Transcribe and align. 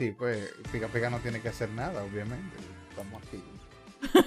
Sí, 0.00 0.12
pues 0.12 0.50
Pica 0.72 0.88
Pica 0.88 1.10
no 1.10 1.18
tiene 1.18 1.42
que 1.42 1.50
hacer 1.50 1.68
nada, 1.68 2.02
obviamente. 2.02 2.56
Estamos 2.88 3.22
aquí. 3.22 3.44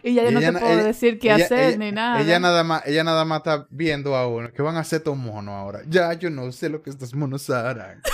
Y 0.00 0.14
ya 0.14 0.22
yo 0.24 0.30
no 0.30 0.38
te 0.40 0.52
puedo 0.52 0.72
ella- 0.74 0.84
decir 0.84 1.18
qué 1.18 1.32
ella- 1.32 1.44
hacer 1.44 1.58
ella- 1.70 1.76
ni 1.76 1.90
nada. 1.92 2.20
Ella 2.20 2.38
nada 2.38 2.62
más, 2.62 2.82
ella 2.86 3.02
nada 3.02 3.24
más 3.24 3.38
está 3.38 3.66
viendo 3.70 4.14
a 4.14 4.28
uno. 4.28 4.52
¿Qué 4.52 4.62
van 4.62 4.76
a 4.76 4.80
hacer 4.80 4.98
estos 4.98 5.16
monos 5.16 5.52
ahora? 5.54 5.82
Ya, 5.88 6.12
yo 6.14 6.30
no 6.30 6.50
sé 6.52 6.68
lo 6.68 6.82
que 6.82 6.90
estos 6.90 7.14
monos 7.14 7.48
harán. 7.50 8.02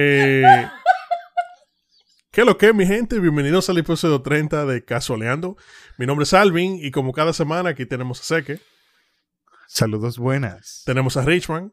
Eh, 0.00 0.44
¿Qué 2.30 2.44
lo 2.44 2.56
que, 2.58 2.72
mi 2.72 2.86
gente? 2.86 3.18
Bienvenidos 3.18 3.68
al 3.68 3.78
episodio 3.78 4.20
30 4.22 4.64
de 4.66 4.84
Casualeando. 4.84 5.56
Mi 5.96 6.06
nombre 6.06 6.22
es 6.24 6.34
Alvin 6.34 6.78
y 6.80 6.90
como 6.92 7.12
cada 7.12 7.32
semana 7.32 7.70
aquí 7.70 7.84
tenemos 7.86 8.20
a 8.20 8.24
Seque, 8.24 8.60
Saludos 9.66 10.18
buenas. 10.18 10.82
tenemos 10.86 11.16
a 11.16 11.22
Richman 11.22 11.72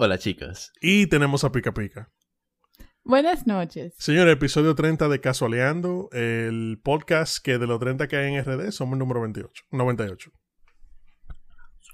Hola 0.00 0.18
chicas. 0.18 0.72
y 0.80 1.06
tenemos 1.08 1.42
a 1.44 1.50
Pica 1.52 1.72
Pica. 1.74 2.08
Buenas 3.04 3.46
noches. 3.46 3.94
Señores, 3.98 4.34
episodio 4.34 4.74
30 4.74 5.08
de 5.08 5.20
Casualeando, 5.20 6.08
el 6.12 6.78
podcast 6.82 7.38
que 7.42 7.58
de 7.58 7.66
los 7.66 7.80
30 7.80 8.06
que 8.06 8.16
hay 8.16 8.34
en 8.34 8.44
RD 8.44 8.70
somos 8.70 8.92
el 8.94 8.98
número 9.00 9.20
28, 9.22 9.64
98. 9.70 10.30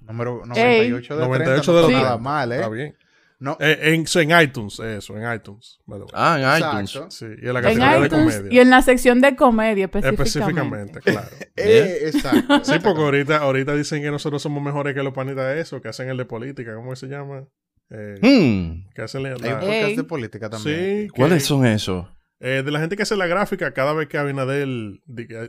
Número 0.02 0.42
Ey. 0.54 0.90
98 0.90 1.16
de 1.16 1.22
98 1.24 1.44
30, 1.44 1.50
de 1.50 1.66
no 1.66 1.72
los 1.82 1.90
está 1.90 2.02
nada 2.02 2.08
30. 2.16 2.18
mal, 2.18 2.52
¿eh? 2.52 2.56
Está 2.56 2.68
bien. 2.68 2.96
No, 3.38 3.56
Eh, 3.60 3.78
en, 3.94 4.40
iTunes, 4.42 4.78
eso, 4.80 5.16
en 5.16 5.34
iTunes. 5.34 5.78
by 5.86 5.98
the 5.98 6.04
way. 6.04 6.12
Ah, 6.14 6.36
en 6.38 6.44
Exacto. 6.44 6.98
iTunes. 6.98 7.14
Sí, 7.14 7.26
y 7.42 7.46
en 7.46 7.52
la 7.54 7.58
En 7.60 7.64
categoría 7.64 8.00
de 8.00 8.08
comedia. 8.10 8.48
y 8.52 8.58
en 8.58 8.70
la 8.70 8.82
sección 8.82 9.20
de 9.20 9.36
comedia 9.36 9.84
específicamente. 9.86 10.22
Específicamente, 10.22 11.00
claro. 11.00 11.28
eh, 11.56 11.98
exacto. 12.06 12.64
Sí, 12.64 12.78
porque 12.82 13.02
ahorita, 13.02 13.38
ahorita 13.38 13.74
dicen 13.74 14.02
que 14.02 14.10
nosotros 14.10 14.42
somos 14.42 14.62
mejores 14.62 14.94
que 14.94 15.02
los 15.02 15.12
panitas 15.14 15.46
de 15.54 15.60
eso, 15.60 15.80
que 15.80 15.88
hacen 15.88 16.08
el 16.08 16.16
de 16.16 16.24
política, 16.26 16.74
¿cómo 16.74 16.94
se 16.96 17.06
llama? 17.06 17.46
Eh, 17.90 18.18
Hmm, 18.22 18.90
que 18.94 19.02
hacen 19.02 19.22
la, 19.22 19.30
Hay 19.30 19.34
un 19.34 19.60
podcast 19.60 19.96
de 19.96 20.04
política 20.04 20.50
también. 20.50 20.76
sí, 20.76 21.06
que- 21.08 21.08
¿Cuáles 21.14 21.44
son 21.44 21.66
esos? 21.66 22.06
eh, 22.40 22.62
de 22.64 22.70
la 22.70 22.80
gente 22.80 22.96
que 22.96 23.02
hace 23.04 23.16
la 23.16 23.26
gráfica, 23.26 23.72
cada 23.72 23.94
vez 23.94 24.06
que 24.08 24.18
Abinadel 24.18 25.02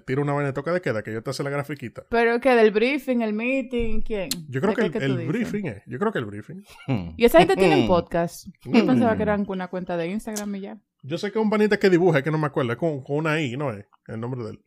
tira 0.05 0.22
una 0.22 0.31
vaina 0.33 0.47
de 0.47 0.53
toca 0.53 0.72
de 0.72 0.81
queda, 0.81 1.03
que 1.03 1.11
yo 1.11 1.22
te 1.23 1.30
hace 1.31 1.44
la 1.44 1.50
grafiquita. 1.50 2.06
Pero 2.09 2.39
que 2.39 2.50
del 2.56 2.72
briefing, 2.72 3.22
el 3.22 3.33
meeting, 3.33 4.02
¿quién? 4.02 4.30
Yo 4.47 4.61
creo 4.61 4.73
¿De 4.73 4.91
que 4.91 4.97
el, 5.00 5.28
briefing 5.28 5.66
es. 5.66 5.81
Yo 5.88 6.00
creo 6.00 6.11
que 6.13 6.19
el 6.19 6.25
briefing. 6.25 6.63
Hmm. 6.88 7.09
Y 7.17 7.25
esa 7.25 7.39
gente 7.39 7.56
tiene 7.58 7.83
Hmm. 7.83 7.88
podcast. 7.88 8.47
Yo 8.63 8.86
pensaba 8.86 9.16
que 9.17 9.23
eran 9.23 9.44
con 9.44 9.58
una 9.58 9.67
cuenta 9.67 9.97
de 9.97 10.08
Instagram 10.08 10.56
y 10.56 10.61
ya. 10.61 10.78
Yo 11.03 11.17
sé 11.17 11.31
que 11.31 11.39
es 11.39 11.44
un 11.44 11.50
panita 11.50 11.78
que 11.78 11.89
dibuja, 11.89 12.19
es 12.19 12.23
que 12.23 12.31
no 12.31 12.38
me 12.38 12.47
acuerdo, 12.47 12.72
es 12.72 12.78
con, 12.78 13.03
con 13.03 13.17
una 13.17 13.41
I, 13.41 13.58
¿no 13.58 13.72
es? 13.73 13.86
El 14.08 14.19
nombre 14.22 14.44
de 14.44 14.52
él. 14.52 14.59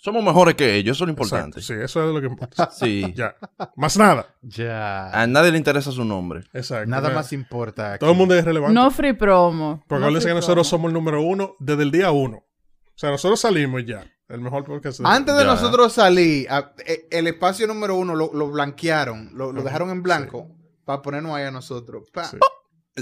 Somos 0.00 0.22
mejores 0.22 0.54
que 0.54 0.76
ellos, 0.76 0.96
eso 0.96 1.04
es 1.04 1.08
lo 1.08 1.12
Exacto, 1.12 1.34
importante. 1.36 1.60
Sí, 1.60 1.72
eso 1.74 2.08
es 2.08 2.14
lo 2.14 2.20
que 2.20 2.26
importa. 2.28 2.70
Sí. 2.72 3.12
ya. 3.16 3.34
Más 3.76 3.96
nada. 3.98 4.26
Ya. 4.42 5.08
A 5.10 5.26
nadie 5.26 5.50
le 5.50 5.58
interesa 5.58 5.90
su 5.90 6.04
nombre. 6.04 6.44
Exacto. 6.52 6.88
Nada 6.88 7.10
más 7.10 7.32
importa. 7.32 7.94
aquí. 7.94 8.00
Todo 8.00 8.12
el 8.12 8.16
mundo 8.16 8.34
es 8.36 8.44
relevante. 8.44 8.74
No 8.74 8.90
free 8.92 9.12
promo. 9.14 9.82
Porque 9.88 10.00
no 10.00 10.06
acuérdense 10.06 10.22
free 10.26 10.30
que 10.30 10.34
nosotros 10.36 10.68
promo. 10.68 10.82
somos 10.82 10.88
el 10.90 10.94
número 10.94 11.20
uno 11.22 11.56
desde 11.58 11.82
el 11.82 11.90
día 11.90 12.12
uno. 12.12 12.36
O 12.38 12.92
sea, 13.00 13.10
nosotros 13.10 13.40
salimos 13.40 13.84
ya. 13.84 14.04
El 14.28 14.40
mejor 14.40 14.64
podcast. 14.64 15.00
Antes 15.04 15.34
de 15.34 15.40
Ya. 15.42 15.46
nosotros 15.48 15.92
salir, 15.92 16.46
a- 16.50 16.72
eh, 16.86 17.08
el 17.10 17.26
espacio 17.26 17.66
número 17.66 17.96
uno 17.96 18.14
lo, 18.14 18.30
lo 18.32 18.48
blanquearon, 18.50 19.30
lo, 19.34 19.52
lo 19.52 19.62
dejaron 19.62 19.90
en 19.90 20.02
blanco 20.02 20.48
para 20.84 21.02
ponernos 21.02 21.32
ahí 21.34 21.44
a 21.44 21.50
nosotros. 21.50 22.04
Sí. 22.30 22.38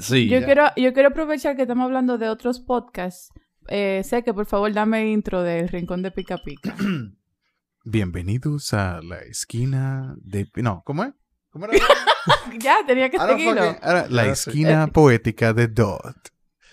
Sí. 0.00 0.28
Yo 0.28 0.38
Ya. 0.40 0.44
quiero, 0.46 0.64
yo 0.76 0.92
quiero 0.94 1.08
aprovechar 1.10 1.56
que 1.56 1.62
estamos 1.62 1.84
hablando 1.84 2.16
de 2.16 2.28
otros 2.30 2.60
podcasts. 2.60 3.30
Eh, 3.68 4.02
sé 4.04 4.22
que 4.22 4.32
por 4.32 4.46
favor 4.46 4.72
dame 4.72 5.10
intro 5.10 5.42
del 5.42 5.68
Rincón 5.68 6.02
de 6.02 6.10
Pica 6.10 6.38
Pica. 6.38 6.74
Bienvenidos 7.84 8.72
a 8.74 9.00
la 9.02 9.18
esquina 9.20 10.14
de... 10.18 10.48
No, 10.56 10.82
¿cómo 10.84 11.04
es? 11.04 11.12
¿Cómo 11.50 11.66
era? 11.66 11.78
ya, 12.60 12.78
tenía 12.86 13.10
que 13.10 13.18
seguirlo. 13.18 13.62
fucking- 13.62 14.08
la 14.10 14.26
esquina 14.26 14.86
poética 14.88 15.52
de 15.52 15.68
Dot. 15.68 16.16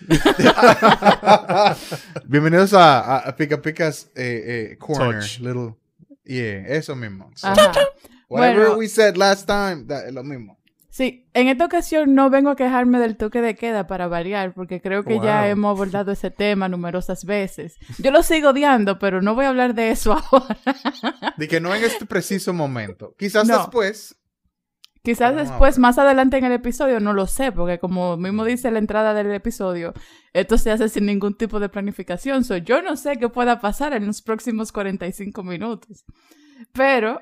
Bienvenidos 2.26 2.74
a, 2.74 3.00
a, 3.00 3.18
a 3.28 3.36
Pica 3.36 3.62
Pica's 3.62 4.10
eh, 4.16 4.70
eh, 4.72 4.76
Corner. 4.78 5.20
Touch. 5.20 5.38
Little, 5.38 5.76
yeah, 6.24 6.66
eso 6.66 6.96
mismo. 6.96 7.30
So, 7.36 7.48
whatever 8.28 8.66
Bueno. 8.66 8.78
we 8.78 8.88
said 8.88 9.16
last 9.16 9.46
time, 9.46 9.86
that- 9.86 10.06
es 10.08 10.12
lo 10.12 10.24
mismo. 10.24 10.58
Sí, 10.96 11.28
en 11.34 11.48
esta 11.48 11.64
ocasión 11.64 12.14
no 12.14 12.30
vengo 12.30 12.50
a 12.50 12.54
quejarme 12.54 13.00
del 13.00 13.16
toque 13.16 13.40
de 13.40 13.56
queda 13.56 13.88
para 13.88 14.06
variar, 14.06 14.54
porque 14.54 14.80
creo 14.80 15.02
que 15.02 15.18
ya 15.18 15.48
hemos 15.48 15.70
abordado 15.74 16.12
ese 16.12 16.30
tema 16.30 16.68
numerosas 16.68 17.24
veces. 17.24 17.78
Yo 17.98 18.12
lo 18.12 18.22
sigo 18.22 18.50
odiando, 18.50 19.00
pero 19.00 19.20
no 19.20 19.34
voy 19.34 19.44
a 19.44 19.48
hablar 19.48 19.74
de 19.74 19.90
eso 19.90 20.12
ahora. 20.30 20.56
De 21.36 21.48
que 21.48 21.60
no 21.60 21.74
en 21.74 21.82
este 21.82 22.06
preciso 22.06 22.52
momento. 22.52 23.12
Quizás 23.18 23.48
No. 23.48 23.58
después. 23.58 24.14
Quizás 25.02 25.34
después, 25.34 25.80
más 25.80 25.98
adelante 25.98 26.36
en 26.38 26.44
el 26.44 26.52
episodio, 26.52 27.00
no 27.00 27.12
lo 27.12 27.26
sé, 27.26 27.50
porque 27.50 27.80
como 27.80 28.16
mismo 28.16 28.44
dice 28.44 28.70
la 28.70 28.78
entrada 28.78 29.14
del 29.14 29.32
episodio, 29.32 29.94
esto 30.32 30.58
se 30.58 30.70
hace 30.70 30.88
sin 30.88 31.06
ningún 31.06 31.36
tipo 31.36 31.58
de 31.58 31.68
planificación. 31.68 32.44
So, 32.44 32.56
yo 32.58 32.82
no 32.82 32.96
sé 32.96 33.16
qué 33.16 33.28
pueda 33.28 33.58
pasar 33.60 33.94
en 33.94 34.06
los 34.06 34.22
próximos 34.22 34.70
45 34.70 35.42
minutos. 35.42 36.04
Pero, 36.72 37.20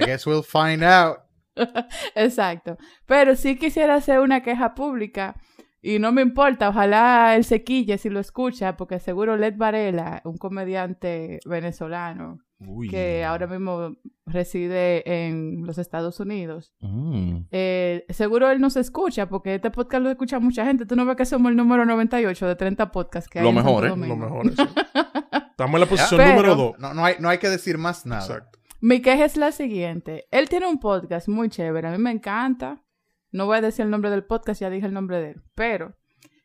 I 0.00 0.06
guess 0.06 0.26
we'll 0.26 0.42
find 0.42 0.82
out. 0.82 1.27
exacto. 2.14 2.76
Pero 3.06 3.36
sí 3.36 3.56
quisiera 3.56 3.94
hacer 3.96 4.20
una 4.20 4.42
queja 4.42 4.74
pública. 4.74 5.36
Y 5.80 6.00
no 6.00 6.10
me 6.10 6.22
importa, 6.22 6.68
ojalá 6.70 7.36
él 7.36 7.44
se 7.44 7.62
quille 7.62 7.98
si 7.98 8.10
lo 8.10 8.18
escucha, 8.18 8.76
porque 8.76 8.98
seguro 8.98 9.36
Led 9.36 9.54
Varela, 9.56 10.20
un 10.24 10.36
comediante 10.36 11.38
venezolano 11.46 12.40
Uy. 12.58 12.88
que 12.88 13.24
ahora 13.24 13.46
mismo 13.46 13.92
reside 14.26 15.26
en 15.26 15.64
los 15.64 15.78
Estados 15.78 16.18
Unidos, 16.18 16.74
Mm. 16.80 17.42
Eh, 17.52 18.04
seguro 18.08 18.50
él 18.50 18.60
nos 18.60 18.76
escucha 18.76 19.28
porque 19.28 19.54
este 19.54 19.70
podcast 19.70 20.02
lo 20.02 20.10
escucha 20.10 20.40
mucha 20.40 20.64
gente. 20.64 20.84
Tú 20.84 20.96
no 20.96 21.06
ves 21.06 21.14
que 21.16 21.24
somos 21.24 21.50
el 21.50 21.56
número 21.56 21.84
98 21.86 22.46
de 22.48 22.56
30 22.56 22.90
podcasts 22.90 23.30
que 23.30 23.38
hay 23.38 23.44
Lo 23.44 23.50
en 23.50 23.54
mejor, 23.56 23.86
Santo 23.88 24.04
¿eh? 24.04 24.08
Domingo. 24.08 24.16
Lo 24.16 24.42
mejor. 24.42 24.46
Estamos 25.50 25.74
en 25.74 25.80
la 25.80 25.86
posición 25.86 26.18
Pero- 26.18 26.30
número 26.34 26.54
dos. 26.56 26.78
No, 26.80 26.92
no, 26.92 27.04
hay, 27.04 27.14
no 27.20 27.28
hay 27.28 27.38
que 27.38 27.48
decir 27.48 27.78
más 27.78 28.04
nada. 28.04 28.22
Exacto. 28.26 28.58
Mi 28.80 29.02
queja 29.02 29.24
es 29.24 29.36
la 29.36 29.50
siguiente. 29.50 30.28
Él 30.30 30.48
tiene 30.48 30.68
un 30.68 30.78
podcast 30.78 31.26
muy 31.28 31.48
chévere. 31.48 31.88
A 31.88 31.90
mí 31.90 31.98
me 31.98 32.12
encanta. 32.12 32.84
No 33.32 33.46
voy 33.46 33.58
a 33.58 33.60
decir 33.60 33.84
el 33.84 33.90
nombre 33.90 34.10
del 34.10 34.24
podcast, 34.24 34.60
ya 34.60 34.70
dije 34.70 34.86
el 34.86 34.94
nombre 34.94 35.20
de 35.20 35.30
él. 35.30 35.42
Pero 35.54 35.96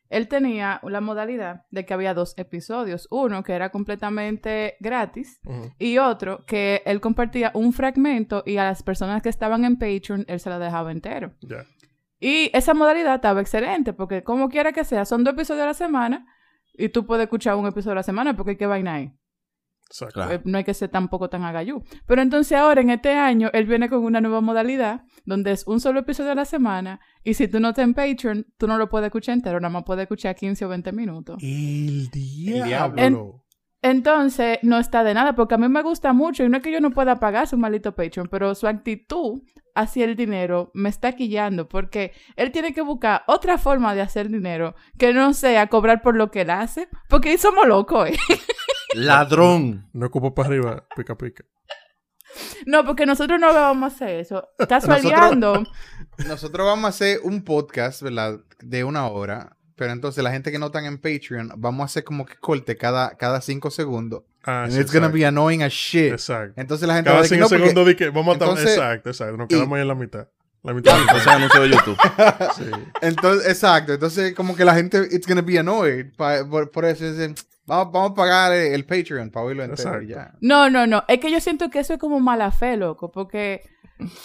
él 0.08 0.26
tenía 0.28 0.80
la 0.82 1.00
modalidad 1.00 1.64
de 1.70 1.86
que 1.86 1.94
había 1.94 2.12
dos 2.12 2.34
episodios. 2.36 3.06
Uno 3.10 3.42
que 3.44 3.52
era 3.52 3.70
completamente 3.70 4.76
gratis 4.80 5.40
y 5.78 5.98
otro 5.98 6.44
que 6.44 6.82
él 6.86 7.00
compartía 7.00 7.52
un 7.54 7.72
fragmento 7.72 8.42
y 8.44 8.56
a 8.56 8.64
las 8.64 8.82
personas 8.82 9.22
que 9.22 9.28
estaban 9.28 9.64
en 9.64 9.78
Patreon 9.78 10.24
él 10.26 10.40
se 10.40 10.50
la 10.50 10.58
dejaba 10.58 10.90
entero. 10.92 11.34
Y 12.20 12.50
esa 12.52 12.74
modalidad 12.74 13.16
estaba 13.16 13.40
excelente, 13.40 13.92
porque 13.92 14.22
como 14.22 14.48
quiera 14.48 14.72
que 14.72 14.84
sea, 14.84 15.04
son 15.04 15.24
dos 15.24 15.34
episodios 15.34 15.64
a 15.64 15.66
la 15.66 15.74
semana 15.74 16.26
y 16.72 16.88
tú 16.88 17.06
puedes 17.06 17.24
escuchar 17.24 17.56
un 17.56 17.66
episodio 17.66 17.92
a 17.92 17.96
la 17.96 18.02
semana 18.02 18.36
porque 18.36 18.56
qué 18.56 18.66
vaina 18.66 18.94
hay. 18.94 19.12
Claro. 20.12 20.34
Eh, 20.34 20.40
No 20.44 20.58
hay 20.58 20.64
que 20.64 20.74
ser 20.74 20.88
tampoco 20.88 21.28
tan 21.28 21.44
agayú. 21.44 21.82
Pero 22.06 22.22
entonces 22.22 22.56
ahora, 22.58 22.80
en 22.80 22.90
este 22.90 23.12
año, 23.12 23.50
él 23.52 23.66
viene 23.66 23.88
con 23.88 24.04
una 24.04 24.20
nueva 24.20 24.40
modalidad 24.40 25.02
donde 25.24 25.52
es 25.52 25.66
un 25.66 25.80
solo 25.80 26.00
episodio 26.00 26.32
a 26.32 26.34
la 26.34 26.44
semana 26.44 27.00
y 27.22 27.34
si 27.34 27.48
tú 27.48 27.60
no 27.60 27.70
estás 27.70 27.84
en 27.84 27.94
Patreon, 27.94 28.46
tú 28.58 28.66
no 28.66 28.76
lo 28.76 28.88
puedes 28.88 29.06
escuchar 29.06 29.34
entero, 29.34 29.60
nada 29.60 29.72
más 29.72 29.84
puedes 29.84 30.02
escuchar 30.02 30.34
15 30.34 30.64
o 30.64 30.68
20 30.68 30.92
minutos. 30.92 31.36
El 31.42 32.10
diablo. 32.10 33.40
Entonces, 33.82 34.60
no 34.62 34.78
está 34.78 35.04
de 35.04 35.12
nada, 35.12 35.34
porque 35.34 35.56
a 35.56 35.58
mí 35.58 35.68
me 35.68 35.82
gusta 35.82 36.14
mucho 36.14 36.42
y 36.42 36.48
no 36.48 36.56
es 36.56 36.62
que 36.62 36.72
yo 36.72 36.80
no 36.80 36.90
pueda 36.92 37.20
pagar 37.20 37.46
su 37.46 37.58
maldito 37.58 37.94
Patreon, 37.94 38.28
pero 38.30 38.54
su 38.54 38.66
actitud 38.66 39.42
hacia 39.74 40.06
el 40.06 40.16
dinero 40.16 40.70
me 40.72 40.88
está 40.88 41.12
quillando, 41.12 41.68
porque 41.68 42.12
él 42.36 42.50
tiene 42.50 42.72
que 42.72 42.80
buscar 42.80 43.24
otra 43.26 43.58
forma 43.58 43.94
de 43.94 44.00
hacer 44.00 44.30
dinero 44.30 44.74
que 44.98 45.12
no 45.12 45.34
sea 45.34 45.66
cobrar 45.66 46.00
por 46.00 46.16
lo 46.16 46.30
que 46.30 46.42
él 46.42 46.50
hace, 46.50 46.88
porque 47.10 47.28
ahí 47.28 47.36
somos 47.36 47.66
locos, 47.66 48.08
¿eh? 48.08 48.16
Ladrón. 49.06 49.88
No 49.92 50.06
ocupo 50.06 50.34
para 50.34 50.48
arriba, 50.48 50.86
pica 50.96 51.16
pica. 51.16 51.44
No, 52.66 52.84
porque 52.84 53.06
nosotros 53.06 53.38
no 53.38 53.52
vamos 53.52 53.92
a 53.92 53.94
hacer 53.94 54.20
eso. 54.20 54.48
Casualeando. 54.68 55.62
Nosotros 56.26 56.66
vamos 56.66 56.84
a 56.86 56.88
hacer 56.88 57.20
un 57.22 57.44
podcast, 57.44 58.02
¿verdad? 58.02 58.40
De 58.60 58.82
una 58.84 59.06
hora. 59.08 59.56
Pero 59.76 59.92
entonces 59.92 60.22
la 60.22 60.30
gente 60.30 60.52
que 60.52 60.58
no 60.58 60.66
están 60.66 60.84
en 60.86 60.98
Patreon, 60.98 61.50
vamos 61.56 61.82
a 61.82 61.84
hacer 61.86 62.04
como 62.04 62.24
que 62.26 62.36
corte 62.36 62.76
cada, 62.76 63.16
cada 63.16 63.40
cinco 63.40 63.70
segundos. 63.70 64.22
Ah, 64.44 64.64
And 64.64 64.72
sí, 64.72 64.80
it's 64.80 64.92
gonna 64.92 65.06
exacto. 65.06 65.18
be 65.18 65.26
annoying 65.26 65.62
as 65.62 65.72
shit. 65.72 66.12
Exacto. 66.12 66.60
Entonces 66.60 66.86
la 66.86 66.94
gente 66.94 67.06
Cada 67.08 67.14
va 67.16 67.20
a 67.20 67.22
decir, 67.22 67.36
cinco 67.38 67.44
no, 67.44 67.48
porque- 67.50 67.62
segundos 67.70 67.86
de 67.86 67.96
que 67.96 68.10
vamos 68.10 68.28
a 68.28 68.32
estar. 68.34 68.48
entonces- 68.48 68.76
Exacto, 68.76 69.10
exacto. 69.10 69.36
Nos 69.36 69.46
y- 69.46 69.48
quedamos 69.48 69.76
ahí 69.76 69.82
en 69.82 69.88
la 69.88 69.94
mitad. 69.96 70.28
La 70.64 70.72
mitad. 70.74 70.98
Entonces 71.00 71.26
anuncio 71.28 71.60
de 71.62 71.68
YouTube. 71.70 71.96
sí. 72.56 72.64
Entonces, 73.02 73.48
exacto. 73.48 73.92
Entonces, 73.94 74.34
como 74.34 74.56
que 74.56 74.64
la 74.64 74.74
gente, 74.74 74.98
it's 75.12 75.26
gonna 75.26 75.42
be 75.42 75.58
annoyed. 75.58 76.06
pa- 76.16 76.44
por, 76.48 76.70
por 76.70 76.84
eso 76.86 77.04
dicen, 77.10 77.34
vamos, 77.66 77.92
vamos 77.92 78.10
a 78.12 78.14
pagar 78.14 78.52
el 78.52 78.84
Patreon 78.84 79.30
para 79.30 79.46
oírlo 79.46 79.62
entero 79.64 80.02
y 80.02 80.08
ya. 80.08 80.32
No, 80.40 80.68
no, 80.70 80.86
no. 80.86 81.04
Es 81.06 81.20
que 81.20 81.30
yo 81.30 81.38
siento 81.40 81.70
que 81.70 81.78
eso 81.80 81.92
es 81.94 81.98
como 82.00 82.18
mala 82.18 82.50
fe, 82.50 82.76
loco. 82.78 83.12
Porque 83.12 83.60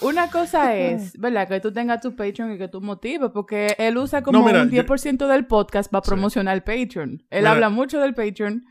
una 0.02 0.32
cosa 0.32 0.76
es, 0.78 1.12
¿verdad? 1.20 1.48
Que 1.48 1.60
tú 1.60 1.74
tengas 1.74 2.02
tu 2.02 2.16
Patreon 2.16 2.54
y 2.54 2.58
que 2.58 2.70
tú 2.70 2.80
motives. 2.82 3.32
Porque 3.34 3.76
él 3.78 3.98
usa 3.98 4.22
como 4.24 4.40
No, 4.40 4.46
mira, 4.46 4.62
un 4.62 4.70
yo- 4.72 4.84
10% 4.84 5.28
del 5.28 5.46
podcast 5.46 5.92
para 5.92 6.04
Sí. 6.06 6.10
promocionar 6.10 6.56
el 6.56 6.64
Patreon. 6.64 7.22
Él 7.30 7.40
Mira. 7.42 7.52
habla 7.52 7.70
mucho 7.70 8.00
del 8.00 8.14
Patreon. 8.16 8.66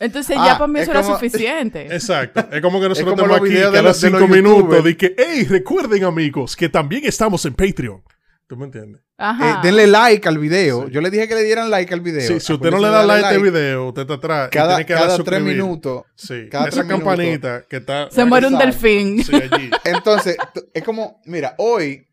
Entonces 0.00 0.36
Ah, 0.38 0.44
ya 0.46 0.52
para 0.58 0.66
mí 0.68 0.78
es 0.80 0.82
eso 0.88 0.90
era 0.92 1.02
suficiente. 1.04 1.86
Exacto. 1.90 2.46
Es 2.50 2.60
como 2.60 2.80
que 2.80 2.88
nosotros 2.88 3.14
como 3.14 3.26
los 3.28 3.36
aquí 3.40 3.50
de 3.50 3.60
cada 3.62 3.82
los- 3.82 4.00
de 4.00 4.10
los 4.10 4.18
cinco 4.20 4.28
minutos 4.34 4.84
de 4.84 4.96
que, 4.96 5.14
hey, 5.16 5.44
recuerden 5.48 6.04
amigos, 6.04 6.56
que 6.56 6.68
también 6.68 7.04
estamos 7.06 7.44
en 7.44 7.54
Patreon. 7.54 8.02
¿Tú 8.46 8.56
me 8.58 8.66
entiendes? 8.66 9.00
Eh, 9.00 9.14
Ajá. 9.18 9.60
denle 9.62 9.86
like 9.86 10.28
al 10.28 10.36
video. 10.38 10.86
Sí. 10.86 10.92
Yo 10.92 11.00
le 11.00 11.08
dije 11.10 11.26
que 11.26 11.34
le 11.34 11.44
dieran 11.44 11.70
like 11.70 11.94
al 11.94 12.00
video. 12.00 12.20
Sí, 12.28 12.40
si 12.40 12.52
usted 12.52 12.70
no 12.70 12.78
le 12.78 12.88
da 12.88 13.02
like 13.04 13.24
a 13.26 13.30
este 13.32 13.42
video, 13.42 13.88
usted 13.88 14.02
está 14.02 14.14
atrás. 14.14 14.48
y 14.48 14.50
cada, 14.54 14.68
tiene 14.76 14.86
que 14.86 14.92
cada 14.94 15.14
a 15.14 15.18
tres 15.18 15.40
minutos. 15.40 16.02
Sí, 16.14 16.48
cada 16.50 16.64
esa 16.68 16.74
tres 16.82 16.86
minutos. 16.86 17.08
campanita 17.08 17.64
que 17.68 17.76
está 17.76 18.10
Se 18.10 18.24
muere 18.26 18.48
un 18.48 18.58
delfín. 18.58 19.24
sí, 19.24 19.34
allí. 19.34 19.70
Entonces, 19.84 20.36
es 20.74 20.82
como, 20.84 21.22
mira, 21.24 21.54
hoy, 21.56 22.06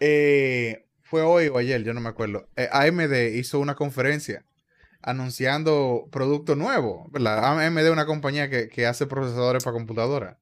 eh, 0.00 0.86
fue 1.02 1.22
hoy 1.22 1.48
o 1.48 1.58
ayer, 1.58 1.84
yo 1.84 1.92
no 1.94 2.00
me 2.00 2.08
acuerdo. 2.08 2.48
eh, 2.56 2.68
AMD 2.72 3.36
hizo 3.36 3.60
una 3.60 3.74
conferencia 3.74 4.44
anunciando 5.02 6.08
producto 6.10 6.56
nuevo, 6.56 7.08
¿verdad? 7.10 7.44
AMD 7.66 7.78
es 7.78 7.90
una 7.90 8.06
compañía 8.06 8.48
que, 8.48 8.68
que 8.68 8.86
hace 8.86 9.06
procesadores 9.06 9.64
para 9.64 9.74
computadora 9.74 10.38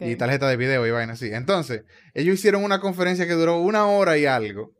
y 0.00 0.16
tarjeta 0.16 0.48
de 0.48 0.56
video 0.56 0.86
y 0.86 0.90
vaina 0.90 1.14
así. 1.14 1.30
Entonces, 1.32 1.84
ellos 2.12 2.34
hicieron 2.34 2.64
una 2.64 2.80
conferencia 2.80 3.26
que 3.26 3.34
duró 3.34 3.58
una 3.58 3.86
hora 3.86 4.18
y 4.18 4.26
algo. 4.26 4.72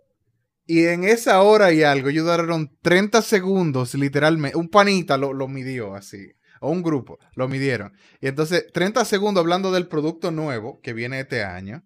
Y 0.67 0.87
en 0.87 1.05
esa 1.05 1.43
hora 1.43 1.73
y 1.73 1.83
algo, 1.83 2.09
ellos 2.09 2.25
duraron 2.25 2.71
30 2.83 3.23
segundos, 3.23 3.95
literalmente. 3.95 4.57
Un 4.57 4.69
panita 4.69 5.19
lo, 5.19 5.33
lo 5.33 5.47
midió 5.47 5.95
así. 5.95 6.33
O 6.61 6.71
un 6.71 6.83
grupo, 6.83 7.19
lo 7.35 7.49
midieron. 7.49 7.93
Y 8.21 8.29
entonces, 8.29 8.67
30 8.73 9.05
segundos 9.05 9.43
hablando 9.43 9.71
del 9.73 9.89
producto 9.89 10.31
nuevo 10.31 10.81
que 10.81 10.95
viene 10.95 11.21
este 11.21 11.45
año. 11.45 11.85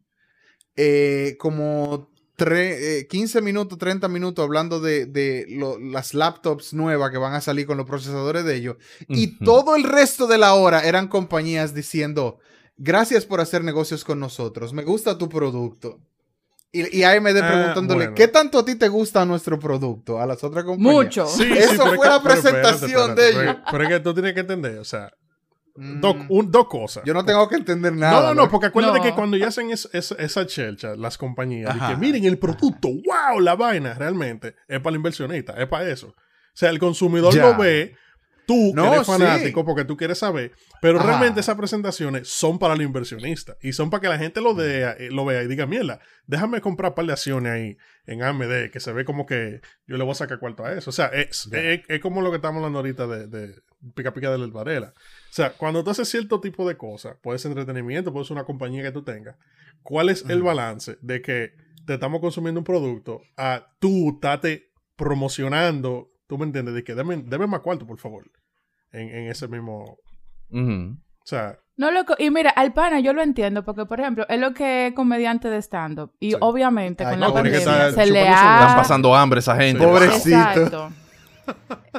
Eh, 0.76 1.34
como 1.40 2.12
tre- 2.38 3.00
eh, 3.00 3.06
15 3.08 3.42
minutos, 3.42 3.76
30 3.78 4.08
minutos 4.08 4.42
hablando 4.42 4.80
de, 4.80 5.04
de 5.06 5.44
lo- 5.50 5.78
las 5.78 6.14
laptops 6.14 6.72
nuevas 6.72 7.10
que 7.10 7.18
van 7.18 7.34
a 7.34 7.40
salir 7.42 7.66
con 7.66 7.76
los 7.76 7.86
procesadores 7.86 8.44
de 8.44 8.54
ellos. 8.54 8.76
Y 9.08 9.38
todo 9.44 9.76
el 9.76 9.82
resto 9.82 10.26
de 10.28 10.38
la 10.38 10.54
hora 10.54 10.80
eran 10.86 11.08
compañías 11.08 11.74
diciendo, 11.74 12.38
gracias 12.76 13.26
por 13.26 13.40
hacer 13.40 13.64
negocios 13.64 14.04
con 14.04 14.20
nosotros, 14.20 14.72
me 14.72 14.84
gusta 14.84 15.18
tu 15.18 15.28
producto. 15.28 15.98
Y, 16.70 16.98
y 16.98 17.02
AMD 17.02 17.26
Ah, 17.42 17.48
preguntándole, 17.50 18.00
bueno. 18.04 18.14
¿qué 18.14 18.28
tanto 18.28 18.58
a 18.58 18.64
ti 18.64 18.74
te 18.74 18.88
gusta 18.88 19.24
nuestro 19.24 19.58
producto? 19.58 20.20
A 20.20 20.26
las 20.26 20.44
otras 20.44 20.64
compañías. 20.64 20.94
Mucho. 20.94 21.26
Sí, 21.26 21.50
Eso 21.50 21.86
fue 21.86 21.98
que- 21.98 22.08
la 22.08 22.22
pero 22.22 22.34
presentación 22.34 23.14
de 23.14 23.22
pero- 23.32 23.42
ellos. 23.42 23.56
Pero 23.70 23.82
es 23.84 23.88
que 23.88 24.00
tú 24.00 24.12
tienes 24.14 24.34
que 24.34 24.40
entender, 24.40 24.78
o 24.78 24.84
sea, 24.84 25.10
Mm, 25.78 26.00
dos, 26.00 26.16
un- 26.28 26.50
dos 26.50 26.66
cosas. 26.68 27.04
yo 27.06 27.14
no 27.14 27.24
tengo 27.24 27.48
que 27.48 27.56
entender 27.56 27.92
No, 27.92 28.00
nada. 28.00 28.34
no, 28.34 28.42
no, 28.42 28.50
porque 28.50 28.66
acuérdate 28.66 28.98
No. 28.98 29.04
que 29.04 29.12
cuando 29.12 29.36
ya 29.36 29.48
hacen 29.48 29.70
es- 29.70 29.88
es- 29.92 30.12
esa 30.18 30.44
chelcha, 30.46 30.96
las 30.96 31.16
compañías, 31.18 31.70
Ajá. 31.70 31.90
que 31.90 31.96
miren 31.96 32.24
el 32.24 32.38
producto, 32.38 32.88
wow, 32.88 33.38
la 33.40 33.54
vaina, 33.54 33.94
realmente, 33.94 34.56
es 34.66 34.80
para 34.80 34.90
el 34.90 34.96
inversionista, 34.96 35.52
es 35.54 35.68
para 35.68 35.88
eso. 35.88 36.08
O 36.08 36.14
sea, 36.52 36.70
el 36.70 36.78
consumidor 36.80 37.32
Ya. 37.34 37.42
lo 37.50 37.56
ve, 37.56 37.94
tú 38.48 38.72
No, 38.74 38.94
eres 38.94 39.06
sí. 39.06 39.12
fanático 39.12 39.62
porque 39.64 39.84
tú 39.84 39.96
quieres 39.98 40.18
saber, 40.18 40.52
pero 40.80 40.98
Ajá. 40.98 41.06
realmente 41.06 41.40
esas 41.40 41.54
presentaciones 41.54 42.28
son 42.28 42.58
para 42.58 42.72
el 42.74 42.80
inversionista 42.82 43.56
y 43.60 43.74
son 43.74 43.90
para 43.90 44.00
que 44.00 44.08
la 44.08 44.18
gente 44.18 44.40
lo, 44.40 44.54
vea, 44.54 44.92
eh, 44.98 45.10
lo 45.12 45.26
vea 45.26 45.42
y 45.42 45.46
diga, 45.48 45.66
mierda, 45.66 46.00
déjame 46.26 46.62
comprar 46.62 46.92
un 46.92 46.94
par 46.96 47.04
de 47.04 47.12
acciones 47.12 47.52
ahí 47.52 47.76
en 48.06 48.22
AMD, 48.22 48.70
que 48.72 48.80
se 48.80 48.90
ve 48.92 49.04
como 49.04 49.26
que 49.26 49.60
yo 49.86 49.98
le 49.98 50.02
voy 50.04 50.12
a 50.12 50.14
sacar 50.14 50.38
cuarto 50.38 50.64
a 50.64 50.72
eso. 50.72 50.88
O 50.88 50.92
sea, 50.94 51.08
es, 51.08 51.46
es, 51.52 51.80
es 51.86 52.00
como 52.00 52.22
lo 52.22 52.30
que 52.30 52.36
estamos 52.36 52.56
hablando 52.56 52.78
ahorita 52.78 53.06
de, 53.06 53.26
de 53.26 53.54
pica 53.94 54.14
pica 54.14 54.30
de 54.30 54.38
la 54.38 54.46
Varela. 54.46 54.94
O 54.96 55.32
sea, 55.32 55.52
cuando 55.52 55.84
tú 55.84 55.90
haces 55.90 56.08
cierto 56.08 56.40
tipo 56.40 56.66
de 56.66 56.78
cosas, 56.78 57.18
puede 57.22 57.38
ser 57.38 57.50
entretenimiento, 57.50 58.12
puede 58.12 58.24
ser 58.24 58.36
una 58.38 58.44
compañía 58.44 58.82
que 58.82 58.92
tú 58.92 59.02
tengas, 59.04 59.36
¿cuál 59.82 60.08
es 60.08 60.24
el 60.28 60.42
balance 60.42 60.96
de 61.02 61.20
que 61.20 61.52
te 61.84 61.94
estamos 61.94 62.20
consumiendo 62.20 62.60
un 62.60 62.64
producto 62.64 63.20
a 63.36 63.66
tú 63.78 64.14
estate 64.14 64.70
promocionando, 64.96 66.10
tú 66.26 66.38
me 66.38 66.44
entiendes, 66.44 66.74
de 66.74 66.84
que 66.84 66.94
deme, 66.94 67.16
deme 67.26 67.46
más 67.46 67.60
cuarto, 67.60 67.86
por 67.86 67.98
favor, 67.98 68.30
en, 68.92 69.08
en 69.08 69.28
ese 69.30 69.48
mismo... 69.48 69.98
O 70.50 71.24
sea, 71.24 71.58
No, 71.76 71.90
loco. 71.90 72.14
Y 72.18 72.30
mira, 72.30 72.50
al 72.50 72.72
pana 72.72 73.00
yo 73.00 73.12
lo 73.12 73.22
entiendo 73.22 73.64
porque, 73.64 73.84
por 73.84 74.00
ejemplo, 74.00 74.24
él 74.28 74.40
lo 74.40 74.54
que 74.54 74.88
es 74.88 74.94
comediante 74.94 75.48
de 75.50 75.58
stand-up. 75.60 76.12
Y 76.20 76.30
Sí. 76.30 76.36
obviamente 76.40 77.04
Ay, 77.04 77.10
con 77.12 77.20
no, 77.20 77.26
la 77.26 77.32
que 77.42 77.50
pandemia 77.50 77.58
estar 77.88 77.92
se 77.92 78.10
le 78.10 78.28
ha... 78.28 78.60
Están 78.60 78.76
pasando 78.76 79.14
hambre 79.14 79.40
esa 79.40 79.56
gente. 79.56 79.84
Pobrecito. 79.86 80.36
Exacto. 80.36 80.90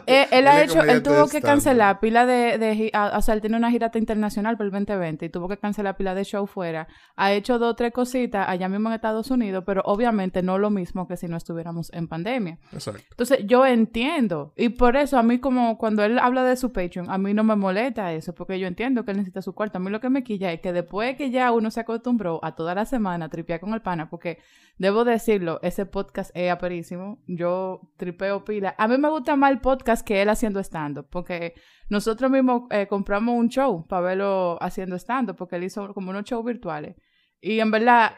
Eh, 0.05 0.27
él 0.31 0.47
ha 0.47 0.61
hecho, 0.63 0.81
él 0.83 1.03
tuvo 1.03 1.27
que 1.27 1.41
cancelar 1.41 1.99
pila 1.99 2.25
de, 2.25 2.57
de 2.57 2.75
gi- 2.75 2.91
a- 2.93 3.17
o 3.17 3.21
sea, 3.21 3.33
él 3.35 3.41
tiene 3.41 3.57
una 3.57 3.71
girata 3.71 3.97
internacional 3.97 4.57
por 4.57 4.65
el 4.65 4.71
2020 4.71 5.25
y 5.25 5.29
tuvo 5.29 5.47
que 5.49 5.57
cancelar 5.57 5.97
pila 5.97 6.15
de 6.15 6.23
show 6.23 6.45
fuera. 6.47 6.87
Ha 7.15 7.31
hecho 7.33 7.59
dos 7.59 7.71
o 7.71 7.75
tres 7.75 7.91
cositas 7.91 8.47
allá 8.47 8.69
mismo 8.69 8.89
en 8.89 8.95
Estados 8.95 9.29
Unidos, 9.31 9.63
pero 9.65 9.81
obviamente 9.85 10.41
no 10.43 10.57
lo 10.57 10.69
mismo 10.69 11.07
que 11.07 11.17
si 11.17 11.27
no 11.27 11.37
estuviéramos 11.37 11.91
en 11.93 12.07
pandemia. 12.07 12.57
exacto. 12.71 13.01
Entonces, 13.11 13.39
yo 13.45 13.65
entiendo. 13.65 14.53
Y 14.55 14.69
por 14.69 14.95
eso, 14.95 15.17
a 15.17 15.23
mí, 15.23 15.39
como 15.39 15.77
cuando 15.77 16.03
él 16.03 16.19
habla 16.19 16.43
de 16.43 16.55
su 16.55 16.71
Patreon, 16.71 17.09
a 17.09 17.17
mí 17.17 17.33
no 17.33 17.43
me 17.43 17.55
molesta 17.55 18.13
eso, 18.13 18.33
porque 18.33 18.59
yo 18.59 18.67
entiendo 18.67 19.03
que 19.05 19.11
él 19.11 19.17
necesita 19.17 19.41
su 19.41 19.53
cuarto. 19.53 19.77
A 19.77 19.81
mí 19.81 19.89
lo 19.89 19.99
que 19.99 20.09
me 20.09 20.23
quilla 20.23 20.51
es 20.51 20.61
que 20.61 20.73
después 20.73 21.15
que 21.15 21.29
ya 21.31 21.51
uno 21.51 21.71
se 21.71 21.79
acostumbró 21.81 22.39
a 22.43 22.55
toda 22.55 22.75
la 22.75 22.85
semana 22.85 23.25
a 23.25 23.29
tripear 23.29 23.59
con 23.59 23.73
el 23.73 23.81
pana, 23.81 24.09
porque 24.09 24.39
debo 24.77 25.03
decirlo, 25.03 25.59
ese 25.61 25.85
podcast 25.85 26.31
es 26.35 26.51
aperísimo. 26.51 27.19
Yo 27.27 27.81
tripeo 27.97 28.43
pila. 28.45 28.75
A 28.77 28.87
mí 28.87 28.97
me 28.97 29.09
gusta 29.09 29.35
más 29.39 29.51
el 29.51 29.59
podcast 29.61 30.05
que 30.05 30.21
él 30.21 30.29
haciendo 30.29 30.59
stand-up, 30.59 31.07
porque 31.09 31.53
nosotros 31.89 32.29
mismos 32.29 32.63
eh, 32.69 32.87
compramos 32.87 33.35
un 33.35 33.49
show 33.49 33.87
para 33.87 34.01
verlo 34.01 34.57
haciendo 34.61 34.95
stand-up, 34.97 35.35
porque 35.35 35.55
él 35.55 35.63
hizo 35.63 35.93
como 35.93 36.11
unos 36.11 36.23
shows 36.25 36.45
virtuales. 36.45 36.95
Y 37.41 37.59
en 37.59 37.71
verdad, 37.71 38.11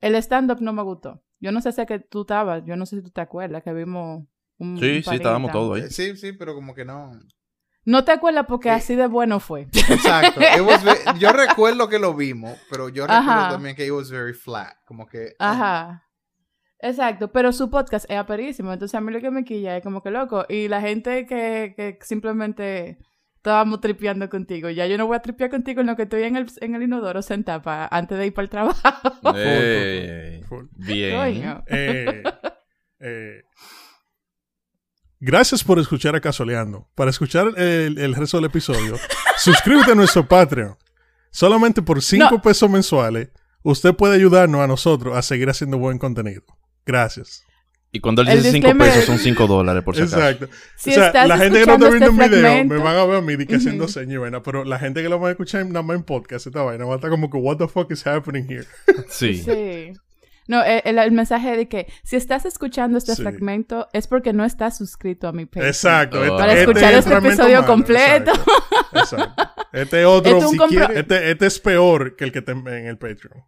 el 0.00 0.14
stand-up 0.16 0.60
no 0.60 0.72
me 0.72 0.82
gustó. 0.82 1.22
Yo 1.40 1.52
no 1.52 1.60
sé 1.60 1.72
si 1.72 1.80
es 1.80 1.86
que 1.86 2.00
tú 2.00 2.22
estabas, 2.22 2.62
yo 2.66 2.76
no 2.76 2.84
sé 2.84 2.96
si 2.96 3.02
tú 3.02 3.10
te 3.10 3.20
acuerdas 3.20 3.62
que 3.62 3.72
vimos 3.72 4.24
un. 4.58 4.78
Sí, 4.78 4.96
un 4.96 5.02
sí, 5.04 5.14
estábamos 5.14 5.52
todos 5.52 5.76
ahí. 5.76 5.82
Eh, 5.84 5.90
Sí, 5.90 6.16
sí, 6.16 6.32
pero 6.32 6.54
como 6.54 6.74
que 6.74 6.84
no. 6.84 7.12
No 7.84 8.04
te 8.04 8.12
acuerdas 8.12 8.44
porque 8.46 8.68
Sí. 8.68 8.74
así 8.74 8.96
de 8.96 9.06
bueno 9.06 9.40
fue. 9.40 9.62
Exacto. 9.72 10.40
It 10.56 10.60
was 10.60 10.84
yo 11.18 11.32
recuerdo 11.32 11.88
que 11.88 11.98
lo 11.98 12.12
vimos, 12.14 12.58
pero 12.68 12.88
yo 12.88 13.06
recuerdo 13.06 13.30
Ajá. 13.30 13.50
también 13.50 13.76
que 13.76 13.86
it 13.86 13.92
was 13.92 14.10
very 14.10 14.34
flat. 14.34 14.74
Como 14.84 15.06
que. 15.06 15.34
Ajá. 15.38 16.04
Exacto, 16.80 17.32
pero 17.32 17.52
su 17.52 17.70
podcast 17.70 18.08
es 18.08 18.16
aperísimo. 18.18 18.72
Entonces 18.72 18.94
a 18.94 19.00
mí 19.00 19.12
lo 19.12 19.20
que 19.20 19.30
me 19.30 19.44
quilla 19.44 19.76
es 19.76 19.82
como 19.82 20.02
que 20.02 20.10
loco. 20.10 20.44
Y 20.48 20.68
la 20.68 20.80
gente 20.80 21.26
que, 21.26 21.74
que 21.76 21.98
simplemente 22.02 22.98
estábamos 23.36 23.80
tripeando 23.80 24.28
contigo. 24.28 24.68
Ya 24.70 24.86
yo 24.86 24.96
no 24.98 25.06
voy 25.06 25.16
a 25.16 25.22
tripear 25.22 25.50
contigo 25.50 25.80
en 25.80 25.86
lo 25.88 25.96
que 25.96 26.02
estoy 26.02 26.22
en 26.24 26.36
el, 26.36 26.46
en 26.60 26.74
el 26.74 26.82
inodoro 26.82 27.22
sentada 27.22 27.62
pa- 27.62 27.88
antes 27.90 28.16
de 28.18 28.26
ir 28.26 28.34
para 28.34 28.44
el 28.44 28.50
trabajo. 28.50 29.36
Ey, 29.36 30.42
Full. 30.44 30.66
bien. 30.76 31.16
Coño. 31.16 31.64
Eh, 31.68 32.22
eh, 33.00 33.42
gracias 35.20 35.64
por 35.64 35.78
escuchar 35.78 36.14
a 36.16 36.20
Casoleando. 36.20 36.88
Para 36.94 37.10
escuchar 37.10 37.48
el, 37.56 37.98
el 37.98 38.14
resto 38.14 38.36
del 38.38 38.46
episodio, 38.46 38.96
suscríbete 39.36 39.92
a 39.92 39.94
nuestro 39.94 40.26
Patreon. 40.26 40.76
Solamente 41.30 41.82
por 41.82 42.02
5 42.02 42.28
No. 42.30 42.42
pesos 42.42 42.70
mensuales, 42.70 43.30
usted 43.62 43.94
puede 43.94 44.14
ayudarnos 44.16 44.60
a 44.60 44.66
nosotros 44.66 45.16
a 45.16 45.22
seguir 45.22 45.48
haciendo 45.50 45.78
buen 45.78 45.98
contenido. 45.98 46.42
Gracias. 46.88 47.44
Y 47.92 48.00
cuando 48.00 48.20
él 48.22 48.28
El 48.28 48.38
dice 48.38 48.50
5 48.52 48.66
disclaimer- 48.68 48.84
pesos, 48.90 49.04
son 49.04 49.18
5 49.18 49.46
dólares, 49.46 49.82
por 49.82 49.94
si 49.94 50.02
acaso. 50.02 50.18
Exacto. 50.18 50.48
Si 50.76 50.90
o 50.90 50.94
sea, 50.94 51.26
la 51.26 51.38
gente 51.38 51.60
que 51.60 51.66
no 51.66 51.72
está 51.74 51.88
viendo 51.88 52.06
este 52.06 52.10
un 52.10 52.30
video 52.30 52.64
me 52.66 52.76
van 52.78 52.96
a 52.96 53.04
ver 53.06 53.16
a 53.16 53.20
mí 53.22 53.46
que 53.46 53.54
haciendo 53.56 53.84
Ujú. 53.84 53.92
señas 53.92 54.12
y 54.14 54.16
vaina, 54.18 54.42
pero 54.42 54.64
la 54.64 54.78
gente 54.78 55.02
que 55.02 55.08
lo 55.08 55.18
va 55.20 55.28
a 55.28 55.30
escuchar 55.30 55.64
nada 55.66 55.82
más 55.82 55.96
en 55.96 56.02
podcast, 56.02 56.46
esta 56.46 56.62
vaina, 56.62 56.84
va 56.84 56.92
a 56.92 56.96
estar 56.96 57.08
como 57.10 57.30
que, 57.30 57.38
what 57.38 57.56
the 57.56 57.68
fuck 57.68 57.90
is 57.92 58.06
happening 58.06 58.44
here? 58.50 58.66
Sí. 59.08 59.36
Sí. 59.42 59.92
No, 60.48 60.62
el, 60.64 60.80
el- 60.84 60.98
el 60.98 61.12
mensaje 61.12 61.56
de 61.56 61.68
que 61.68 61.86
si 62.04 62.16
estás 62.16 62.44
escuchando 62.46 62.96
este 62.98 63.14
Sí. 63.14 63.22
fragmento 63.22 63.88
es 63.94 64.06
porque 64.06 64.32
no 64.34 64.44
estás 64.44 64.76
suscrito 64.78 65.28
a 65.28 65.32
mi 65.32 65.44
Patreon. 65.46 65.68
Exacto. 65.68 66.20
Oh. 66.20 66.36
Para 66.38 66.52
este 66.52 66.60
escuchar 66.70 66.92
este 66.94 67.14
episodio 67.14 67.54
malo, 67.62 67.66
completo. 67.66 68.32
Exacto. 68.32 69.16
exacto. 69.16 69.50
Este 69.72 70.04
otro. 70.04 70.36
Este 70.38 70.48
si 70.50 70.58
quiere- 70.58 71.00
este, 71.00 71.30
este 71.30 71.46
es 71.46 71.58
peor 71.58 72.16
que 72.16 72.24
el 72.24 72.32
que 72.32 72.38
está 72.40 72.52
en 72.52 72.66
en 72.68 72.86
el 72.86 72.96
Patreon. 72.98 73.44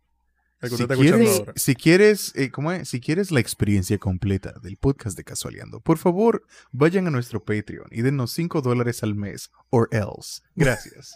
Si 0.63 0.87
quieres, 0.87 1.39
ahora. 1.39 1.53
si 1.57 1.75
quieres, 1.75 2.33
eh, 2.37 2.51
¿cómo 2.51 2.71
es? 2.73 2.89
Si 2.89 3.01
quieres 3.01 3.31
la 3.31 3.41
experiencia 3.41 3.97
completa 3.99 4.55
del 4.63 4.77
podcast 4.77 5.17
de 5.17 5.25
Casualeando, 5.25 5.81
por 5.81 5.97
favor, 5.97 6.45
vayan 6.71 7.07
a 7.07 7.11
nuestro 7.11 7.43
Patreon 7.43 7.87
y 7.91 8.03
denos 8.03 8.33
5 8.33 8.61
dólares 8.61 9.03
al 9.03 9.15
mes, 9.15 9.51
or 9.71 9.89
else. 9.91 10.43
Gracias. 10.55 11.15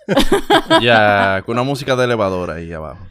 Ya, 0.83 1.43
con 1.45 1.57
una 1.57 1.63
música 1.63 1.95
de 1.95 2.05
elevador 2.05 2.51
ahí 2.51 2.73
abajo. 2.73 3.07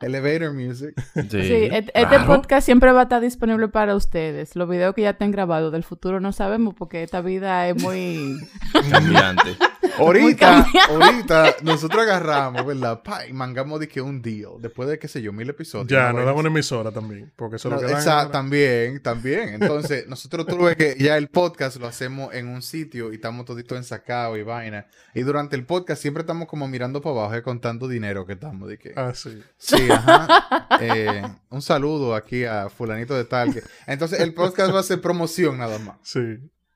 Elevator 0.00 0.52
music. 0.52 0.94
Sí, 1.30 1.68
este 1.72 1.92
claro. 1.92 2.26
podcast 2.26 2.64
siempre 2.64 2.92
va 2.92 3.00
a 3.00 3.02
estar 3.04 3.20
disponible 3.20 3.68
para 3.68 3.94
ustedes. 3.96 4.54
Los 4.56 4.68
videos 4.68 4.94
que 4.94 5.02
ya 5.02 5.10
estén 5.10 5.30
grabados 5.30 5.72
del 5.72 5.84
futuro 5.84 6.20
no 6.20 6.32
sabemos 6.32 6.74
porque 6.74 7.02
esta 7.02 7.20
vida 7.20 7.68
es 7.68 7.82
muy... 7.82 8.38
Cambiante. 8.90 9.56
Ahorita, 9.98 10.64
ahorita, 10.90 11.56
nosotros 11.62 12.02
agarramos, 12.02 12.64
¿verdad? 12.64 13.02
Pa, 13.02 13.26
y 13.26 13.32
mangamos 13.32 13.80
de 13.80 13.88
que 13.88 14.00
un 14.00 14.22
deal. 14.22 14.52
Después 14.60 14.88
de, 14.88 14.98
qué 14.98 15.08
sé 15.08 15.20
yo, 15.22 15.32
mil 15.32 15.48
episodios. 15.50 15.88
Ya, 15.88 16.12
nos 16.12 16.24
dan 16.24 16.36
una 16.36 16.48
emisora 16.48 16.92
también. 16.92 17.32
Porque 17.34 17.56
eso 17.56 17.68
No, 17.68 17.76
lo 17.76 17.80
que 17.82 17.88
dan. 17.88 17.98
esa- 18.00 18.30
también, 18.30 19.02
también. 19.02 19.54
Entonces, 19.60 20.06
nosotros 20.08 20.46
tuve 20.46 20.76
que 20.76 20.94
ya 20.98 21.16
el 21.16 21.28
podcast 21.28 21.78
lo 21.78 21.86
hacemos 21.88 22.32
en 22.34 22.46
un 22.46 22.62
sitio 22.62 23.10
y 23.12 23.16
estamos 23.16 23.44
toditos 23.44 23.76
ensacados 23.76 24.38
y 24.38 24.42
vaina. 24.42 24.86
Y 25.14 25.22
durante 25.22 25.56
el 25.56 25.64
podcast 25.64 26.00
siempre 26.00 26.20
estamos 26.20 26.46
como 26.46 26.68
mirando 26.68 27.00
para 27.00 27.16
abajo 27.16 27.36
y 27.36 27.42
contando 27.42 27.88
dinero 27.88 28.24
que 28.24 28.34
estamos. 28.34 28.68
De 28.68 28.78
que, 28.78 28.92
Ah, 28.96 29.12
sí. 29.14 29.42
sí, 29.56 29.87
ajá. 29.90 30.66
Eh, 30.80 31.22
un 31.50 31.60
saludo 31.60 32.14
aquí 32.14 32.44
a 32.44 32.68
fulanito 32.68 33.14
de 33.16 33.24
tal. 33.24 33.52
que- 33.52 33.62
Entonces, 33.86 34.20
el 34.20 34.32
podcast 34.34 34.72
va 34.72 34.78
a 34.80 34.82
ser 34.84 35.00
promoción 35.00 35.58
nada 35.58 35.78
más. 35.80 35.96
Sí. 36.04 36.20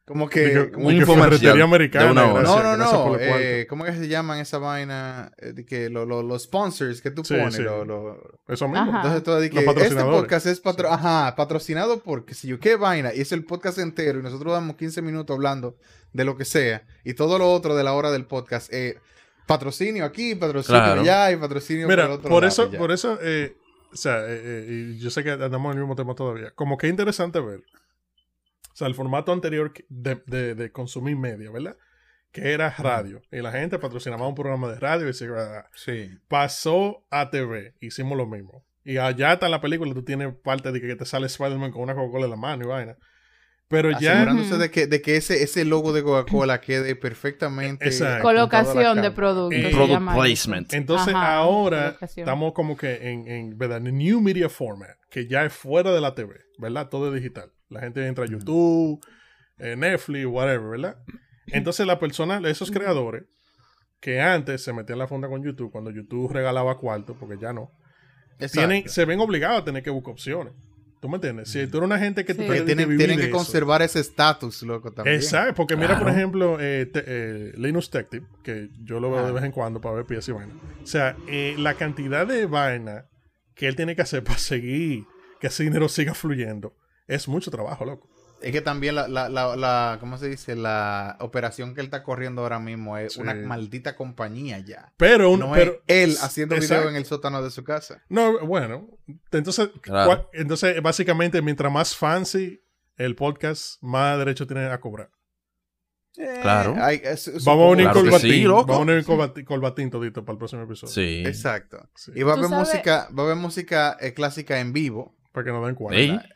Como 0.04 0.28
que... 0.28 0.72
como 0.72 0.88
un 0.88 1.06
ferretería 1.06 1.62
americana. 1.62 2.06
de 2.06 2.10
una 2.10 2.26
hora. 2.32 2.40
gracias- 2.42 2.64
no, 2.64 2.76
no, 3.06 3.12
no. 3.12 3.16
eh, 3.20 3.66
¿Cómo 3.70 3.84
que 3.84 3.92
se 3.92 4.08
llaman 4.08 4.40
esa 4.40 4.58
vaina? 4.58 5.30
Eh, 5.38 5.52
de 5.52 5.64
que 5.64 5.88
lo- 5.88 6.04
lo- 6.04 6.24
los 6.24 6.42
sponsors 6.42 7.00
que 7.00 7.12
tú 7.12 7.22
Sí, 7.24 7.34
pones. 7.34 7.54
sí. 7.54 7.62
lo- 7.62 7.84
lo- 7.84 8.40
Eso 8.48 8.66
mismo. 8.66 8.90
Ajá. 8.90 8.96
entonces 8.96 9.22
tú 9.22 9.36
di 9.38 9.48
que 9.50 9.60
este 9.60 10.02
podcast 10.02 10.46
es 10.46 10.58
patro 10.58 10.90
ajá, 10.92 11.36
patrocinado 11.36 12.00
por 12.00 12.24
que 12.24 12.34
si 12.34 12.48
yo 12.48 12.58
qué 12.58 12.74
vaina 12.74 13.14
y 13.14 13.20
es 13.20 13.30
el 13.30 13.44
podcast 13.44 13.78
entero 13.78 14.18
y 14.18 14.22
nosotros 14.24 14.52
damos 14.52 14.74
15 14.76 15.00
minutos 15.02 15.32
hablando 15.34 15.76
de 16.12 16.24
lo 16.24 16.36
que 16.36 16.44
sea 16.44 16.82
y 17.04 17.14
todo 17.14 17.38
lo 17.38 17.52
otro 17.52 17.76
de 17.76 17.84
la 17.84 17.92
hora 17.92 18.10
del 18.10 18.26
podcast 18.26 18.72
eh, 18.72 18.98
patrocinio 19.46 20.04
aquí, 20.04 20.34
patrocinio 20.34 20.80
Claro. 20.82 21.00
allá 21.02 21.32
y 21.32 21.36
patrocinio 21.36 21.88
Mira, 21.88 22.04
por 22.04 22.10
el 22.12 22.16
otro 22.18 22.30
por 22.30 22.42
lado 22.42 22.48
eso, 22.48 22.70
ya. 22.70 22.78
por 22.78 22.92
eso, 22.92 23.18
eh, 23.22 23.56
o 23.92 23.96
sea, 23.96 24.20
eh, 24.26 24.40
eh, 24.42 24.66
y 24.94 24.98
yo 24.98 25.10
sé 25.10 25.22
que 25.24 25.30
andamos 25.32 25.72
en 25.72 25.78
el 25.78 25.84
mismo 25.84 25.96
tema 25.96 26.14
todavía. 26.14 26.50
Como 26.54 26.76
que 26.78 26.86
es 26.86 26.90
interesante 26.90 27.40
ver. 27.40 27.60
O 28.72 28.76
sea, 28.76 28.86
el 28.86 28.94
formato 28.94 29.32
anterior 29.32 29.72
de, 29.88 30.22
de, 30.26 30.54
de 30.54 30.72
consumir 30.72 31.16
media, 31.16 31.50
¿verdad? 31.50 31.76
Que 32.30 32.52
era 32.52 32.70
radio. 32.78 33.20
Y 33.30 33.42
la 33.42 33.52
gente 33.52 33.78
patrocinaba 33.78 34.26
un 34.26 34.34
programa 34.34 34.68
de 34.72 34.80
radio 34.80 35.08
y 35.08 35.12
se 35.12 35.28
Sí. 35.74 36.08
pasó 36.28 37.04
a 37.10 37.28
TV. 37.28 37.74
Hicimos 37.80 38.16
lo 38.16 38.26
mismo. 38.26 38.64
Y 38.84 38.96
allá 38.96 39.34
está 39.34 39.46
en 39.46 39.52
la 39.52 39.60
película, 39.60 39.92
tú 39.92 40.02
tienes 40.02 40.34
parte 40.42 40.72
de 40.72 40.80
que 40.80 40.96
te 40.96 41.04
sale 41.04 41.26
Spider-Man 41.26 41.70
con 41.72 41.82
una 41.82 41.94
Coca-Cola 41.94 42.24
en 42.24 42.30
la 42.30 42.36
mano 42.36 42.64
y 42.64 42.68
vaina. 42.68 42.96
Pero 43.72 43.90
ya. 43.98 44.12
Asegurándose 44.12 44.58
de 44.58 44.70
que, 44.70 44.86
de 44.86 45.00
que 45.00 45.16
ese, 45.16 45.42
ese 45.42 45.64
logo 45.64 45.94
de 45.94 46.02
Coca-Cola 46.02 46.60
quede 46.60 46.94
perfectamente 46.94 47.86
Exacto. 47.86 48.22
Colocación 48.22 49.00
de 49.00 49.10
productos. 49.10 49.58
Eh, 49.58 49.70
Product 49.72 50.12
placement. 50.14 50.74
Entonces 50.74 51.14
Ajá, 51.14 51.36
ahora 51.36 51.86
colocación. 51.86 52.24
estamos 52.24 52.52
como 52.52 52.76
que 52.76 53.10
en, 53.10 53.26
en, 53.26 53.56
¿verdad? 53.56 53.78
en 53.86 53.96
New 53.96 54.20
Media 54.20 54.50
Format, 54.50 54.98
que 55.08 55.26
ya 55.26 55.46
es 55.46 55.54
fuera 55.54 55.90
de 55.90 56.02
la 56.02 56.14
TV, 56.14 56.34
¿verdad? 56.58 56.90
Todo 56.90 57.08
es 57.08 57.14
digital. 57.14 57.50
La 57.70 57.80
gente 57.80 58.06
entra 58.06 58.24
a 58.26 58.28
YouTube, 58.28 59.02
eh, 59.56 59.74
Netflix, 59.74 60.26
whatever, 60.26 60.68
¿verdad? 60.68 60.98
Entonces 61.46 61.86
la 61.86 61.98
persona, 61.98 62.46
esos 62.46 62.70
creadores, 62.70 63.24
que 64.00 64.20
antes 64.20 64.62
se 64.62 64.74
metían 64.74 64.98
la 64.98 65.08
funda 65.08 65.28
con 65.28 65.42
YouTube, 65.42 65.72
cuando 65.72 65.90
YouTube 65.90 66.30
regalaba 66.30 66.76
cuarto, 66.76 67.16
porque 67.18 67.38
ya 67.40 67.54
no, 67.54 67.72
tienen, 68.52 68.86
se 68.86 69.06
ven 69.06 69.18
obligados 69.20 69.62
a 69.62 69.64
tener 69.64 69.82
que 69.82 69.88
buscar 69.88 70.12
opciones. 70.12 70.52
¿Tú 71.02 71.08
me 71.08 71.16
entiendes? 71.16 71.50
Si 71.50 71.66
tú 71.66 71.78
eres 71.78 71.86
una 71.88 71.98
gente 71.98 72.24
que 72.24 72.32
tú 72.32 72.42
Sí. 72.42 72.46
quieres 72.46 72.60
Porque 72.62 72.66
tienen, 72.76 72.88
vivir 72.88 72.98
tienen 72.98 73.16
de 73.16 73.22
que 73.24 73.28
eso. 73.30 73.36
conservar 73.36 73.82
ese 73.82 73.98
estatus, 73.98 74.62
loco, 74.62 74.92
también. 74.92 75.16
Exacto, 75.16 75.52
porque 75.56 75.76
mira, 75.76 75.98
por 75.98 76.08
ejemplo, 76.08 76.58
eh, 76.60 76.86
te- 76.86 77.02
eh, 77.04 77.52
Linus 77.56 77.90
Tech 77.90 78.08
Tip, 78.08 78.22
que 78.44 78.68
yo 78.84 79.00
lo 79.00 79.10
veo 79.10 79.24
de 79.24 79.30
Ah. 79.30 79.32
vez 79.32 79.42
en 79.42 79.50
cuando 79.50 79.80
para 79.80 79.96
ver 79.96 80.04
piezas 80.06 80.28
y 80.28 80.32
vaina. 80.32 80.54
O 80.80 80.86
sea, 80.86 81.16
eh, 81.26 81.56
la 81.58 81.74
cantidad 81.74 82.24
de 82.24 82.46
vaina 82.46 83.06
que 83.56 83.66
él 83.66 83.74
tiene 83.74 83.96
que 83.96 84.02
hacer 84.02 84.22
para 84.22 84.38
seguir 84.38 85.04
que 85.40 85.48
ese 85.48 85.64
dinero 85.64 85.88
siga 85.88 86.14
fluyendo 86.14 86.76
es 87.08 87.26
mucho 87.26 87.50
trabajo, 87.50 87.84
loco. 87.84 88.08
Es 88.42 88.52
que 88.52 88.60
también 88.60 88.94
la, 88.96 89.06
la, 89.08 89.28
la, 89.28 89.56
la- 89.56 89.96
¿cómo 90.00 90.18
se 90.18 90.28
dice? 90.28 90.56
La 90.56 91.16
operación 91.20 91.74
que 91.74 91.80
él 91.80 91.86
está 91.86 92.02
corriendo 92.02 92.42
ahora 92.42 92.58
mismo 92.58 92.98
es 92.98 93.14
Sí. 93.14 93.20
una 93.20 93.34
maldita 93.34 93.94
compañía 93.96 94.58
ya. 94.58 94.92
Pero, 94.96 95.30
un, 95.30 95.40
no 95.40 95.52
pero 95.52 95.82
es 95.86 96.08
él 96.10 96.16
haciendo 96.20 96.56
video 96.56 96.88
en 96.88 96.96
el 96.96 97.04
sótano 97.04 97.42
de 97.42 97.50
su 97.50 97.62
casa. 97.64 98.02
No, 98.08 98.44
bueno, 98.46 98.88
entonces, 99.30 99.70
Claro. 99.80 100.10
cua- 100.10 100.28
entonces 100.32 100.82
básicamente 100.82 101.40
mientras 101.42 101.72
más 101.72 101.96
fancy 101.96 102.60
el 102.96 103.14
podcast, 103.16 103.82
más 103.82 104.18
derecho 104.18 104.46
tiene 104.46 104.66
a 104.66 104.80
cobrar. 104.80 105.10
Claro. 106.42 106.74
Eh, 106.76 106.80
hay- 106.80 107.00
es- 107.04 107.28
es- 107.28 107.44
Vamos 107.44 107.68
a 107.68 107.70
unir 107.70 107.86
Claro 107.86 108.00
colbatín, 108.02 108.30
sí, 108.32 108.44
vamos 108.46 108.68
a 108.70 108.78
unir 108.80 109.04
colbatín, 109.04 109.44
colbatín 109.46 109.90
todito 109.90 110.24
para 110.24 110.34
el 110.34 110.38
próximo 110.38 110.62
episodio. 110.62 110.92
Sí. 110.92 111.22
Exacto. 111.26 111.88
Sí, 111.94 112.12
Y 112.14 112.22
va 112.22 112.32
a 112.34 112.36
haber 112.36 112.50
música, 112.50 113.08
va 113.16 113.22
a 113.22 113.26
haber 113.26 113.36
música 113.36 113.96
eh, 114.00 114.12
clásica 114.12 114.60
en 114.60 114.72
vivo. 114.74 115.16
Para 115.32 115.44
que 115.46 115.50
nos 115.52 115.64
den 115.64 115.74
cuenta. 115.74 116.26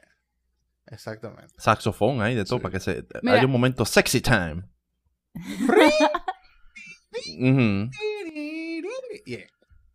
Exactamente. 0.89 1.55
saxofón 1.59 2.21
ahí 2.23 2.35
de 2.35 2.45
todo 2.45 2.59
Sí. 2.59 2.63
para 2.63 2.73
que 2.73 2.81
se 2.81 3.05
Mira. 3.23 3.37
haya 3.37 3.47
un 3.47 3.53
momento 3.53 3.85
sexy 3.85 4.21
time. 4.21 4.63
Yeah. 9.25 9.47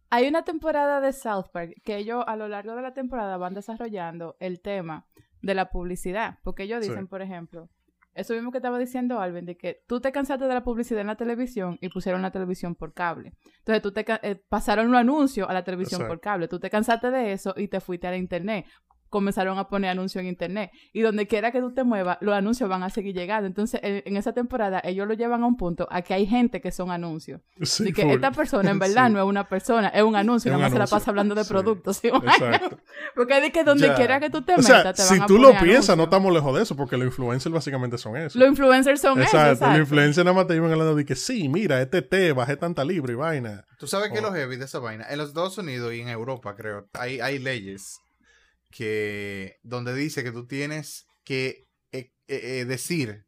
Hay 0.09 0.27
una 0.27 0.43
temporada 0.43 0.99
de 0.99 1.13
South 1.13 1.45
Park 1.53 1.73
que 1.85 1.95
ellos 1.97 2.23
a 2.27 2.35
lo 2.35 2.47
largo 2.49 2.75
de 2.75 2.81
la 2.81 2.93
temporada 2.93 3.37
van 3.37 3.53
desarrollando 3.53 4.35
el 4.39 4.59
tema 4.61 5.05
de 5.41 5.53
la 5.55 5.69
publicidad. 5.69 6.39
Porque 6.43 6.63
ellos 6.63 6.83
Sí. 6.83 6.89
dicen, 6.89 7.07
por 7.07 7.21
ejemplo, 7.21 7.69
eso 8.13 8.33
mismo 8.33 8.51
que 8.51 8.57
estaba 8.57 8.77
diciendo 8.77 9.21
Alvin, 9.21 9.45
de 9.45 9.55
que 9.55 9.83
tú 9.87 10.01
te 10.01 10.11
cansaste 10.11 10.45
de 10.45 10.53
la 10.53 10.63
publicidad 10.63 10.99
en 11.01 11.07
la 11.07 11.15
televisión 11.15 11.77
y 11.81 11.87
pusieron 11.89 12.21
la 12.21 12.31
televisión 12.31 12.75
por 12.75 12.93
cable. 12.93 13.33
Entonces 13.59 13.81
tú 13.81 13.93
te 13.93 14.03
eh, 14.23 14.35
pasaron 14.49 14.91
los 14.91 14.99
anuncios 14.99 15.47
a 15.49 15.53
la 15.53 15.63
televisión 15.63 16.01
Exacto. 16.01 16.13
por 16.15 16.19
cable. 16.21 16.47
Tú 16.49 16.59
te 16.59 16.69
cansaste 16.69 17.09
de 17.09 17.31
eso 17.31 17.53
y 17.55 17.69
te 17.69 17.79
fuiste 17.79 18.07
a 18.07 18.11
la 18.11 18.17
internet. 18.17 18.65
Comenzaron 19.11 19.59
a 19.59 19.67
poner 19.67 19.91
anuncios 19.91 20.21
en 20.23 20.27
internet. 20.29 20.71
Y 20.93 21.01
donde 21.01 21.27
quiera 21.27 21.51
que 21.51 21.59
tú 21.59 21.71
te 21.73 21.83
muevas, 21.83 22.17
los 22.21 22.33
anuncios 22.33 22.67
van 22.67 22.81
a 22.81 22.89
seguir 22.89 23.13
llegando. 23.13 23.45
Entonces, 23.45 23.79
en, 23.83 24.01
en 24.05 24.17
esa 24.17 24.33
temporada, 24.33 24.81
ellos 24.83 25.07
lo 25.07 25.13
llevan 25.13 25.43
a 25.43 25.45
un 25.45 25.57
punto 25.57 25.87
a 25.91 26.01
que 26.01 26.13
hay 26.15 26.25
gente 26.25 26.61
que 26.61 26.71
son 26.71 26.89
anuncios. 26.89 27.41
Sí, 27.61 27.83
Así 27.83 27.93
que 27.93 28.03
full. 28.03 28.11
esta 28.13 28.31
persona 28.31 28.71
en 28.71 28.79
verdad 28.79 29.07
Sí. 29.07 29.13
no 29.13 29.19
es 29.19 29.25
una 29.25 29.47
persona, 29.47 29.89
es 29.89 30.01
un 30.01 30.15
anuncio, 30.15 30.49
Es 30.49 30.57
nada 30.57 30.63
más 30.69 30.73
se 30.73 30.79
la 30.79 30.87
pasa 30.87 31.11
hablando 31.11 31.35
de 31.35 31.43
Sí. 31.43 31.49
productos. 31.49 31.97
¿sí? 31.97 32.07
Exacto. 32.07 32.77
Porque 33.15 33.35
es 33.37 33.41
de 33.43 33.51
que 33.51 33.63
donde 33.63 33.87
Ya. 33.87 33.95
quiera 33.95 34.19
que 34.19 34.29
tú 34.29 34.41
te 34.41 34.53
O 34.53 34.57
metas, 34.57 34.81
sea, 34.81 34.93
te 34.93 35.01
si 35.03 35.13
van 35.15 35.23
a 35.23 35.25
tú 35.27 35.37
lo 35.37 35.51
piensas, 35.59 35.95
no 35.97 36.03
estamos 36.05 36.31
lejos 36.33 36.55
de 36.55 36.63
eso, 36.63 36.75
porque 36.75 36.95
los 36.97 37.05
influencers 37.07 37.53
básicamente 37.53 37.97
son 37.97 38.15
eso. 38.15 38.39
Los 38.39 38.47
influencers 38.47 39.01
son 39.01 39.19
exacto, 39.21 39.37
eso, 39.37 39.47
los 39.49 39.57
exacto. 39.59 39.79
influencers 39.79 40.25
nada 40.25 40.35
más 40.35 40.47
te 40.47 40.55
iban 40.55 40.71
hablando 40.71 40.95
de 40.95 41.03
que 41.05 41.15
sí, 41.15 41.49
mira, 41.49 41.81
este 41.81 42.01
té, 42.01 42.31
bajé 42.31 42.55
tanta 42.55 42.85
libra 42.85 43.11
y 43.11 43.15
vaina. 43.15 43.65
Tú 43.77 43.87
sabes 43.87 44.09
que 44.11 44.19
Oh. 44.19 44.21
lo 44.21 44.31
heavy 44.33 44.55
de 44.55 44.65
esa 44.65 44.79
vaina. 44.79 45.05
En 45.09 45.17
los 45.17 45.29
Estados 45.29 45.57
Unidos 45.57 45.93
y 45.93 45.99
en 46.01 46.07
Europa, 46.07 46.55
creo, 46.55 46.87
hay, 46.93 47.19
hay 47.19 47.39
leyes 47.39 47.99
que 48.71 49.59
donde 49.63 49.93
dice 49.93 50.23
que 50.23 50.31
tú 50.31 50.47
tienes 50.47 51.05
que 51.23 51.67
eh, 51.91 52.11
eh, 52.27 52.59
eh, 52.61 52.65
decir, 52.65 53.25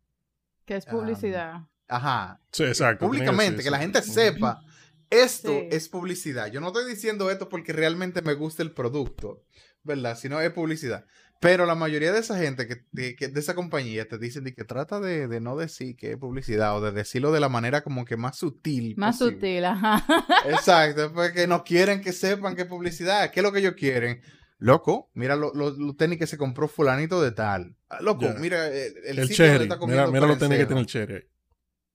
Que 0.65 0.75
es 0.77 0.85
publicidad. 0.85 1.61
ajá, 1.87 2.41
Sí, 2.51 2.63
exacto. 2.63 3.05
públicamente, 3.05 3.61
que 3.63 3.69
la 3.71 3.79
gente 3.79 4.01
sepa, 4.01 4.61
esto 5.09 5.49
Sí. 5.49 5.67
es 5.71 5.89
publicidad. 5.89 6.47
Yo 6.51 6.59
no 6.61 6.67
estoy 6.67 6.89
diciendo 6.89 7.29
esto 7.29 7.49
porque 7.49 7.73
realmente 7.73 8.21
me 8.23 8.33
gusta 8.33 8.63
el 8.63 8.71
producto, 8.71 9.43
¿verdad? 9.83 10.17
Sino 10.17 10.41
es 10.41 10.51
publicidad. 10.51 11.05
Pero 11.39 11.65
la 11.65 11.75
mayoría 11.75 12.13
de 12.13 12.19
esa 12.19 12.37
gente, 12.39 12.67
que, 12.69 12.85
de, 12.93 13.17
que- 13.17 13.27
de 13.27 13.39
esa 13.41 13.53
compañía, 13.53 14.07
te 14.07 14.17
dicen 14.17 14.45
de 14.45 14.53
que 14.55 14.63
trata 14.63 15.01
de, 15.01 15.27
de 15.27 15.41
no 15.41 15.57
decir 15.57 15.97
que 15.97 16.11
es 16.13 16.17
publicidad 16.17 16.77
o 16.77 16.81
de 16.81 16.93
decirlo 16.93 17.33
de 17.33 17.41
la 17.41 17.49
manera 17.49 17.83
como 17.83 18.05
que 18.05 18.15
más 18.15 18.37
sutil. 18.37 18.95
Más 18.97 19.17
posible. 19.19 19.35
sutil, 19.39 19.65
ajá. 19.65 20.05
Exacto, 20.47 21.11
porque 21.13 21.45
no 21.45 21.65
quieren 21.65 21.99
que 22.01 22.13
sepan 22.13 22.55
que 22.55 22.61
es 22.61 22.67
publicidad. 22.69 23.29
¿Qué 23.29 23.41
es 23.41 23.43
lo 23.43 23.51
que 23.51 23.59
ellos 23.59 23.73
quieren? 23.77 24.21
Loco, 24.59 25.09
mira 25.13 25.35
los 25.35 25.53
lo, 25.55 25.71
los 25.71 25.97
tenis 25.97 26.17
que 26.17 26.27
se 26.27 26.37
compró 26.37 26.67
fulanito 26.67 27.21
de 27.21 27.31
tal. 27.31 27.75
Ah, 27.89 27.99
Loco, 28.01 28.27
mira 28.39 28.67
el, 28.67 28.93
el 29.05 29.19
El, 29.19 29.27
sitio 29.27 29.45
donde 29.45 29.59
cherry. 29.59 29.63
está 29.63 29.75
Mira, 29.75 30.05
comiendo 30.05 30.11
mira 30.11 30.27
lo 30.27 30.37
tenis 30.37 30.57
que 30.57 30.65
tiene 30.65 30.81
el 30.81 30.87
cherry 30.87 31.15
ahí. 31.15 31.23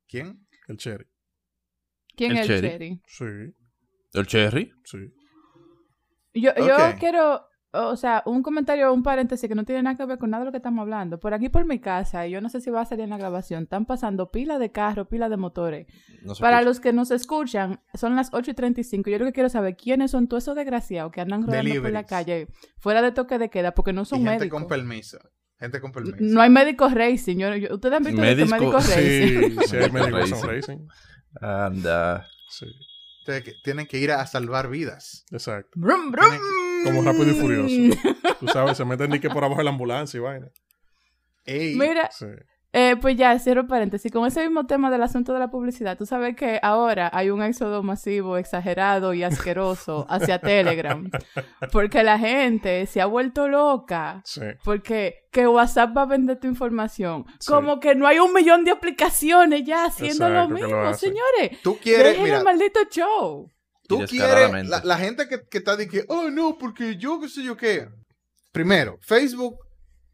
¿Quién? 0.08 0.46
El 0.66 0.76
cherry. 0.76 1.06
¿Quién 2.16 2.32
El 2.32 2.38
es 2.38 2.50
el 2.50 2.60
cherry. 2.60 2.68
cherry? 2.68 3.02
Sí, 3.06 3.54
El 4.14 4.26
cherry. 4.26 4.72
sí. 4.84 4.98
Yo, 6.34 6.52
yo 6.56 6.76
quiero, 7.00 7.48
o 7.86 7.96
sea, 7.96 8.22
un 8.26 8.42
comentario, 8.42 8.92
un 8.92 9.02
paréntesis 9.02 9.48
que 9.48 9.54
no 9.54 9.64
tiene 9.64 9.82
nada 9.82 9.96
que 9.96 10.04
ver 10.04 10.18
con 10.18 10.30
nada 10.30 10.40
de 10.42 10.46
lo 10.46 10.50
que 10.52 10.56
estamos 10.58 10.82
hablando. 10.82 11.20
Por 11.20 11.32
aquí 11.34 11.48
por 11.48 11.64
mi 11.64 11.78
casa, 11.78 12.26
y 12.26 12.32
yo 12.32 12.40
no 12.40 12.48
sé 12.48 12.60
si 12.60 12.70
va 12.70 12.80
a 12.80 12.84
salir 12.84 13.04
en 13.04 13.10
la 13.10 13.18
grabación, 13.18 13.62
están 13.64 13.86
pasando 13.86 14.30
pila 14.30 14.58
de 14.58 14.72
carros, 14.72 15.08
pila 15.08 15.28
de 15.28 15.36
motores. 15.36 15.86
No 16.22 16.34
Para 16.34 16.56
escucha. 16.58 16.62
los 16.62 16.80
que 16.80 16.92
nos 16.92 17.10
escuchan, 17.10 17.80
son 17.94 18.16
las 18.16 18.30
8 18.32 18.50
y 18.50 18.54
35. 18.54 19.10
Yo 19.10 19.18
lo 19.18 19.24
que 19.26 19.32
quiero 19.32 19.48
saber 19.48 19.76
quiénes 19.76 20.10
son 20.10 20.28
todos 20.28 20.44
esos 20.44 20.56
desgraciados 20.56 21.12
que 21.12 21.20
andan 21.20 21.42
rodando 21.42 21.56
por 21.62 21.74
la 21.92 22.02
Deliveries. 22.02 22.06
calle 22.08 22.48
fuera 22.78 23.02
de 23.02 23.12
toque 23.12 23.38
de 23.38 23.48
queda 23.50 23.72
porque 23.72 23.92
no 23.92 24.02
Y 24.02 24.06
son 24.06 24.18
gente 24.20 24.38
médicos. 24.40 24.60
con 24.60 24.68
permiso. 24.68 25.18
Gente 25.58 25.80
con 25.80 25.90
permiso. 25.92 26.16
No 26.20 26.40
hay 26.40 26.50
médicos 26.50 26.94
racing. 26.94 27.36
Yo, 27.38 27.54
yo- 27.56 27.74
Ustedes 27.74 27.94
han 27.96 28.04
visto 28.04 28.20
Médico- 28.20 28.50
médicos 28.50 28.86
racing. 28.88 29.50
Sí, 29.50 29.56
sí, 29.68 29.76
hay 29.76 29.90
médicos 29.90 30.30
Racing. 30.30 30.46
racing. 30.48 30.78
Anda. 31.40 32.26
Sí, 32.48 32.66
tienen 33.62 33.86
que 33.86 33.98
ir 33.98 34.10
a, 34.12 34.20
a 34.22 34.26
salvar 34.26 34.68
vidas. 34.70 35.24
exacto. 35.30 35.70
Brum, 35.74 36.10
brum. 36.12 36.24
Como 36.84 37.02
rápido 37.02 37.30
y 37.30 37.34
furioso. 37.34 37.74
Tú 38.40 38.48
sabes, 38.48 38.76
se 38.76 38.84
meten 38.84 39.10
ni 39.10 39.20
que 39.20 39.28
por 39.30 39.44
abajo 39.44 39.58
de 39.58 39.64
la 39.64 39.70
ambulancia 39.70 40.18
y 40.18 40.20
vaina. 40.20 40.48
Ey, 41.44 41.76
Mira, 41.76 42.10
Sí. 42.12 42.26
Eh, 42.74 42.96
pues 43.00 43.16
ya, 43.16 43.36
cierro 43.38 43.66
paréntesis. 43.66 44.12
Con 44.12 44.26
ese 44.26 44.42
mismo 44.42 44.66
tema 44.66 44.90
del 44.90 45.02
asunto 45.02 45.32
de 45.32 45.38
la 45.38 45.50
publicidad, 45.50 45.96
tú 45.96 46.04
sabes 46.04 46.36
que 46.36 46.60
ahora 46.62 47.08
hay 47.14 47.30
un 47.30 47.42
éxodo 47.42 47.82
masivo, 47.82 48.36
exagerado 48.36 49.14
y 49.14 49.22
asqueroso 49.22 50.04
hacia 50.10 50.38
Telegram. 50.38 51.10
Porque 51.72 52.02
la 52.02 52.18
gente 52.18 52.84
se 52.84 53.00
ha 53.00 53.06
vuelto 53.06 53.48
loca. 53.48 54.20
Sí. 54.26 54.42
Porque 54.64 55.26
que 55.32 55.48
WhatsApp 55.48 55.96
va 55.96 56.02
a 56.02 56.06
vender 56.06 56.38
tu 56.40 56.46
información. 56.46 57.24
Sí. 57.40 57.50
Como 57.50 57.80
que 57.80 57.94
no 57.94 58.06
hay 58.06 58.18
un 58.18 58.34
millón 58.34 58.64
de 58.66 58.72
aplicaciones 58.72 59.64
ya 59.64 59.86
haciendo 59.86 60.28
lo 60.28 60.34
Exacto, 60.42 60.52
lo 60.52 60.66
mismo, 60.68 60.80
hacen. 60.82 61.14
señores. 61.14 61.62
Tú 61.62 61.78
quieres, 61.82 62.04
Dejen 62.04 62.22
mira, 62.24 62.38
el 62.38 62.44
maldito 62.44 62.80
show. 62.90 63.50
Tú 63.88 64.04
quieres, 64.08 64.68
la, 64.68 64.84
la 64.84 64.98
gente 64.98 65.26
que, 65.26 65.42
que 65.48 65.58
está 65.58 65.74
de 65.76 65.88
que, 65.88 66.04
oh 66.06 66.30
no, 66.30 66.56
porque 66.58 66.96
yo 66.96 67.20
qué 67.20 67.28
sé 67.28 67.42
yo 67.42 67.56
qué. 67.56 67.88
Primero, 68.52 68.98
Facebook 69.00 69.58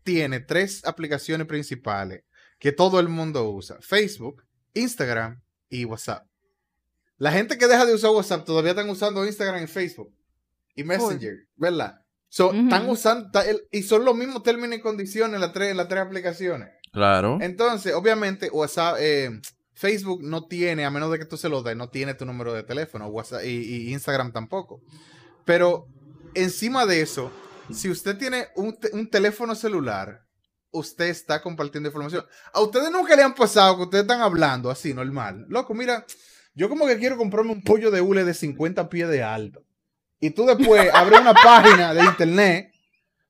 tiene 0.02 0.40
tres 0.40 0.85
aplicaciones 0.87 1.47
principales 1.47 2.23
que 2.59 2.73
todo 2.73 3.00
el 3.00 3.09
mundo 3.09 3.50
usa. 3.50 3.76
Facebook, 3.81 4.45
Instagram 4.73 5.43
y 5.69 5.85
WhatsApp. 5.85 6.26
La 7.19 7.33
gente 7.33 7.59
que 7.59 7.66
deja 7.66 7.85
de 7.85 7.95
usar 7.95 8.11
WhatsApp 8.11 8.45
todavía 8.45 8.71
están 8.71 8.88
usando 8.88 9.25
Instagram 9.26 9.64
y 9.64 9.66
Facebook. 9.66 10.14
Y 10.75 10.85
Messenger, 10.85 11.47
¿verdad? 11.57 12.00
So. 12.28 12.52
Están 12.52 12.88
usando, 12.88 13.31
y 13.71 13.83
son 13.83 14.04
los 14.04 14.16
mismos 14.16 14.43
términos 14.43 14.78
y 14.78 14.81
condiciones 14.81 15.35
en 15.37 15.40
las 15.40 15.52
tres, 15.52 15.76
las 15.76 15.88
tres 15.88 16.02
aplicaciones. 16.02 16.71
Claro. 16.93 17.38
Entonces, 17.40 17.95
obviamente, 17.95 18.50
WhatsApp, 18.50 18.97
eh, 18.99 19.31
Facebook 19.75 20.23
no 20.23 20.47
tiene, 20.47 20.85
a 20.85 20.90
menos 20.90 21.11
de 21.11 21.19
que 21.19 21.25
tú 21.25 21.37
se 21.37 21.49
lo 21.49 21.62
des, 21.62 21.76
no 21.76 21.90
tiene 21.90 22.14
tu 22.14 22.25
número 22.25 22.52
de 22.52 22.62
teléfono, 22.62 23.09
WhatsApp 23.09 23.45
y, 23.45 23.93
Instagram 23.93 24.33
tampoco. 24.33 24.81
Pero 25.45 25.88
encima 26.35 26.87
de 26.87 27.00
eso, 27.00 27.33
si 27.73 27.90
usted 27.90 28.16
tiene 28.16 28.49
un, 28.54 28.76
un 28.93 29.11
teléfono 29.11 29.54
celular, 29.54 30.25
usted 30.71 31.07
está 31.07 31.43
compartiendo 31.43 31.88
información. 31.88 32.25
A 32.52 32.61
ustedes 32.61 32.90
nunca 32.90 33.16
le 33.16 33.23
han 33.23 33.35
pasado 33.35 33.76
que 33.76 33.83
ustedes 33.83 34.02
están 34.02 34.21
hablando 34.21 34.71
así, 34.71 34.95
normal. 34.95 35.47
Loco, 35.49 35.75
mira, 35.75 36.04
yo 36.54 36.69
como 36.69 36.87
que 36.87 36.99
quiero 36.99 37.16
comprarme 37.16 37.52
un 37.52 37.62
pollo 37.62 37.90
de 37.90 38.00
hule 38.00 38.25
de 38.25 38.35
50 38.35 38.88
pies 38.88 39.09
de 39.09 39.23
alto. 39.23 39.64
Y 40.21 40.31
tú 40.31 40.47
después 40.47 40.88
abres 40.95 41.21
una 41.21 41.35
página 41.45 41.95
de 41.95 42.04
internet 42.04 42.74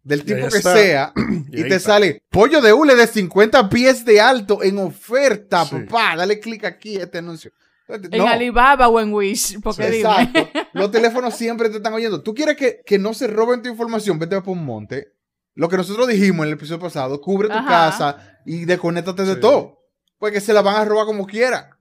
del 0.05 0.25
tipo 0.25 0.49
que 0.49 0.59
está. 0.59 0.75
sea 0.75 1.13
Y 1.51 1.63
te 1.63 1.77
está. 1.77 1.93
sale 1.95 2.23
pollo 2.31 2.61
de 2.61 2.73
hule 2.73 2.95
de 2.95 3.07
50 3.07 3.69
pies 3.69 4.05
de 4.05 4.21
alto 4.21 4.63
en 4.63 4.79
oferta, 4.79 5.65
Sí. 5.65 5.77
papá. 5.87 6.15
Dale 6.17 6.39
clic 6.39 6.65
aquí 6.65 6.99
a 7.01 7.05
este 7.05 7.19
anuncio. 7.19 7.51
En 7.89 8.19
No, 8.19 8.27
Alibaba 8.29 8.89
o 8.89 8.99
en 9.01 9.13
Wish. 9.13 9.61
Porque 9.63 9.89
exacto. 9.89 10.49
Los 10.73 10.91
teléfonos 10.91 11.35
siempre 11.35 11.69
te 11.69 11.79
están 11.79 11.93
oyendo. 11.93 12.23
Tú 12.23 12.35
quieres 12.35 12.57
que, 12.57 12.81
que 12.87 12.99
no 12.99 13.13
se 13.13 13.27
roben 13.27 13.63
tu 13.63 13.69
información, 13.69 14.19
vete 14.19 14.41
por 14.41 14.57
un 14.57 14.65
monte. 14.65 15.09
Lo 15.55 15.69
que 15.69 15.77
nosotros 15.77 16.09
dijimos 16.09 16.45
en 16.45 16.49
el 16.53 16.55
episodio 16.59 16.81
pasado, 16.81 17.21
cubre 17.21 17.49
tu 17.49 17.55
Ajá. 17.55 17.67
casa 17.69 18.39
y 18.47 18.65
desconéctate 18.65 19.25
de 19.25 19.37
todo. 19.37 19.81
Porque 20.19 20.41
se 20.41 20.53
la 20.53 20.63
van 20.63 20.77
a 20.77 20.85
robar 20.85 21.07
como 21.07 21.27
quiera. 21.27 21.74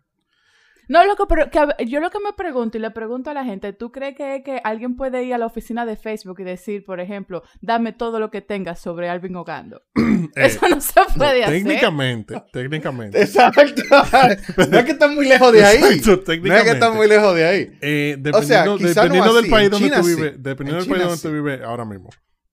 No, 0.89 1.05
loco, 1.05 1.27
pero 1.27 1.49
que 1.49 1.85
yo 1.85 1.99
lo 1.99 2.09
que 2.09 2.19
me 2.19 2.33
pregunto 2.33 2.77
y 2.77 2.81
le 2.81 2.91
pregunto 2.91 3.29
a 3.29 3.33
la 3.33 3.43
gente, 3.43 3.73
¿tú 3.73 3.91
crees 3.91 4.15
que, 4.15 4.43
que 4.43 4.61
alguien 4.63 4.95
puede 4.95 5.23
ir 5.23 5.33
a 5.33 5.37
la 5.37 5.45
oficina 5.45 5.85
de 5.85 5.95
Facebook 5.95 6.39
y 6.39 6.43
decir, 6.43 6.83
por 6.83 6.99
ejemplo, 6.99 7.43
dame 7.61 7.93
todo 7.93 8.19
lo 8.19 8.29
que 8.31 8.41
tengas 8.41 8.79
sobre 8.79 9.09
Alvin 9.09 9.35
Ogando? 9.35 9.81
Eh, 9.95 10.29
Eso 10.35 10.67
no 10.67 10.81
se 10.81 11.01
puede 11.17 11.43
hacer. 11.43 11.63
técnicamente, 11.63 12.41
técnicamente. 12.51 13.21
Exacto. 13.21 13.61
no 14.69 14.77
es 14.79 14.85
que 14.85 14.91
están 14.91 15.15
muy 15.15 15.27
lejos 15.27 15.51
de 15.53 15.63
ahí. 15.65 15.77
Exacto, 15.77 16.07
no 16.07 16.13
es 16.13 16.17
que 16.19 16.25
técnicamente. 16.25 16.71
están 16.71 16.95
muy 16.95 17.07
lejos 17.07 17.35
de 17.35 17.45
ahí. 17.45 17.77
Eh, 17.81 18.17
O 18.33 18.41
sea, 18.41 18.63
dependiendo 18.65 18.77
no 18.77 18.87
dependiendo 18.87 19.33
del 19.35 19.49
país 19.49 19.65
en 19.65 19.71
donde 19.71 19.87
China 19.87 20.01
tú 20.01 20.07
sí. 20.07 20.15
vives, 20.15 20.33
dependiendo 20.43 20.83
En 20.83 20.89
del 20.89 20.97
país 20.97 21.21
donde 21.21 21.21
tú 21.21 21.43
vives 21.43 21.61
ahora 21.65 21.85
mismo. 21.85 22.09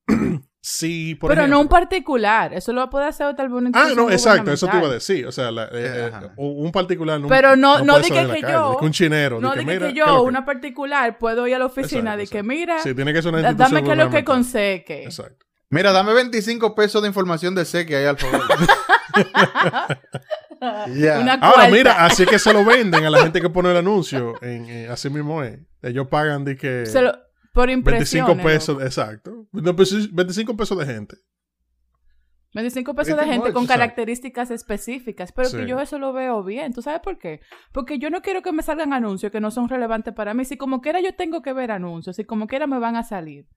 si, 0.63 1.15
por 1.15 1.29
pero 1.29 1.41
no 1.41 1.55
ejemplo- 1.55 1.59
un 1.61 1.67
particular. 1.69 2.53
Eso 2.53 2.71
lo 2.71 2.87
puede 2.89 3.05
hacer 3.07 3.35
tal 3.35 3.49
vez 3.49 3.57
una 3.63 3.71
Ah, 3.73 3.89
no, 3.95 4.11
exacto, 4.11 4.51
eso 4.51 4.67
te 4.67 4.77
iba 4.77 4.87
a 4.87 4.91
decir. 4.91 5.25
O 5.25 5.31
sea, 5.31 5.49
la- 5.51 5.63
eh, 5.65 5.69
Eh, 5.73 6.11
eh, 6.13 6.27
un 6.37 6.65
un 6.67 6.71
particular 6.71 7.19
no 7.19 7.27
Pero 7.27 7.55
no- 7.55 7.83
no 7.83 7.97
la 7.97 8.03
que 8.03 8.09
calle, 8.09 8.41
yo- 8.41 8.77
que 8.79 8.85
un 8.85 8.91
chinero. 8.91 9.41
No 9.41 9.51
de 9.55 9.59
que, 9.61 9.65
que 9.65 9.79
¿qué 9.79 9.87
es 9.87 9.93
yo, 9.95 10.05
lo 10.05 10.15
que- 10.21 10.27
una 10.29 10.45
particular, 10.45 11.17
puedo 11.17 11.47
ir 11.47 11.55
a 11.55 11.59
la 11.59 11.65
oficina 11.65 12.13
Exacto, 12.13 12.17
de 12.19 12.27
que, 12.27 12.43
mira, 12.43 12.79
Sí, 12.83 12.93
tiene 12.93 13.11
que 13.13 13.21
ser 13.23 13.33
una 13.33 13.39
institución 13.41 13.71
dame 13.71 13.81
que 13.81 13.95
lo 13.95 14.03
que 14.11 14.21
gubernamental. 14.21 14.23
conseque. 14.23 15.03
Exacto. 15.05 15.45
Mira, 15.71 15.91
dame 15.93 16.13
25 16.13 16.75
pesos 16.75 17.01
de 17.01 17.07
información 17.07 17.55
de 17.55 17.65
C 17.65 17.85
que 17.85 17.95
hay 17.95 18.05
al 18.05 18.17
favor. 18.17 18.41
Ya. 20.95 21.19
Una 21.19 21.33
Ahora, 21.41 21.67
mira, 21.69 22.05
así 22.05 22.25
que 22.25 22.37
se 22.37 22.53
lo 22.53 22.63
venden 22.63 23.03
a 23.03 23.09
la 23.09 23.19
gente 23.23 23.41
que 23.41 23.49
pone 23.49 23.71
el 23.71 23.77
anuncio. 23.77 24.35
En, 24.43 24.65
eh, 24.69 24.87
así 24.89 25.09
mismo 25.09 25.43
es. 25.43 25.57
Ellos 25.81 26.07
pagan 26.07 26.45
de 26.45 26.55
que 26.55 26.85
Se 26.85 27.01
lo- 27.01 27.13
por 27.53 27.69
impresión. 27.69 28.25
25 28.25 28.47
pesos, 28.47 28.83
exacto. 28.83 29.47
No, 29.51 29.75
pues, 29.75 30.13
25 30.13 30.55
pesos 30.55 30.77
de 30.77 30.85
gente. 30.85 31.17
25 32.53 32.93
pesos 32.95 33.17
de 33.17 33.25
gente 33.25 33.53
con 33.53 33.65
características 33.65 34.51
específicas, 34.51 35.31
pero 35.31 35.49
que 35.51 35.65
yo 35.65 35.79
eso 35.79 35.99
lo 35.99 36.11
veo 36.11 36.43
bien. 36.43 36.73
¿Tú 36.73 36.81
sabes 36.81 36.99
por 36.99 37.17
qué? 37.17 37.39
Porque 37.71 37.97
yo 37.97 38.09
no 38.09 38.21
quiero 38.21 38.41
que 38.41 38.51
me 38.51 38.61
salgan 38.61 38.91
anuncios 38.91 39.31
que 39.31 39.39
no 39.39 39.51
son 39.51 39.69
relevantes 39.69 40.13
para 40.13 40.33
mí. 40.33 40.43
Si 40.43 40.57
como 40.57 40.81
quiera 40.81 40.99
yo 40.99 41.15
tengo 41.15 41.41
que 41.41 41.53
ver 41.53 41.71
anuncios, 41.71 42.17
si 42.17 42.25
como 42.25 42.47
quiera 42.47 42.67
me 42.67 42.79
van 42.79 42.97
a 42.97 43.03
salir. 43.03 43.47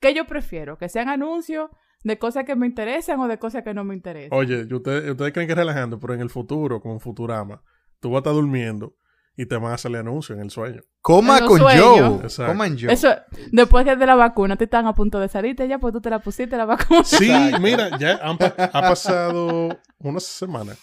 ¿Qué 0.00 0.12
yo 0.12 0.26
prefiero? 0.26 0.76
Que 0.76 0.88
sean 0.88 1.08
anuncios 1.08 1.70
de 2.02 2.18
cosas 2.18 2.44
que 2.44 2.56
me 2.56 2.66
interesan 2.66 3.20
o 3.20 3.28
de 3.28 3.38
cosas 3.38 3.62
que 3.62 3.74
no 3.74 3.84
me 3.84 3.94
interesan. 3.94 4.36
Oye, 4.36 4.66
ustedes, 4.74 5.08
ustedes 5.08 5.32
creen 5.32 5.46
que 5.46 5.52
es 5.52 5.58
relajando, 5.58 6.00
pero 6.00 6.14
en 6.14 6.20
el 6.20 6.30
futuro, 6.30 6.80
como 6.80 6.98
Futurama, 6.98 7.62
tú 8.00 8.10
vas 8.10 8.16
a 8.16 8.18
estar 8.18 8.32
durmiendo 8.32 8.96
y 9.36 9.46
te 9.46 9.56
van 9.56 9.72
a 9.72 9.78
salir 9.78 9.98
anuncios 9.98 10.36
en 10.38 10.44
el 10.44 10.50
sueño. 10.50 10.82
Coma 11.00 11.38
En 11.38 11.46
con. 11.46 11.60
Joe. 11.60 12.16
Exacto. 12.22 12.52
Coma 12.52 12.66
en 12.66 12.78
Joe. 12.78 12.92
Eso, 12.92 13.08
después 13.50 13.84
que 13.84 13.96
de 13.96 14.06
la 14.06 14.14
vacuna 14.14 14.56
te 14.56 14.64
están 14.64 14.86
a 14.86 14.94
punto 14.94 15.18
de 15.20 15.28
salirte 15.28 15.66
ya, 15.68 15.78
pues 15.78 15.92
tú 15.94 16.00
te 16.00 16.10
la 16.10 16.18
pusiste 16.18 16.56
la 16.56 16.64
vacuna. 16.66 17.02
Sí, 17.04 17.30
Exacto. 17.32 17.60
mira, 17.60 17.98
ya 17.98 18.20
han 18.22 18.36
pa- 18.38 18.54
ha 18.58 18.80
pasado 18.82 19.78
una 19.98 20.20
semana. 20.20 20.74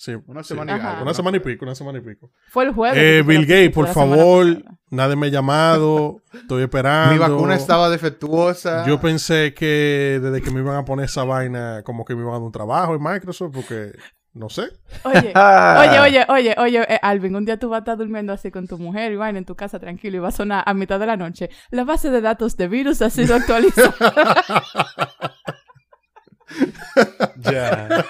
Sí, 0.00 0.12
Una 0.28 0.44
sí. 0.44 0.50
semana 0.50 0.76
y 0.76 0.80
algo, 0.80 1.02
Una 1.02 1.12
semana 1.12 1.36
y 1.38 1.40
pico, 1.40 1.64
una 1.64 1.74
semana 1.74 1.98
y 1.98 2.02
pico. 2.02 2.30
Fue 2.50 2.62
el 2.66 2.72
jueves. 2.72 2.96
Eh, 3.02 3.24
Bill 3.26 3.40
Gates, 3.44 3.72
por 3.74 3.88
favor, 3.88 4.46
nadie 4.90 5.16
me 5.16 5.26
ha 5.26 5.30
llamado, 5.30 6.22
estoy 6.32 6.62
esperando. 6.62 7.14
Mi 7.14 7.18
vacuna 7.18 7.56
estaba 7.56 7.90
defectuosa. 7.90 8.86
Yo 8.86 9.00
pensé 9.00 9.54
que 9.54 10.20
desde 10.22 10.40
que 10.40 10.52
me 10.52 10.60
iban 10.60 10.76
a 10.76 10.84
poner 10.84 11.06
esa 11.06 11.24
vaina, 11.24 11.82
como 11.82 12.04
que 12.04 12.14
me 12.14 12.20
iban 12.20 12.30
a 12.34 12.36
dar 12.36 12.42
un 12.46 12.52
trabajo 12.52 12.94
en 12.94 13.02
Microsoft, 13.02 13.50
porque 13.52 13.90
no 14.34 14.48
sé. 14.48 14.68
Oye, 15.04 15.32
oye, 15.34 16.00
oye, 16.00 16.26
oye, 16.28 16.54
oye, 16.58 16.86
eh, 16.94 16.98
Alvin, 17.02 17.34
un 17.36 17.44
día 17.44 17.58
tú 17.58 17.68
vas 17.68 17.78
a 17.78 17.80
estar 17.80 17.96
durmiendo 17.98 18.32
así 18.32 18.50
con 18.50 18.66
tu 18.68 18.78
mujer 18.78 19.12
y 19.12 19.16
vaina 19.16 19.38
en 19.38 19.44
tu 19.44 19.54
casa 19.56 19.78
tranquilo 19.78 20.16
y 20.16 20.20
va 20.20 20.28
a 20.28 20.32
sonar 20.32 20.62
a 20.66 20.74
mitad 20.74 21.00
de 21.00 21.06
la 21.06 21.16
noche. 21.16 21.50
La 21.70 21.84
base 21.84 22.10
de 22.10 22.20
datos 22.20 22.56
de 22.56 22.68
virus 22.68 23.02
ha 23.02 23.10
sido 23.10 23.34
actualizada. 23.34 23.94
Ya. 27.36 28.04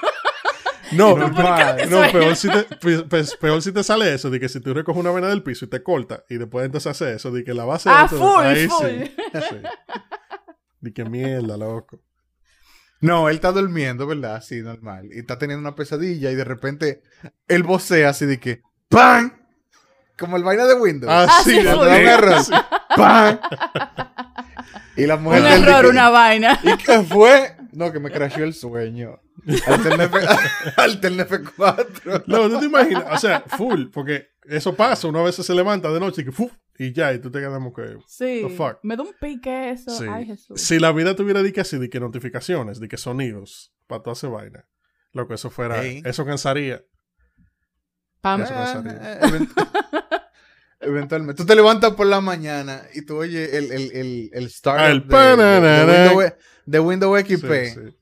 No, 0.92 1.10
¿Y 1.10 1.14
tú 1.20 1.34
por 1.34 1.44
no, 1.44 2.02
no, 2.06 2.12
peor, 2.12 2.34
si 2.36 2.48
te, 2.48 2.62
pe- 2.62 3.02
pe- 3.02 3.24
peor 3.40 3.60
si 3.60 3.72
te 3.72 3.82
sale 3.82 4.14
eso, 4.14 4.30
de 4.30 4.40
que 4.40 4.48
si 4.48 4.60
tú 4.60 4.72
recoges 4.72 5.00
una 5.00 5.10
vena 5.10 5.28
del 5.28 5.42
piso 5.42 5.66
y 5.66 5.68
te 5.68 5.82
corta, 5.82 6.24
y 6.30 6.38
después 6.38 6.64
entonces 6.64 6.90
hace 6.90 7.14
eso, 7.14 7.30
de 7.30 7.44
que 7.44 7.52
la 7.52 7.64
base 7.66 7.90
de 7.90 7.94
Ah, 7.94 8.02
datos- 8.10 8.18
full, 8.18 8.42
ahí 8.46 8.68
full. 8.68 8.86
sí, 8.86 9.12
sí. 9.50 9.56
De 10.80 10.92
que 10.94 11.04
mierda, 11.04 11.56
loco. 11.58 12.00
No, 13.00 13.28
él 13.28 13.36
está 13.36 13.52
durmiendo, 13.52 14.06
¿verdad? 14.06 14.42
Sí, 14.44 14.60
normal. 14.60 15.08
Y 15.12 15.18
está 15.20 15.38
teniendo 15.38 15.60
una 15.60 15.76
pesadilla 15.76 16.30
y 16.30 16.34
de 16.34 16.44
repente 16.44 17.02
él 17.46 17.62
vocea 17.62 18.08
así 18.10 18.26
de 18.26 18.38
que 18.40 18.62
¡Pam! 18.88 19.32
Como 20.18 20.36
el 20.36 20.42
vaina 20.42 20.64
de 20.66 20.74
Windows. 20.74 21.12
Ah, 21.12 21.26
Ah, 21.28 21.40
sí, 21.44 21.50
sí, 21.50 21.56
de- 21.58 21.64
Cuando 21.64 21.84
da 21.84 21.90
un 21.92 22.00
full. 22.00 22.08
error. 22.08 22.42
¡Pam! 22.96 23.38
Y 24.96 25.06
la 25.06 25.16
mujer 25.16 25.42
un 25.42 25.46
error, 25.46 25.82
que- 25.82 25.88
una 25.90 26.10
vaina. 26.10 26.58
¿Y 26.62 26.76
qué 26.76 27.00
fue? 27.02 27.54
No, 27.72 27.92
que 27.92 28.00
me 28.00 28.10
crashó 28.10 28.42
el 28.42 28.54
sueño. 28.54 29.20
Altern 29.66 30.00
F- 30.00 30.18
Altern 30.76 31.18
F4. 31.20 32.24
No, 32.26 32.48
tú 32.50 32.58
te 32.58 32.66
imaginas, 32.66 33.04
o 33.12 33.16
sea, 33.18 33.44
full, 33.46 33.86
porque 33.92 34.30
eso 34.44 34.74
pasa, 34.74 35.06
una 35.06 35.22
vez 35.22 35.36
se 35.36 35.54
levanta 35.54 35.90
de 35.92 36.00
noche 36.00 36.22
y 36.22 36.24
que 36.24 36.32
¡fuf! 36.32 36.50
Y 36.78 36.92
ya, 36.92 37.12
y 37.12 37.18
tú 37.20 37.30
te 37.30 37.40
quedas 37.40 37.54
como 37.54 37.72
que. 37.74 37.96
Sí. 38.06 38.42
The 38.46 38.50
fuck. 38.50 38.78
Me 38.82 38.96
da 38.96 39.02
un 39.02 39.12
pique 39.20 39.70
eso. 39.70 39.90
Sí. 39.90 40.04
Ay, 40.08 40.26
Jesús. 40.26 40.60
Si 40.60 40.78
la 40.78 40.92
vida 40.92 41.16
tuviera 41.16 41.42
de 41.42 41.52
que 41.52 41.60
así, 41.60 41.78
de 41.78 41.90
que 41.90 41.98
notificaciones, 42.00 42.78
de 42.80 42.88
que 42.88 42.96
sonidos, 42.96 43.72
para 43.86 44.02
toda 44.02 44.14
esa 44.14 44.28
vaina, 44.28 44.66
lo 45.12 45.26
que 45.26 45.34
eso 45.34 45.50
fuera, 45.50 45.84
eso 45.84 46.24
cansaría. 46.24 46.84
Pam. 48.20 48.42
Eso 48.42 48.52
sabía. 48.52 49.18
Ah, 49.22 49.26
event- 49.28 49.52
Eventualmente. 50.80 51.34
Tú 51.42 51.46
te 51.46 51.56
levantas 51.56 51.94
por 51.94 52.06
la 52.06 52.20
mañana 52.20 52.82
y 52.94 53.02
tú 53.02 53.16
oyes 53.16 53.52
el, 53.52 53.72
el, 53.72 53.92
el, 53.92 54.30
el 54.32 54.50
start 54.50 54.78
Ah, 54.80 54.90
el 54.90 55.00
de, 55.00 55.04
de- 55.06 55.08
de 55.08 55.10
pananana. 55.36 56.12
Windows, 56.12 56.32
de 56.66 56.80
Windows 56.80 57.20
XP. 57.20 57.52
Sí, 57.64 57.70
sí. 57.74 57.96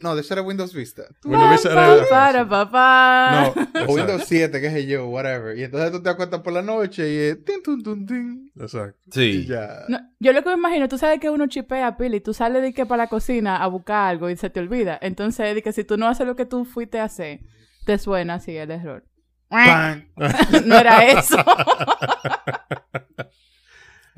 No, 0.00 0.14
de 0.14 0.20
eso 0.20 0.34
era 0.34 0.42
Windows 0.42 0.72
Vista. 0.74 1.04
Windows 1.24 1.50
Vista 1.50 1.72
era- 1.72 2.04
para, 2.08 2.48
papá. 2.48 3.52
No, 3.74 3.84
O 3.88 3.94
Windows 3.94 4.24
7, 4.26 4.60
qué 4.60 4.70
sé 4.70 4.86
yo, 4.86 5.06
whatever. 5.08 5.56
Y 5.58 5.64
entonces 5.64 5.90
tú 5.92 6.02
te 6.02 6.10
acuestas 6.10 6.40
por 6.40 6.52
la 6.52 6.62
noche 6.62 7.10
y 7.12 7.16
es 7.30 7.44
tin, 7.44 7.62
tun, 7.62 7.82
tun, 7.82 8.06
tin, 8.06 8.52
exacto. 8.56 8.98
y 9.06 9.12
Sí. 9.12 9.46
ya. 9.46 9.84
No, 9.88 9.98
yo 10.20 10.32
lo 10.32 10.42
que 10.42 10.48
me 10.50 10.54
imagino, 10.56 10.88
tú 10.88 10.98
sabes 10.98 11.18
que 11.20 11.30
uno 11.30 11.46
chipea 11.46 11.96
pila 11.96 12.16
y 12.16 12.20
tú 12.20 12.34
sales 12.34 12.62
de 12.62 12.72
que 12.72 12.86
para 12.86 13.04
la 13.04 13.08
cocina 13.08 13.56
a 13.62 13.66
buscar 13.66 14.08
algo 14.08 14.28
y 14.30 14.36
se 14.36 14.50
te 14.50 14.60
olvida. 14.60 14.98
Entonces, 15.00 15.54
de 15.54 15.62
que 15.62 15.72
si 15.72 15.84
tú 15.84 15.96
no 15.96 16.06
haces 16.08 16.26
lo 16.26 16.36
que 16.36 16.46
tú 16.46 16.64
fuiste 16.64 17.00
a 17.00 17.04
hacer, 17.04 17.40
te 17.86 17.98
suena 17.98 18.34
así 18.34 18.56
el 18.56 18.70
error. 18.70 19.04
No 20.66 20.78
era 20.78 21.06
eso. 21.06 21.36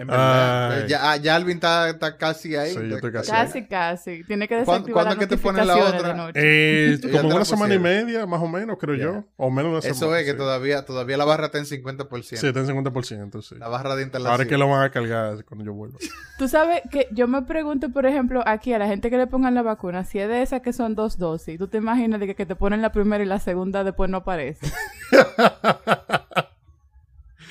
En 0.00 0.06
verdad. 0.06 0.86
Ya, 0.86 1.10
ah, 1.12 1.16
ya 1.18 1.36
Alvin 1.36 1.56
está, 1.56 1.90
está 1.90 2.16
casi 2.16 2.56
ahí. 2.56 2.70
Sí, 2.72 2.88
yo 2.88 2.94
estoy 2.96 3.12
casi 3.12 3.30
Casi, 3.30 3.66
casi. 3.66 4.24
Tiene 4.24 4.48
que 4.48 4.54
¿Cuándo- 4.64 4.72
desactivar 4.72 5.04
cuándo 5.04 5.12
es 5.12 5.18
que 5.18 5.36
te 5.36 5.42
ponen 5.42 5.66
la 5.66 5.76
otra? 5.76 6.30
Eh, 6.34 6.98
como 7.12 7.36
una 7.36 7.44
semana 7.44 7.74
y 7.74 7.78
media, 7.78 8.24
más 8.24 8.40
o 8.40 8.48
menos, 8.48 8.78
creo 8.78 8.94
yo. 8.94 9.24
O 9.36 9.50
menos 9.50 9.64
de 9.72 9.78
una 9.78 9.78
Eso 9.80 9.94
semana. 10.06 10.20
es 10.20 10.24
que 10.24 10.32
todavía, 10.32 10.86
todavía 10.86 11.18
la 11.18 11.26
barra 11.26 11.46
está 11.46 11.58
en 11.58 11.66
50%. 11.66 12.22
Sí, 12.22 12.46
está 12.46 12.60
en 12.60 12.66
50%, 12.66 13.42
sí. 13.42 13.56
La 13.56 13.68
barra 13.68 13.94
de 13.94 14.04
instalación. 14.04 14.30
Ahora 14.32 14.44
es 14.44 14.48
que 14.48 14.56
lo 14.56 14.70
van 14.70 14.84
a 14.84 14.90
cargar 14.90 15.44
cuando 15.44 15.66
yo 15.66 15.74
vuelva. 15.74 15.98
Tú 16.38 16.48
sabes 16.48 16.80
que 16.90 17.06
yo 17.12 17.28
me 17.28 17.42
pregunto, 17.42 17.90
por 17.90 18.06
ejemplo, 18.06 18.42
aquí 18.46 18.72
a 18.72 18.78
la 18.78 18.86
gente 18.86 19.10
que 19.10 19.18
le 19.18 19.26
pongan 19.26 19.54
la 19.54 19.60
vacuna, 19.60 20.04
si 20.06 20.18
es 20.18 20.28
de 20.30 20.40
esas 20.40 20.62
que 20.62 20.72
son 20.72 20.94
dos 20.94 21.18
dosis, 21.18 21.58
¿tú 21.58 21.68
te 21.68 21.76
imaginas 21.76 22.20
de 22.20 22.26
que, 22.26 22.34
que 22.34 22.46
te 22.46 22.56
ponen 22.56 22.80
la 22.80 22.90
primera 22.90 23.22
y 23.22 23.26
la 23.26 23.38
segunda 23.38 23.84
después 23.84 24.08
no 24.08 24.16
aparece? 24.16 24.66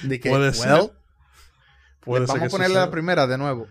De 0.04 0.20
que, 0.20 0.30
Puede 0.30 0.46
well, 0.46 0.54
ser. 0.54 0.92
Puede 2.02 2.26
ser 2.28 2.28
vamos 2.28 2.40
que 2.42 2.46
a 2.48 2.50
ponerle 2.50 2.74
suceda. 2.76 2.86
la 2.86 2.92
primera 2.92 3.28
de 3.28 3.38
nuevo. 3.38 3.68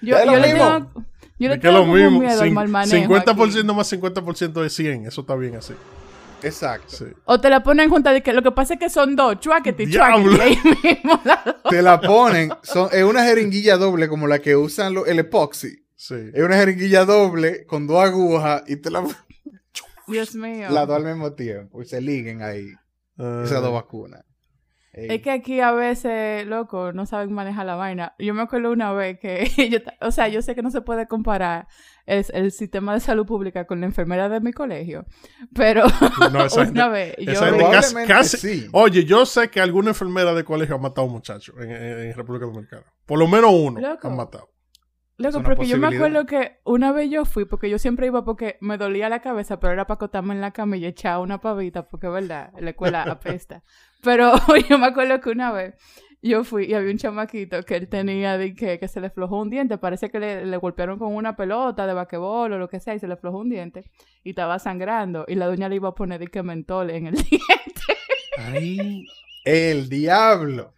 Yo, 0.00 0.16
le 0.24 0.40
tengo, 0.42 0.92
yo 1.38 1.48
le 1.48 1.54
Es 1.54 1.60
que 1.60 1.68
es 1.68 1.74
tengo 1.74 1.78
lo 1.78 1.86
mismo. 1.86 2.20
miedo 2.20 2.40
al 2.40 2.48
Cin- 2.48 2.52
mal 2.52 2.68
manejo 2.68 3.14
50% 3.14 3.58
aquí. 3.58 3.74
más 3.74 3.92
50% 3.92 4.62
de 4.62 4.70
100. 4.70 5.06
Eso 5.06 5.20
está 5.22 5.34
bien 5.34 5.56
así. 5.56 5.74
Exacto. 6.42 6.94
Sí. 6.96 7.06
O 7.24 7.40
te 7.40 7.50
la 7.50 7.64
ponen 7.64 7.90
juntas 7.90 8.12
de 8.14 8.22
que 8.22 8.32
lo 8.32 8.42
que 8.42 8.52
pasa 8.52 8.74
es 8.74 8.80
que 8.80 8.88
son 8.90 9.16
dos, 9.16 9.40
chuaquete 9.40 9.82
y 9.84 9.90
chuaquete, 9.90 10.56
mismo. 10.84 11.20
Te 11.68 11.82
la 11.82 12.00
ponen, 12.00 12.52
son, 12.62 12.88
es 12.92 13.02
una 13.02 13.24
jeringuilla 13.24 13.76
doble 13.76 14.08
como 14.08 14.28
la 14.28 14.38
que 14.38 14.54
usan 14.54 14.94
lo- 14.94 15.04
el 15.06 15.18
epoxi. 15.18 15.84
Sí. 15.96 16.14
Es 16.32 16.44
una 16.44 16.54
jeringuilla 16.56 17.04
doble 17.04 17.66
con 17.66 17.88
dos 17.88 18.00
agujas 18.04 18.62
y 18.68 18.76
te 18.76 18.88
la 18.90 19.02
Dios 20.06 20.34
mío. 20.36 20.68
las 20.70 20.86
dos 20.86 20.96
al 20.96 21.04
mismo 21.04 21.32
tiempo. 21.32 21.82
Y 21.82 21.86
se 21.86 22.00
liguen 22.00 22.40
ahí 22.42 22.68
Ah, 23.18 23.42
esas 23.44 23.60
dos 23.60 23.72
vacunas. 23.72 24.22
Ey. 24.98 25.06
Es 25.16 25.22
que 25.22 25.30
aquí 25.30 25.60
a 25.60 25.72
veces, 25.72 26.46
loco, 26.46 26.92
no 26.92 27.06
saben 27.06 27.32
manejar 27.32 27.66
la 27.66 27.76
vaina. 27.76 28.14
Yo 28.18 28.34
me 28.34 28.42
acuerdo 28.42 28.70
una 28.72 28.92
vez 28.92 29.18
que, 29.20 29.48
yo, 29.70 29.78
o 30.06 30.10
sea, 30.10 30.28
yo 30.28 30.42
sé 30.42 30.54
que 30.54 30.62
no 30.62 30.70
se 30.70 30.80
puede 30.80 31.06
comparar 31.06 31.68
es 32.06 32.30
el 32.30 32.52
sistema 32.52 32.94
de 32.94 33.00
salud 33.00 33.26
pública 33.26 33.66
con 33.66 33.80
la 33.80 33.86
enfermera 33.86 34.30
de 34.30 34.40
mi 34.40 34.52
colegio, 34.54 35.04
pero 35.54 35.84
No, 36.32 36.46
esa 36.46 36.60
gente- 36.64 36.80
una 36.80 36.88
vez 36.88 37.14
yo... 37.18 37.32
esa 37.32 37.46
gente 37.50 37.64
casi, 37.64 37.92
Probablemente 37.94 38.12
casi- 38.14 38.36
sí. 38.38 38.68
Oye, 38.72 39.04
yo 39.04 39.26
sé 39.26 39.50
que 39.50 39.60
alguna 39.60 39.90
enfermera 39.90 40.32
de 40.32 40.42
colegio 40.42 40.76
ha 40.76 40.78
matado 40.78 41.02
a 41.02 41.06
un 41.08 41.12
muchacho 41.12 41.52
en, 41.60 41.70
en- 41.70 41.98
en 42.08 42.14
República 42.14 42.46
Dominicana. 42.46 42.84
Por 43.04 43.18
lo 43.18 43.28
menos 43.28 43.50
uno 43.52 43.78
Loco. 43.80 44.08
han 44.08 44.16
matado. 44.16 44.48
Loco, 45.18 45.42
porque 45.42 45.66
yo 45.66 45.78
me 45.78 45.88
acuerdo 45.88 46.26
que 46.26 46.60
una 46.64 46.92
vez 46.92 47.10
yo 47.10 47.24
fui, 47.24 47.44
porque 47.44 47.68
yo 47.68 47.78
siempre 47.78 48.06
iba 48.06 48.24
porque 48.24 48.56
me 48.60 48.78
dolía 48.78 49.08
la 49.08 49.20
cabeza, 49.20 49.58
pero 49.58 49.72
era 49.72 49.84
para 49.84 49.96
acotarme 49.96 50.32
en 50.32 50.40
la 50.40 50.52
cama 50.52 50.76
y 50.76 50.86
echar 50.86 51.18
una 51.18 51.40
pavita, 51.40 51.88
porque 51.88 52.06
es 52.06 52.12
verdad, 52.12 52.52
la 52.60 52.70
escuela 52.70 53.02
apesta. 53.10 53.64
Pero 54.02 54.32
yo 54.68 54.78
me 54.78 54.86
acuerdo 54.86 55.20
que 55.20 55.30
una 55.30 55.50
vez 55.50 55.74
yo 56.22 56.44
fui 56.44 56.66
y 56.66 56.74
había 56.74 56.92
un 56.92 56.98
chamaquito 56.98 57.64
que 57.64 57.74
él 57.74 57.88
tenía 57.88 58.38
de 58.38 58.54
que, 58.54 58.78
que 58.78 58.86
se 58.86 59.00
le 59.00 59.10
flojó 59.10 59.40
un 59.40 59.50
diente, 59.50 59.76
parece 59.76 60.08
que 60.08 60.20
le, 60.20 60.46
le 60.46 60.56
golpearon 60.56 61.00
con 61.00 61.12
una 61.12 61.34
pelota 61.34 61.86
de 61.86 61.94
basquetbol 61.94 62.52
o 62.52 62.58
lo 62.58 62.68
que 62.68 62.78
sea 62.78 62.94
y 62.94 63.00
se 63.00 63.08
le 63.08 63.16
flojó 63.16 63.38
un 63.38 63.48
diente 63.50 63.90
y 64.22 64.30
estaba 64.30 64.60
sangrando 64.60 65.24
y 65.26 65.34
la 65.34 65.46
doña 65.46 65.68
le 65.68 65.76
iba 65.76 65.88
a 65.88 65.94
poner 65.94 66.20
de 66.20 66.28
que 66.28 66.44
mentol 66.44 66.90
en 66.90 67.08
el 67.08 67.14
diente. 67.30 67.42
Ay. 68.38 69.04
El 69.44 69.88
diablo. 69.88 70.74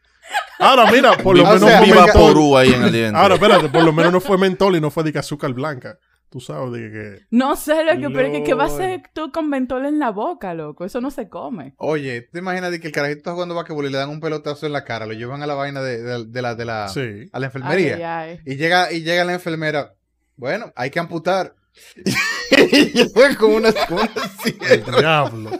Ahora, 0.60 0.90
mira, 0.92 1.16
por 1.16 1.36
lo 1.36 1.42
O 1.44 1.46
menos 1.54 1.68
sea, 1.68 1.80
Viva. 1.80 2.06
Porú 2.12 2.56
ahí 2.56 2.72
en 2.72 2.82
el 2.84 2.92
diente. 2.92 3.18
Ahora, 3.18 3.34
espérate, 3.34 3.68
por 3.68 3.82
lo 3.82 3.92
menos 3.92 4.12
no 4.12 4.20
fue 4.20 4.38
mentol 4.38 4.76
y 4.76 4.80
no 4.80 4.90
fue 4.90 5.02
de 5.04 5.12
que 5.12 5.18
azúcar 5.18 5.52
blanca. 5.52 5.98
Tú 6.28 6.38
sabes 6.38 6.70
de 6.72 6.78
que. 6.92 7.26
No 7.32 7.56
sé 7.56 7.82
lo 7.82 7.92
que, 8.00 8.14
pero 8.14 8.28
es 8.28 8.32
que 8.32 8.44
¿qué 8.44 8.54
va 8.54 8.64
a 8.64 8.66
hacer 8.68 9.02
tú 9.12 9.32
con 9.32 9.48
mentol 9.48 9.84
en 9.86 9.98
la 9.98 10.10
boca, 10.10 10.54
loco? 10.54 10.84
Eso 10.84 11.00
no 11.00 11.10
se 11.10 11.28
come. 11.28 11.74
Oye, 11.78 12.22
¿te 12.30 12.38
imaginas 12.38 12.70
de 12.70 12.78
que 12.78 12.86
el 12.86 12.92
carajito 12.92 13.18
está 13.18 13.32
jugando 13.32 13.56
basquetbol 13.56 13.86
y 13.86 13.90
le 13.90 13.98
dan 13.98 14.10
un 14.10 14.20
pelotazo 14.20 14.64
en 14.66 14.72
la 14.72 14.84
cara? 14.84 15.06
Lo 15.06 15.12
llevan 15.14 15.42
a 15.42 15.48
la 15.48 15.54
vaina 15.54 15.82
de, 15.82 16.00
de- 16.00 16.26
de 16.26 16.42
la, 16.42 16.54
de 16.54 16.64
la, 16.64 16.88
Sí. 16.88 17.28
a 17.32 17.40
la 17.40 17.46
enfermería. 17.46 17.96
Ay, 17.96 18.02
ay, 18.02 18.38
ay. 18.46 18.52
Y 18.52 18.56
llega, 18.56 18.92
y 18.92 19.02
llega 19.02 19.24
la 19.24 19.32
enfermera. 19.32 19.94
Bueno, 20.36 20.72
hay 20.76 20.90
que 20.90 21.00
amputar. 21.00 21.56
y 22.50 22.92
llega 22.92 23.36
con 23.36 23.52
una, 23.52 23.72
con 23.72 23.98
una 23.98 24.08
sierra 24.42 24.74
El 24.74 24.84
diablo. 24.84 25.50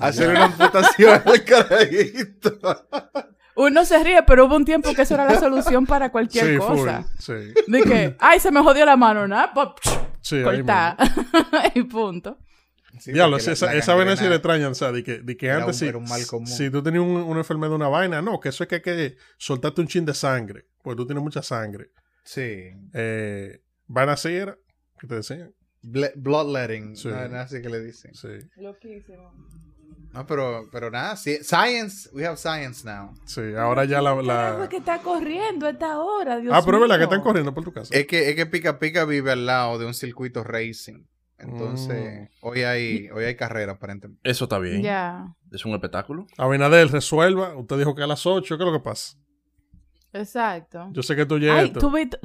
A 0.00 0.06
hacer 0.06 0.30
una 0.30 0.44
amputación 0.44 1.22
al 1.24 1.44
carajito. 1.44 2.58
Uno 3.56 3.84
se 3.84 4.02
ríe, 4.02 4.22
pero 4.24 4.46
hubo 4.46 4.56
un 4.56 4.64
tiempo 4.64 4.92
que 4.94 5.02
eso 5.02 5.14
era 5.14 5.26
la 5.26 5.38
solución 5.38 5.86
para 5.86 6.10
cualquier 6.10 6.46
Sí, 6.46 6.56
cosa. 6.58 7.02
full. 7.04 7.10
Sí. 7.20 7.54
De 7.68 7.82
que, 7.82 8.16
ay, 8.18 8.40
se 8.40 8.50
me 8.50 8.60
jodió 8.62 8.84
la 8.84 8.96
mano, 8.96 9.28
¿no? 9.28 9.36
Pop, 9.54 9.78
Sí, 10.20 10.42
cortar. 10.42 10.96
y 11.74 11.82
punto. 11.84 12.38
Sí, 12.98 13.12
Diablo, 13.12 13.36
la- 13.38 13.42
esa, 13.52 13.66
la 13.66 13.74
esa 13.74 13.94
vaina 13.94 14.16
sí 14.16 14.24
le 14.28 14.36
extrañan, 14.36 14.70
o 14.72 14.74
sea, 14.74 14.90
de 14.92 15.02
que, 15.04 15.18
de 15.18 15.36
que 15.36 15.50
antes 15.50 15.66
un- 15.68 15.74
sí, 15.74 15.86
era 15.86 15.98
un 15.98 16.04
mal 16.04 16.24
común. 16.26 16.46
si 16.46 16.70
tú 16.70 16.82
tenías 16.82 17.02
un- 17.02 17.10
una 17.22 17.40
enfermedad, 17.40 17.74
una 17.74 17.88
vaina, 17.88 18.22
no, 18.22 18.38
que 18.40 18.48
eso 18.48 18.62
es 18.64 18.68
que 18.68 18.76
hay 18.76 18.82
que 18.82 19.16
soltarte 19.36 19.80
un 19.80 19.88
chin 19.88 20.04
de 20.04 20.14
sangre, 20.14 20.66
porque 20.82 20.96
tú 20.96 21.06
tienes 21.06 21.22
mucha 21.22 21.42
sangre. 21.42 21.90
Sí. 22.24 22.70
Eh, 22.92 23.60
vaina 23.86 24.12
así 24.12 24.28
era, 24.34 24.56
que 24.98 25.06
te 25.06 25.14
decían. 25.16 25.52
Bloodletting. 25.84 26.96
Sí. 26.96 27.08
No, 27.08 27.38
así 27.38 27.60
que 27.62 27.68
le 27.68 27.80
dicen. 27.80 28.14
Sí, 28.14 28.28
Loquísimo. 28.56 29.32
No, 30.12 30.24
pero, 30.26 30.68
pero 30.70 30.92
nada. 30.92 31.16
sí, 31.16 31.38
Science. 31.42 32.08
We 32.12 32.24
have 32.24 32.36
science 32.36 32.86
now. 32.86 33.12
sí, 33.24 33.40
ahora 33.58 33.84
ya 33.84 34.00
la... 34.00 34.14
La... 34.22 34.68
que 34.70 34.76
está 34.76 35.00
corriendo 35.00 35.66
a 35.66 35.70
esta 35.70 35.98
hora, 35.98 36.38
Dios 36.38 36.54
Ah, 36.56 36.62
pero 36.64 36.86
que 36.86 37.02
están 37.02 37.20
corriendo 37.20 37.52
por 37.52 37.64
tu 37.64 37.72
casa. 37.72 37.92
Es 37.92 38.06
que, 38.06 38.30
es 38.30 38.36
que 38.36 38.46
Pica 38.46 38.78
Pica 38.78 39.04
vive 39.04 39.32
al 39.32 39.44
lado 39.44 39.76
de 39.78 39.86
un 39.86 39.94
circuito 39.94 40.44
racing. 40.44 41.04
Entonces, 41.38 42.30
hoy 42.40 42.62
hay, 42.62 43.08
hoy 43.10 43.24
hay 43.24 43.34
carrera, 43.34 43.72
aparentemente. 43.72 44.20
Eso 44.28 44.44
está 44.44 44.58
bien. 44.58 44.82
Ya, 44.82 45.34
Es 45.50 45.64
un 45.64 45.72
espectáculo. 45.72 46.26
Abinader, 46.38 46.90
resuelva. 46.90 47.56
Usted 47.56 47.78
dijo 47.78 47.94
que 47.94 48.02
a 48.02 48.06
las 48.06 48.24
8, 48.24 48.56
¿qué 48.56 48.62
es 48.62 48.70
lo 48.70 48.72
que 48.72 48.84
pasa? 48.84 49.16
Exacto. 50.14 50.88
Yo 50.92 51.02
sé 51.02 51.14
que 51.16 51.26
tú 51.26 51.38
llegas. 51.38 51.72
¿tú, 51.72 51.90
viste- 51.90 52.18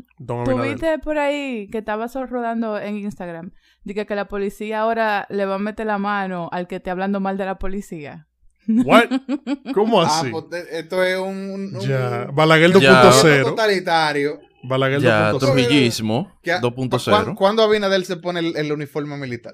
por 1.03 1.17
ahí 1.17 1.67
que 1.69 1.79
estaba 1.79 2.07
solo 2.07 2.27
rodando 2.27 2.77
en 2.79 2.97
Instagram. 2.97 3.51
Dice 3.83 4.05
que 4.05 4.15
la 4.15 4.27
policía 4.27 4.81
ahora 4.81 5.25
le 5.29 5.45
va 5.45 5.55
a 5.55 5.59
meter 5.59 5.85
la 5.87 5.97
mano 5.97 6.49
al 6.51 6.67
que 6.67 6.77
esté 6.77 6.89
hablando 6.89 7.19
mal 7.19 7.37
de 7.37 7.45
la 7.45 7.57
policía. 7.59 8.27
What? 8.67 9.05
¿Cómo 9.73 10.01
Ah, 10.01 10.05
así? 10.19 10.29
pues, 10.31 10.45
eh, 10.63 10.67
esto 10.79 11.03
es 11.03 11.17
un, 11.17 11.75
un- 11.75 11.79
ya. 11.81 12.27
Balaguer 12.31 12.71
Ya. 12.79 13.03
2.0. 13.03 13.43
totalitario. 13.43 14.39
Balaguer 14.63 14.99
Ya, 15.01 15.31
2.0. 15.31 15.39
trujillismo 15.39 16.31
Que- 16.43 16.51
¿cuán- 16.51 16.61
2.0. 16.61 17.35
¿Cuándo 17.35 17.63
Abinader 17.63 18.03
se 18.05 18.17
pone 18.17 18.41
el, 18.41 18.57
el 18.57 18.71
uniforme 18.71 19.17
militar? 19.17 19.53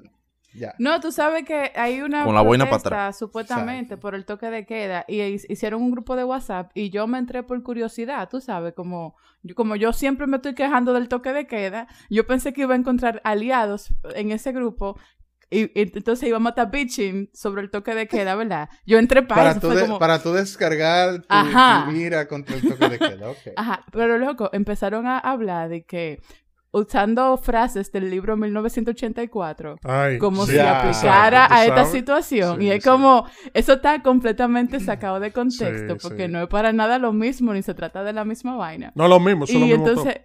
Ya. 0.55 0.73
No, 0.79 0.99
tú 0.99 1.11
sabes 1.11 1.43
que 1.45 1.71
hay 1.75 2.01
una 2.01 2.23
Con 2.23 2.33
la 2.35 2.41
boina 2.41 2.65
para 2.65 2.77
atrás. 2.77 3.17
supuestamente 3.17 3.97
por 3.97 4.15
el 4.15 4.25
toque 4.25 4.49
de 4.49 4.65
queda 4.65 5.03
y 5.07 5.21
hi- 5.21 5.41
hicieron 5.49 5.81
un 5.81 5.91
grupo 5.91 6.15
de 6.15 6.23
WhatsApp 6.23 6.71
y 6.73 6.89
yo 6.89 7.07
me 7.07 7.17
entré 7.17 7.43
por 7.43 7.61
curiosidad, 7.61 8.29
tú 8.29 8.39
sabes, 8.41 8.73
como 8.73 9.15
yo, 9.43 9.53
como 9.55 9.75
yo 9.75 9.91
siempre 9.93 10.27
me 10.27 10.37
estoy 10.37 10.55
quejando 10.55 10.93
del 10.93 11.07
toque 11.09 11.33
de 11.33 11.45
queda, 11.45 11.87
yo 12.09 12.25
pensé 12.25 12.53
que 12.53 12.61
iba 12.61 12.73
a 12.73 12.77
encontrar 12.77 13.21
aliados 13.23 13.93
en 14.15 14.31
ese 14.31 14.51
grupo 14.53 14.97
y, 15.51 15.65
y 15.79 15.91
entonces 15.95 16.27
íbamos 16.27 16.47
a 16.47 16.49
estar 16.51 16.71
bitching 16.71 17.29
sobre 17.33 17.61
el 17.61 17.69
toque 17.69 17.93
de 17.93 18.07
queda, 18.07 18.33
¿verdad? 18.35 18.67
Yo 18.87 18.97
entré 18.97 19.21
para, 19.21 19.35
Para 19.41 19.51
eso, 19.51 19.59
tú, 19.59 19.67
fue 19.67 19.75
de- 19.75 19.81
como... 19.83 19.99
para 19.99 20.21
tú 20.21 20.33
descargar 20.33 21.19
tu, 21.21 21.25
Ajá. 21.29 21.85
tu 21.85 21.91
ira 21.95 22.27
contra 22.27 22.55
el 22.55 22.67
toque 22.67 22.89
de 22.89 22.97
queda. 22.99 23.29
ok. 23.29 23.37
Ajá, 23.55 23.85
pero 23.91 24.17
loco, 24.17 24.49
empezaron 24.53 25.05
a 25.05 25.19
hablar 25.19 25.69
de 25.69 25.83
que 25.85 26.21
usando 26.75 27.37
frases 27.37 27.91
del 27.91 28.09
libro 28.09 28.35
1984 28.35 29.77
Ay, 29.83 30.17
como 30.17 30.45
si 30.45 30.59
aplicara 30.59 31.45
exacto, 31.45 31.53
a 31.53 31.65
esta 31.65 31.85
situación. 31.85 32.59
Sí, 32.59 32.65
y 32.65 32.71
es 32.71 32.83
sí. 32.83 32.89
como, 32.89 33.25
eso 33.53 33.73
está 33.73 34.01
completamente 34.03 34.79
sacado 34.79 35.19
de 35.19 35.31
contexto, 35.31 35.93
Sí, 35.95 35.99
porque 36.01 36.27
no 36.27 36.41
es 36.41 36.47
para 36.47 36.73
nada 36.73 36.99
lo 36.99 37.13
mismo, 37.13 37.53
ni 37.53 37.61
se 37.61 37.73
trata 37.73 38.03
de 38.03 38.13
la 38.13 38.25
misma 38.25 38.55
vaina. 38.57 38.91
No 38.95 39.07
lo 39.07 39.19
mismo, 39.19 39.47
son 39.47 39.55
y 39.55 39.59
lo 39.59 39.65
mismo 39.67 39.87
entonces, 39.87 40.21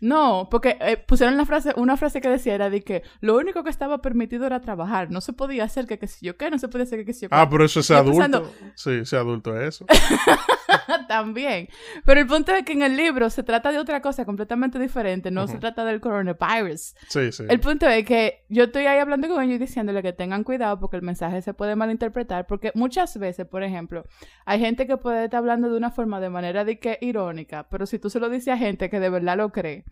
no, 0.00 0.48
porque 0.50 0.78
eh, 0.80 0.96
pusieron 0.96 1.36
la 1.36 1.44
frase, 1.44 1.74
una 1.76 1.96
frase 1.98 2.22
que 2.22 2.28
decía 2.30 2.54
era 2.54 2.70
de 2.70 2.82
que 2.82 3.02
lo 3.20 3.36
único 3.36 3.62
que 3.62 3.68
estaba 3.70 3.98
permitido 4.00 4.46
era 4.46 4.60
trabajar, 4.60 5.10
no 5.10 5.20
se 5.20 5.34
podía 5.34 5.64
hacer 5.64 5.86
que 5.86 5.98
qué 5.98 6.06
sé 6.06 6.24
yo 6.24 6.38
qué, 6.38 6.50
no 6.50 6.58
se 6.58 6.68
podía 6.68 6.84
hacer 6.84 7.00
que 7.00 7.04
qué 7.04 7.12
sé 7.12 7.20
yo 7.26 7.28
qué. 7.28 7.36
Ah, 7.36 7.48
pero 7.50 7.64
eso 7.66 7.80
es 7.80 7.90
adulto. 7.90 8.18
pensando- 8.18 8.52
Sí, 8.74 8.90
ese 9.02 9.16
adulto 9.16 9.54
es 9.60 9.74
eso. 9.76 9.86
También. 11.08 11.68
Pero 12.04 12.20
el 12.20 12.26
punto 12.26 12.52
es 12.52 12.64
que 12.64 12.72
en 12.72 12.82
el 12.82 12.96
libro 12.96 13.30
se 13.30 13.42
trata 13.42 13.72
de 13.72 13.78
otra 13.78 14.00
cosa 14.00 14.24
completamente 14.24 14.78
diferente, 14.78 15.30
no 15.30 15.46
se 15.46 15.58
trata 15.58 15.84
del 15.84 16.00
coronavirus. 16.00 16.94
Sí, 17.08 17.32
sí. 17.32 17.44
El 17.48 17.60
punto 17.60 17.86
es 17.88 18.04
que 18.04 18.44
yo 18.48 18.64
estoy 18.64 18.86
ahí 18.86 18.98
hablando 18.98 19.28
con 19.28 19.42
ellos 19.42 19.56
y 19.56 19.58
diciéndole 19.58 20.02
que 20.02 20.12
tengan 20.12 20.44
cuidado 20.44 20.78
porque 20.80 20.96
el 20.96 21.02
mensaje 21.02 21.42
se 21.42 21.54
puede 21.54 21.76
malinterpretar. 21.76 22.46
Porque 22.46 22.72
muchas 22.74 23.16
veces, 23.18 23.46
por 23.46 23.62
ejemplo, 23.62 24.04
hay 24.44 24.60
gente 24.60 24.86
que 24.86 24.96
puede 24.96 25.24
estar 25.24 25.38
hablando 25.38 25.70
de 25.70 25.76
una 25.76 25.90
forma 25.90 26.20
de 26.20 26.30
manera 26.30 26.64
de 26.64 26.78
que 26.78 26.98
irónica, 27.00 27.68
pero 27.68 27.86
si 27.86 27.98
tú 27.98 28.10
se 28.10 28.20
lo 28.20 28.28
dices 28.28 28.48
a 28.48 28.56
gente 28.56 28.90
que 28.90 29.00
de 29.00 29.10
verdad 29.10 29.36
lo 29.36 29.50
cree, 29.50 29.84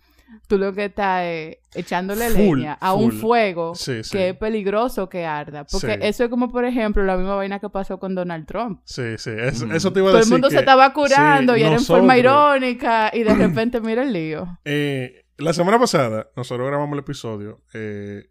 tú 0.46 0.58
lo 0.58 0.72
que 0.72 0.86
estás 0.86 1.22
es 1.24 1.56
echándole 1.74 2.30
Full, 2.30 2.58
leña 2.58 2.74
a 2.74 2.94
un 2.94 3.12
fuego 3.12 3.74
Sí, 3.74 4.02
sí. 4.04 4.10
que 4.16 4.28
es 4.30 4.36
peligroso 4.36 5.08
que 5.08 5.24
arda. 5.26 5.64
Porque 5.64 5.94
Sí. 5.94 5.98
eso 6.02 6.24
es 6.24 6.30
como, 6.30 6.50
por 6.50 6.64
ejemplo, 6.64 7.02
la 7.04 7.16
misma 7.16 7.34
vaina 7.36 7.58
que 7.58 7.68
pasó 7.70 7.98
con 7.98 8.14
Donald 8.14 8.46
Trump. 8.46 8.80
Sí, 8.84 9.16
sí. 9.18 9.30
Eso, 9.36 9.66
Mm. 9.66 9.72
eso 9.72 9.92
te 9.92 10.00
iba 10.00 10.08
a 10.08 10.12
Todo 10.12 10.18
el 10.18 10.22
decir. 10.22 10.32
mundo 10.34 10.48
que- 10.48 10.54
se 10.54 10.60
estaba 10.60 10.92
curando 10.92 11.54
sí, 11.54 11.60
y 11.60 11.62
era 11.64 11.74
en 11.74 11.80
forma 11.84 12.16
irónica 12.18 13.10
y 13.12 13.22
de 13.22 13.34
repente 13.62 13.80
mira 13.80 14.02
el 14.02 14.12
lío. 14.12 14.58
Eh, 14.64 15.24
la 15.36 15.52
semana 15.52 15.78
pasada, 15.78 16.28
nosotros 16.36 16.66
grabamos 16.68 16.92
el 16.94 17.00
episodio. 17.00 17.62
Eh, 17.74 18.28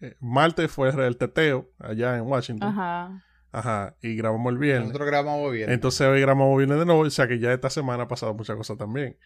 eh, 0.00 0.14
Marte 0.20 0.68
fue 0.68 0.90
el 0.90 1.16
teteo 1.16 1.70
allá 1.78 2.16
en 2.16 2.22
Washington. 2.22 2.68
Ajá. 2.68 3.22
Ajá, 3.52 3.96
y 4.02 4.16
grabamos 4.16 4.52
el 4.52 4.58
viernes. 4.58 4.88
Nosotros 4.88 5.08
grabamos 5.08 5.50
bien. 5.50 5.70
Entonces 5.70 6.06
hoy 6.06 6.20
grabamos 6.20 6.58
viernes 6.58 6.78
de 6.78 6.84
nuevo, 6.84 7.00
o 7.00 7.08
sea 7.10 7.26
que 7.26 7.38
ya 7.38 7.52
esta 7.54 7.70
semana 7.70 8.02
ha 8.02 8.08
pasado 8.08 8.34
muchas 8.34 8.54
cosas 8.54 8.76
también. 8.76 9.16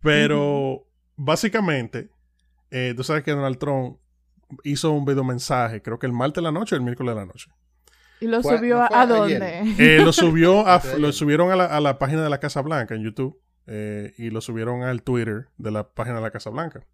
Pero 0.00 0.84
básicamente, 1.24 2.10
eh, 2.70 2.94
tú 2.96 3.04
sabes 3.04 3.22
que 3.22 3.30
Donald 3.32 3.58
Trump 3.58 3.98
hizo 4.64 4.90
un 4.92 5.04
video 5.04 5.24
mensaje, 5.24 5.80
creo 5.82 5.98
que 5.98 6.06
el 6.06 6.12
martes 6.12 6.36
de 6.36 6.42
la 6.42 6.52
noche 6.52 6.74
o 6.74 6.78
el 6.78 6.84
miércoles 6.84 7.14
de 7.14 7.20
la 7.20 7.26
noche. 7.26 7.50
¿Y 8.20 8.26
lo 8.26 8.42
subió 8.42 8.76
no 8.78 8.88
a, 8.90 9.06
dónde? 9.06 9.74
Eh, 9.78 9.98
lo 10.04 10.12
subió 10.12 10.66
a- 10.66 10.80
lo 10.98 11.12
subieron 11.12 11.50
a 11.50 11.56
la, 11.56 11.64
a 11.66 11.80
la 11.80 11.98
página 11.98 12.22
de 12.22 12.30
la 12.30 12.38
Casa 12.38 12.60
Blanca 12.62 12.94
en 12.94 13.02
YouTube 13.02 13.40
eh, 13.66 14.12
y 14.18 14.30
lo 14.30 14.40
subieron 14.40 14.82
al 14.82 15.02
Twitter 15.02 15.46
de 15.56 15.70
la 15.70 15.88
página 15.88 16.16
de 16.16 16.22
la 16.22 16.30
Casa 16.30 16.50
Blanca. 16.50 16.84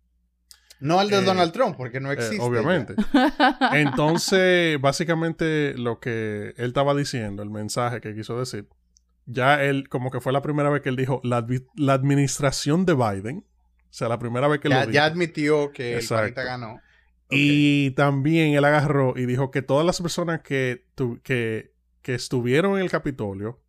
no 0.81 1.01
al 1.01 1.11
de 1.11 1.19
eh, 1.19 1.23
Donald 1.23 1.53
Trump, 1.53 1.77
porque 1.77 2.01
no 2.01 2.11
Eh, 2.11 2.14
existe. 2.14 2.41
obviamente. 2.41 2.95
Entonces, 3.73 4.81
básicamente 4.81 5.75
lo 5.77 6.01
que 6.01 6.55
él 6.57 6.69
estaba 6.69 6.95
diciendo, 6.95 7.43
el 7.43 7.51
mensaje 7.51 8.01
que 8.01 8.14
quiso 8.14 8.38
decir, 8.38 8.69
ya 9.27 9.62
él, 9.62 9.88
como 9.88 10.11
que 10.11 10.21
fue 10.21 10.33
la 10.33 10.41
primera 10.43 10.71
vez 10.71 10.81
que 10.83 10.88
él 10.88 10.97
dijo 10.97 11.21
la, 11.25 11.45
la 11.75 11.93
administración 11.93 12.87
de 12.87 12.95
Biden, 12.95 13.45
o 13.90 13.92
sea, 13.92 14.09
la 14.09 14.18
primera 14.18 14.48
vez 14.48 14.61
que 14.61 14.68
Ya, 14.68 14.74
lo 14.77 14.81
ya, 14.81 14.87
dijo. 14.87 14.94
ya 14.94 15.05
admitió 15.05 15.72
que 15.72 15.94
Exacto. 15.96 16.27
el 16.27 16.35
panita 16.35 16.44
ganó. 16.44 16.81
Y 17.31 17.90
también 17.92 18.55
él 18.55 18.64
agarró 18.64 19.14
y 19.16 19.27
dijo 19.27 19.51
que 19.51 19.61
todas 19.62 19.85
las 19.85 20.01
personas 20.01 20.40
que, 20.42 20.85
tu- 20.94 21.20
que, 21.22 21.72
que 22.03 22.14
estuvieron 22.14 22.77
en 22.77 22.85
el 22.85 22.90
Capitolio 22.90 23.61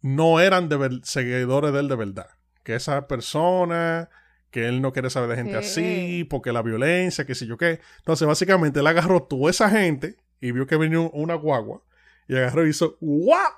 no 0.00 0.40
eran 0.40 0.68
de 0.68 0.76
ver- 0.76 1.00
seguidores 1.04 1.72
de 1.72 1.80
él 1.80 1.88
de 1.88 1.96
verdad. 1.96 2.28
Que 2.62 2.74
esa 2.74 3.06
persona, 3.08 4.08
que 4.50 4.68
él 4.68 4.80
no 4.82 4.92
quiere 4.92 5.10
saber 5.10 5.28
de 5.30 5.36
gente 5.36 5.56
así, 5.56 6.24
porque 6.30 6.52
la 6.52 6.62
violencia, 6.62 7.24
que 7.26 7.34
sé 7.34 7.46
yo 7.46 7.56
qué. 7.56 7.80
Entonces, 7.98 8.26
básicamente, 8.26 8.80
él 8.80 8.86
agarró 8.86 9.22
toda 9.22 9.50
esa 9.50 9.68
gente 9.68 10.16
y 10.40 10.52
vio 10.52 10.66
que 10.66 10.76
venía 10.76 11.00
un- 11.00 11.10
una 11.12 11.34
guagua 11.34 11.82
y 12.28 12.36
agarró 12.36 12.66
y 12.66 12.70
hizo 12.70 12.96
¡guau! 13.00 13.52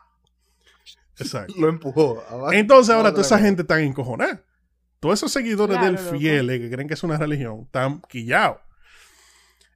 Exacto. 1.19 1.55
Lo 1.59 1.69
empujó. 1.69 2.23
abajo. 2.29 2.53
Entonces 2.53 2.95
ahora 2.95 3.11
toda 3.11 3.23
esa 3.23 3.39
gente 3.39 3.63
está 3.63 3.81
encojonada. 3.81 4.43
Todos 5.05 5.19
esos 5.19 5.33
seguidores 5.33 5.77
Claro, 5.77 5.93
del 5.97 6.03
loco. 6.05 6.19
fieles 6.19 6.61
que 6.61 6.71
creen 6.71 6.89
que 6.89 6.95
es 6.95 7.03
una 7.03 7.19
religión 7.19 7.61
están 7.67 8.01
quillados. 8.09 8.59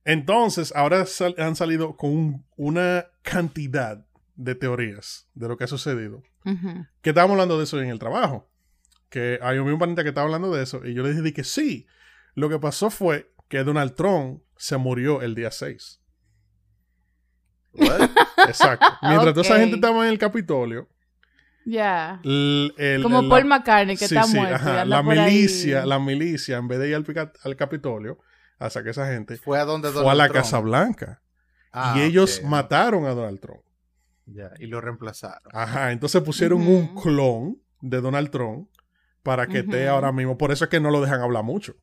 Entonces 0.05 0.73
ahora 0.75 1.05
sal- 1.05 1.35
han 1.37 1.55
salido 1.55 1.97
con 1.99 2.11
un- 2.11 2.47
una 2.57 3.07
cantidad 3.23 4.07
de 4.37 4.55
teorías 4.55 5.29
de 5.35 5.49
lo 5.49 5.57
que 5.59 5.64
ha 5.64 5.67
sucedido. 5.67 6.23
Que 7.03 7.11
estábamos 7.11 7.35
hablando 7.35 7.59
de 7.59 7.64
eso 7.64 7.79
en 7.79 7.91
el 7.91 7.99
trabajo. 7.99 8.49
Que 9.11 9.38
hay 9.43 9.59
un 9.59 9.79
panita 9.79 10.03
que 10.03 10.09
estaba 10.09 10.25
hablando 10.25 10.51
de 10.55 10.62
eso 10.62 10.83
y 10.87 10.95
yo 10.95 11.03
le 11.03 11.12
dije 11.12 11.35
que 11.35 11.45
sí. 11.45 11.87
Lo 12.35 12.49
que 12.49 12.59
pasó 12.59 12.88
fue 12.88 13.31
que 13.49 13.62
Donald 13.64 13.95
Trump 13.95 14.43
se 14.57 14.79
murió 14.79 15.21
el 15.21 15.35
día 15.35 15.51
6. 15.51 16.01
What? 17.75 18.11
Exacto. 18.47 18.87
Mientras 19.03 19.35
toda 19.35 19.43
esa 19.43 19.59
gente 19.59 19.75
estaba 19.75 20.07
en 20.07 20.12
el 20.12 20.19
Capitolio, 20.19 20.88
Ya. 21.70 22.20
el- 22.24 22.74
el- 22.78 23.02
Como 23.02 23.20
el- 23.20 23.28
Paul 23.28 23.44
McCartney, 23.44 23.96
que 23.96 24.09
Sí, 24.09 24.14
está 24.16 24.26
sí, 24.26 24.37
muerto. 24.37 24.52
y 24.52 24.57
ajá. 24.57 24.83
anda 24.83 24.96
La 24.96 25.02
por 25.02 25.18
ahí. 25.18 25.33
milicia, 25.35 25.85
la 25.87 25.98
milicia, 25.98 26.57
en 26.57 26.68
vez 26.68 26.78
de 26.78 26.88
ir 26.88 26.94
al, 26.94 27.04
al 27.44 27.57
Capitolio 27.57 28.18
a 28.59 28.70
sacar 28.70 28.88
a 28.88 28.90
esa 28.92 29.07
gente, 29.09 29.37
Fue 29.37 29.59
a 29.59 29.64
donde 29.64 29.90
fue 29.90 30.11
a 30.11 30.14
la 30.14 30.24
Trump. 30.28 30.37
Casa 30.37 30.61
Blanca. 30.61 31.20
Ah, 31.72 31.94
y 31.96 32.02
ellos 32.02 32.42
mataron 32.44 33.04
a 33.04 33.11
Donald 33.11 33.40
Trump. 33.40 33.61
Ya, 34.26 34.50
y 34.59 34.66
lo 34.66 34.81
reemplazaron. 34.81 35.42
Ajá, 35.52 35.92
entonces 35.92 36.22
pusieron 36.22 36.66
un 36.66 36.94
clon 37.00 37.59
de 37.81 38.00
Donald 38.00 38.31
Trump 38.31 38.68
para 39.22 39.46
que 39.46 39.59
esté 39.61 39.88
ahora 39.88 40.11
mismo. 40.12 40.37
Por 40.38 40.50
eso 40.52 40.64
es 40.64 40.70
que 40.70 40.81
no 40.81 40.90
lo 40.90 41.00
dejan 41.00 41.20
hablar 41.20 41.44
mucho. 41.44 41.74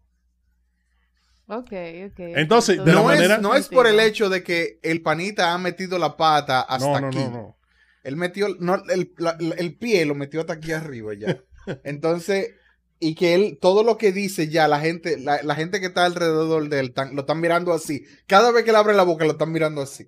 Ok, 1.47 1.71
ok. 2.07 2.19
Entonces, 2.35 2.77
de 2.83 2.91
la 2.91 3.01
no, 3.01 3.03
manera- 3.03 3.35
es, 3.35 3.41
no 3.41 3.53
es 3.55 3.67
por 3.67 3.85
el 3.85 3.99
hecho 3.99 4.29
de 4.29 4.43
que 4.43 4.79
el 4.81 5.01
panita 5.03 5.53
ha 5.53 5.57
metido 5.59 5.99
la 5.99 6.17
pata 6.17 6.61
hasta 6.61 6.85
no, 6.87 6.99
no, 7.01 7.07
aquí. 7.07 7.17
no, 7.17 7.29
no. 7.29 7.57
Él 8.05 8.15
metió, 8.15 8.47
no, 8.59 8.75
el, 8.89 9.13
la- 9.17 9.37
el 9.57 9.75
pie 9.77 10.05
lo 10.05 10.15
metió 10.15 10.39
hasta 10.39 10.53
aquí 10.53 10.71
arriba 10.71 11.13
ya. 11.13 11.37
Entonces, 11.83 12.51
y 12.99 13.15
que 13.15 13.33
él, 13.35 13.57
todo 13.61 13.83
lo 13.83 13.97
que 13.97 14.11
dice 14.13 14.47
ya, 14.47 14.67
la 14.69 14.79
gente, 14.79 15.17
la, 15.19 15.43
la 15.43 15.55
gente 15.55 15.79
que 15.81 15.87
está 15.87 16.05
alrededor 16.05 16.69
de 16.69 16.79
él 16.79 16.93
tan- 16.93 17.13
lo 17.15 17.21
están 17.21 17.41
mirando 17.41 17.73
así. 17.73 18.05
Cada 18.27 18.51
vez 18.51 18.63
que 18.63 18.69
él 18.69 18.75
abre 18.77 18.93
la 18.93 19.03
boca 19.03 19.25
lo 19.25 19.31
están 19.31 19.51
mirando 19.51 19.81
así. 19.81 20.07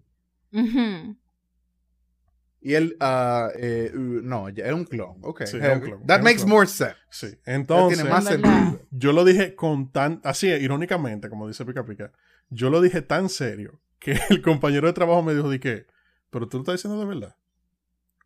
Y 2.60 2.74
él, 2.74 2.98
ah, 3.00 3.50
eh, 3.58 3.92
uh, 3.94 3.98
no, 4.24 4.50
ya 4.50 4.66
es 4.66 4.74
un 4.74 4.84
clon. 4.86 5.18
Ok. 5.22 5.44
Sí, 5.46 5.58
es 5.58 5.64
Eh, 5.64 5.74
un 5.74 5.80
clon, 5.82 6.06
That 6.08 6.16
es 6.16 6.20
un 6.20 6.24
makes 6.24 6.38
clon. 6.40 6.50
more 6.50 6.68
sense. 6.68 6.96
Sí. 7.12 7.28
Entonces, 7.46 7.98
tiene 8.00 8.10
más 8.10 8.26
sentido. 8.26 8.82
yo 8.92 9.14
lo 9.14 9.24
dije 9.24 9.56
con 9.56 9.92
tan, 9.92 10.20
así, 10.24 10.48
irónicamente, 10.48 11.30
como 11.30 11.48
dice 11.48 11.66
Pica 11.66 11.86
Pica, 11.86 12.12
yo 12.50 12.70
lo 12.70 12.82
dije 12.82 13.02
tan 13.02 13.30
serio 13.30 13.80
que 14.00 14.18
el 14.30 14.42
compañero 14.42 14.88
de 14.88 14.94
trabajo 14.94 15.22
me 15.24 15.34
dijo 15.36 15.50
de 15.50 15.60
que, 15.60 15.86
pero 16.30 16.48
tú 16.50 16.58
lo 16.58 16.62
estás 16.64 16.76
diciendo 16.76 17.00
de 17.00 17.06
verdad 17.06 17.36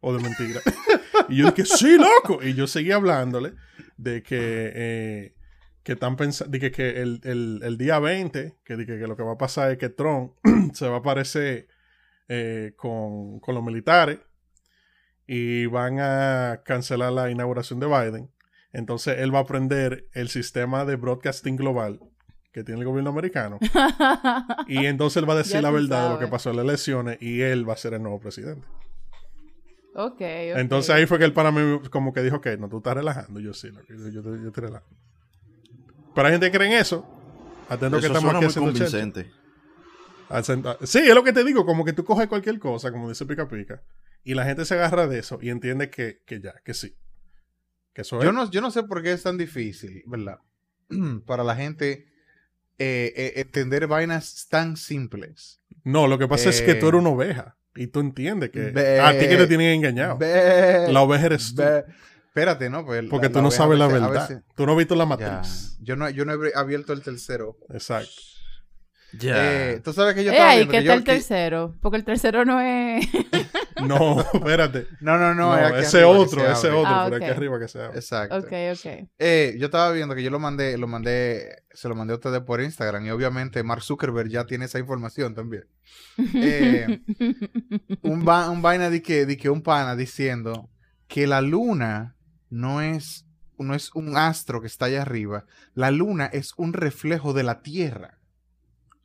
o 0.01 0.13
de 0.13 0.21
mentira. 0.21 0.59
y 1.29 1.37
yo 1.37 1.51
dije, 1.51 1.65
sí, 1.65 1.97
loco. 1.97 2.43
Y 2.43 2.53
yo 2.53 2.67
seguí 2.67 2.91
hablándole 2.91 3.53
de 3.97 4.21
que, 4.23 4.71
eh, 4.75 5.35
que 5.83 5.93
están 5.93 6.15
pensando, 6.17 6.51
de 6.51 6.59
que, 6.59 6.71
que 6.71 7.01
el, 7.01 7.21
el- 7.23 7.61
el 7.63 7.77
día 7.77 7.99
20, 7.99 8.57
que, 8.63 8.77
que, 8.77 8.85
que 8.85 9.07
lo 9.07 9.15
que 9.15 9.23
va 9.23 9.33
a 9.33 9.37
pasar 9.37 9.71
es 9.71 9.77
que 9.77 9.89
Trump 9.89 10.33
se 10.73 10.87
va 10.87 10.95
a 10.95 10.99
aparecer 10.99 11.67
eh, 12.27 12.73
con, 12.75 13.39
con 13.39 13.55
los 13.55 13.63
militares 13.63 14.19
y 15.27 15.65
van 15.67 15.99
a 15.99 16.61
cancelar 16.65 17.13
la 17.13 17.29
inauguración 17.29 17.79
de 17.79 17.87
Biden. 17.87 18.29
Entonces 18.73 19.19
él 19.19 19.33
va 19.33 19.39
a 19.39 19.41
aprender 19.43 20.07
el 20.13 20.29
sistema 20.29 20.85
de 20.85 20.95
broadcasting 20.95 21.55
global 21.57 21.99
que 22.53 22.63
tiene 22.63 22.81
el 22.81 22.87
gobierno 22.87 23.11
americano. 23.11 23.59
Y 24.67 24.85
entonces 24.85 25.21
él 25.21 25.29
va 25.29 25.33
a 25.33 25.37
decir 25.37 25.53
Ya 25.55 25.61
la 25.61 25.71
verdad 25.71 26.07
de 26.07 26.13
lo 26.15 26.19
que 26.19 26.27
pasó 26.27 26.49
en 26.51 26.57
las 26.57 26.65
elecciones 26.65 27.17
y 27.21 27.41
él 27.41 27.67
va 27.67 27.73
a 27.73 27.77
ser 27.77 27.93
el 27.93 28.01
nuevo 28.03 28.19
presidente. 28.19 28.65
Ok, 29.93 30.11
ok. 30.13 30.21
Entonces 30.57 30.89
ahí 30.91 31.05
fue 31.05 31.17
que 31.19 31.25
el 31.25 31.33
para 31.33 31.51
mí 31.51 31.79
como 31.89 32.13
que 32.13 32.21
dijo 32.21 32.41
que 32.41 32.57
no, 32.57 32.69
tú 32.69 32.77
estás 32.77 32.95
relajando. 32.95 33.39
Yo 33.39 33.53
sí, 33.53 33.69
yo, 33.89 34.09
yo, 34.09 34.21
te- 34.23 34.43
yo 34.43 34.51
te 34.51 34.61
relajo. 34.61 34.87
Pero 36.15 36.27
hay 36.27 36.33
gente 36.33 36.51
que 36.51 36.57
cree 36.57 36.67
en 36.73 36.79
eso. 36.81 37.05
Atento 37.69 37.99
que 37.99 38.07
estamos 38.07 38.31
suena 38.31 38.39
aquí 38.47 38.59
muy 38.59 38.71
convincente. 38.73 39.31
Sí, 40.83 40.99
es 40.99 41.13
lo 41.15 41.23
que 41.23 41.33
te 41.33 41.43
digo, 41.43 41.65
como 41.65 41.83
que 41.83 41.93
tú 41.93 42.03
coges 42.05 42.27
cualquier 42.27 42.57
cosa, 42.59 42.91
como 42.91 43.09
dice 43.09 43.25
Pica 43.25 43.47
Pica, 43.49 43.81
y 44.23 44.33
la 44.33 44.45
gente 44.45 44.63
se 44.65 44.75
agarra 44.75 45.07
de 45.07 45.19
eso 45.19 45.39
y 45.41 45.49
entiende 45.49 45.89
que, 45.89 46.21
que 46.25 46.39
ya, 46.39 46.53
que 46.63 46.73
sí. 46.73 46.95
Que 47.93 48.03
eso 48.03 48.21
Yo 48.23 48.29
es. 48.29 48.33
no, 48.35 48.49
yo 48.49 48.61
no 48.61 48.71
sé 48.71 48.83
por 48.83 49.03
qué 49.03 49.11
es 49.11 49.23
tan 49.23 49.37
difícil, 49.37 50.03
¿verdad? 50.07 50.39
Para 51.25 51.43
la 51.43 51.55
gente 51.57 52.07
eh, 52.79 53.13
eh, 53.15 53.33
entender 53.37 53.87
vainas 53.87 54.47
tan 54.49 54.77
simples. 54.77 55.61
No, 55.83 56.07
lo 56.07 56.17
que 56.17 56.27
pasa 56.29 56.49
es 56.49 56.61
que 56.61 56.75
tú 56.75 56.85
Eh, 56.85 56.89
eres 56.89 57.01
una 57.01 57.09
oveja 57.09 57.57
y 57.75 57.87
tú 57.87 57.99
entiendes 58.01 58.49
que 58.51 58.99
a 59.01 59.11
ti 59.11 59.27
que 59.27 59.37
te 59.37 59.47
tienen 59.47 59.69
engañado. 59.69 60.17
La 60.19 61.01
oveja 61.01 61.27
eres 61.27 61.53
tú. 61.55 61.61
Espérate, 62.27 62.69
¿no? 62.69 62.85
Pues 62.85 63.03
Porque 63.09 63.27
la- 63.27 63.31
tú 63.33 63.39
la 63.39 63.43
no 63.43 63.51
sabes 63.51 63.77
la 63.77 63.87
verdad. 63.87 64.29
veces- 64.29 64.43
Tú 64.55 64.65
no 64.65 64.71
has 64.71 64.77
visto 64.77 64.95
la 64.95 65.03
ya. 65.03 65.05
matriz. 65.07 65.77
Yo 65.81 65.95
no, 65.97 66.09
yo 66.09 66.23
no 66.23 66.33
he 66.45 66.51
abierto 66.55 66.93
el 66.93 67.01
tercero. 67.01 67.57
Exacto. 67.69 68.09
Ya. 69.19 69.71
Eh, 69.73 69.81
tú 69.83 69.91
sabes 69.93 70.15
que 70.15 70.23
yo 70.23 70.31
estaba 70.31 70.55
viendo 70.55 70.71
que 70.71 70.77
está 70.77 70.85
yo- 70.93 70.93
el 70.99 71.03
que- 71.03 71.11
tercero. 71.13 71.75
Porque 71.81 71.97
el 71.97 72.03
tercero 72.05 72.45
no 72.45 72.59
es. 72.61 73.05
No, 73.81 74.21
espérate. 74.33 74.85
No, 74.99 75.17
no, 75.17 75.33
no. 75.33 75.55
No, 75.55 75.57
es 75.57 75.71
aquí 75.71 75.79
ese 75.79 75.97
arriba 76.03 76.13
que 76.13 76.19
otro, 76.19 76.39
se 76.41 76.51
ese 76.51 76.67
abre. 76.67 76.79
otro, 76.79 76.91
Ah, 76.93 77.03
por 77.05 77.13
ok. 77.17 77.21
aquí 77.23 77.31
arriba 77.31 77.59
que 77.59 77.67
se 77.67 77.81
abre. 77.81 77.97
Exacto. 77.97 78.37
ok, 78.37 78.45
ok. 78.73 79.09
Eh, 79.17 79.55
yo 79.57 79.65
estaba 79.65 79.91
viendo 79.91 80.13
que 80.13 80.21
yo 80.21 80.29
lo 80.29 80.37
mandé, 80.39 80.77
lo 80.77 80.87
mandé, 80.87 81.63
se 81.71 81.89
lo 81.89 81.95
mandé 81.95 82.13
a 82.13 82.17
ustedes 82.17 82.41
por 82.41 82.61
Instagram 82.61 83.07
y 83.07 83.09
obviamente 83.09 83.63
Mark 83.63 83.81
Zuckerberg 83.81 84.29
ya 84.29 84.45
tiene 84.45 84.65
esa 84.65 84.77
información 84.77 85.33
también. 85.33 85.63
Eh, 86.35 87.01
un, 88.03 88.27
va- 88.27 88.51
un 88.51 88.61
vaina 88.61 88.91
de 88.91 89.01
que, 89.01 89.25
de 89.25 89.35
que 89.37 89.49
un 89.49 89.63
pana 89.63 89.95
diciendo 89.95 90.69
que 91.07 91.25
la 91.25 91.41
luna 91.41 92.15
no 92.51 92.81
es, 92.81 93.25
no 93.57 93.73
es 93.73 93.89
un 93.95 94.15
astro 94.15 94.61
que 94.61 94.67
está 94.67 94.85
allá 94.85 95.01
arriba, 95.01 95.45
la 95.73 95.89
luna 95.89 96.27
es 96.27 96.53
un 96.55 96.73
reflejo 96.73 97.33
de 97.33 97.43
la 97.43 97.61
Tierra. 97.63 98.19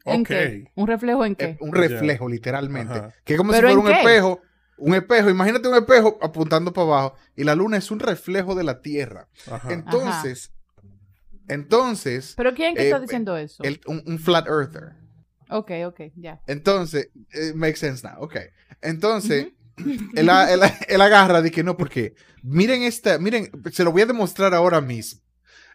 ¿En 0.06 0.20
Ok. 0.22 0.28
qué? 0.28 0.70
¿Un 0.74 0.86
reflejo 0.86 1.24
en 1.24 1.32
Eh, 1.32 1.36
qué? 1.36 1.56
un 1.60 1.72
reflejo, 1.74 2.28
literalmente. 2.28 2.94
Ajá. 2.94 3.12
Que 3.24 3.34
es 3.34 3.38
como 3.38 3.52
si 3.52 3.58
¿Pero 3.60 3.68
fuera 3.74 3.80
un 3.80 3.86
qué? 3.86 4.00
espejo. 4.10 4.40
Un 4.78 4.94
espejo, 4.94 5.30
imagínate 5.30 5.68
un 5.68 5.74
espejo 5.76 6.18
apuntando 6.20 6.72
para 6.72 6.86
abajo 6.86 7.14
y 7.34 7.44
la 7.44 7.54
luna 7.54 7.78
es 7.78 7.90
un 7.90 7.98
reflejo 7.98 8.54
de 8.54 8.62
la 8.64 8.80
Tierra. 8.82 9.26
Ajá. 9.50 9.72
Entonces, 9.72 10.52
entonces, 11.48 12.34
¿Pero 12.36 12.54
quién 12.54 12.74
que 12.74 12.82
eh, 12.82 12.84
está 12.86 13.00
diciendo 13.00 13.36
eso? 13.36 13.62
el- 13.62 13.80
un, 13.86 14.02
un 14.06 14.18
flat 14.18 14.46
earther. 14.46 14.94
Ok, 15.48 15.70
ok, 15.86 16.00
ya. 16.16 16.40
Entonces, 16.46 17.08
it 17.32 17.54
makes 17.54 17.76
sense 17.78 18.06
now. 18.06 18.20
Ok. 18.22 18.36
Entonces, 18.82 19.48
él 20.16 21.00
agarra 21.00 21.40
de 21.42 21.50
que 21.50 21.62
no, 21.62 21.76
porque 21.76 22.14
miren 22.42 22.82
esta, 22.82 23.18
miren, 23.18 23.50
se 23.72 23.84
lo 23.84 23.92
voy 23.92 24.02
a 24.02 24.06
demostrar 24.06 24.54
ahora 24.54 24.80
mismo. 24.80 25.20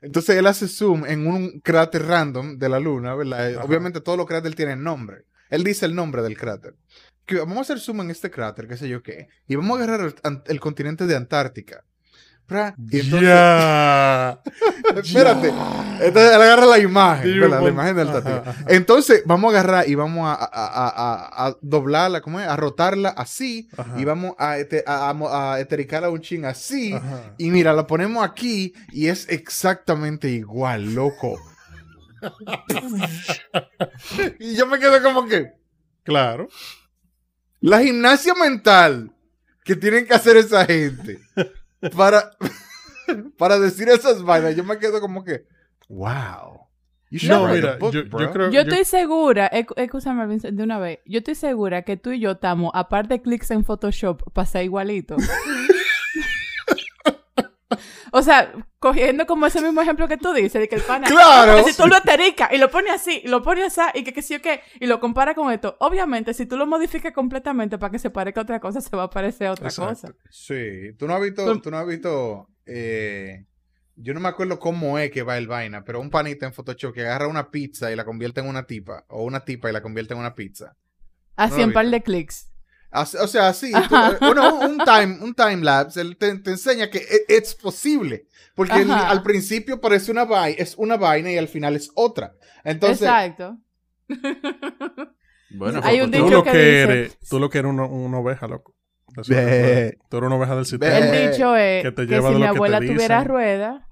Entonces 0.01 0.35
él 0.35 0.47
hace 0.47 0.67
zoom 0.67 1.05
en 1.05 1.27
un 1.27 1.61
cráter 1.61 2.05
random 2.05 2.57
de 2.57 2.69
la 2.69 2.79
luna, 2.79 3.15
¿verdad? 3.15 3.55
Ajá. 3.55 3.63
Obviamente 3.63 4.01
todos 4.01 4.17
los 4.17 4.27
cráteres 4.27 4.55
tienen 4.55 4.83
nombre. 4.83 5.25
Él 5.49 5.63
dice 5.63 5.85
el 5.85 5.95
nombre 5.95 6.23
del 6.23 6.37
cráter. 6.37 6.75
Que 7.25 7.37
vamos 7.37 7.57
a 7.57 7.61
hacer 7.61 7.79
zoom 7.79 8.01
en 8.01 8.09
este 8.11 8.31
cráter, 8.31 8.67
qué 8.67 8.77
sé 8.77 8.89
yo 8.89 9.03
qué. 9.03 9.27
Y 9.47 9.55
vamos 9.55 9.79
a 9.79 9.83
agarrar 9.83 10.13
el, 10.23 10.41
el 10.45 10.59
continente 10.59 11.05
de 11.05 11.15
Antártica. 11.15 11.83
Y 12.91 12.99
entonces, 12.99 13.21
Ya. 13.29 14.41
espérate, 14.97 15.53
entonces 16.01 16.31
él 16.35 16.41
agarra 16.41 16.65
la 16.65 16.79
imagen, 16.79 17.39
la 17.49 17.69
imagen 17.69 17.95
del 17.95 18.09
ajá. 18.09 18.43
Entonces, 18.67 19.23
vamos 19.25 19.53
a 19.53 19.59
agarrar 19.59 19.87
y 19.87 19.95
vamos 19.95 20.27
a, 20.27 20.33
a- 20.33 21.47
a- 21.47 21.55
doblarla, 21.61 22.19
¿cómo 22.19 22.41
es? 22.41 22.47
A 22.47 22.57
rotarla 22.57 23.09
así, 23.09 23.69
Ajá. 23.77 23.93
y 23.97 24.03
vamos 24.03 24.33
a, 24.37 24.57
ete- 24.57 24.83
a 24.85 25.57
etericarla 25.61 26.09
un 26.09 26.19
chin 26.19 26.43
así, 26.43 26.91
Ajá. 26.93 27.33
y 27.37 27.51
mira, 27.51 27.71
la 27.71 27.87
ponemos 27.87 28.21
aquí, 28.23 28.73
y 28.91 29.07
es 29.07 29.29
exactamente 29.29 30.27
igual, 30.29 30.93
loco. 30.93 31.39
y 34.39 34.55
yo 34.55 34.65
me 34.67 34.79
quedo 34.79 35.01
como 35.01 35.25
que, 35.25 35.53
Claro. 36.03 36.47
la 37.61 37.81
gimnasia 37.81 38.33
mental 38.33 39.11
que 39.63 39.75
tienen 39.75 40.05
que 40.05 40.13
hacer 40.15 40.35
esa 40.37 40.65
gente 40.65 41.19
para, 41.95 42.31
para 43.37 43.59
decir 43.59 43.89
esas 43.89 44.21
vainas, 44.23 44.55
yo 44.55 44.63
me 44.63 44.77
quedo 44.77 45.01
como 45.01 45.23
que, 45.23 45.45
wow. 45.89 46.61
No, 47.23 47.45
mira, 47.55 47.75
book, 47.77 47.91
yo, 47.91 48.03
yo 48.03 48.31
creo 48.31 48.51
Yo 48.51 48.61
estoy 48.61 48.85
segura, 48.85 49.49
ec- 49.51 49.73
escúchame 49.75 50.25
Vincent, 50.27 50.57
de 50.57 50.63
una 50.63 50.79
vez, 50.79 50.99
yo 51.05 51.17
estoy 51.17 51.35
segura 51.35 51.81
que 51.81 51.97
tú 51.97 52.11
y 52.11 52.19
yo 52.21 52.31
estamos, 52.31 52.71
aparte 52.73 53.15
de 53.15 53.21
clics 53.21 53.51
en 53.51 53.65
Photoshop, 53.65 54.21
ser 54.45 54.63
igualito. 54.63 55.17
o 58.11 58.21
sea, 58.21 58.51
cogiendo 58.79 59.25
como 59.25 59.45
ese 59.45 59.61
mismo 59.61 59.81
ejemplo 59.81 60.07
que 60.07 60.17
tú 60.17 60.33
dices, 60.33 60.53
de 60.61 60.67
que 60.67 60.75
el 60.75 60.81
pana... 60.81 61.07
¡Claro! 61.07 61.63
si 61.63 61.75
tú 61.75 61.87
lo 61.87 61.95
atericas 61.95 62.51
y 62.51 62.57
lo 62.57 62.69
pones 62.69 62.93
así, 62.93 63.21
y 63.23 63.27
lo 63.27 63.41
pones 63.41 63.77
así, 63.77 63.99
y 63.99 64.03
que 64.03 64.21
sí 64.21 64.35
o 64.35 64.41
qué, 64.41 64.61
y 64.79 64.87
lo 64.87 64.99
compara 64.99 65.35
con 65.35 65.51
esto, 65.51 65.77
obviamente, 65.79 66.33
si 66.33 66.45
tú 66.45 66.57
lo 66.57 66.65
modificas 66.67 67.13
completamente 67.13 67.77
para 67.77 67.91
que 67.91 67.99
se 67.99 68.09
parezca 68.09 68.41
a 68.41 68.43
otra 68.43 68.59
cosa, 68.59 68.81
se 68.81 68.95
va 68.95 69.03
a 69.03 69.09
parecer 69.09 69.47
a 69.47 69.51
otra 69.53 69.67
Exacto. 69.67 70.07
cosa. 70.07 70.13
Sí, 70.29 70.93
tú 70.97 71.07
no 71.07 71.15
has 71.15 71.21
visto, 71.21 71.45
Tú- 71.45 71.61
tú 71.61 71.71
no 71.71 71.77
has 71.77 71.87
visto, 71.87 72.47
eh, 72.65 73.45
yo 73.95 74.13
no 74.13 74.19
me 74.19 74.29
acuerdo 74.29 74.59
cómo 74.59 74.97
es 74.97 75.11
que 75.11 75.23
va 75.23 75.37
el 75.37 75.47
vaina, 75.47 75.83
pero 75.83 75.99
un 75.99 76.09
panita 76.09 76.45
en 76.45 76.53
Photoshop 76.53 76.93
que 76.93 77.01
agarra 77.01 77.27
una 77.27 77.49
pizza 77.51 77.91
y 77.91 77.95
la 77.95 78.05
convierte 78.05 78.41
en 78.41 78.47
una 78.47 78.65
tipa, 78.65 79.05
o 79.09 79.23
una 79.23 79.45
tipa 79.45 79.69
y 79.69 79.73
la 79.73 79.81
convierte 79.81 80.13
en 80.13 80.19
una 80.19 80.33
pizza. 80.33 80.75
Así 81.35 81.57
lo 81.57 81.63
en 81.63 81.73
par 81.73 81.87
de 81.87 82.01
clics. 82.01 82.50
O 82.93 83.05
sea, 83.27 83.53
sí, 83.53 83.71
tú- 83.87 83.95
uno- 84.29 84.59
un 84.59 84.77
time, 84.79 85.19
un 85.21 85.33
time 85.33 85.57
lapse, 85.63 86.01
él 86.01 86.17
te, 86.17 86.37
te 86.39 86.51
enseña 86.51 86.89
que 86.89 86.97
e- 86.99 87.25
es 87.37 87.55
posible, 87.55 88.27
porque 88.55 88.81
el- 88.81 88.91
al 88.91 89.23
principio 89.23 89.79
parece 89.79 90.11
una 90.11 90.25
vaina, 90.25 90.57
es 90.59 90.75
una 90.77 90.97
vaina 90.97 91.31
y 91.31 91.37
al 91.37 91.47
final 91.47 91.75
es 91.75 91.89
otra. 91.95 92.33
Entonces, 92.63 93.01
Exacto. 93.07 93.57
Bueno, 95.49 95.81
Hay 95.83 95.99
un 96.01 96.11
Tú 96.11 96.17
dicho 96.23 96.29
lo 96.29 96.43
que 96.43 96.51
que 96.51 96.57
dice- 96.57 96.83
eres, 96.83 97.17
tú 97.29 97.39
lo 97.39 97.49
que 97.49 97.57
eres 97.59 97.71
una, 97.71 97.85
una 97.85 98.19
oveja, 98.19 98.47
loco. 98.47 98.73
Eso 99.17 99.23
tú 99.23 99.33
eres 99.33 99.97
una 100.27 100.35
oveja 100.35 100.55
del 100.55 100.65
sistema. 100.65 100.97
El 100.97 101.03
Eh, 101.13 101.29
dicho 101.31 101.55
es 101.57 101.83
que 101.83 101.89
que, 101.89 101.91
te 101.95 102.05
lleva 102.05 102.29
si 102.29 102.35
mi 102.35 102.43
abuela 102.45 102.79
tuviera 102.79 103.23
rueda, 103.25 103.87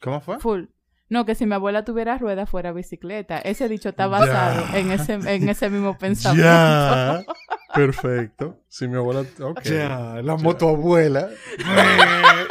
¿cómo 0.00 0.20
fue? 0.20 0.38
full. 0.38 0.64
No, 1.08 1.26
que 1.26 1.34
si 1.34 1.44
mi 1.44 1.54
abuela 1.54 1.84
tuviera 1.84 2.16
rueda 2.18 2.46
fuera 2.46 2.70
bicicleta. 2.72 3.38
Ese 3.40 3.68
dicho 3.68 3.88
está 3.88 4.06
basado 4.06 4.64
en 4.76 4.92
ese, 4.92 5.14
en 5.14 5.48
ese 5.48 5.68
mismo 5.68 5.98
pensamiento. 5.98 6.46
Ya. 6.46 7.24
Perfecto. 7.74 8.58
Si 8.68 8.88
mi 8.88 8.96
abuela. 8.96 9.24
Ok. 9.40 9.62
Ya, 9.62 10.20
la 10.22 10.36
motoabuela. 10.36 11.28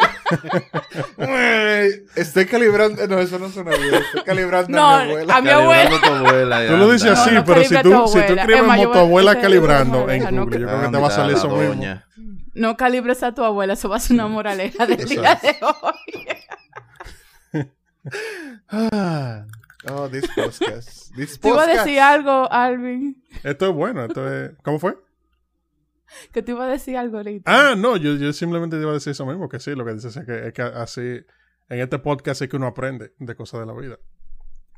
Estoy 2.15 2.45
calibrando. 2.45 3.05
No, 3.07 3.19
eso 3.19 3.39
no 3.39 3.49
suena 3.49 3.71
bien. 3.75 3.95
Estoy 3.95 4.23
calibrando 4.23 4.77
No, 4.77 4.87
a 4.87 5.03
mi 5.03 5.09
abuela. 5.11 5.35
a 5.35 5.41
mi 5.41 5.49
abuela. 5.49 5.99
abuela, 6.17 6.67
Tú 6.67 6.77
lo 6.77 6.91
dices 6.91 7.11
así, 7.11 7.31
No, 7.31 7.39
no 7.39 7.45
pero 7.45 7.63
si 7.63 7.69
tú, 7.69 7.75
si 7.75 7.81
tú 7.81 7.93
abuela. 7.95 8.25
escribes 8.41 8.63
motoabuela 8.63 9.41
calibrando 9.41 10.09
en 10.09 10.23
Google, 10.23 10.59
yo 10.59 10.67
creo 10.67 10.79
Ah, 10.79 10.85
que 10.85 10.91
te 10.91 10.97
va 11.01 11.07
a 11.07 11.11
salir 11.11 11.35
eso 11.37 11.49
mismo. 11.49 11.83
No 12.53 12.77
calibres 12.77 13.23
a 13.23 13.33
tu 13.33 13.43
abuela, 13.43 13.73
eso 13.73 13.89
va 13.89 13.97
a 13.97 13.99
ser 13.99 14.13
una 14.15 14.27
moraleja 14.27 14.85
del 14.85 15.05
día 15.07 15.39
de 15.41 15.55
hoy. 15.61 16.27
Ah. 18.69 19.45
Oh, 19.89 20.07
this 20.09 20.27
podcast. 20.35 21.15
This 21.15 21.39
Te 21.39 21.47
iba 21.49 21.63
a 21.63 21.67
decir 21.67 21.99
algo, 21.99 22.51
Alvin. 22.51 23.23
Esto 23.43 23.69
es 23.69 23.73
bueno. 23.73 24.05
Esto 24.05 24.31
es... 24.31 24.51
¿Cómo 24.61 24.77
fue? 24.79 24.97
Que 26.31 26.41
te 26.41 26.51
iba 26.51 26.65
a 26.65 26.67
decir 26.69 26.97
algo 26.97 27.17
ahorita. 27.17 27.43
Ah, 27.45 27.75
no, 27.75 27.97
yo, 27.97 28.15
yo 28.15 28.33
simplemente 28.33 28.77
te 28.77 28.81
iba 28.81 28.91
a 28.91 28.95
decir 28.95 29.11
eso 29.11 29.25
mismo, 29.25 29.49
que 29.49 29.59
sí, 29.59 29.71
lo 29.75 29.85
que 29.85 29.93
dices 29.93 30.15
es 30.15 30.25
que, 30.25 30.47
es 30.47 30.53
que 30.53 30.61
así, 30.61 31.01
en 31.69 31.79
este 31.79 31.99
podcast 31.99 32.41
es 32.41 32.49
que 32.49 32.55
uno 32.55 32.67
aprende 32.67 33.13
de 33.17 33.35
cosas 33.35 33.61
de 33.61 33.65
la 33.65 33.73
vida. 33.73 33.97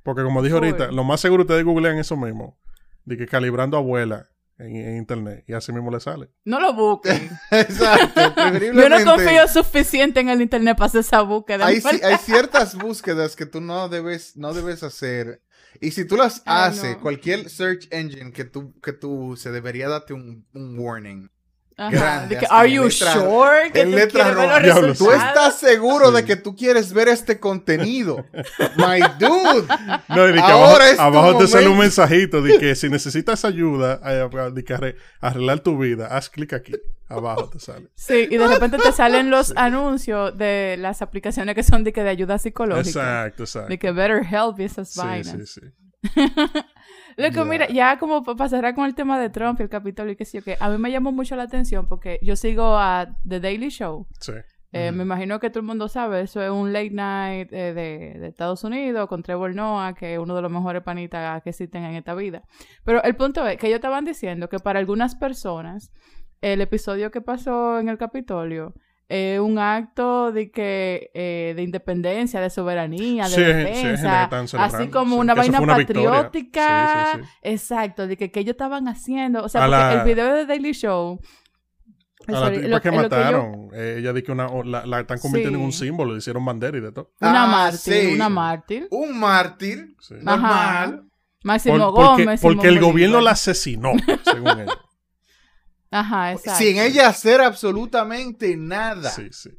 Porque 0.04 0.24
como 0.24 0.42
dije 0.42 0.56
ahorita, 0.56 0.92
lo 0.92 1.04
más 1.04 1.22
seguro 1.22 1.44
ustedes 1.44 1.64
googlean 1.64 1.98
eso 1.98 2.18
mismo, 2.18 2.58
de 3.06 3.18
que 3.18 3.28
calibrando 3.28 3.78
abuela 3.78 4.30
en, 4.58 4.76
en 4.76 4.98
internet, 4.98 5.44
y 5.48 5.54
así 5.54 5.72
mismo 5.72 5.92
le 5.92 6.00
sale. 6.00 6.30
No 6.44 6.60
lo 6.60 6.74
busquen. 6.74 7.30
Exacto. 7.52 8.34
Yo 8.74 8.90
no 8.90 9.06
confío 9.06 9.48
suficiente 9.48 10.20
en 10.20 10.30
el 10.30 10.42
internet 10.42 10.76
para 10.78 10.88
hacer 10.88 11.02
esa 11.02 11.22
búsqueda. 11.22 11.66
Hay, 11.66 11.82
hay 12.04 12.18
ciertas 12.18 12.76
búsquedas 12.76 13.36
que 13.36 13.46
tú 13.46 13.62
no 13.62 13.90
debes, 13.90 14.36
no 14.38 14.54
debes 14.54 14.84
hacer. 14.84 15.42
Y 15.80 15.92
si 15.92 16.06
tú 16.06 16.18
las 16.18 16.42
Ay, 16.46 16.70
haces, 16.70 16.98
no. 16.98 17.00
cualquier 17.00 17.50
search 17.50 17.88
engine 17.92 18.32
que 18.32 18.46
tú, 18.46 18.74
que 18.82 18.94
tú 18.94 19.36
se 19.38 19.52
debería 19.52 19.90
darte 19.90 20.14
un, 20.14 20.46
un 20.54 20.78
warning. 20.80 21.30
Ajá, 21.82 21.90
grande, 21.92 22.36
de 22.36 22.42
que, 22.42 22.48
are 22.50 22.72
you 22.72 22.84
letra- 22.84 23.14
sure 23.14 23.72
que 23.74 23.82
en 23.82 23.92
tú 23.92 23.96
letra 23.98 24.24
quieres 24.24 24.36
ver 24.38 24.46
roja. 24.48 24.60
los 24.60 24.64
Diablo, 24.64 24.94
Tú 24.96 25.12
estás 25.12 25.60
seguro 25.60 26.10
Sí. 26.10 26.16
de 26.16 26.26
que 26.26 26.36
tú 26.36 26.56
quieres 26.56 26.94
ver 26.94 27.08
este 27.08 27.40
contenido. 27.40 28.26
My 28.78 29.00
dude. 29.20 29.68
No, 30.10 30.30
y 30.30 30.34
que 30.34 30.40
Ahora 30.40 30.90
es 30.90 31.00
abajo, 31.00 31.12
tu 31.12 31.18
abajo 31.28 31.38
te 31.40 31.48
sale 31.48 31.68
un 31.68 31.78
mensajito 31.78 32.42
de 32.42 32.60
que 32.60 32.76
si 32.76 32.90
necesitas 32.90 33.46
ayuda 33.46 33.98
de 34.52 34.64
que 34.64 34.96
arreglar 35.22 35.60
tu 35.62 35.78
vida, 35.78 36.08
haz 36.08 36.30
clic 36.30 36.54
aquí. 36.54 36.74
Abajo 37.10 37.50
te 37.50 37.60
sale. 37.60 37.90
Sí, 37.96 38.28
y 38.32 38.38
de 38.38 38.48
repente 38.48 38.78
te 38.78 38.92
salen 38.94 39.30
los 39.30 39.52
anuncios 39.58 40.38
de 40.38 40.78
las 40.80 41.02
aplicaciones 41.02 41.56
que 41.56 41.64
son 41.64 41.84
de, 41.84 41.92
que 41.92 42.04
de 42.04 42.10
ayuda 42.10 42.38
psicológica. 42.38 42.88
Exacto, 43.28 43.44
exacto. 43.44 43.68
De 43.70 43.78
que 43.80 43.92
Better 43.92 44.22
Help 44.32 44.60
y 44.60 44.64
esas 44.64 44.92
Sí, 44.94 45.00
vainas. 45.00 45.36
sí, 45.50 45.60
sí. 45.62 45.62
Loco, 47.18 47.36
Ya. 47.36 47.46
mira, 47.46 47.68
ya 47.68 47.98
como 48.00 48.24
cerrar 48.50 48.74
con 48.76 48.86
el 48.86 48.96
tema 48.96 49.20
de 49.20 49.30
Trump 49.30 49.60
y 49.60 49.64
el 49.64 49.70
Capitolio 49.70 50.14
y 50.14 50.16
qué 50.16 50.26
sé 50.26 50.40
yo, 50.40 50.44
que 50.44 50.58
a 50.60 50.70
mí 50.70 50.78
me 50.78 50.92
llamó 50.92 51.12
mucho 51.12 51.36
la 51.36 51.44
atención 51.44 51.88
porque 51.88 52.20
yo 52.22 52.36
sigo 52.36 52.78
a 52.78 53.18
The 53.28 53.40
Daily 53.40 53.70
Show. 53.70 54.08
Sí. 54.20 54.34
Eh, 54.74 54.94
Me 54.94 55.04
imagino 55.04 55.38
que 55.42 55.50
todo 55.50 55.60
el 55.60 55.66
mundo 55.66 55.90
sabe, 55.90 56.22
eso 56.22 56.42
es 56.42 56.50
un 56.50 56.72
late 56.72 56.92
night 56.92 57.52
eh, 57.52 57.74
de, 57.74 58.20
de 58.20 58.28
Estados 58.30 58.64
Unidos 58.64 59.10
con 59.10 59.22
Trevor 59.22 59.54
Noah, 59.54 59.94
que 59.94 60.14
es 60.14 60.20
uno 60.20 60.34
de 60.34 60.42
los 60.42 60.50
mejores 60.50 60.82
panitas 60.82 61.44
que 61.44 61.50
existen 61.50 61.84
en 61.84 61.96
esta 61.96 62.14
vida. 62.16 62.44
Pero 62.86 63.04
el 63.04 63.16
punto 63.18 63.46
es 63.46 63.58
que 63.58 63.68
ellos 63.68 63.76
estaban 63.80 64.06
diciendo 64.06 64.48
que 64.48 64.60
para 64.60 64.80
algunas 64.80 65.16
personas 65.16 65.92
el 66.40 66.62
episodio 66.62 67.12
que 67.12 67.20
pasó 67.20 67.80
en 67.80 67.90
el 67.90 67.98
Capitolio 67.98 68.74
es 69.12 69.40
un 69.40 69.60
acto 69.60 70.32
de 70.32 70.50
que 70.52 71.12
eh, 71.14 71.54
de 71.56 71.62
independencia, 71.64 72.40
de 72.40 72.50
soberanía, 72.50 73.24
de 73.26 73.30
Sí, 73.30 73.36
sí, 73.36 73.42
defensa, 73.44 74.24
están 74.24 74.48
celebrando, 74.48 74.78
así 74.78 74.88
como 74.90 75.16
sí, 75.16 75.20
una 75.22 75.34
vaina 75.36 75.60
una 75.62 75.76
patriótica. 75.76 77.10
Sí, 77.14 77.20
sí, 77.20 77.26
sí. 77.26 77.30
Exacto, 77.44 78.08
de 78.08 78.18
que, 78.18 78.32
que 78.32 78.40
ellos 78.40 78.52
estaban 78.54 78.88
haciendo, 78.88 79.44
o 79.44 79.50
sea, 79.50 79.62
porque 79.62 79.72
la- 79.72 79.94
el 79.94 80.08
video 80.08 80.34
de 80.34 80.46
Daily 80.46 80.72
Show 80.74 81.20
A 82.28 82.32
la 82.32 82.52
tipa 82.52 82.68
lo- 82.68 82.82
que 82.82 82.90
yo- 82.92 82.96
mataron, 82.96 83.70
eh, 83.74 83.96
ella 84.00 84.14
dice 84.14 84.26
que 84.28 84.32
una, 84.32 84.48
la, 84.64 84.86
la 84.86 85.00
están 85.02 85.18
convirtiendo 85.20 85.58
en 85.60 85.66
un 85.66 85.72
Sí. 85.72 85.86
símbolo, 85.88 86.12
le 86.14 86.20
hicieron 86.20 86.46
bandera 86.46 86.78
y 86.78 86.82
de 86.82 86.92
todo. 86.92 87.12
una 87.20 87.44
Ah, 87.44 87.48
mártir, 87.48 87.80
sí. 87.94 88.14
una 88.16 88.30
mártir. 88.30 88.88
Un 88.92 89.20
mártir. 89.20 89.96
Sí. 90.00 90.16
Normal. 90.22 91.04
Máximo 91.44 91.78
Por- 91.92 92.06
porque 92.06 92.24
Gómez. 92.26 92.42
porque 92.42 92.62
Simón 92.62 92.78
el 92.78 92.80
gobierno 92.80 93.20
la 93.22 93.32
asesinó, 93.32 93.94
según 94.24 94.48
ella. 94.60 94.74
Ajá, 95.92 96.32
exacto. 96.32 96.58
Sin 96.60 96.78
ella 96.78 97.10
hacer 97.10 97.42
absolutamente 97.42 98.56
nada. 98.58 99.10
Sí, 99.12 99.28
sí. 99.32 99.50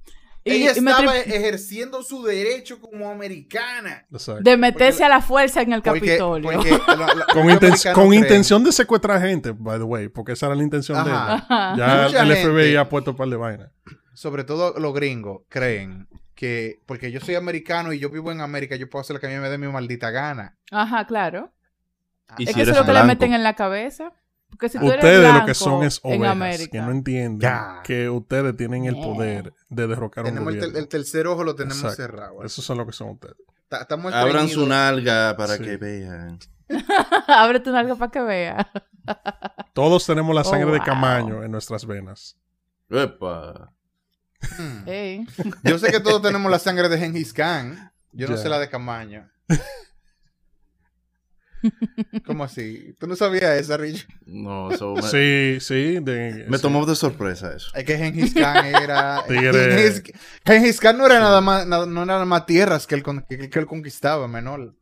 Y- 0.44 0.50
ella 0.52 0.72
y 0.74 0.78
estaba 0.78 1.18
ejerciendo 1.18 2.02
su 2.02 2.24
derecho 2.24 2.80
como 2.80 3.08
americana. 3.10 4.06
Exacto. 4.10 4.42
De 4.42 4.56
meterse 4.56 4.92
porque- 4.98 5.04
a 5.04 5.08
la 5.08 5.20
fuerza 5.22 5.62
en 5.62 5.72
el 5.72 5.82
Porque- 5.82 6.00
Capitolio. 6.00 6.50
porque 6.52 6.70
la- 6.88 7.14
la- 7.14 7.26
Con, 7.32 7.46
inten- 7.46 8.14
intención 8.16 8.64
de 8.64 8.72
secuestrar 8.72 9.20
gente, 9.20 9.52
by 9.56 9.78
the 9.78 9.84
way, 9.84 10.08
porque 10.08 10.32
esa 10.32 10.46
era 10.46 10.56
la 10.56 10.62
intención 10.64 11.04
de 11.04 11.10
ella. 11.10 11.34
Ajá. 11.34 11.74
Ya 11.76 12.02
Mucha 12.06 12.22
el 12.22 12.34
gente- 12.34 12.42
FBI 12.42 12.76
ha 12.76 12.88
puesto 12.88 13.12
un 13.12 13.16
par 13.16 13.28
de 13.28 13.36
vainas. 13.36 13.70
sobre 14.14 14.42
todo 14.44 14.74
los 14.80 14.92
gringos, 14.94 15.42
creen 15.48 16.08
que 16.34 16.80
porque 16.86 17.12
yo 17.12 17.20
soy 17.20 17.36
americano 17.36 17.92
y 17.92 18.00
yo 18.00 18.10
vivo 18.10 18.32
en 18.32 18.40
América, 18.40 18.74
yo 18.74 18.90
puedo 18.90 19.00
hacer 19.02 19.14
lo 19.14 19.20
que 19.20 19.26
a 19.28 19.30
mí 19.30 19.36
me 19.36 19.48
dé 19.48 19.58
mi 19.58 19.68
maldita 19.68 20.10
gana. 20.10 20.56
Ajá, 20.72 21.06
claro. 21.06 21.52
Y 22.36 22.44
es 22.44 22.48
si 22.48 22.54
que 22.56 22.62
eso 22.62 22.72
es 22.72 22.76
lo 22.78 22.84
que 22.84 22.92
le 22.94 23.04
meten 23.04 23.32
en 23.32 23.42
la 23.44 23.54
cabeza. 23.54 24.12
Porque 24.52 24.68
si 24.68 24.78
tú 24.78 24.84
eres 24.86 24.96
Ustedes 25.02 25.34
lo 25.34 25.44
que 25.44 25.54
son 25.54 25.82
es 25.82 25.98
ovejas, 26.02 26.68
que 26.68 26.80
no 26.80 26.90
entienden 26.92 27.40
Ya. 27.40 27.80
que 27.82 28.08
ustedes 28.08 28.56
tienen 28.56 28.84
el 28.84 28.94
poder 28.94 29.52
de 29.68 29.86
derrocar 29.88 30.24
un 30.24 30.30
Tenemos 30.30 30.52
el, 30.52 30.58
gobierno. 30.60 30.72
ter- 30.74 30.82
el 30.82 30.88
tercer 30.88 31.26
ojo 31.26 31.42
lo 31.42 31.54
tenemos 31.56 31.78
Exacto. 31.78 31.96
cerrado. 31.96 32.44
Esos 32.44 32.64
son 32.64 32.78
lo 32.78 32.86
que 32.86 32.92
son 32.92 33.08
ustedes. 33.10 33.34
Ta- 33.68 33.80
Estamos 33.82 34.12
Abran 34.14 34.48
su 34.48 34.66
nalga 34.66 35.34
para 35.36 35.56
Sí. 35.56 35.64
que 35.64 35.76
vean. 35.78 36.38
Ábrete 37.26 37.70
un 37.70 37.76
algo 37.76 37.96
para 37.96 38.12
que 38.12 38.20
vea. 38.20 38.70
Todos 39.74 40.06
tenemos 40.06 40.34
la 40.34 40.42
Oh, 40.42 40.44
sangre 40.44 40.70
de 40.70 40.78
wow. 40.78 40.86
Camaño 40.86 41.42
en 41.42 41.50
nuestras 41.50 41.86
venas. 41.86 42.36
Epa. 42.90 43.72
Hmm. 44.58 45.24
Yo 45.64 45.78
sé 45.78 45.90
que 45.90 46.00
todos 46.00 46.20
tenemos 46.22 46.50
la 46.50 46.58
sangre 46.58 46.88
de 46.88 46.98
Gengis 46.98 47.32
Khan. 47.32 47.90
Yo 48.12 48.28
no 48.28 48.36
sé 48.36 48.48
la 48.48 48.58
de 48.58 48.68
Camaño. 48.68 49.28
¿Cómo 52.26 52.44
así? 52.44 52.94
¿Tú 52.98 53.06
no 53.06 53.16
sabías 53.16 53.58
esa, 53.60 53.76
Rich? 53.76 54.06
No, 54.26 54.70
eso 54.70 54.94
me, 54.96 55.02
Sí, 55.02 55.58
sí. 55.60 55.98
de- 56.00 56.46
me 56.48 56.56
sí. 56.56 56.62
tomó 56.62 56.84
de 56.86 56.94
sorpresa 56.96 57.54
eso. 57.54 57.70
Es 57.74 57.84
que 57.84 57.96
Gengis 57.96 58.34
Khan 58.34 58.66
era... 58.66 59.22
Tigre. 59.28 59.52
Gengis, 59.76 60.02
Gengis 60.44 60.80
Khan 60.80 60.98
no 60.98 61.06
era 61.06 61.18
nada 61.20 61.40
más, 61.40 61.66
nada- 61.66 61.86
no 61.86 62.02
era 62.02 62.14
nada 62.14 62.24
más 62.24 62.46
tierras 62.46 62.86
que 62.86 62.94
él, 62.94 63.02
con- 63.02 63.22
que, 63.22 63.48
que 63.50 63.58
él 63.58 63.66
conquistaba, 63.66 64.28
menor. 64.28 64.74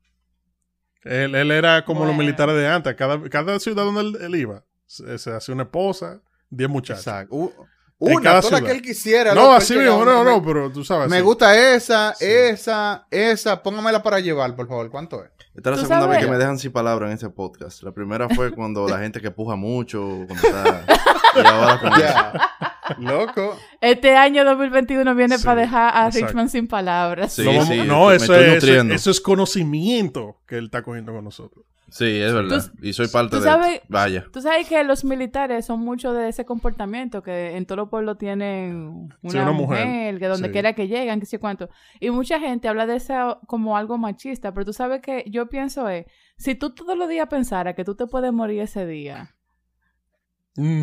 Él, 1.02 1.34
él 1.34 1.50
era 1.50 1.84
como 1.84 2.05
los 2.05 2.16
militares 2.16 2.55
de 2.57 2.68
antes. 2.68 2.94
Cada, 2.94 3.20
cada 3.30 3.59
ciudad 3.59 3.84
donde 3.84 4.00
él, 4.02 4.18
él 4.20 4.34
iba, 4.34 4.64
se, 4.86 5.16
se 5.18 5.30
hacía 5.32 5.55
una 5.55 5.64
esposa, 5.64 6.20
10 6.50 6.68
muchachos. 6.68 7.07
Exacto. 7.07 7.55
Una, 8.01 8.22
cada 8.22 8.40
toda 8.40 8.57
ciudad. 8.59 8.70
que 8.70 8.76
él 8.76 8.82
quisiera. 8.82 9.34
No, 9.34 9.53
así 9.53 9.76
mismo, 9.76 10.05
no, 10.05 10.24
no, 10.24 10.42
pero 10.42 10.70
tú 10.72 10.84
sabes. 10.84 11.09
Me 11.11 11.18
sí. 11.18 11.22
gusta 11.22 11.74
esa, 11.74 12.14
Sí. 12.14 12.24
esa, 12.26 13.07
esa. 13.11 13.62
Póngamela 13.62 14.03
para 14.03 14.20
llevar, 14.20 14.57
por 14.57 14.66
favor. 14.68 14.90
¿Cuánto 14.90 15.22
es? 15.22 15.30
Esta 15.55 15.70
es 15.70 15.76
la 15.76 15.82
¿Tú 15.82 15.88
segunda 15.88 16.07
vez 16.07 16.14
sabes? 16.16 16.24
que 16.24 16.30
me 16.30 16.38
dejan 16.38 16.59
sin 16.59 16.72
palabras 16.72 17.09
en 17.09 17.14
este 17.14 17.28
podcast. 17.28 17.82
La 17.82 17.92
primera 17.92 18.28
fue 18.28 18.51
cuando 18.55 18.88
la 18.88 18.98
gente 18.98 19.20
que 19.20 19.30
puja 19.30 19.55
mucho, 19.57 20.01
cuando 20.26 20.34
está... 20.48 20.84
Y 21.36 21.46
ahora 21.46 21.78
con 21.80 21.92
eso. 21.92 22.01
Ya. 22.01 22.51
Loco. 22.98 23.57
Este 23.80 24.16
año 24.16 24.44
2021 24.44 25.14
viene 25.14 25.38
Sí, 25.38 25.44
para 25.44 25.61
dejar 25.61 25.92
a 25.96 26.07
exacto. 26.07 26.26
Richmond 26.26 26.48
sin 26.51 26.66
palabras. 26.66 27.32
Sí, 27.34 27.44
No, 27.44 27.64
sí, 27.64 27.82
no, 27.86 28.11
eso, 28.11 28.34
es, 28.34 28.64
eso 28.64 29.11
es 29.11 29.20
conocimiento 29.20 30.40
que 30.46 30.57
él 30.59 30.64
está 30.66 30.82
cogiendo 30.82 31.12
con 31.12 31.22
nosotros. 31.24 31.64
Sí, 31.91 32.20
es 32.20 32.32
verdad. 32.32 32.62
y 32.80 32.93
soy 32.93 33.09
parte 33.09 33.36
tú 33.36 33.43
de... 33.43 33.49
sabes- 33.51 33.80
Vaya. 33.88 34.24
Tú 34.32 34.41
sabes 34.41 34.68
que 34.68 34.82
los 34.84 35.05
militares 35.05 35.66
son 35.66 35.80
mucho 35.80 36.12
de 36.12 36.28
ese 36.28 36.45
comportamiento, 36.45 37.22
que 37.22 37.57
en 37.57 37.66
todos 37.66 37.78
los 37.78 37.88
pueblos 37.88 38.16
tienen 38.16 39.09
una, 39.22 39.30
Sí, 39.32 39.38
una 39.38 39.53
mujer, 39.53 39.86
mujer. 39.86 40.18
que 40.20 40.26
donde 40.28 40.49
Sí. 40.49 40.53
quiera 40.53 40.72
que 40.74 40.86
llegan, 40.88 41.18
que 41.20 41.26
sé 41.26 41.38
cuánto. 41.41 41.68
Y 41.99 42.11
mucha 42.11 42.38
gente 42.38 42.68
habla 42.68 42.86
de 42.86 42.97
eso 42.97 43.41
como 43.47 43.76
algo 43.76 43.99
machista, 43.99 44.55
pero 44.55 44.64
tú 44.66 44.72
sabes 44.72 45.03
que 45.03 45.24
yo 45.28 45.49
pienso 45.49 45.88
es, 45.88 46.07
si 46.36 46.55
tú 46.55 46.70
todos 46.74 46.97
los 46.97 47.09
días 47.09 47.26
pensaras 47.28 47.74
que 47.74 47.84
tú 47.84 47.95
te 47.97 48.07
puedes 48.07 48.32
morir 48.32 48.61
ese 48.62 48.86
día, 48.86 49.34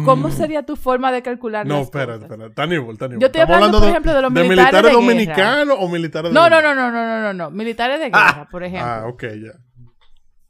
¿cómo 0.05 0.27
Mm. 0.29 0.31
sería 0.31 0.63
tu 0.63 0.75
forma 0.75 1.11
de 1.11 1.21
calcular 1.21 1.65
No, 1.65 1.79
espera, 1.81 2.15
espera. 2.15 2.47
Está 2.47 2.65
nivel. 2.65 2.85
Yo 2.85 2.93
estoy 3.27 3.41
Estamos 3.41 3.55
hablando, 3.55 3.79
por 3.79 3.89
ejemplo, 3.89 4.13
de 4.13 4.21
los 4.21 4.31
militares 4.31 4.49
militares 4.57 4.83
de 4.83 4.89
guerra. 4.89 5.01
dominicanos 5.01 5.77
o 5.79 5.87
militares 5.89 6.31
de 6.31 6.33
No, 6.35 6.49
no, 6.49 6.55
guerra? 6.57 6.75
no, 6.75 6.91
no, 6.91 6.91
no, 6.91 7.07
no, 7.07 7.21
no, 7.21 7.33
no. 7.33 7.51
Militares 7.51 7.99
de 7.99 8.05
guerra, 8.09 8.47
por 8.49 8.63
ejemplo. 8.63 8.87
Ah, 8.91 9.05
ok, 9.07 9.23
ya. 9.23 9.51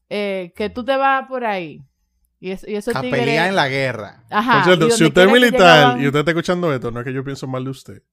Eh, 0.09 0.53
que 0.55 0.69
tú 0.69 0.83
te 0.85 0.95
vas 0.95 1.27
por 1.27 1.45
ahí. 1.45 1.81
Y, 2.39 2.51
eso, 2.51 2.69
y 2.69 2.75
esos 2.75 2.95
A 2.95 3.01
tigres... 3.01 3.19
pelear 3.21 3.49
en 3.49 3.55
la 3.55 3.67
guerra. 3.67 4.23
Ajá. 4.29 4.53
Por 4.55 4.63
cierto, 4.65 4.87
y 4.87 4.91
si 4.91 5.05
usted 5.05 5.21
es 5.23 5.27
que 5.27 5.33
militar 5.33 5.77
llegaban- 5.77 6.01
y 6.01 6.05
usted 6.07 6.19
está 6.19 6.31
escuchando 6.31 6.73
esto, 6.73 6.91
no 6.91 6.99
es 6.99 7.05
que 7.05 7.13
yo 7.13 7.23
pienso 7.23 7.47
mal 7.47 7.63
de 7.63 7.69
usted. 7.71 8.03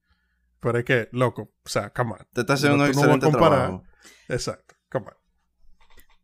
Pero 0.61 0.79
es 0.79 0.85
que, 0.85 1.09
loco, 1.13 1.43
o 1.65 1.69
sea, 1.69 1.91
come 1.91 2.13
on. 2.13 2.19
Te 2.33 2.41
está 2.41 2.55
haciendo 2.55 2.79
No, 2.79 2.85
un 2.85 2.89
no 2.91 2.93
excelente 2.95 3.27
comparar. 3.27 3.59
trabajo. 3.59 3.85
Exacto, 4.29 4.75
come 4.91 5.07
on. 5.09 5.15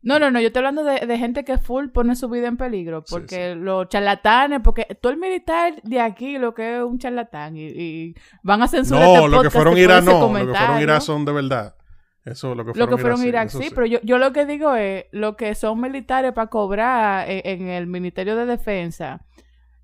No, 0.03 0.17
no, 0.17 0.31
no, 0.31 0.41
yo 0.41 0.47
estoy 0.47 0.61
hablando 0.61 0.83
de, 0.83 1.05
de 1.05 1.17
gente 1.19 1.43
que 1.45 1.59
full 1.59 1.89
pone 1.89 2.15
su 2.15 2.27
vida 2.27 2.47
en 2.47 2.57
peligro, 2.57 3.03
Sí, 3.05 3.13
porque 3.13 3.53
los 3.53 3.87
charlatanes, 3.87 4.61
porque 4.63 4.85
todo 4.99 5.11
el 5.11 5.19
militar 5.19 5.79
de 5.83 5.99
aquí 6.01 6.39
lo 6.39 6.55
que 6.55 6.77
es 6.77 6.83
un 6.83 6.97
charlatán 6.97 7.55
y, 7.55 7.65
y 7.67 8.15
van 8.41 8.63
a 8.63 8.67
censurar 8.67 9.03
No, 9.03 9.15
este 9.17 9.21
lo 9.29 9.29
que 9.29 9.49
podcast 9.49 9.53
fueron 9.53 9.73
por 9.73 9.79
Irak 9.79 10.01
ese 10.01 10.11
no. 10.11 10.19
Lo 10.39 10.51
que 10.53 10.57
fueron. 10.57 10.81
Irak 10.81 11.01
son 11.01 11.23
de 11.23 11.31
verdad. 11.33 11.75
Eso, 12.23 12.53
lo 12.53 12.63
que 12.63 12.69
Lo 12.69 12.73
fueron, 12.73 12.89
que 12.89 13.01
fueron 13.01 13.23
Irak, 13.25 13.49
sí, 13.49 13.69
pero 13.73 13.85
yo, 13.87 13.99
yo 14.03 14.17
lo 14.17 14.31
que 14.31 14.45
digo 14.45 14.75
es, 14.75 15.05
lo 15.11 15.35
que 15.35 15.55
son 15.55 15.81
militares 15.81 16.33
para 16.33 16.47
cobrar 16.47 17.29
en, 17.29 17.41
en 17.43 17.67
el 17.69 17.87
Ministerio 17.87 18.35
de 18.35 18.45
Defensa 18.45 19.25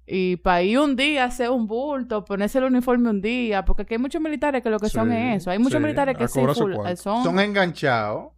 y 0.09 0.37
para 0.37 0.63
ir 0.63 0.79
un 0.79 0.95
día, 0.95 1.25
hacer 1.25 1.49
un 1.49 1.67
bulto, 1.67 2.23
ponerse 2.23 2.59
el 2.59 2.63
uniforme 2.63 3.09
un 3.09 3.21
día, 3.21 3.65
porque 3.65 3.81
aquí 3.81 3.95
hay 3.95 3.99
muchos 3.99 4.21
militares 4.21 4.63
que 4.63 4.69
lo 4.69 4.79
que 4.79 4.87
son 4.87 5.11
es 5.11 5.41
eso. 5.41 5.51
Hay 5.51 5.59
muchos 5.59 5.79
sí, 5.79 5.83
militares 5.83 6.15
a 6.15 6.17
que 6.17 6.27
son, 6.29 6.95
Son 6.95 7.39
enganchados. 7.39 8.31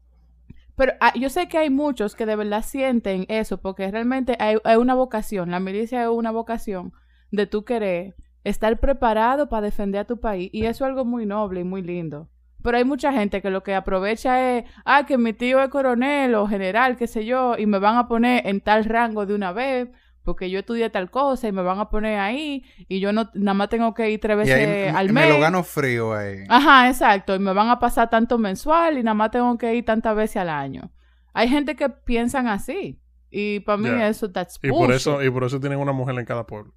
Pero 0.75 0.93
ah, 0.99 1.13
yo 1.15 1.29
sé 1.29 1.47
que 1.47 1.59
hay 1.59 1.69
muchos 1.69 2.15
que 2.15 2.25
de 2.25 2.35
verdad 2.35 2.63
sienten 2.63 3.25
eso, 3.29 3.61
porque 3.61 3.89
realmente 3.91 4.35
hay, 4.39 4.57
hay 4.63 4.77
una 4.77 4.95
vocación, 4.95 5.51
la 5.51 5.59
milicia 5.59 6.01
es 6.01 6.09
una 6.09 6.31
vocación 6.31 6.91
de 7.31 7.45
tú 7.45 7.65
querer 7.65 8.15
estar 8.43 8.79
preparado 8.79 9.47
para 9.47 9.61
defender 9.61 10.01
a 10.01 10.05
tu 10.05 10.19
país, 10.19 10.49
y 10.51 10.65
eso 10.65 10.85
es 10.85 10.89
algo 10.89 11.05
muy 11.05 11.27
noble 11.27 11.59
y 11.59 11.65
muy 11.65 11.83
lindo. 11.83 12.29
Pero 12.63 12.77
hay 12.77 12.83
mucha 12.83 13.13
gente 13.13 13.41
que 13.41 13.49
lo 13.49 13.63
que 13.63 13.73
aprovecha 13.75 14.57
es, 14.57 14.65
ah, 14.85 15.05
que 15.05 15.17
mi 15.17 15.33
tío 15.33 15.61
es 15.61 15.69
coronel 15.69 16.35
o 16.35 16.47
general, 16.47 16.97
qué 16.97 17.07
sé 17.07 17.25
yo, 17.25 17.55
y 17.57 17.65
me 17.65 17.79
van 17.79 17.97
a 17.97 18.07
poner 18.07 18.45
en 18.47 18.61
tal 18.61 18.85
rango 18.85 19.25
de 19.25 19.33
una 19.35 19.51
vez, 19.53 19.89
porque 20.23 20.49
yo 20.49 20.59
estudié 20.59 20.89
tal 20.89 21.09
cosa 21.09 21.47
y 21.47 21.51
me 21.51 21.61
van 21.63 21.79
a 21.79 21.89
poner 21.89 22.19
ahí, 22.19 22.63
y 22.87 22.99
yo 22.99 23.13
no 23.13 23.29
nada 23.33 23.53
más 23.55 23.69
tengo 23.69 23.93
que 23.93 24.09
ir 24.11 24.19
tres 24.19 24.35
Y 24.35 24.37
veces 24.37 24.53
ahí 24.53 24.67
me, 24.67 24.89
al 24.89 25.09
me 25.11 25.13
mes. 25.13 25.29
lo 25.29 25.39
gano 25.39 25.63
frío 25.63 26.13
ahí. 26.13 26.43
Ajá, 26.49 26.87
exacto. 26.89 27.33
Y 27.35 27.39
me 27.39 27.53
van 27.53 27.69
a 27.69 27.79
pasar 27.79 28.09
tanto 28.09 28.37
mensual 28.37 28.97
y 28.97 29.03
nada 29.03 29.15
más 29.15 29.31
tengo 29.31 29.57
que 29.57 29.73
ir 29.75 29.85
tantas 29.85 30.15
veces 30.15 30.37
al 30.37 30.49
año. 30.49 30.91
Hay 31.33 31.47
gente 31.47 31.75
que 31.75 31.89
piensan 31.89 32.47
así. 32.47 32.99
Y 33.31 33.59
para 33.61 33.77
mí 33.77 33.89
Ya. 33.89 34.07
eso, 34.09 34.31
that's 34.31 34.59
Y 34.61 34.69
por, 34.69 34.91
eso, 34.91 35.23
y 35.23 35.29
por 35.29 35.43
eso 35.43 35.59
tienen 35.59 35.79
una 35.79 35.91
mujer 35.93 36.17
en 36.19 36.25
cada 36.25 36.45
pueblo. 36.45 36.73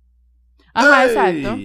Ajá, 0.75 1.05
exacto. 1.07 1.57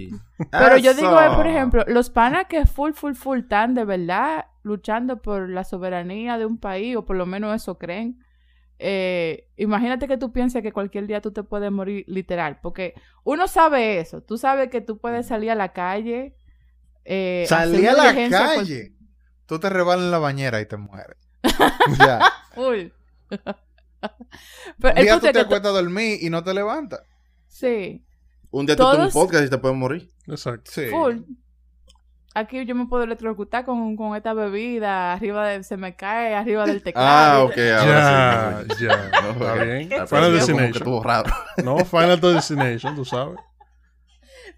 Pero 0.51 0.77
yo 0.77 0.93
digo, 0.93 1.19
eh, 1.19 1.29
por 1.35 1.47
ejemplo, 1.47 1.83
los 1.87 2.09
panas 2.09 2.45
que 2.47 2.65
full, 2.65 2.91
full, 2.93 3.13
full 3.13 3.41
tan 3.47 3.73
de 3.73 3.85
verdad 3.85 4.45
luchando 4.63 5.21
por 5.21 5.49
la 5.49 5.63
soberanía 5.63 6.37
de 6.37 6.45
un 6.45 6.57
país, 6.59 6.95
o 6.95 7.05
por 7.05 7.15
lo 7.15 7.25
menos 7.25 7.55
eso 7.55 7.77
creen. 7.77 8.19
Eh, 8.79 9.47
imagínate 9.55 10.07
que 10.07 10.17
tú 10.17 10.31
pienses 10.31 10.61
que 10.61 10.71
cualquier 10.71 11.07
día 11.07 11.21
tú 11.21 11.31
te 11.31 11.41
puedes 11.43 11.71
morir 11.71 12.03
literal, 12.07 12.59
porque 12.61 12.93
uno 13.23 13.47
sabe 13.47 13.99
eso, 13.99 14.21
tú 14.21 14.37
sabes 14.37 14.69
que 14.69 14.81
tú 14.81 14.99
puedes 14.99 15.27
salir 15.27 15.51
a 15.51 15.55
la 15.55 15.73
calle. 15.73 16.35
Eh, 17.05 17.47
hacer 17.49 17.89
a 17.89 17.93
la 17.93 18.13
cual- 18.13 18.29
calle. 18.29 18.93
Tú 19.45 19.59
te 19.59 19.69
rebalas 19.69 20.03
en 20.05 20.11
la 20.11 20.19
bañera 20.19 20.59
y 20.59 20.65
te 20.65 20.75
mueres. 20.75 21.15
ya. 21.99 22.19
Un 22.57 22.91
Pero 24.79 24.95
el 24.95 25.03
día 25.03 25.19
tú 25.19 25.31
te 25.31 25.39
acuestas 25.39 25.71
a 25.71 25.81
dormir 25.81 26.19
y 26.21 26.29
no 26.29 26.43
te 26.43 26.53
levantas. 26.53 27.01
Sí, 27.47 28.05
Un 28.51 28.65
día 28.65 28.75
tú 28.75 28.83
Todos- 28.83 29.13
un 29.15 29.21
podcast 29.21 29.45
y 29.45 29.49
te 29.49 29.57
puedes 29.57 29.77
morir. 29.77 30.09
Exacto. 30.27 30.71
Sí. 30.71 30.85
full. 30.89 31.17
Aquí 32.33 32.63
yo 32.65 32.75
me 32.75 32.85
puedo 32.85 33.03
electrocutar 33.03 33.65
con, 33.65 33.95
con 33.95 34.15
esta 34.15 34.33
bebida, 34.33 35.13
arriba 35.13 35.47
de, 35.47 35.63
se 35.63 35.75
me 35.75 35.95
cae 35.95 36.35
arriba 36.35 36.65
del 36.65 36.83
teclado. 36.83 37.41
Ah, 37.41 37.43
ok, 37.45 37.55
Ya, 37.55 37.79
ahora 37.81 38.63
sí. 38.77 38.85
ya. 38.85 39.11
Ok. 39.29 39.41
Está 39.41 39.53
bien. 39.63 39.89
Pero 39.89 40.07
Final 40.07 40.33
Destination. 40.33 40.75
estuvo 40.75 41.03
raro. 41.03 41.31
No, 41.63 41.77
Final 41.83 42.19
Destination, 42.21 42.95
tú 42.95 43.05
sabes. 43.05 43.39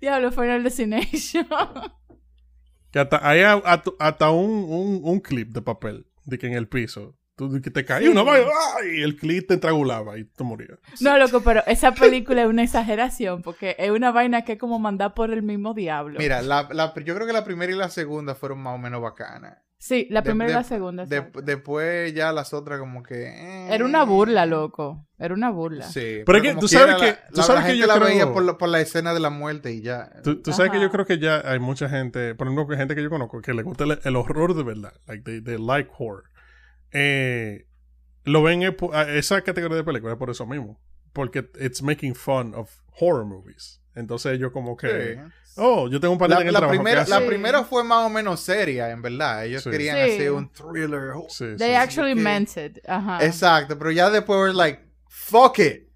Diablo, 0.02 0.32
Final 0.32 0.64
Destination. 0.64 1.48
Que 2.92 3.00
hasta 3.00 3.28
hay 3.28 3.42
a- 3.42 3.54
a- 3.54 3.84
hasta 4.00 4.32
un, 4.32 4.50
un, 4.68 5.00
un 5.04 5.20
clip 5.22 5.50
de 5.54 5.62
papel 5.62 6.06
de 6.26 6.38
que 6.38 6.48
en 6.48 6.54
el 6.54 6.68
piso. 6.68 7.16
Que 7.64 7.72
te 7.72 7.86
caía 7.86 8.12
una 8.12 8.24
vaina 8.24 8.50
¡ay! 8.78 9.00
y 9.00 9.02
el 9.02 9.16
clip 9.16 9.48
te 9.48 9.54
estrangulaba 9.54 10.18
y 10.18 10.26
te 10.26 10.44
morías. 10.44 10.78
no, 11.00 11.18
loco, 11.18 11.42
pero 11.42 11.64
esa 11.68 11.94
película 11.94 12.42
es 12.42 12.48
una 12.48 12.64
exageración 12.64 13.42
porque 13.42 13.76
es 13.80 13.92
una 13.92 14.12
vaina 14.12 14.44
que 14.44 14.54
es 14.54 14.60
como 14.60 14.78
mandar 14.80 15.14
por 15.14 15.32
el 15.32 15.42
mismo 15.44 15.74
diablo. 15.74 16.20
Mira, 16.20 16.42
la, 16.42 16.68
la- 16.72 16.94
yo 17.06 17.16
creo 17.16 17.26
que 17.28 17.34
la 17.34 17.46
primera 17.46 17.72
y 17.72 17.76
la 17.76 17.90
segunda 17.90 18.36
fueron 18.36 18.60
más 18.60 18.76
o 18.76 18.78
menos 18.78 19.02
bacanas. 19.02 19.58
Sí, 19.82 20.08
la 20.10 20.20
De- 20.20 20.26
primera 20.32 20.52
y 20.52 20.54
la 20.56 20.64
segunda. 20.66 21.06
De- 21.06 21.32
después 21.44 22.14
ya 22.14 22.34
las 22.34 22.54
otras 22.54 22.80
como 22.80 23.02
que... 23.02 23.28
eh. 23.30 23.74
Era 23.74 23.86
una 23.86 24.04
burla, 24.04 24.46
loco. 24.46 25.08
Era 25.18 25.34
una 25.34 25.52
burla. 25.52 25.86
Sí. 25.86 26.18
Pero 26.26 26.38
es 26.40 26.44
que 26.44 26.56
tú 26.60 26.68
sabes 26.68 26.96
que- 26.98 27.06
La, 27.06 27.28
tú 27.30 27.38
la- 27.38 27.44
sabes 27.44 27.62
la 27.62 27.66
que 27.68 27.72
gente 27.72 27.82
yo 27.82 27.88
la 27.88 27.94
creo- 27.96 28.08
veía 28.08 28.34
por 28.34 28.44
la, 28.44 28.58
por 28.58 28.68
la 28.68 28.82
escena 28.82 29.14
de 29.14 29.22
la 29.22 29.30
muerte 29.30 29.72
y 29.72 29.82
ya. 29.82 30.12
Tú, 30.22 30.42
tú 30.42 30.52
sabes 30.52 30.74
que 30.74 30.82
yo 30.82 30.92
creo 30.92 31.06
que 31.06 31.18
ya 31.18 31.42
hay 31.46 31.60
mucha 31.60 31.88
gente, 31.88 32.36
por 32.36 32.48
ejemplo, 32.48 32.68
que 32.68 32.76
gente 32.76 32.94
que 32.94 33.04
yo 33.04 33.10
conozco, 33.10 33.40
que 33.42 33.54
le 33.54 33.64
gusta 33.64 33.86
el, 33.86 33.98
el 34.04 34.16
horror 34.18 34.54
de 34.54 34.64
verdad. 34.64 34.94
Like, 35.08 35.24
they, 35.24 35.42
they 35.42 35.58
like 35.58 35.90
horror. 35.98 36.24
Eh, 36.92 37.66
lo 38.24 38.44
ven 38.44 38.62
esa 39.10 39.42
categoría 39.42 39.78
de 39.78 39.84
películas 39.84 40.18
por 40.18 40.30
eso 40.30 40.46
mismo. 40.46 40.80
Porque 41.14 41.50
it's 41.60 41.82
making 41.82 42.16
fun 42.16 42.54
of 42.56 42.70
horror 43.00 43.26
movies. 43.26 43.82
Entonces 43.96 44.34
ellos 44.34 44.52
como 44.52 44.78
que... 44.78 45.16
Sí. 45.16 45.32
Oh, 45.62 45.90
yo 45.90 46.00
tengo 46.00 46.14
un 46.14 46.20
La, 46.20 46.28
pariente 46.28 46.44
en 46.44 46.48
el 46.50 46.54
la 46.54 46.60
trabajo 46.60 46.72
que 46.74 46.84
primera, 46.84 47.06
la 47.08 47.20
Sí. 47.20 47.26
primera 47.28 47.64
fue 47.64 47.84
más 47.84 48.06
o 48.06 48.10
menos 48.10 48.40
seria, 48.40 48.92
en 48.92 49.02
verdad. 49.02 49.46
Ellos 49.46 49.64
Sí. 49.64 49.72
querían 49.72 49.96
Sí. 49.98 50.14
hacer 50.14 50.32
un 50.32 50.50
thriller. 50.54 51.14
Sí, 51.28 51.46
sí, 51.52 51.56
They 51.58 51.70
sí. 51.72 51.76
actually 51.76 52.14
que- 52.16 52.22
meant 52.22 52.56
it. 52.58 52.78
Ajá. 52.88 53.26
Exacto, 53.26 53.78
pero 53.78 53.92
ya 53.92 54.10
después 54.10 54.40
were 54.40 54.54
like, 54.54 54.80
fuck 55.10 55.60
it. 55.60 55.90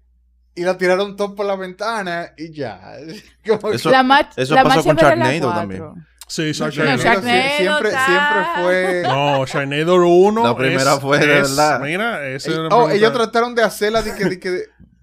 Y 0.56 0.62
la 0.64 0.76
tiraron 0.76 1.16
todo 1.16 1.34
por 1.34 1.46
la 1.46 1.56
ventana 1.56 2.32
y 2.36 2.52
ya. 2.52 2.80
Como 3.46 3.70
que- 3.70 3.76
Eso- 3.76 3.90
la 3.90 4.02
más, 4.02 4.36
eso 4.36 4.54
la 4.54 4.64
pasó 4.64 4.84
con 4.84 4.96
la 4.96 5.02
Sharknado 5.02 5.52
también. 5.52 5.82
Sí, 6.26 6.46
No, 6.46 6.52
Sharknado. 6.70 7.02
Sharknado 7.02 7.38
sie- 7.38 7.56
siempre, 7.58 7.90
siempre 7.90 8.62
fue. 8.62 9.02
No, 9.04 9.46
Sharknado 9.46 10.06
1. 10.06 10.42
La 10.44 10.56
primera 10.56 10.94
es- 10.94 11.00
fue 11.00 11.18
de 11.18 11.24
es- 11.40 11.56
verdad. 11.56 11.80
Mira, 11.80 12.28
ese 12.28 12.50
Ey, 12.50 12.56
oh, 12.58 12.68
primera- 12.86 12.94
ellos 12.94 13.12
trataron 13.12 13.54
de 13.54 13.62
hacerla 13.62 14.02
de 14.02 14.14
que, 14.14 14.24
de 14.24 14.40
que 14.40 14.50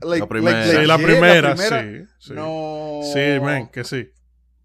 like, 0.01 0.19
La 0.21 0.27
primera. 0.27 0.59
like, 0.65 0.79
Sí, 0.79 0.85
la 0.85 0.97
primera, 0.97 1.57
sí, 1.57 2.05
sí. 2.19 2.33
No. 2.33 2.99
Sí, 3.13 3.39
man, 3.41 3.67
que 3.67 3.83
sí. 3.83 4.09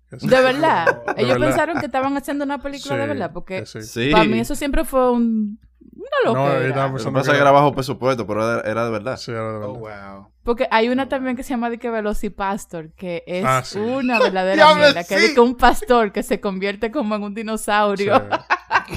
Que 0.09 0.21
sí. 0.21 0.29
De 0.29 0.41
verdad. 0.41 0.87
De 1.17 1.23
Ellos 1.23 1.33
verdad. 1.35 1.47
pensaron 1.49 1.81
que 1.81 1.87
estaban 1.87 2.17
haciendo 2.17 2.45
una 2.45 2.63
película 2.63 2.95
Sí, 2.95 3.01
de 3.01 3.07
verdad. 3.07 3.31
Porque 3.35 3.65
para 4.13 4.25
mí 4.25 4.39
eso 4.41 4.55
siempre 4.55 4.85
fue 4.85 5.11
un, 5.11 5.59
una 5.97 6.09
No, 6.25 6.33
locura. 6.35 6.59
era- 6.67 6.89
Lo 6.89 6.97
que 6.99 7.11
pasa 7.11 7.33
que 7.33 7.39
era 7.39 7.51
bajo 7.51 7.73
presupuesto, 7.73 8.27
pero 8.27 8.43
era, 8.59 8.71
era 8.71 8.85
de 8.85 8.91
verdad. 8.91 9.17
Sí, 9.17 9.31
era 9.33 9.41
de 9.59 9.65
Oh, 9.65 9.81
verdad. 9.81 10.15
wow. 10.17 10.29
Porque 10.45 10.69
hay 10.71 10.89
una 10.89 11.09
también 11.09 11.37
que 11.37 11.43
se 11.43 11.51
llama 11.51 11.71
de 11.71 11.79
que 11.79 11.91
Velocipastor, 11.91 12.93
que 12.93 13.25
es 13.27 13.45
Ah, 13.45 13.63
sí. 13.65 13.79
una 13.79 14.19
verdadera 14.21 14.75
mierda. 14.75 15.05
Que 15.05 15.15
es 15.17 15.21
de 15.23 15.29
sí. 15.29 15.35
que 15.35 15.41
un 15.41 15.57
pastor 15.57 16.13
que 16.13 16.23
se 16.23 16.41
convierte 16.41 16.91
como 16.91 17.15
en 17.17 17.23
un 17.23 17.35
dinosaurio. 17.35 18.17
Sí. 18.17 18.95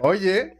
Oye, 0.00 0.56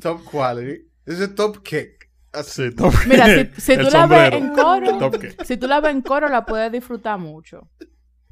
top 0.00 0.22
quality. 0.24 0.86
Ese 1.06 1.24
es 1.24 1.34
top 1.34 1.62
kick. 1.62 2.02
Así. 2.32 2.70
Sí, 2.70 2.74
top- 2.74 2.94
Mira, 3.06 3.26
si, 3.26 3.60
si 3.60 3.76
tú 3.76 3.90
la 3.90 4.06
ves 4.06 4.30
sombrero. 4.32 4.36
en 4.38 4.52
coro, 4.54 5.10
si 5.44 5.56
tú 5.58 5.66
la 5.66 5.80
ves 5.80 5.90
en 5.92 6.00
coro, 6.02 6.28
la 6.28 6.46
puedes 6.46 6.72
disfrutar 6.72 7.18
mucho. 7.18 7.68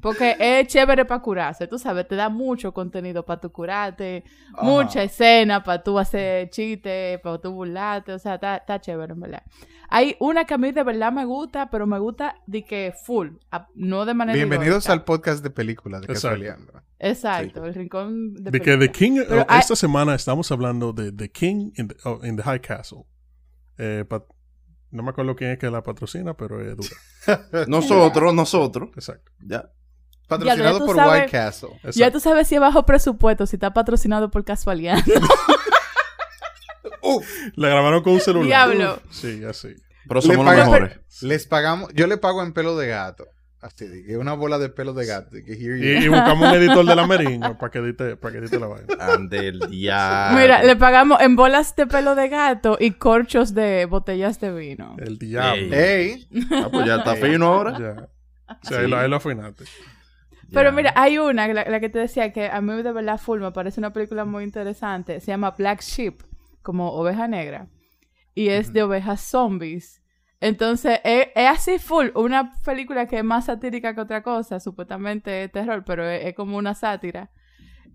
Porque 0.01 0.37
es 0.39 0.67
chévere 0.69 1.05
para 1.05 1.21
curarse, 1.21 1.67
tú 1.67 1.79
sabes, 1.79 2.09
te 2.09 2.17
da 2.17 2.29
mucho 2.29 2.73
contenido 2.73 3.25
para 3.25 3.41
tu 3.41 3.51
curarte, 3.53 4.25
Ajá. 4.55 4.63
mucha 4.65 5.03
escena 5.03 5.63
para 5.63 5.83
tú 5.83 5.99
hacer 5.99 6.49
chistes, 6.51 7.19
para 7.21 7.39
tú 7.39 7.53
burlarte, 7.53 8.13
o 8.13 8.19
sea, 8.19 8.35
está, 8.37 8.81
chévere, 8.81 9.13
en 9.13 9.21
verdad. 9.21 9.43
Hay 9.89 10.17
una 10.21 10.45
que 10.45 10.55
a 10.55 10.59
mí 10.59 10.71
de 10.73 10.83
verdad 10.85 11.13
me 11.13 11.25
gusta, 11.25 11.69
pero 11.69 11.87
me 11.87 11.99
gusta 11.99 12.37
de 12.47 12.65
que 12.65 12.95
full, 13.05 13.29
a- 13.51 13.67
no 13.75 14.07
de 14.07 14.15
manera 14.15 14.37
Bienvenidos 14.37 14.85
irónica. 14.85 14.93
al 14.93 15.05
podcast 15.05 15.43
de 15.43 15.51
películas 15.51 16.01
de 16.01 16.07
Exacto. 16.07 16.29
Casualeando. 16.37 16.83
Exacto, 16.99 17.65
el 17.67 17.75
rincón 17.75 18.35
de, 18.35 18.51
De 18.53 18.61
que 18.61 18.77
The. 18.77 18.91
King, 18.93 19.21
Pero 19.29 19.43
oh, 19.43 19.47
hay- 19.49 19.61
esta 19.61 19.75
semana 19.77 20.15
estamos 20.15 20.51
hablando 20.53 20.93
de 20.93 21.13
The 21.13 21.31
King 21.31 21.73
in 21.77 21.89
the, 21.89 21.97
oh, 22.05 22.21
in 22.25 22.37
the 22.37 22.43
High 22.43 22.61
Castle. 22.61 23.05
Eh, 23.79 24.05
pat- 24.09 24.27
no 24.91 25.03
me 25.03 25.11
acuerdo 25.11 25.35
quién 25.37 25.51
es 25.53 25.59
que 25.59 25.71
la 25.71 25.83
patrocina, 25.83 26.35
pero 26.35 26.61
es 26.61 26.77
dura. 26.77 27.67
Nosotros, 27.69 28.35
nosotros. 28.35 28.91
Exacto. 28.95 29.31
Ya. 29.41 29.71
Patrocinado 30.31 30.87
por 30.87 30.97
sabes- 30.97 31.21
White 31.23 31.31
Castle. 31.31 31.69
Ya 31.93 32.11
tú 32.11 32.21
sabes 32.21 32.49
si 32.49 32.55
es 32.55 32.61
bajo 32.61 32.87
presupuesto, 32.87 33.47
si 33.47 33.57
está 33.57 33.73
patrocinado 33.75 34.31
por 34.31 34.45
Casualidad. 34.45 34.99
La 37.57 37.69
grabaron 37.69 38.03
con 38.03 38.13
un 38.15 38.21
celular. 38.21 38.47
Diablo. 38.47 39.01
Sí, 39.11 39.43
así. 39.45 39.75
Pero 40.09 40.23
somos 40.23 40.45
los 40.45 40.55
mejores. 40.55 40.99
Les 41.23 41.47
pagamos, 41.47 41.91
yo 41.95 42.07
le 42.07 42.17
pago 42.19 42.43
en 42.43 42.53
pelo 42.53 42.77
de 42.77 42.89
gato. 42.89 43.27
Así, 43.61 43.85
que 44.07 44.17
una 44.17 44.33
bola 44.33 44.59
de 44.59 44.71
pelo 44.71 44.95
de 44.95 45.05
gato. 45.05 45.31
que 45.33 45.53
Y, 45.53 46.05
y 46.05 46.09
buscamos 46.09 46.49
un 46.49 46.55
editor 46.63 46.87
de 46.87 46.97
la 46.97 47.07
Meriño 47.07 47.59
para 47.59 47.71
que 47.71 47.79
edite, 47.81 48.17
para 48.17 48.33
que 48.33 48.39
edite 48.39 48.59
la 48.59 48.69
vaina. 48.69 48.87
Ande 49.01 49.49
el 49.49 49.59
diablo. 49.69 50.39
Mira, 50.39 50.63
le 50.63 50.77
pagamos 50.77 51.21
en 51.21 51.37
bolas 51.37 51.77
de 51.77 51.87
pelo 51.87 52.15
de 52.15 52.29
gato 52.31 52.79
y 52.81 52.93
corchos 52.93 53.53
de 53.53 53.85
botellas 53.85 54.41
de 54.41 54.53
vino. 54.53 54.97
El 54.99 55.19
diablo. 55.19 55.75
Ey, 55.77 56.27
Ah, 56.53 56.69
pues 56.71 56.87
ya 56.87 56.97
está 56.97 57.17
fino 57.17 57.47
ahora. 57.53 57.79
Ya. 57.79 58.09
O 58.49 58.59
sea, 58.67 58.79
ahí, 58.81 58.89
lo, 58.89 58.97
ahí 58.99 59.09
lo 59.11 59.17
afinaste. 59.17 59.65
Pero 60.53 60.73
mira, 60.73 60.93
hay 60.97 61.19
una, 61.19 61.49
la, 61.49 61.65
la 61.65 61.81
que 61.81 61.89
te 61.89 61.99
decía 61.99 62.33
que 62.33 62.47
a 62.47 62.61
mí 62.61 62.83
de 62.83 62.93
verdad 62.93 63.19
full 63.19 63.41
me 63.41 63.53
parece 63.53 63.81
una 63.81 63.93
película 63.93 64.25
muy 64.25 64.45
interesante. 64.45 65.21
Se 65.21 65.29
llama 65.29 65.53
Black 65.53 65.81
Sheep, 65.81 66.23
como 66.63 66.93
oveja 66.93 67.29
negra. 67.29 67.69
Y 68.35 68.49
es 68.49 68.73
de 68.73 68.83
ovejas 68.83 69.21
zombies. 69.21 70.03
Entonces, 70.41 71.01
es, 71.05 71.29
es 71.35 71.49
así 71.49 71.79
full. 71.79 72.09
Una 72.15 72.53
película 72.65 73.07
que 73.07 73.19
es 73.19 73.25
más 73.25 73.47
satírica 73.47 73.95
que 73.95 74.01
otra 74.01 74.23
cosa. 74.23 74.61
Supuestamente 74.61 75.45
es 75.45 75.53
terror, 75.53 75.85
pero 75.85 76.09
es, 76.09 76.25
es 76.25 76.35
como 76.35 76.57
una 76.57 76.75
sátira. 76.75 77.31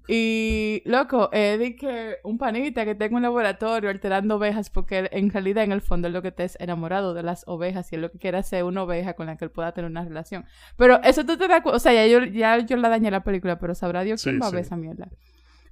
Y, 0.08 0.84
loco, 0.86 1.30
es 1.34 1.58
de 1.58 1.76
que 1.76 2.18
un 2.24 2.38
panita 2.38 2.86
que 2.86 2.94
tenga 2.94 3.16
un 3.18 3.24
laboratorio 3.24 3.90
alterando 3.90 4.36
ovejas 4.36 4.70
porque 4.70 5.00
él, 5.00 5.10
en 5.12 5.32
realidad 5.32 5.64
en 5.64 5.72
el 5.72 5.82
fondo 5.82 6.08
es 6.08 6.14
lo 6.14 6.22
que 6.22 6.32
te 6.32 6.44
es 6.44 6.58
enamorado 6.60 7.14
de 7.16 7.24
las 7.24 7.44
ovejas 7.48 7.92
y 7.92 7.96
es 7.96 8.02
lo 8.02 8.12
que 8.12 8.20
quiere 8.20 8.38
hacer 8.38 8.64
una 8.66 8.84
oveja 8.84 9.14
con 9.16 9.26
la 9.26 9.36
que 9.36 9.46
él 9.46 9.52
pueda 9.52 9.72
tener 9.72 9.90
una 9.90 10.04
relación. 10.04 10.46
Pero 10.78 11.02
eso 11.04 11.26
tú 11.26 11.38
te 11.38 11.48
das 11.48 11.62
cu- 11.62 11.70
o 11.70 11.80
sea, 11.80 11.92
ya 11.94 12.06
yo, 12.06 12.24
ya 12.24 12.60
yo 12.60 12.78
la 12.78 12.90
dañé 12.90 13.10
la 13.10 13.24
película, 13.24 13.58
pero 13.58 13.74
sabrá 13.74 14.04
Dios 14.04 14.22
quién 14.22 14.36
Sí, 14.36 14.40
va 14.40 14.48
a 14.48 14.52
ver 14.52 14.62
esa 14.62 14.76
mierda. 14.76 15.10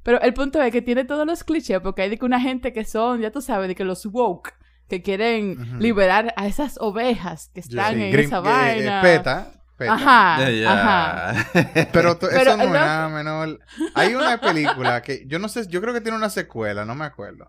Pero 0.03 0.19
el 0.21 0.33
punto 0.33 0.61
es 0.61 0.71
que 0.71 0.81
tiene 0.81 1.05
todos 1.05 1.25
los 1.25 1.43
clichés, 1.43 1.79
porque 1.79 2.01
hay 2.03 2.09
de 2.09 2.17
que 2.17 2.25
una 2.25 2.39
gente 2.41 2.73
que 2.73 2.83
son, 2.85 3.21
ya 3.21 3.31
tú 3.31 3.41
sabes, 3.41 3.67
de 3.69 3.75
que 3.75 3.85
los 3.85 4.05
woke, 4.05 4.53
que 4.89 5.01
quieren 5.01 5.57
liberar 5.79 6.33
a 6.37 6.47
esas 6.47 6.77
ovejas 6.81 7.49
que 7.53 7.61
están 7.61 7.95
sí, 7.95 8.01
en 8.03 8.19
esa 8.19 8.37
eh, 8.37 8.39
eh, 8.39 8.41
vaina. 8.41 9.01
peta, 9.01 9.51
Ajá, 9.89 10.49
ya. 10.49 11.31
ajá. 11.33 11.45
Pero 11.91 12.17
to- 12.19 12.27
Pero 12.29 12.41
eso 12.41 12.57
no 12.57 12.63
el 12.63 12.69
es 12.69 12.73
nada 12.73 13.09
menor. 13.09 13.59
Hay 13.95 14.15
una 14.15 14.39
película 14.39 15.01
que 15.01 15.25
yo 15.27 15.39
no 15.39 15.47
sé, 15.49 15.67
yo 15.67 15.81
creo 15.81 15.93
que 15.93 16.01
tiene 16.01 16.17
una 16.17 16.29
secuela, 16.29 16.85
no 16.85 16.95
me 16.95 17.05
acuerdo. 17.05 17.47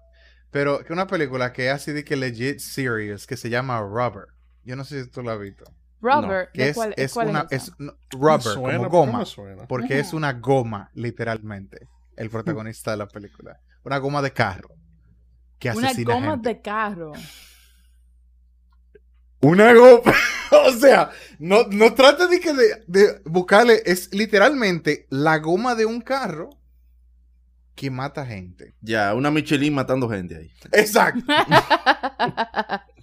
Pero 0.50 0.84
que 0.84 0.92
una 0.92 1.06
película 1.06 1.52
que 1.52 1.66
es 1.68 1.72
así 1.74 1.92
de 1.92 2.04
que 2.04 2.16
legit 2.16 2.58
serious, 2.60 3.26
que 3.26 3.36
se 3.36 3.50
llama 3.50 3.80
Rubber. 3.80 4.26
Yo 4.62 4.76
no 4.76 4.84
sé 4.84 5.04
si 5.04 5.10
tú 5.10 5.22
la 5.22 5.32
has 5.32 5.40
visto. 5.40 5.64
Robert, 6.00 6.50
Que 6.52 6.64
¿de 6.64 6.68
es, 6.70 6.74
cuál, 6.76 6.94
es 6.96 7.12
cuál 7.14 7.28
una, 7.28 7.46
es 7.50 7.68
es 7.68 7.72
no, 7.78 7.94
rubber, 8.12 8.40
suena, 8.42 8.88
como 8.88 8.90
¿por 8.90 8.90
qué 8.90 9.54
goma. 9.56 9.66
Porque 9.66 9.98
es 9.98 10.12
una 10.12 10.32
goma, 10.34 10.90
literalmente, 10.94 11.88
el 12.16 12.28
protagonista 12.30 12.90
de 12.90 12.98
la 12.98 13.08
película. 13.08 13.58
Una 13.84 13.98
goma 13.98 14.20
de 14.22 14.32
carro. 14.32 14.68
Que 15.58 15.70
Una 15.70 15.88
asesina 15.88 16.14
goma 16.14 16.30
gente. 16.32 16.48
de 16.50 16.60
carro. 16.60 17.12
Una 19.44 19.74
goma. 19.74 20.12
o 20.66 20.72
sea, 20.72 21.10
no, 21.38 21.64
no 21.70 21.94
trata 21.94 22.26
de 22.26 22.40
que 22.40 22.52
de, 22.54 22.84
de 22.86 23.20
buscarle. 23.24 23.82
Es 23.84 24.12
literalmente 24.14 25.06
la 25.10 25.38
goma 25.38 25.74
de 25.74 25.86
un 25.86 26.00
carro 26.00 26.50
que 27.74 27.90
mata 27.90 28.24
gente. 28.24 28.74
Ya, 28.80 29.14
una 29.14 29.30
Michelin 29.30 29.74
matando 29.74 30.08
gente 30.08 30.36
ahí. 30.36 30.52
Exacto. 30.72 31.22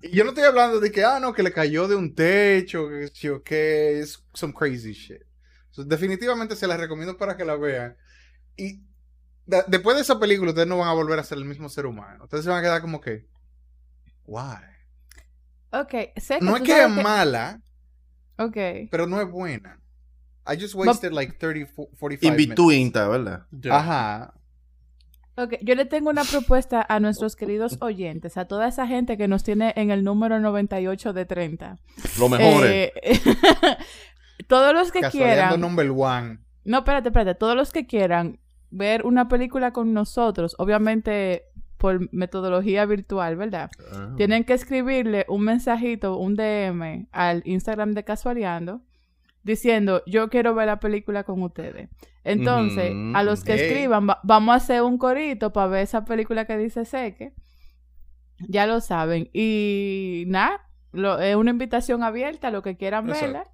Y 0.00 0.16
yo 0.16 0.22
no 0.22 0.30
estoy 0.30 0.44
hablando 0.44 0.78
de 0.78 0.92
que, 0.92 1.04
ah, 1.04 1.18
no, 1.18 1.32
que 1.32 1.42
le 1.42 1.52
cayó 1.52 1.88
de 1.88 1.96
un 1.96 2.14
techo, 2.14 2.88
que, 2.88 3.08
sí 3.12 3.28
o 3.28 3.42
es 3.44 4.22
some 4.32 4.54
crazy 4.54 4.92
shit. 4.92 5.22
So, 5.70 5.84
definitivamente 5.84 6.54
se 6.54 6.68
la 6.68 6.76
recomiendo 6.76 7.16
para 7.16 7.36
que 7.36 7.44
la 7.44 7.56
vean. 7.56 7.96
Y 8.56 8.80
da- 9.44 9.64
después 9.66 9.96
de 9.96 10.02
esa 10.02 10.20
película, 10.20 10.52
ustedes 10.52 10.68
no 10.68 10.78
van 10.78 10.88
a 10.88 10.92
volver 10.92 11.18
a 11.18 11.24
ser 11.24 11.38
el 11.38 11.44
mismo 11.46 11.68
ser 11.68 11.84
humano. 11.84 12.24
Ustedes 12.24 12.44
se 12.44 12.50
van 12.50 12.60
a 12.60 12.62
quedar 12.62 12.80
como 12.80 13.00
que, 13.00 13.26
why? 14.24 14.77
Ok, 15.72 15.94
sé 16.16 16.38
que 16.38 16.44
No 16.44 16.56
es 16.56 16.62
que 16.62 16.82
es 16.82 16.88
mala, 16.90 17.60
Ok. 18.38 18.56
pero 18.90 19.06
no 19.06 19.20
es 19.20 19.30
buena. 19.30 19.80
I 20.50 20.58
just 20.60 20.74
wasted 20.74 21.12
like 21.12 21.34
30, 21.38 21.70
fo- 21.72 21.88
45 21.98 22.26
In 22.40 22.48
between, 22.48 22.92
¿verdad? 22.92 23.46
Ajá. 23.70 24.34
Ok, 25.36 25.54
yo 25.62 25.74
le 25.76 25.84
tengo 25.84 26.10
una 26.10 26.24
propuesta 26.24 26.84
a 26.88 26.98
nuestros 27.00 27.36
queridos 27.36 27.76
oyentes, 27.80 28.36
a 28.36 28.46
toda 28.46 28.66
esa 28.66 28.86
gente 28.88 29.16
que 29.16 29.28
nos 29.28 29.44
tiene 29.44 29.72
en 29.76 29.90
el 29.90 30.02
número 30.02 30.40
98 30.40 31.12
de 31.12 31.26
30. 31.26 31.78
Lo 32.18 32.28
mejor 32.28 32.66
es. 32.66 32.90
Eh, 33.02 33.20
todos 34.48 34.72
los 34.74 34.90
que 34.90 35.00
quieran. 35.10 35.60
number 35.60 35.90
one. 35.90 36.38
No, 36.64 36.78
espérate, 36.78 37.08
espérate. 37.10 37.34
Todos 37.34 37.54
los 37.54 37.70
que 37.72 37.86
quieran 37.86 38.40
ver 38.70 39.06
una 39.06 39.28
película 39.28 39.72
con 39.72 39.92
nosotros, 39.94 40.54
obviamente 40.58 41.44
por 41.78 42.12
metodología 42.12 42.84
virtual, 42.86 43.36
¿verdad? 43.36 43.70
Ah. 43.92 44.12
Tienen 44.16 44.44
que 44.44 44.52
escribirle 44.52 45.24
un 45.28 45.42
mensajito, 45.44 46.16
un 46.18 46.34
DM 46.34 47.06
al 47.12 47.42
Instagram 47.46 47.94
de 47.94 48.04
Casualeando 48.04 48.82
diciendo, 49.44 50.02
yo 50.06 50.28
quiero 50.28 50.54
ver 50.54 50.66
la 50.66 50.80
película 50.80 51.24
con 51.24 51.42
ustedes. 51.42 51.88
Entonces, 52.24 52.92
a 53.14 53.22
los 53.22 53.42
que 53.44 53.54
escriban, 53.54 54.08
va- 54.08 54.20
vamos 54.22 54.52
a 54.52 54.56
hacer 54.56 54.82
un 54.82 54.98
corito 54.98 55.52
para 55.52 55.68
ver 55.68 55.82
esa 55.84 56.04
película 56.04 56.44
que 56.44 56.58
dice 56.58 56.84
Seque. 56.84 57.32
Ya 58.48 58.66
lo 58.66 58.80
saben. 58.80 59.30
Y 59.32 60.24
nada, 60.26 60.60
lo- 60.92 61.18
es 61.20 61.34
una 61.36 61.50
invitación 61.52 62.02
abierta 62.02 62.48
a 62.48 62.50
los 62.50 62.62
que 62.62 62.76
quieran 62.76 63.06
verla. 63.06 63.44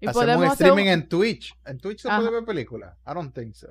Y 0.00 0.06
Hacemos 0.08 0.24
podemos 0.24 0.52
hacer 0.52 0.66
streaming 0.68 0.88
un- 0.92 0.94
en 1.02 1.08
Twitch. 1.08 1.54
¿En 1.66 1.78
Twitch 1.78 2.00
se 2.02 2.08
Ajá. 2.08 2.18
puede 2.18 2.32
ver 2.32 2.44
películas? 2.44 2.96
I 3.06 3.14
don't 3.14 3.34
think 3.34 3.54
so. 3.54 3.68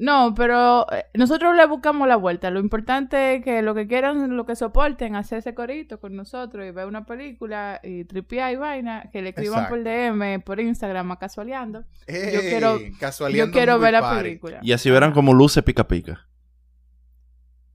No, 0.00 0.32
pero 0.36 0.86
eh, 0.92 1.06
nosotros 1.14 1.56
le 1.56 1.66
buscamos 1.66 2.06
la 2.06 2.14
vuelta. 2.14 2.50
Lo 2.50 2.60
importante 2.60 3.34
es 3.34 3.44
que 3.44 3.62
lo 3.62 3.74
que 3.74 3.88
quieran, 3.88 4.36
lo 4.36 4.46
que 4.46 4.54
soporten, 4.54 5.16
hacer 5.16 5.38
ese 5.38 5.54
corito 5.54 5.98
con 5.98 6.14
nosotros 6.14 6.64
y 6.64 6.70
ver 6.70 6.86
una 6.86 7.04
película 7.04 7.80
y 7.82 8.04
tripear 8.04 8.52
y 8.52 8.56
vaina, 8.56 9.10
que 9.12 9.22
le 9.22 9.30
escriban 9.30 9.68
por 9.68 9.82
DM, 9.82 10.40
por 10.40 10.60
Instagram, 10.60 11.10
a 11.10 11.18
casualeando. 11.18 11.84
Ey, 12.06 12.30
quiero- 12.48 12.78
casualeando 13.00 13.46
Yo 13.46 13.52
quiero 13.52 13.78
ver 13.80 13.92
la 13.94 14.16
película. 14.16 14.60
Y 14.62 14.72
así 14.72 14.88
verán 14.88 15.12
como 15.12 15.34
luce 15.34 15.62
pica 15.64 15.88
pica. 15.88 16.26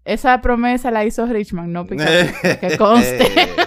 Esa 0.05 0.41
promesa 0.41 0.91
la 0.91 1.05
hizo 1.05 1.25
Richman, 1.25 1.71
no 1.71 1.85
Pica 1.85 2.05
Pica, 2.05 2.59
que 2.59 2.77
conste. 2.77 3.25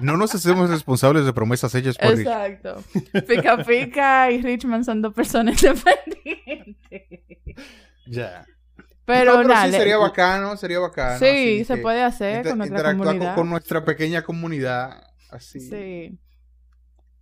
No 0.00 0.16
nos 0.16 0.34
hacemos 0.34 0.70
responsables 0.70 1.24
de 1.24 1.32
promesas 1.32 1.74
hechas 1.74 1.96
por 1.98 2.10
Rich. 2.16 2.26
Exacto. 2.26 2.82
Pica 3.26 3.64
Pica 3.64 4.30
y 4.30 4.42
Richman 4.42 4.84
son 4.84 5.02
dos 5.02 5.14
personas 5.14 5.62
independientes. 5.62 7.24
Ya. 8.06 8.46
Pero, 9.04 9.42
No, 9.42 9.62
sí, 9.64 9.70
sería 9.72 9.96
bacano, 9.96 10.56
sería 10.56 10.78
bacano. 10.80 11.18
Sí, 11.18 11.64
se 11.64 11.78
puede 11.78 12.02
hacer 12.02 12.46
con 12.46 12.58
nuestra 12.58 12.78
interactuar 12.78 12.94
con- 12.96 13.06
comunidad. 13.18 13.34
Con, 13.34 13.50
nuestra 13.50 13.84
pequeña 13.84 14.22
comunidad. 14.22 15.02
Así. 15.30 15.60
Sí. 15.60 16.18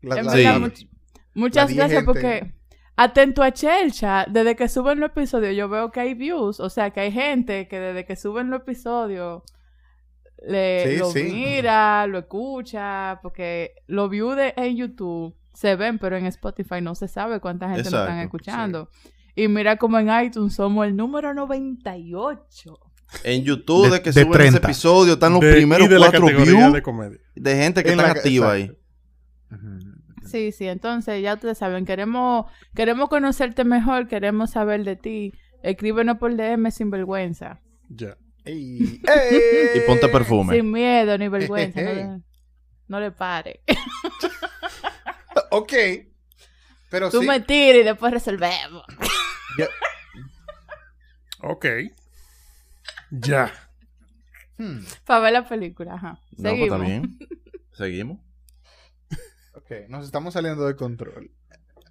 La- 0.02 0.16
la- 0.22 0.30
Sí. 0.32 0.36
verdad, 0.38 0.60
la- 0.60 0.66
much- 0.66 0.88
muchas 1.34 1.72
gracias 1.72 2.02
gente. 2.04 2.04
porque 2.06 2.52
atento 2.96 3.42
a 3.42 3.52
Chelcha, 3.52 4.26
desde 4.28 4.56
que 4.56 4.68
suben 4.68 4.98
los 5.00 5.10
episodios 5.10 5.54
yo 5.56 5.68
veo 5.68 5.90
que 5.92 6.00
hay 6.00 6.14
views, 6.14 6.58
o 6.60 6.70
sea 6.70 6.90
que 6.90 7.00
hay 7.00 7.12
gente 7.12 7.68
que 7.68 7.78
desde 7.78 8.04
que 8.04 8.16
suben 8.16 8.50
los 8.50 8.62
episodios 8.62 9.42
le, 10.46 10.90
Sí, 10.92 10.96
lo 10.98 11.10
sí. 11.10 11.22
mira, 11.24 12.06
lo 12.06 12.18
escucha, 12.18 13.18
porque 13.22 13.74
los 13.86 14.10
views 14.10 14.36
de, 14.36 14.54
en 14.56 14.76
YouTube 14.76 15.34
se 15.54 15.76
ven, 15.76 15.98
pero 15.98 16.16
en 16.16 16.26
Spotify 16.26 16.80
no 16.82 16.94
se 16.94 17.08
sabe 17.08 17.40
cuánta 17.40 17.66
gente 17.68 17.84
nos 17.84 17.86
están 18.00 18.18
Exacto, 18.20 18.22
escuchando. 18.24 18.90
Y 19.34 19.48
mira 19.48 19.76
como 19.76 19.98
en 19.98 20.08
iTunes 20.24 20.54
somos 20.54 20.86
el 20.86 20.96
número 20.96 21.32
98. 21.34 22.78
En 23.24 23.44
YouTube, 23.44 23.84
De- 23.84 23.90
de, 23.90 24.02
que 24.02 24.10
de 24.12 24.22
suben 24.24 24.28
ese 24.40 24.50
30. 24.50 24.58
episodio, 24.58 25.12
están 25.14 25.32
los 25.32 25.40
De- 25.40 25.52
primeros 25.52 25.88
de 25.88 25.98
la 25.98 26.10
cuatro 26.10 26.26
views 26.26 26.82
de 27.34 27.56
gente 27.56 27.82
que 27.82 27.92
En 27.92 27.98
están 28.00 28.12
la- 28.14 28.18
activa 28.20 28.58
exacto. 28.58 28.76
ahí. 28.76 28.82
Sí, 30.26 30.50
sí, 30.52 30.66
entonces 30.66 31.22
ya 31.22 31.34
ustedes 31.34 31.56
saben, 31.56 31.84
queremos, 31.86 32.46
queremos 32.74 33.08
conocerte 33.08 33.64
mejor, 33.64 34.08
queremos 34.08 34.50
saber 34.50 34.82
de 34.84 34.96
ti. 34.96 35.32
Escríbenos 35.62 36.18
por 36.18 36.34
DM 36.36 36.70
sin 36.72 36.90
vergüenza. 36.90 37.60
Ya. 37.88 38.16
Ey, 38.46 39.00
ey. 39.06 39.70
Y 39.74 39.80
ponte 39.86 40.08
perfume. 40.08 40.54
Sin 40.54 40.70
miedo 40.70 41.18
ni 41.18 41.28
vergüenza. 41.28 41.80
no, 41.82 41.92
le, 41.94 42.20
no 42.88 43.00
le 43.00 43.10
pare. 43.10 43.60
Ok. 45.50 45.72
Pero 46.88 47.10
Tú 47.10 47.20
sí. 47.20 47.26
me 47.26 47.40
tiras 47.40 47.80
y 47.80 47.84
después 47.84 48.12
resolvemos. 48.12 48.84
yo- 49.58 49.66
Ok. 51.40 51.66
Ya. 53.10 53.52
hmm, 54.58 54.78
Para 55.04 55.20
ver 55.20 55.32
la 55.32 55.48
película. 55.48 55.94
Ajá. 55.94 56.18
No, 56.36 56.50
pues 56.56 56.70
Seguimos. 56.70 57.08
Seguimos. 57.72 58.18
ok, 59.54 59.70
nos 59.88 60.04
estamos 60.06 60.32
saliendo 60.34 60.66
de 60.66 60.76
control. 60.76 61.30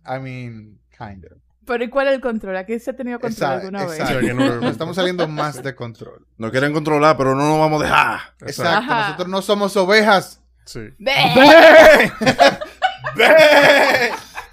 I 0.06 0.20
mean, 0.20 0.80
kind 0.97 1.26
of. 1.26 1.38
Pero 1.66 1.84
¿y 1.84 1.89
cuál 1.89 2.07
es 2.09 2.13
el 2.16 2.22
control? 2.22 2.57
¿Aquí 2.57 2.78
se 2.80 2.91
ha 2.91 2.95
tenido 2.95 3.20
control 3.20 3.34
Exacto, 3.34 3.55
alguna 3.68 3.86
vez? 3.86 3.99
exacto. 3.99 4.20
Sí, 4.22 4.28
aquí 4.28 4.36
no- 4.38 4.55
Nos 4.61 4.72
estamos 4.72 4.95
saliendo 4.95 5.28
más 5.28 5.61
de 5.63 5.74
control. 5.76 6.26
Nos 6.38 6.51
quieren 6.51 6.74
controlar, 6.74 7.18
pero 7.18 7.34
no 7.36 7.47
nos 7.47 7.59
vamos 7.59 7.82
a 7.82 7.86
dejar. 7.86 8.20
Exacto. 8.41 8.78
Ajá. 8.91 9.01
Nosotros 9.07 9.28
no 9.30 9.41
somos 9.41 9.76
ovejas. 9.78 10.41
Sí. 10.66 10.89
¡Ve! 10.97 12.11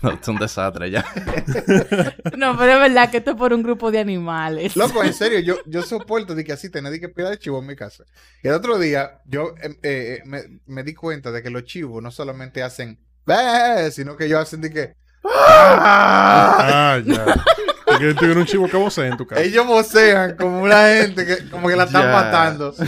No, 0.02 0.10
es 0.10 0.26
un 0.28 0.36
desastre 0.36 0.90
ya. 0.90 1.04
No, 2.36 2.58
pero 2.58 2.72
es 2.72 2.80
verdad 2.80 3.10
que 3.10 3.18
esto 3.18 3.30
es 3.32 3.36
por 3.36 3.52
un 3.52 3.62
grupo 3.62 3.90
de 3.92 4.00
animales. 4.00 4.74
Loco, 4.76 5.04
en 5.04 5.14
serio, 5.14 5.38
yo, 5.40 5.56
yo 5.66 5.82
soporto 5.82 6.34
de 6.34 6.42
que 6.44 6.52
así 6.52 6.68
tener 6.70 6.98
que 6.98 7.08
pida 7.08 7.30
de 7.30 7.38
chivo 7.38 7.60
en 7.60 7.66
mi 7.66 7.76
casa. 7.76 8.04
Y 8.42 8.48
el 8.48 8.54
otro 8.54 8.78
día, 8.78 9.20
yo 9.26 9.54
eh, 9.62 9.78
eh, 9.82 10.22
me, 10.24 10.42
me 10.66 10.82
di 10.82 10.94
cuenta 10.94 11.30
de 11.30 11.40
que 11.42 11.50
los 11.50 11.64
chivos 11.64 12.02
no 12.02 12.10
solamente 12.10 12.62
hacen 12.64 12.98
"Bé", 13.24 13.90
sino 13.92 14.16
que 14.16 14.24
ellos 14.24 14.40
hacen 14.40 14.60
de 14.60 14.70
que 14.72 14.96
Ah, 15.24 17.00
ya. 17.04 17.24
Porque 17.86 18.14
tienes 18.14 18.36
un 18.36 18.46
chivo 18.46 18.68
que 18.68 18.76
vocea 18.76 19.06
en 19.06 19.16
tu 19.16 19.26
casa. 19.26 19.42
ellos 19.42 19.66
vocean 19.66 20.36
como 20.36 20.60
una 20.62 20.88
gente 20.88 21.24
que 21.26 21.48
como 21.48 21.68
que 21.68 21.76
la 21.76 21.84
están 21.84 22.02
Ya. 22.04 22.12
matando. 22.12 22.74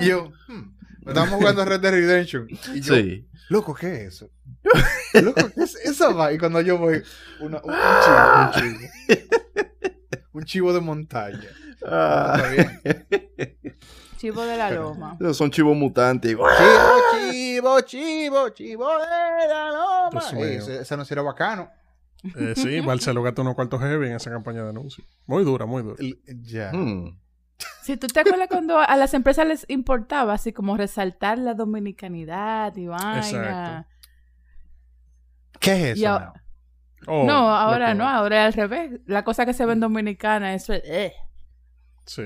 y 0.00 0.06
yo, 0.06 0.32
hmm, 0.48 1.08
estamos 1.08 1.34
jugando 1.36 1.64
Red 1.64 1.80
Dead 1.80 1.92
Redemption. 1.92 2.46
Y 2.74 2.80
yo, 2.80 2.94
Sí. 2.94 3.26
loco, 3.48 3.74
¿qué 3.74 4.04
es 4.06 4.14
eso? 4.14 4.30
Loco, 5.14 5.50
¿qué 5.54 5.62
es 5.64 5.74
esa 5.76 6.10
va? 6.12 6.32
Y 6.32 6.38
cuando 6.38 6.60
yo 6.60 6.76
voy, 6.78 7.02
una- 7.40 7.60
un, 7.62 7.72
un 7.72 7.76
chivo, 8.04 8.40
un 8.40 8.50
chivo. 8.52 8.78
Un 10.32 10.44
chivo 10.44 10.72
de 10.72 10.80
montaña. 10.80 11.48
Ah. 11.86 12.34
Está 12.36 12.48
bien. 12.50 12.80
Chivo 14.18 14.42
de 14.44 14.56
la 14.56 14.70
loma. 14.70 15.16
Son 15.32 15.50
chivos 15.50 15.76
mutantes. 15.76 16.32
Chivo, 16.32 16.46
chivo, 17.30 17.80
chivo, 17.82 18.48
chivo 18.50 18.88
de 18.98 19.48
la 19.48 19.68
loma. 19.70 20.10
Dios 20.10 20.32
Ey, 20.34 20.56
ese, 20.56 20.80
ese 20.80 20.96
no 20.96 21.04
será 21.04 21.22
bacano. 21.22 21.70
Eh, 22.36 22.54
sí, 22.56 22.80
Barcelona 22.84 23.24
gastó 23.26 23.42
unos 23.42 23.54
cuartos 23.54 23.80
heavy 23.80 24.08
en 24.08 24.16
esa 24.16 24.30
campaña 24.30 24.62
de 24.64 24.70
anuncios. 24.70 25.06
Muy 25.26 25.44
dura, 25.44 25.66
muy 25.66 25.82
dura. 25.82 25.96
Ya. 26.42 26.72
Hmm. 26.72 27.16
Si 27.82 27.96
tú 27.96 28.06
te 28.08 28.20
acuerdas 28.20 28.48
cuando 28.48 28.78
a 28.78 28.96
las 28.96 29.14
empresas 29.14 29.46
les 29.46 29.64
importaba 29.68 30.34
así 30.34 30.52
como 30.52 30.76
resaltar 30.76 31.38
la 31.38 31.54
dominicanidad 31.54 32.76
y 32.76 32.86
vaina. 32.86 33.18
Exacto. 33.18 33.88
¿Qué 35.60 35.90
es 35.92 35.98
eso? 35.98 36.08
a-? 36.10 36.32
Oh, 37.06 37.24
no, 37.24 37.50
ahora 37.54 37.94
no, 37.94 38.08
ahora 38.08 38.40
es 38.40 38.46
al 38.46 38.52
revés. 38.68 39.00
La 39.06 39.22
cosa 39.24 39.46
que 39.46 39.54
se 39.54 39.64
ve 39.64 39.72
en 39.72 39.80
Dominicana 39.80 40.54
eso 40.54 40.72
es... 40.72 40.82
eh, 40.84 41.12
Sí. 42.04 42.24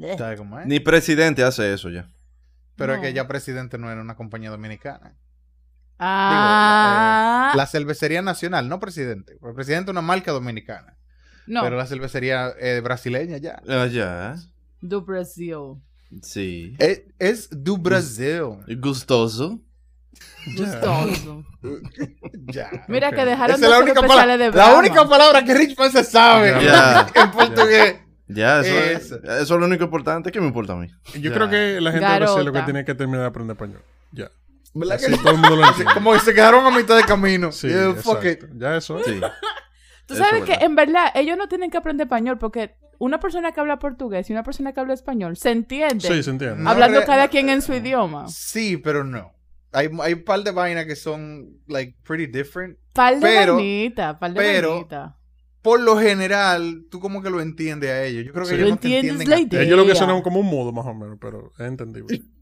Eh. 0.00 0.14
¿Sabes 0.18 0.38
cómo 0.38 0.58
es? 0.60 0.66
Ni 0.66 0.80
presidente 0.80 1.42
hace 1.44 1.72
eso 1.72 1.90
ya. 1.90 2.08
Pero 2.76 2.92
es 2.94 2.98
No. 2.98 3.02
que 3.02 3.12
ya 3.12 3.28
presidente 3.28 3.78
no 3.78 3.90
era 3.90 4.00
una 4.00 4.16
compañía 4.16 4.50
dominicana. 4.50 5.14
Ah, 5.98 7.52
La 7.56 7.66
cervecería 7.66 8.20
nacional, 8.22 8.68
no 8.68 8.80
presidente. 8.80 9.38
El 9.42 9.54
presidente 9.54 9.90
es 9.90 9.92
una 9.92 10.02
marca 10.02 10.32
dominicana. 10.32 10.96
no, 11.46 11.62
Pero 11.62 11.76
la 11.76 11.86
cervecería 11.86 12.52
eh, 12.58 12.80
brasileña 12.82 13.36
ya. 13.38 13.62
Ah, 13.68 13.86
ya. 13.86 14.34
do 14.80 15.02
Brasil. 15.02 15.80
Sí. 16.22 16.74
Es, 16.78 17.02
es 17.18 17.48
do 17.50 17.76
Brasil. 17.76 18.56
Gustoso. 18.80 19.60
Gustoso. 20.56 21.44
ya. 22.52 22.70
Mira 22.88 23.10
que 23.12 23.24
dejaron 23.24 23.56
Esa 23.56 23.64
es 23.66 23.70
la 23.70 23.78
única, 23.80 24.00
palabra, 24.02 24.36
de 24.36 24.50
la 24.52 24.74
única 24.78 25.08
palabra 25.08 25.44
que 25.44 25.54
Richman 25.54 25.90
se 25.90 26.04
sabe 26.04 26.62
Ya. 26.64 27.06
en 27.14 27.30
portugués. 27.30 27.96
Ya, 28.26 28.60
eso, 28.60 28.74
es, 28.74 29.02
Eso. 29.06 29.16
eso 29.22 29.54
es 29.54 29.60
lo 29.60 29.66
único 29.66 29.84
importante. 29.84 30.32
¿Qué 30.32 30.40
me 30.40 30.46
importa 30.46 30.72
a 30.72 30.76
mí? 30.76 30.88
Yo 31.14 31.20
Ya. 31.30 31.34
creo 31.34 31.50
que 31.50 31.80
la 31.80 31.92
gente 31.92 32.06
de 32.08 32.16
Brasil 32.16 32.38
lo 32.38 32.44
que 32.52 32.58
Garota. 32.58 32.64
tiene 32.64 32.84
que 32.84 32.94
terminar 32.94 33.20
de 33.22 33.26
aprender 33.26 33.54
español. 33.54 33.82
Ya. 34.12 34.30
¿Verdad 34.72 34.98
que 34.98 35.06
Así 35.06 35.14
sí? 35.14 35.20
todo 35.22 35.32
el 35.34 35.38
mundo 35.38 35.56
lo 35.56 35.64
entiende. 35.68 35.92
Como 35.94 36.12
que 36.14 36.18
se 36.20 36.34
quedaron 36.34 36.66
a 36.66 36.70
mitad 36.76 36.96
de 36.96 37.04
camino. 37.04 37.52
Sí, 37.52 37.68
fuck 37.96 38.24
it. 38.24 38.44
Ya 38.56 38.76
eso 38.76 38.98
es. 38.98 39.06
Sí. 39.06 39.20
Tú 40.06 40.14
Eso 40.14 40.22
sabes 40.24 40.40
es 40.40 40.44
que 40.46 40.50
verdad. 40.52 40.66
en 40.66 40.74
verdad 40.76 41.06
ellos 41.14 41.36
no 41.38 41.48
tienen 41.48 41.70
que 41.70 41.78
aprender 41.78 42.06
español 42.06 42.36
porque 42.38 42.76
una 42.98 43.20
persona 43.20 43.52
que 43.52 43.60
habla 43.60 43.78
portugués 43.78 44.28
y 44.28 44.32
una 44.34 44.42
persona 44.42 44.72
que 44.72 44.80
habla 44.80 44.92
español 44.94 45.36
se 45.36 45.50
entiende 45.50 46.00
Sí, 46.06 46.22
se 46.22 46.30
entiende. 46.30 46.62
No 46.62 46.68
hablando 46.70 47.00
re- 47.00 47.06
cada 47.06 47.28
quien 47.28 47.48
en 47.48 47.62
su 47.62 47.72
idioma. 47.74 48.26
Sí, 48.28 48.76
pero 48.76 49.02
no. 49.04 49.32
Hay, 49.72 49.88
hay 50.02 50.12
un 50.12 50.24
par 50.24 50.42
de 50.44 50.50
vainas 50.52 50.84
que 50.86 50.94
son, 50.94 51.58
like, 51.68 51.96
pretty 52.06 52.26
different. 52.26 52.78
Par 52.92 53.14
de 53.14 53.20
Pero- 53.20 53.54
vainita, 53.56 54.18
par 54.18 54.32
de 54.32 54.40
pero- 54.40 54.70
vainita. 54.72 55.16
Por 55.64 55.80
lo 55.80 55.98
general, 55.98 56.84
tú 56.90 57.00
como 57.00 57.22
que 57.22 57.30
lo 57.30 57.40
entiendes 57.40 57.90
a 57.90 58.04
ellos. 58.04 58.24
Yo 58.26 58.32
creo 58.32 58.44
que 58.44 58.50
Sí. 58.50 58.54
ellos 58.56 58.68
no 58.70 58.76
te 58.76 58.94
entienden 58.96 59.28
la 59.30 59.40
idea. 59.40 59.62
Ellos 59.62 59.76
lo 59.78 59.86
que 59.86 59.94
suenan 59.96 60.20
como 60.22 60.38
un 60.40 60.46
mudo, 60.46 60.70
más 60.72 60.84
o 60.86 60.94
menos, 60.94 61.16
pero 61.20 61.52
es 61.58 61.66
entendible. 61.66 62.22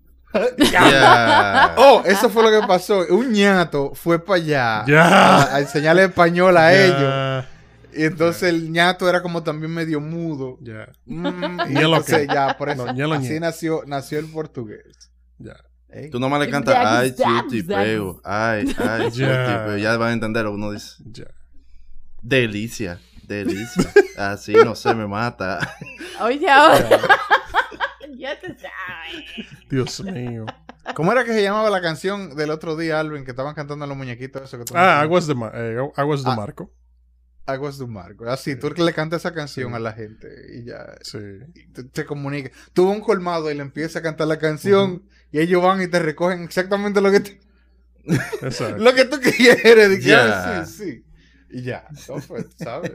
Ya. 0.73 1.75
Oh, 1.77 2.03
eso 2.05 2.29
fue 2.31 2.43
lo 2.43 2.51
que 2.61 2.67
pasó. 2.67 3.05
Un 3.11 3.33
ñato 3.33 3.93
fue 3.95 4.19
para 4.25 4.41
allá 4.43 4.81
a, 4.81 5.57
a 5.57 5.61
enseñarle 5.61 6.05
español 6.05 6.57
a 6.57 6.75
ellos. 6.75 7.45
Y 7.95 8.05
entonces 8.05 8.45
el 8.45 8.73
ñato 8.73 9.09
era 9.09 9.21
como 9.23 9.43
también 9.43 9.73
medio 9.73 10.01
mudo. 10.01 10.57
Ya, 10.63 10.89
Mm, 11.05 11.61
y 11.71 11.77
entonces 11.77 12.27
ya, 12.33 12.57
por 12.57 12.71
eso. 12.71 12.93
No, 12.95 13.13
así 13.13 13.39
nació, 13.39 13.83
nació 13.87 14.19
el 14.19 14.27
portugués. 14.27 15.11
ya. 15.39 15.55
Ey. 15.91 16.09
Tú 16.09 16.19
nomás 16.19 16.41
le 16.41 16.49
cantas, 16.49 16.75
ay, 16.79 17.11
zack, 17.15 17.43
chuti, 17.45 17.61
zack. 17.63 17.85
peo. 17.85 18.19
Ay, 18.25 18.75
ay, 18.79 19.11
chuti, 19.11 19.21
Ya. 19.83 19.97
van 19.99 20.09
a 20.09 20.13
entender 20.15 20.43
lo 20.45 20.53
que 20.53 20.57
uno 20.57 20.73
dice. 20.73 20.95
Ya. 21.05 21.27
Delicia, 22.23 22.99
delicia. 23.27 23.93
Así 24.17 24.53
no 24.53 24.75
se 24.75 24.95
me 24.95 25.07
mata. 25.07 25.59
Oye, 26.21 26.49
ahora. 26.49 26.89
ya 28.17 28.39
te 28.39 28.49
sabes. 28.49 29.49
Dios 29.71 30.03
mío. 30.05 30.47
¿Cómo 30.95 31.13
era 31.13 31.25
que 31.25 31.33
se 31.33 31.43
llamaba 31.43 31.71
la 31.71 31.81
canción 31.81 32.35
del 32.37 32.51
otro 32.51 32.77
día, 32.77 32.99
Alvin, 33.01 33.25
que 33.25 33.31
estaban 33.31 33.55
cantando 33.55 33.87
los 33.87 33.97
muñequitos? 33.97 34.43
Eso 34.43 34.59
que 34.59 34.65
tú 34.65 34.75
Ah? 34.77 35.01
Aguas 35.01 35.27
de, 35.27 35.35
Mar 35.35 35.53
eh, 35.55 35.77
Aguas 35.97 36.25
de 36.25 36.31
Ah. 36.31 36.37
Marco. 36.37 36.73
Aguas 37.47 37.79
de 37.79 37.85
un 37.85 37.93
Marco. 37.93 38.29
Así, 38.29 38.55
tú 38.57 38.71
le 38.71 38.93
cantas 38.93 39.23
esa 39.23 39.33
canción 39.35 39.75
a 39.75 39.79
la 39.81 39.93
gente 39.93 40.29
y 40.55 40.65
ya 40.65 40.95
Sí. 41.03 41.19
y 41.55 41.67
te, 41.73 41.85
te 41.85 42.05
comunica. 42.05 42.51
Tú 42.73 42.89
un 42.89 43.01
colmado 43.01 43.51
y 43.51 43.55
le 43.55 43.63
empiezas 43.63 43.97
a 43.97 44.03
cantar 44.03 44.29
la 44.29 44.39
canción 44.39 45.03
y 45.33 45.41
ellos 45.41 45.63
van 45.63 45.83
y 45.83 45.89
te 45.89 45.99
recogen 45.99 46.43
exactamente 46.45 47.01
lo 47.01 47.11
que, 47.11 47.21
tú- 47.21 47.33
Exacto. 48.43 48.79
lo 48.79 48.95
que 48.95 49.05
tú 49.07 49.19
quieres. 49.21 50.07
Ah, 50.15 50.65
sí, 50.67 50.73
sí. 50.85 51.05
Y 51.53 51.63
ya, 51.63 51.87
eso 51.93 52.19
fue, 52.19 52.45
¿sabes? 52.57 52.93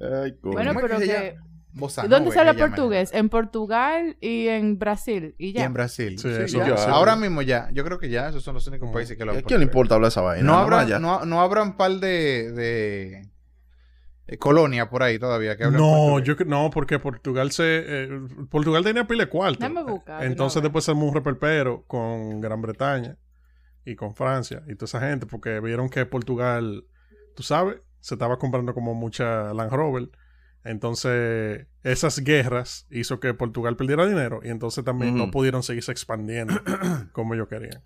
Ay. 0.00 0.34
Bueno, 0.42 0.74
¿Cómo 0.74 0.86
es 0.86 0.86
pero 0.86 0.98
que? 0.98 1.36
Bossa 1.74 2.06
¿Dónde 2.06 2.30
se 2.32 2.38
habla 2.40 2.52
portugués? 2.54 3.10
En 3.14 3.28
Portugal 3.30 4.16
y 4.20 4.48
en 4.48 4.78
Brasil. 4.78 5.34
Y 5.38 5.48
Y 5.48 5.52
ya. 5.54 5.64
en 5.64 5.72
Brasil. 5.72 6.18
Sí, 6.18 6.28
Sí, 6.28 6.42
eso 6.42 6.58
ya. 6.58 6.76
sí. 6.76 6.84
Ahora 6.90 7.16
mismo 7.16 7.40
ya. 7.40 7.70
Yo 7.72 7.82
creo 7.84 7.98
que 7.98 8.10
ya. 8.10 8.28
Esos 8.28 8.42
son 8.42 8.54
los 8.54 8.66
únicos 8.66 8.90
Mm. 8.90 8.92
países 8.92 9.16
que 9.16 9.24
lo 9.24 9.30
¿A 9.30 9.34
hablan 9.34 9.44
quién 9.46 9.60
le 9.60 9.64
importa 9.64 9.94
hablar 9.94 10.08
esa 10.08 10.20
vaina? 10.20 10.44
No, 10.44 10.54
habrá, 10.58 10.84
ya. 10.86 10.98
no, 10.98 11.24
no 11.24 11.40
habrán 11.40 11.78
par 11.78 11.92
de, 11.92 12.52
de 14.26 14.38
colonia 14.38 14.88
por 14.90 15.02
ahí 15.02 15.18
todavía 15.18 15.56
que 15.56 15.64
hablan 15.64 15.80
No, 15.80 16.08
portugués. 16.14 16.38
yo 16.38 16.44
no, 16.46 16.70
porque 16.70 16.98
Portugal 16.98 17.50
se 17.52 17.64
eh, 17.86 18.08
Portugal 18.50 18.82
tenía 18.84 19.06
pile 19.06 19.28
cuarto. 19.28 19.66
Buscar 19.86 20.24
Entonces 20.24 20.62
después 20.62 20.84
se 20.84 20.92
un 20.92 21.14
reperpero 21.14 21.84
con 21.86 22.40
Gran 22.40 22.60
Bretaña 22.60 23.16
y 23.84 23.94
con 23.96 24.14
Francia 24.14 24.62
y 24.68 24.74
toda 24.74 24.84
esa 24.86 25.00
gente 25.00 25.26
porque 25.26 25.58
vieron 25.60 25.88
que 25.88 26.04
Portugal, 26.06 26.84
tú 27.34 27.42
sabes, 27.42 27.76
se 28.00 28.14
estaba 28.14 28.38
comprando 28.38 28.74
como 28.74 28.94
mucha 28.94 29.52
Land 29.54 29.72
Rover. 29.72 30.10
Entonces, 30.64 31.66
esas 31.82 32.20
guerras 32.20 32.86
hizo 32.90 33.18
que 33.20 33.34
Portugal 33.34 33.76
perdiera 33.76 34.06
dinero 34.06 34.40
y 34.44 34.48
entonces 34.48 34.84
también 34.84 35.16
no 35.16 35.30
pudieron 35.30 35.62
seguirse 35.64 35.90
expandiendo 35.92 36.54
como 37.12 37.34
ellos 37.34 37.48
querían. 37.48 37.82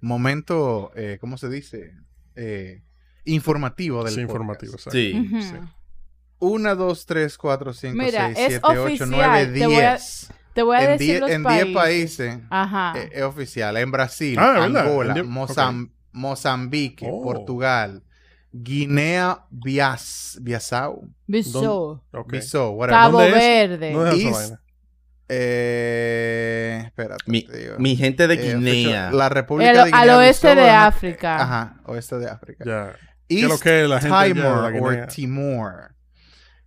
Momento, 0.00 0.92
eh, 0.94 1.18
¿cómo 1.20 1.38
se 1.38 1.48
dice? 1.48 1.92
Eh, 2.36 2.82
informativo 3.24 4.04
del 4.04 4.14
Sí, 4.14 4.20
informativo. 4.20 4.74
exacto. 4.74 4.92
Sí. 4.98 5.28
Ujú. 5.28 5.42
sí. 5.42 5.54
1, 6.40 6.76
2, 6.76 7.06
3, 7.06 7.38
4, 7.38 7.72
5, 7.72 7.96
Mira, 7.96 8.26
6, 8.26 8.38
es 8.38 8.46
7, 8.48 8.60
8, 8.64 8.84
oficial. 8.84 9.10
9, 9.10 9.46
Te 9.58 9.66
voy 9.66 9.74
a- 9.76 9.90
10. 9.92 10.32
Te 10.52 10.62
voy 10.62 10.76
a 10.76 10.84
En 10.84 10.90
decir 10.90 11.06
10 11.08 11.20
los 11.20 11.30
en 11.30 11.42
países. 11.42 11.64
10 11.64 11.74
países 11.76 12.38
Ajá. 12.50 12.92
eh, 12.96 13.10
es 13.12 13.22
oficial. 13.22 13.76
En 13.76 13.90
Brasil, 13.90 14.38
Ah. 14.38 14.62
Angola, 14.64 15.14
diez- 15.14 15.90
Mozambique, 16.12 17.08
Oh. 17.10 17.22
Portugal, 17.22 18.04
Guinea 18.56 19.44
Bias, 19.50 20.38
Biasau, 20.40 21.08
Bissau. 21.26 22.00
Ok. 22.12 22.30
Bissau, 22.30 22.70
whatever. 22.74 23.00
Cabo 23.00 23.18
¿Dónde 23.20 23.36
es? 23.36 23.68
Verde. 23.70 23.92
¿Dónde 23.92 24.10
es 24.10 24.16
esa 24.20 24.28
Is- 24.28 24.34
vaina? 24.36 24.60
Eh, 25.28 26.82
espérate, 26.86 27.24
Mi, 27.26 27.46
mi 27.78 27.96
gente 27.96 28.26
de 28.28 28.34
Eh, 28.34 28.54
Guinea. 28.54 29.10
la 29.10 29.28
República 29.28 29.70
El- 29.70 29.76
de 29.76 29.82
al 29.82 29.90
Guinea 29.90 30.18
oeste 30.18 30.48
Bissau, 30.50 30.64
de. 30.64 30.70
África. 30.70 31.42
Ajá, 31.42 31.80
oeste 31.86 32.18
de 32.18 32.28
África. 32.30 32.64
Ya. 32.64 32.96
es 33.28 33.42
lo 33.48 33.58
que 33.58 33.82
es 33.82 33.88
la 33.88 34.00
gente 34.00 34.34
Timor, 34.34 34.74
or 34.80 35.06
Timor. 35.08 35.94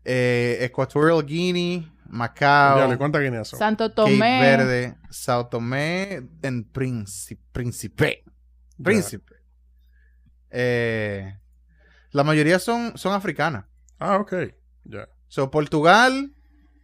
Eh, 0.03 0.57
Equatorial 0.61 1.25
Guinea, 1.25 1.93
Macao, 2.09 2.77
Diablo, 2.77 2.95
¿y 2.95 2.97
¿cuántas 2.97 3.21
guineas 3.21 3.47
son? 3.47 3.59
Santo 3.59 3.89
Cape 3.89 3.95
Tomé. 4.11 4.41
Verde, 4.41 4.95
Sao 5.09 5.47
Tomé, 5.47 6.21
en 6.41 6.63
Príncipe. 6.65 7.41
Príncipe. 7.51 8.23
Príncipe. 8.81 9.35
Eh, 10.49 11.37
la 12.11 12.23
mayoría 12.23 12.59
son, 12.59 12.97
son 12.97 13.13
africanas. 13.13 13.65
Ah, 13.99 14.17
ok. 14.17 14.33
Ya. 14.85 15.07
So, 15.27 15.51
Portugal, 15.51 16.31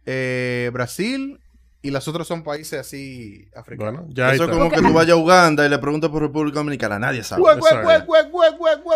eh, 0.06 0.70
Brasil 0.72 1.40
y 1.80 1.90
las 1.90 2.08
otras 2.08 2.26
son 2.26 2.42
países 2.44 2.80
así 2.80 3.46
africanos. 3.54 4.00
Bueno, 4.02 4.14
ya 4.14 4.32
Eso 4.32 4.44
es 4.44 4.50
como 4.50 4.70
que 4.70 4.80
tú 4.80 4.92
vayas 4.92 5.12
a 5.12 5.16
Uganda 5.16 5.66
y 5.66 5.68
le 5.68 5.78
preguntas 5.78 6.10
por 6.10 6.22
República 6.22 6.58
Dominicana. 6.60 6.98
Nadie 6.98 7.22
sabe. 7.22 7.42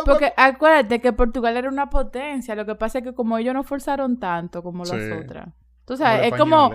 Porque 0.04 0.32
acuérdate 0.36 1.00
que 1.00 1.12
Portugal 1.12 1.56
era 1.56 1.68
una 1.68 1.90
potencia. 1.90 2.54
Lo 2.54 2.64
que 2.66 2.74
pasa 2.74 2.98
es 2.98 3.04
que 3.04 3.14
como 3.14 3.36
ellos 3.38 3.54
no 3.54 3.62
forzaron 3.64 4.18
tanto 4.18 4.62
como 4.62 4.84
las 4.84 4.96
Sí. 5.02 5.10
otras. 5.12 5.48
Tú 5.84 5.96
sabes, 5.96 6.32
es 6.32 6.38
como, 6.38 6.70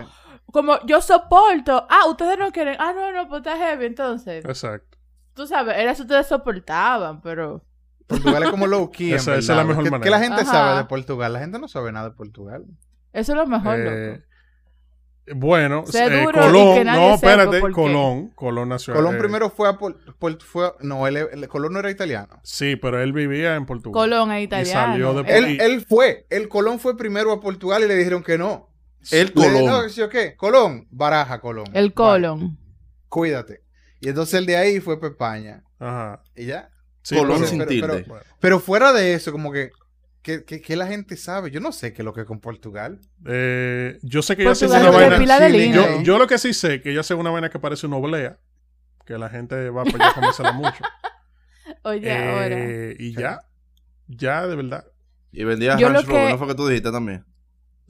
como 0.51 0.79
yo 0.85 1.01
soporto. 1.01 1.85
Ah, 1.89 2.07
ustedes 2.09 2.37
no 2.37 2.51
quieren. 2.51 2.75
Ah, 2.79 2.93
no, 2.93 3.11
no, 3.11 3.27
pues 3.27 3.39
está 3.39 3.57
heavy. 3.57 3.85
Entonces, 3.85 4.43
Exacto. 4.45 4.97
tú 5.33 5.45
sabes, 5.47 5.77
era 5.77 5.93
si 5.95 6.01
ustedes 6.03 6.27
soportaban, 6.27 7.21
pero. 7.21 7.63
Portugal 8.07 8.43
es 8.43 8.49
como 8.49 8.67
low 8.67 8.89
key. 8.91 9.09
en 9.11 9.15
Esa- 9.15 9.35
es 9.37 9.47
la 9.47 9.63
mejor 9.63 9.83
¿Qué, 9.83 9.91
manera. 9.91 10.03
qué 10.05 10.09
la 10.09 10.19
gente 10.19 10.41
Ajá. 10.41 10.51
sabe 10.51 10.77
de 10.77 10.85
Portugal? 10.85 11.33
La 11.33 11.39
gente 11.39 11.59
no 11.59 11.67
sabe 11.67 11.91
nada 11.91 12.09
de 12.09 12.15
Portugal. 12.15 12.65
Eso 13.13 13.31
es 13.33 13.37
lo 13.37 13.45
mejor, 13.47 13.79
Eh, 13.79 14.11
loco. 15.25 15.39
bueno, 15.39 15.83
eh, 15.93 16.09
duro 16.23 16.39
y 16.39 16.51
Colón, 16.51 16.75
que 16.77 16.83
nadie 16.83 17.07
no, 17.09 17.15
espérate, 17.15 17.59
por. 17.59 17.71
Colón, 17.71 18.29
Colón 18.35 18.69
nació. 18.69 18.93
Colón 18.93 19.15
eh, 19.15 19.19
primero 19.19 19.49
fue 19.49 19.69
a 19.69 19.77
Pol- 19.77 19.97
Pol- 20.19 20.37
fue 20.41 20.65
a- 20.67 20.73
no, 20.81 21.07
él, 21.07 21.15
él- 21.17 21.47
Colón 21.47 21.73
no 21.73 21.79
era 21.79 21.89
italiano. 21.91 22.39
Sí, 22.43 22.75
pero 22.75 23.01
él 23.01 23.13
vivía 23.13 23.55
en 23.55 23.65
Portugal. 23.65 23.93
Colón 23.93 24.31
es 24.33 24.43
italiano. 24.43 24.91
salió 24.91 25.13
de 25.23 25.37
Él, 25.37 25.49
Y- 25.51 25.57
él 25.61 25.85
fue, 25.87 26.25
el 26.29 26.49
Colón 26.49 26.79
fue 26.79 26.97
primero 26.97 27.31
a 27.31 27.39
Portugal 27.39 27.83
y 27.83 27.87
le 27.87 27.95
dijeron 27.95 28.21
que 28.23 28.37
no. 28.37 28.69
El 29.11 29.27
Le 29.27 29.33
Colón. 29.33 29.65
No, 29.65 29.89
¿sí? 29.89 30.01
Colón, 30.37 30.87
baraja 30.91 31.39
Colón. 31.39 31.65
el 31.73 31.85
Bye. 31.89 31.93
colon. 31.93 32.57
Cuídate. 33.07 33.61
Y 34.01 34.09
entonces 34.09 34.33
el 34.39 34.45
de 34.45 34.57
ahí 34.57 34.79
fue 34.81 34.99
para 34.99 35.11
España. 35.11 35.63
Ajá. 35.79 36.21
Y 36.35 36.45
ya. 36.47 36.69
Sí, 37.03 37.15
Colón 37.15 37.37
pero- 37.37 37.47
sin 37.47 37.57
pero- 37.59 37.69
tilde. 37.69 37.87
pero- 38.07 38.19
Pero 38.39 38.59
fuera 38.59 38.91
de 38.93 39.13
eso, 39.13 39.31
como 39.31 39.51
que, 39.51 39.69
que, 40.23 40.43
que, 40.45 40.61
que 40.61 40.75
la 40.75 40.87
gente 40.87 41.15
sabe. 41.17 41.51
Yo 41.51 41.59
no 41.59 41.71
sé 41.71 41.93
qué 41.93 42.01
es 42.01 42.05
lo 42.05 42.13
que 42.13 42.21
es 42.21 42.27
con 42.27 42.39
Portugal. 42.39 42.99
eh, 43.25 43.99
yo 44.01 44.21
sé 44.21 44.35
que 44.35 44.41
ella 44.43 44.51
hace 44.51 44.67
Portugal 44.67 44.89
una 44.95 44.97
vaina. 44.99 45.17
pila 45.19 45.39
de 45.39 45.47
Chile, 45.51 45.59
lindo. 45.65 45.81
Yo, 45.97 46.01
yo 46.01 46.17
lo 46.17 46.27
que 46.27 46.37
sí 46.37 46.53
sé 46.53 46.81
que 46.81 46.91
ella 46.91 47.01
hace 47.01 47.13
una 47.13 47.29
vaina 47.29 47.49
que 47.49 47.59
parece 47.59 47.85
una 47.87 47.97
oblea. 47.97 48.39
Que 49.05 49.17
la 49.17 49.29
gente 49.29 49.69
va 49.69 49.83
para 49.83 49.97
allá 50.05 50.09
a 50.11 50.13
comérsela 50.15 50.51
mucho. 50.53 50.83
Oye, 51.83 52.11
ahora. 52.11 52.47
Eh, 52.57 52.95
y 52.99 53.13
ya. 53.13 53.39
Ya, 54.07 54.47
de 54.47 54.55
verdad. 54.55 54.85
Y 55.31 55.43
vendía 55.43 55.77
Yo 55.77 55.89
Rover, 55.89 56.05
que- 56.05 56.29
¿no 56.29 56.37
fue 56.37 56.47
que 56.47 56.55
tú 56.55 56.67
dijiste 56.67 56.91
también? 56.91 57.25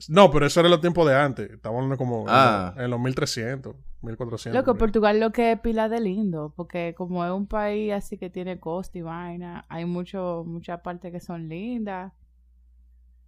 No, 0.08 0.30
pero 0.30 0.46
eso 0.46 0.58
era 0.60 0.68
los 0.68 0.80
tiempos 0.80 1.06
de 1.08 1.14
antes. 1.14 1.50
Estamos 1.50 1.76
hablando 1.78 1.96
como 1.96 2.24
Ah. 2.28 2.70
en, 2.70 2.76
los, 2.76 2.84
en 2.86 2.90
los 2.90 3.00
1300, 3.00 3.76
1400. 4.04 4.54
Loco. 4.58 4.78
Portugal 4.78 5.18
lo 5.20 5.32
que 5.32 5.52
es 5.52 5.60
pila 5.60 5.88
de 5.88 6.00
lindo, 6.00 6.52
porque 6.56 6.94
como 6.96 7.24
es 7.24 7.30
un 7.32 7.46
país 7.46 7.92
así 7.92 8.16
que 8.18 8.30
tiene 8.30 8.60
costa 8.60 8.98
y 8.98 9.02
vaina, 9.02 9.64
hay 9.68 9.84
mucho, 9.84 10.44
muchas 10.46 10.80
partes 10.80 11.10
que 11.12 11.20
son 11.20 11.48
lindas. 11.48 12.12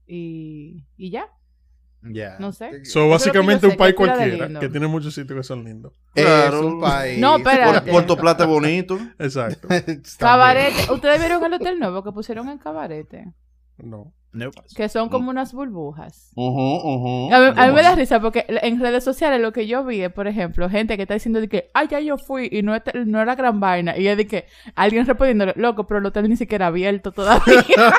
Y, 0.06 0.84
y 0.96 1.10
ya. 1.10 1.26
Ya. 2.02 2.36
No 2.38 2.52
sé. 2.52 2.84
So, 2.84 3.04
es 3.04 3.10
básicamente 3.10 3.66
un 3.66 3.72
sé, 3.72 3.78
país 3.78 3.94
que 3.96 4.04
es 4.04 4.08
cualquiera, 4.10 4.60
que 4.60 4.68
tiene 4.68 4.86
muchos 4.86 5.14
sitios 5.14 5.36
que 5.38 5.42
son 5.42 5.64
lindos. 5.64 6.00
Es 6.14 6.24
Claro. 6.24 6.66
un 6.66 6.80
país. 6.80 7.18
No, 7.18 7.36
espérate. 7.38 7.90
Puerto, 7.90 8.16
Plata 8.16 8.44
es 8.44 8.48
bonito. 8.50 8.96
Exacto. 9.18 9.66
Cabarete. 10.18 10.92
¿Ustedes 10.92 11.18
vieron 11.18 11.44
el 11.44 11.54
hotel 11.54 11.78
nuevo 11.80 12.04
que 12.04 12.12
pusieron 12.12 12.48
en 12.48 12.58
Cabarete? 12.58 13.32
No. 13.78 14.12
Que 14.76 14.88
son 14.88 15.08
como 15.08 15.30
unas 15.30 15.52
burbujas. 15.52 16.32
A 16.36 16.40
mí, 16.40 17.28
a 17.30 17.38
mí 17.38 17.52
me 17.54 17.66
¿Cómo 17.68 17.82
da 17.82 17.94
risa 17.94 18.20
porque 18.20 18.44
en 18.48 18.80
redes 18.80 19.04
sociales 19.04 19.40
lo 19.40 19.52
que 19.52 19.66
yo 19.66 19.84
vi 19.84 20.02
es, 20.02 20.12
por 20.12 20.26
ejemplo, 20.26 20.68
gente 20.68 20.96
que 20.96 21.02
está 21.02 21.14
diciendo 21.14 21.40
de 21.40 21.48
que, 21.48 21.70
ay, 21.74 21.88
ya 21.88 22.00
yo 22.00 22.18
fui 22.18 22.48
y 22.50 22.62
no, 22.62 22.74
era 22.74 23.34
gran 23.34 23.60
vaina. 23.60 23.96
Y 23.96 24.08
es 24.08 24.16
de 24.16 24.26
que 24.26 24.46
alguien 24.74 25.06
respondiéndole, 25.06 25.54
loco, 25.56 25.86
pero 25.86 26.00
el 26.00 26.06
hotel 26.06 26.28
ni 26.28 26.36
siquiera 26.36 26.66
abierto 26.66 27.12
todavía. 27.12 27.64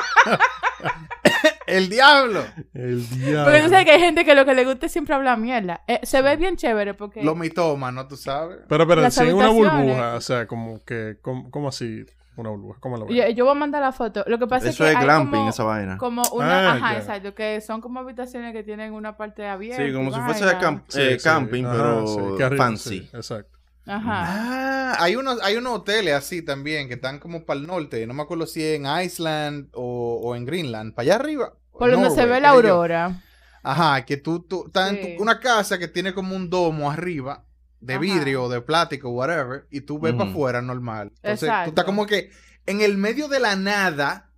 El 1.66 1.90
diablo. 1.90 2.44
El 2.72 3.06
diablo. 3.10 3.44
porque 3.44 3.60
tú 3.62 3.68
sabes 3.68 3.84
que 3.84 3.90
hay 3.90 4.00
gente 4.00 4.24
que 4.24 4.34
lo 4.34 4.46
que 4.46 4.54
le 4.54 4.64
gusta 4.64 4.86
es 4.86 4.92
siempre 4.92 5.14
hablar 5.14 5.38
mierda. 5.38 5.82
Eh, 5.86 6.00
se 6.02 6.22
ve 6.22 6.36
bien 6.36 6.56
chévere 6.56 6.94
porque... 6.94 7.22
Lo 7.22 7.34
mitoma, 7.34 7.92
¿no? 7.92 8.08
Tú 8.08 8.16
sabes. 8.16 8.60
Pero, 8.68 8.86
pero, 8.88 9.02
Las 9.02 9.14
si 9.14 9.24
es 9.24 9.34
una 9.34 9.50
burbuja, 9.50 10.14
o 10.14 10.20
sea, 10.22 10.46
como 10.46 10.82
que, 10.84 11.18
como, 11.20 11.50
como 11.50 11.68
así, 11.68 12.06
una 12.42 12.50
burbuja, 12.50 12.78
¿cómo 12.80 12.96
lo 12.96 13.06
ves? 13.06 13.16
yo, 13.16 13.28
yo 13.30 13.44
voy 13.44 13.52
a 13.52 13.58
mandar 13.58 13.80
la 13.82 13.92
foto. 13.92 14.24
Lo 14.26 14.38
que 14.38 14.46
pasa 14.46 14.68
Eso 14.68 14.84
es 14.84 14.90
es 14.90 14.94
que 14.94 14.98
hay 14.98 15.04
glamping, 15.04 15.38
como, 15.40 15.50
esa 15.50 15.64
vaina. 15.64 15.98
como 15.98 16.22
una... 16.32 16.70
Ah, 16.70 16.72
ajá, 16.74 16.92
ya. 16.92 16.98
exacto. 16.98 17.34
Que 17.34 17.60
son 17.60 17.80
como 17.80 18.00
habitaciones 18.00 18.52
que 18.52 18.62
tienen 18.62 18.92
una 18.92 19.16
parte 19.16 19.46
abierta. 19.46 19.84
Sí, 19.84 19.92
como 19.92 20.12
si 20.12 20.20
fuese 20.20 20.44
camp- 20.58 20.84
Sí, 20.88 21.00
eh, 21.00 21.18
sí. 21.18 21.24
camping, 21.24 21.64
Ajá, 21.64 21.72
pero 21.76 22.06
sí, 22.36 22.42
arriba, 22.42 22.64
fancy. 22.64 22.98
sí, 23.00 23.10
exacto. 23.12 23.58
Ajá. 23.86 24.22
Ah, 24.26 24.96
hay 25.00 25.16
unos, 25.16 25.40
hay 25.42 25.56
unos 25.56 25.72
hoteles 25.78 26.14
así 26.14 26.42
también 26.42 26.88
que 26.88 26.94
están 26.94 27.18
como 27.18 27.44
para 27.46 27.58
el 27.60 27.66
norte. 27.66 28.06
No 28.06 28.12
me 28.14 28.22
acuerdo 28.22 28.46
si 28.46 28.62
en 28.64 28.84
Iceland 28.86 29.68
o, 29.72 30.20
o 30.22 30.36
en 30.36 30.44
Greenland. 30.44 30.94
Para 30.94 31.04
allá 31.04 31.14
arriba. 31.16 31.52
Por 31.72 31.90
donde 31.90 32.10
se 32.10 32.16
Norway, 32.16 32.34
ve 32.34 32.40
la 32.40 32.48
yo. 32.48 32.54
aurora. 32.54 33.22
Ajá, 33.62 34.04
que 34.04 34.16
tú, 34.16 34.40
tú 34.40 34.64
estás 34.66 34.92
en 34.92 35.16
tu- 35.16 35.22
una 35.22 35.40
casa 35.40 35.78
que 35.78 35.88
tiene 35.88 36.12
como 36.12 36.36
un 36.36 36.50
domo 36.50 36.90
arriba 36.90 37.44
de 37.80 37.94
Ajá. 37.94 38.00
vidrio 38.00 38.44
o 38.44 38.48
de 38.48 38.60
plástico, 38.60 39.10
whatever, 39.10 39.66
y 39.70 39.82
tú 39.82 39.98
ves 39.98 40.14
para 40.14 40.30
afuera 40.30 40.60
normal. 40.62 41.12
Entonces, 41.16 41.40
tú 41.40 41.46
Exacto. 41.46 41.68
estás 41.70 41.84
como 41.84 42.06
que 42.06 42.30
en 42.66 42.80
el 42.80 42.96
medio 42.98 43.28
de 43.28 43.40
la 43.40 43.56
nada, 43.56 44.30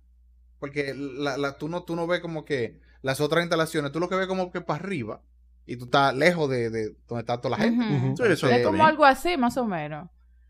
porque 0.59 0.93
la, 0.95 1.37
la- 1.37 1.57
tú, 1.57 1.67
no, 1.67 1.83
tú 1.83 1.95
no 1.95 2.05
ves 2.07 2.19
como 2.21 2.45
que 2.45 2.79
las 3.01 3.19
otras 3.19 3.43
instalaciones, 3.43 3.91
tú 3.91 3.99
lo 3.99 4.07
que 4.09 4.15
ves 4.15 4.27
como 4.27 4.51
que 4.51 4.61
para 4.61 4.79
arriba, 4.83 5.21
y 5.65 5.75
tú 5.77 5.85
estás 5.85 6.13
lejos 6.15 6.49
de, 6.49 6.69
de 6.69 6.95
donde 7.07 7.21
está 7.21 7.39
toda 7.41 7.57
la 7.57 7.63
gente. 7.63 7.83
Sí, 8.15 8.23
eso 8.31 8.47
Es 8.49 8.61
como 8.63 8.73
bien. 8.77 8.85
algo 8.85 9.05
así, 9.05 9.37
más 9.37 9.57
o 9.57 9.65
menos. 9.65 10.09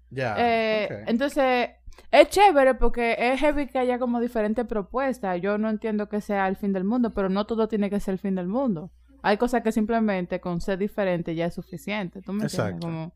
Ya. 0.10 0.36
Eh. 0.38 1.04
Entonces, 1.08 1.70
es 2.12 2.30
chévere 2.30 2.76
porque 2.76 3.16
es 3.18 3.40
heavy 3.40 3.68
que 3.68 3.80
haya 3.80 4.00
como 4.00 4.20
diferentes 4.20 4.66
propuestas. 4.66 5.40
Yo 5.42 5.58
no 5.58 5.70
entiendo 5.70 6.10
que 6.10 6.20
sea 6.22 6.48
el 6.48 6.56
fin 6.58 6.74
del 6.74 6.84
mundo, 6.84 7.14
pero 7.14 7.30
no 7.30 7.46
todo 7.46 7.68
tiene 7.68 7.90
que 7.90 8.00
ser 8.00 8.14
el 8.14 8.20
fin 8.20 8.36
del 8.36 8.48
mundo. 8.48 8.92
Hay 9.22 9.38
cosas 9.38 9.62
que 9.64 9.72
simplemente 9.72 10.40
con 10.40 10.62
ser 10.62 10.78
diferente 10.78 11.36
ya 11.36 11.46
es 11.46 11.54
suficiente. 11.54 12.22
¿Tú 12.22 12.34
me 12.34 12.44
entiendes? 12.44 12.54
Exacto. 12.54 12.88
Como, 12.88 13.14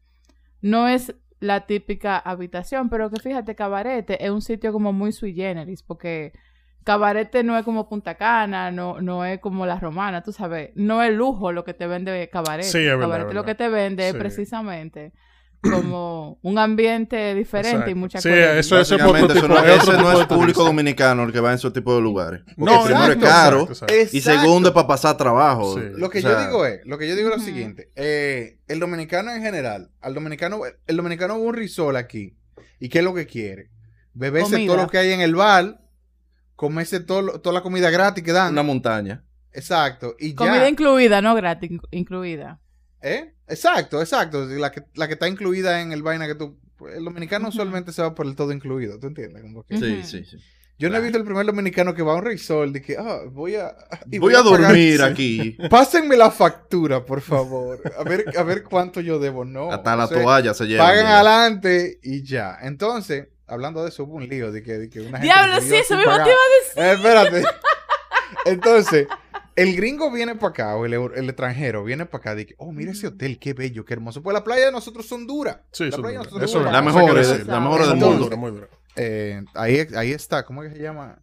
no 0.62 0.88
es 0.88 1.16
la 1.40 1.66
típica 1.66 2.18
habitación, 2.18 2.90
pero 2.90 3.10
que 3.10 3.20
fíjate, 3.20 3.56
Cabarete 3.56 4.24
es 4.24 4.32
un 4.32 4.42
sitio 4.42 4.72
como 4.72 4.94
muy 4.94 5.12
sui 5.12 5.34
generis, 5.34 5.84
porque 5.84 6.34
Cabarete 6.84 7.44
no 7.44 7.58
es 7.58 7.66
como 7.66 7.90
Punta 7.90 8.16
Cana, 8.16 8.72
no, 8.72 9.02
no 9.02 9.26
es 9.26 9.40
como 9.40 9.66
la 9.66 9.80
romana, 9.80 10.24
tú 10.24 10.32
sabes, 10.32 10.72
no 10.76 11.04
es 11.04 11.14
lujo 11.14 11.52
lo 11.52 11.64
que 11.64 11.74
te 11.74 11.88
vende 11.88 12.30
Cabarete. 12.32 12.70
Sí, 12.70 12.80
es 12.80 12.86
verdad, 12.86 13.02
Cabarete 13.02 13.30
es 13.30 13.36
lo 13.36 13.44
que 13.44 13.56
te 13.56 13.70
vende 13.70 14.10
es 14.10 14.16
precisamente 14.16 15.14
como 15.72 16.40
un 16.42 16.58
ambiente 16.60 17.34
diferente 17.36 17.92
y 17.92 17.96
muchas 17.96 18.24
Sí, 18.24 18.30
cosas. 18.30 18.44
eso- 18.58 18.80
eso 18.80 18.96
es 18.96 19.02
otro 19.02 19.14
tipo- 19.28 19.48
no- 19.48 19.58
es 19.60 19.80
otro 19.80 19.92
ese 19.92 19.92
no 19.92 19.98
tipo 19.98 20.12
es 20.12 20.20
de 20.20 20.26
público 20.36 20.64
dominicano 20.64 21.24
el 21.24 21.32
que 21.34 21.40
va 21.40 21.50
en 21.50 21.56
esos 21.56 21.74
tipos 21.74 21.96
de 21.96 22.02
lugares. 22.02 22.42
Porque 22.58 22.74
No, 22.74 22.84
primero 22.84 23.14
es 23.14 23.18
caro 23.18 23.62
exacto, 23.62 23.86
exacto. 23.86 24.18
y 24.18 24.22
segundo 24.22 24.70
es 24.70 24.74
para 24.76 24.88
pasar 24.88 25.18
trabajo. 25.18 25.76
Sí. 25.80 25.86
Lo 25.96 26.10
que 26.10 26.20
O 26.20 26.22
sea, 26.22 26.32
yo 26.32 26.46
digo 26.48 26.66
es, 26.66 26.80
lo 26.86 26.98
que 26.98 27.08
yo 27.08 27.16
digo 27.16 27.30
es 27.30 27.38
lo 27.38 27.42
siguiente, 27.44 27.92
eh, 27.96 28.60
el 28.68 28.80
dominicano 28.80 29.32
en 29.32 29.42
general, 29.42 29.92
al 30.02 30.14
dominicano, 30.14 30.62
el 30.88 30.98
dominicano 30.98 31.36
un 31.38 31.54
risol 31.54 31.96
aquí, 31.98 32.38
¿y 32.80 32.90
qué 32.90 33.00
es 33.00 33.04
lo 33.04 33.14
que 33.14 33.26
quiere? 33.28 33.70
Beberse 34.14 34.52
Comida. 34.54 34.68
todo 34.74 34.84
lo 34.84 34.90
que 34.90 34.98
hay 34.98 35.12
en 35.12 35.22
el 35.22 35.36
bar, 35.36 35.82
comerse 36.56 37.00
todo, 37.02 37.40
toda 37.42 37.54
la 37.54 37.62
comida 37.62 37.90
gratis 37.90 38.24
que 38.24 38.32
dan. 38.32 38.54
Una 38.54 38.64
montaña. 38.64 39.24
Exacto, 39.52 40.16
y 40.20 40.34
Comida 40.36 40.60
ya. 40.64 40.70
incluida, 40.70 41.22
no 41.22 41.34
gratis, 41.36 41.72
inc- 41.72 41.88
incluida. 41.92 42.60
¿Eh? 43.06 43.36
Exacto, 43.48 44.02
exacto, 44.02 44.46
la 44.46 44.72
que, 44.72 44.82
la 44.96 45.08
que 45.08 45.14
está 45.14 45.28
incluida 45.28 45.80
en 45.82 45.92
el 45.92 46.02
vaina 46.02 46.26
que 46.26 46.34
tú... 46.34 46.58
El 46.92 47.06
dominicano 47.06 47.50
usualmente 47.50 47.94
se 47.94 48.02
va 48.02 48.16
por 48.16 48.26
el 48.26 48.36
todo 48.36 48.52
incluido, 48.52 49.00
¿tú 49.00 49.06
entiendes? 49.08 49.44
Como 49.44 49.64
que- 49.64 49.76
Ujú. 49.76 49.86
Sí, 49.86 50.02
sí, 50.04 50.26
sí. 50.26 50.38
Yo 50.80 50.90
no 50.90 50.98
he 50.98 51.02
visto 51.02 51.18
el 51.20 51.24
primer 51.24 51.46
dominicano 51.46 51.94
que 51.94 52.02
va 52.02 52.14
a 52.14 52.16
un 52.16 52.26
risol 52.26 52.74
de 52.74 52.82
que, 52.82 52.98
ah, 52.98 53.20
voy 53.32 53.56
a... 53.56 53.76
y 54.12 54.18
Voy 54.18 54.34
a 54.34 54.42
dormir 54.42 55.04
aquí. 55.04 55.56
Pásenme 55.70 56.18
la 56.18 56.32
factura, 56.32 57.06
por 57.06 57.22
favor. 57.22 57.80
A 57.98 58.04
ver, 58.04 58.26
a 58.36 58.42
ver 58.42 58.64
cuánto 58.64 59.00
yo 59.02 59.20
debo. 59.20 59.46
No. 59.46 59.72
Hasta 59.72 59.96
la 59.96 60.06
O 60.06 60.08
sea, 60.08 60.22
toalla 60.24 60.54
se 60.56 60.66
lleva. 60.66 60.84
Pagan 60.86 61.06
adelante 61.06 62.00
y 62.02 62.24
ya. 62.24 62.58
Entonces, 62.64 63.28
hablando 63.46 63.84
de 63.84 63.90
eso, 63.90 64.04
hubo 64.04 64.16
un 64.16 64.28
lío 64.28 64.52
de 64.52 64.64
que, 64.64 64.80
de 64.80 64.90
que 64.90 65.00
una 65.02 65.20
gente. 65.20 65.26
Diablo, 65.28 65.62
sí, 65.62 65.76
eso 65.76 65.96
mismo 65.96 66.12
te 66.12 66.18
iba 66.18 66.24
a 66.24 66.34
decir. 66.60 66.84
Eh, 66.84 66.92
espérate. 66.94 67.44
Entonces, 68.46 69.08
el 69.56 69.76
gringo 69.76 70.12
viene 70.12 70.36
para 70.36 70.50
acá, 70.50 70.76
o 70.76 70.86
el, 70.86 70.94
extranjero 70.94 71.84
viene 71.84 72.06
para 72.06 72.32
acá, 72.34 72.46
que, 72.46 72.56
oh, 72.58 72.72
mira 72.72 72.92
ese 72.92 73.08
hotel, 73.08 73.40
qué 73.40 73.54
bello, 73.54 73.86
qué 73.86 73.94
hermoso. 73.94 74.22
Pues 74.22 74.34
la 74.34 74.44
playa 74.44 74.66
de 74.66 74.72
nosotros 74.72 75.06
son 75.08 75.26
duras. 75.28 75.60
Sí, 75.72 75.90
la 75.90 75.98
playa 75.98 76.20
de 76.20 76.26
nosotros 76.26 76.44
Eso 76.44 76.60
son 76.60 76.68
es 76.68 76.74
La 76.74 76.82
mejor, 76.82 77.18
es- 77.18 77.48
la 77.48 77.60
mejor 77.60 77.88
del 77.88 77.96
mundo. 77.98 78.18
dura, 78.26 78.36
muy 78.36 78.52
dura. 78.52 78.68
Eh, 78.96 79.44
ahí, 79.54 79.88
ahí 79.96 80.12
está, 80.12 80.46
¿cómo 80.46 80.64
es 80.64 80.72
que 80.72 80.78
se 80.78 80.84
llama? 80.84 81.22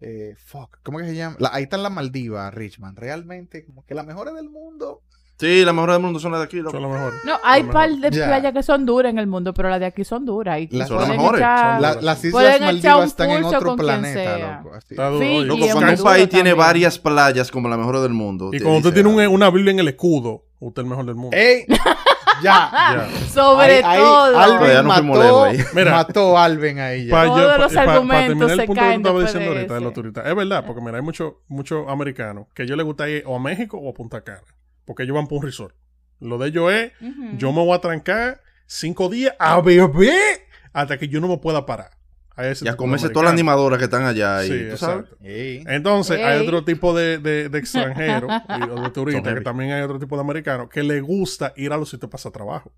Eh, 0.00 0.34
fuck, 0.38 0.78
¿cómo 0.84 1.00
es 1.00 1.06
que 1.06 1.10
se 1.12 1.16
llama? 1.16 1.36
La- 1.40 1.50
ahí 1.52 1.64
están 1.64 1.82
las 1.82 1.90
Maldivas, 1.92 2.54
Richmond. 2.54 2.98
Realmente, 2.98 3.64
como 3.64 3.84
que 3.84 3.94
las 3.94 4.06
mejores 4.06 4.34
del 4.34 4.48
mundo. 4.48 5.02
Sí, 5.38 5.64
la 5.64 5.72
mejor 5.72 5.92
del 5.92 6.00
mundo 6.02 6.18
son 6.18 6.32
las 6.32 6.40
de 6.40 6.44
aquí, 6.46 6.56
loco. 6.56 6.72
Son 6.72 6.82
lo 6.82 6.88
mejor. 6.90 7.12
No, 7.24 7.38
hay 7.44 7.62
Lo 7.62 7.70
par 7.72 7.88
de 7.90 8.10
Ya. 8.10 8.26
playas 8.26 8.52
que 8.52 8.62
son 8.64 8.84
duras 8.84 9.10
en 9.10 9.18
el 9.18 9.26
mundo, 9.28 9.54
pero 9.54 9.68
las 9.70 9.78
de 9.78 9.86
aquí 9.86 10.04
son 10.04 10.24
duras. 10.24 10.58
Y 10.60 10.68
Las- 10.76 10.88
Son 10.88 10.98
las 10.98 11.08
mejores. 11.08 11.40
echar- 11.40 11.80
La- 11.80 11.94
las 12.00 12.18
Islas 12.24 12.32
Pueden 12.32 12.52
echar 12.54 12.66
Maldivas 12.66 12.96
un 12.98 13.04
están 13.04 13.30
en 13.30 13.44
otro 13.44 13.76
planeta, 13.76 14.36
sea. 14.36 14.58
loco. 14.62 14.74
así. 14.74 14.86
Está 14.94 15.10
Loco, 15.10 15.22
y 15.24 15.70
cuando 15.70 15.92
un 15.92 16.02
país 16.02 16.28
tiene 16.28 16.54
varias 16.54 16.98
playas 16.98 17.50
como 17.52 17.68
las 17.68 17.78
mejores 17.78 18.02
del 18.02 18.12
mundo. 18.14 18.50
Y 18.52 18.58
cuando 18.60 18.78
usted 18.78 18.94
tiene 18.94 19.08
un- 19.08 19.20
ah, 19.20 19.28
una 19.28 19.48
Biblia 19.50 19.70
en 19.72 19.78
el 19.78 19.88
escudo, 19.88 20.44
usted 20.58 20.82
es 20.82 20.84
el 20.84 20.90
mejor 20.90 21.06
del 21.06 21.14
mundo. 21.14 21.36
¡Ey! 21.36 21.64
ya. 21.68 21.78
Ya. 22.42 23.08
Sobre 23.28 23.76
Ahí- 23.78 23.82
ahí 23.84 23.98
todo. 24.00 24.38
Alvin 24.38 24.58
Pero 24.60 24.72
ya 24.72 24.82
no 24.82 24.88
mató, 24.88 25.44
ahí. 25.44 25.58
Mira. 25.74 25.90
mató 25.92 26.38
a 26.38 26.44
Alvin 26.44 26.78
ahí 26.78 27.06
ya. 27.06 27.10
Pa- 27.14 27.24
Todos 27.26 27.38
yo- 27.40 27.58
los 27.58 27.72
pa- 27.74 27.84
pa- 27.84 27.92
argumentos 27.92 28.26
terminar 28.28 28.50
el 28.50 28.56
se 28.60 28.66
punto 28.66 28.80
caen 28.80 28.90
que 28.90 28.96
tú 28.96 29.00
estabas 29.08 29.22
después 29.22 29.26
diciendo 29.34 29.50
de 29.52 29.56
ahorita 29.58 29.74
de 29.74 29.80
los 29.80 29.92
turistas. 29.92 30.26
Es 30.26 30.34
verdad, 30.36 30.64
porque 30.66 30.80
mira, 30.80 30.96
hay 30.98 31.02
muchos 31.02 31.32
muchos 31.48 31.88
americanos 31.88 32.46
que 32.54 32.62
a 32.62 32.64
ellos 32.64 32.76
les 32.76 32.86
gusta 32.86 33.08
ir 33.08 33.22
o 33.26 33.36
a 33.36 33.38
México 33.40 33.76
o 33.78 33.90
a 33.90 33.92
Punta 33.94 34.20
Cana. 34.22 34.40
Porque 34.88 35.04
ellos 35.04 35.14
van 35.14 35.28
por 35.28 35.38
un 35.38 35.44
resort. 35.44 35.76
Lo 36.18 36.38
de 36.38 36.48
ellos 36.48 36.72
es, 36.72 36.92
yo 37.36 37.52
me 37.52 37.64
voy 37.64 37.76
a 37.76 37.80
trancar 37.80 38.40
cinco 38.66 39.08
días 39.08 39.34
a 39.38 39.60
beber 39.60 40.40
hasta 40.72 40.98
que 40.98 41.06
yo 41.08 41.20
no 41.20 41.28
me 41.28 41.38
pueda 41.38 41.64
parar. 41.66 41.90
A 42.34 42.46
ese 42.46 42.64
Y 42.64 42.68
a 42.68 42.76
comerse 42.76 43.08
todas 43.10 43.24
las 43.24 43.32
animadoras 43.34 43.78
que 43.78 43.84
están 43.84 44.04
allá. 44.04 44.44
Y, 44.44 44.48
Sí, 44.48 44.66
¿tú 44.70 44.76
sabes? 44.76 45.04
exacto. 45.04 45.24
Ey. 45.24 45.64
Entonces, 45.66 46.20
hay 46.24 46.40
otro 46.40 46.64
tipo 46.64 46.94
de, 46.96 47.18
de, 47.18 47.48
de 47.48 47.58
extranjeros 47.58 48.30
y- 48.58 48.62
o 48.70 48.80
de 48.82 48.90
turistas, 48.90 49.34
que 49.34 49.40
también 49.42 49.72
hay 49.72 49.82
otro 49.82 49.98
tipo 49.98 50.14
de 50.16 50.22
americanos, 50.22 50.68
que 50.70 50.82
le 50.84 51.00
gusta 51.00 51.52
ir 51.56 51.72
a 51.72 51.76
los 51.76 51.90
sitios 51.90 52.08
para 52.10 52.20
hacer 52.20 52.32
trabajo. 52.32 52.72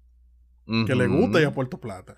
Que 0.87 0.95
le 0.95 1.07
gusta 1.07 1.41
ir 1.41 1.47
a 1.47 1.53
Puerto 1.53 1.79
Plata. 1.79 2.15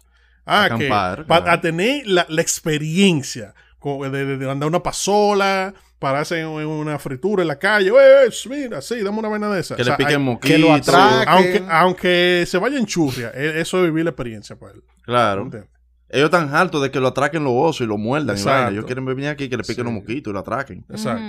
Ah, 0.46 0.66
que 0.68 0.86
Acampar, 0.86 1.26
para 1.26 1.44
claro. 1.44 1.60
tener 1.60 2.06
la, 2.06 2.26
la 2.28 2.42
experiencia 2.42 3.54
co- 3.78 4.08
de, 4.08 4.24
de- 4.24 4.36
de 4.38 4.50
andar 4.50 4.68
una 4.68 4.82
pasola, 4.82 5.74
pararse 6.02 6.38
en, 6.40 6.46
una 6.48 6.98
fritura 6.98 7.40
en 7.42 7.48
la 7.48 7.58
calle. 7.58 7.88
"Eh, 7.88 8.26
eh, 8.26 8.30
mira, 8.50 8.82
sí, 8.82 9.00
dame 9.02 9.20
una 9.20 9.28
vaina 9.28 9.48
de 9.48 9.60
esa. 9.60 9.76
Que 9.76 9.82
O 9.82 9.84
sea, 9.86 9.96
le 9.96 10.04
piquen 10.04 10.28
hay- 10.28 10.38
que 10.38 10.58
lo 10.58 10.74
atraque. 10.74 11.24
aunque, 11.30 11.64
aunque 11.70 12.44
se 12.46 12.58
vaya 12.58 12.78
en 12.78 12.84
churria, 12.84 13.30
e- 13.34 13.60
eso 13.60 13.78
es 13.78 13.84
vivir 13.84 14.04
la 14.04 14.10
experiencia 14.10 14.56
para 14.58 14.72
él. 14.74 14.82
Claro. 15.02 15.42
¿entiendes? 15.44 15.70
Ellos 16.10 16.26
están 16.26 16.54
hartos 16.54 16.82
de 16.82 16.90
que 16.90 17.00
lo 17.00 17.08
atraquen 17.08 17.42
los 17.42 17.54
osos 17.56 17.80
y 17.80 17.86
lo 17.86 17.96
muerdan. 17.96 18.36
y 18.36 18.38
Exacto. 18.38 18.56
vaina. 18.64 18.70
Ellos 18.72 18.84
quieren 18.84 19.04
venir 19.06 19.28
aquí 19.28 19.48
que 19.48 19.56
le 19.56 19.62
piquen 19.62 19.76
Sí. 19.76 19.82
los 19.84 19.92
moquitos 19.94 20.30
y 20.30 20.34
lo 20.34 20.40
atraquen. 20.40 20.84
Exacto. 20.90 21.22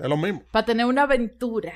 Es 0.00 0.08
lo 0.08 0.16
mismo. 0.16 0.42
Para 0.50 0.64
tener 0.66 0.86
una 0.86 1.02
aventura. 1.02 1.74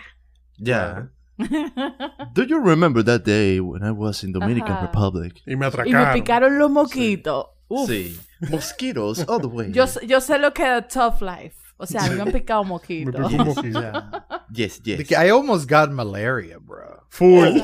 Ya. 0.59 1.11
Do 2.35 2.43
you 2.45 2.59
remember 2.59 3.05
that 3.05 3.21
day 3.25 3.61
when 3.61 3.85
I 3.85 3.91
was 3.91 4.25
in 4.25 4.33
Dominican 4.33 4.73
Ajá. 4.73 4.87
Republic? 4.87 5.35
Y 5.47 5.55
me 5.55 5.67
Y 5.67 5.69
atracaron. 5.69 6.09
me 6.09 6.13
picaron 6.15 6.59
los 6.59 6.71
moquitos. 6.71 7.47
Uf. 7.69 7.89
Sí. 7.89 8.19
Mosquitoes 8.51 9.25
all 9.29 9.41
the 9.41 9.47
way. 9.47 9.73
Yo, 9.73 9.85
yo 10.07 10.21
sé 10.21 10.39
lo 10.39 10.53
que 10.55 10.79
es 10.79 10.89
tough 10.89 11.21
life. 11.21 11.57
O 11.79 11.87
sea, 11.87 12.09
me 12.11 12.23
han 12.23 12.33
picado 12.33 12.63
Me 12.65 12.69
moquitos. 12.71 13.31
picó 13.33 13.43
un. 13.43 13.83
Yes, 14.53 14.81
De 14.83 14.97
yes. 14.99 15.09
que 15.09 15.15
I 15.15 15.29
almost 15.31 15.69
got 15.69 15.91
malaria, 15.91 16.57
bro. 16.59 17.05
Full. 17.11 17.61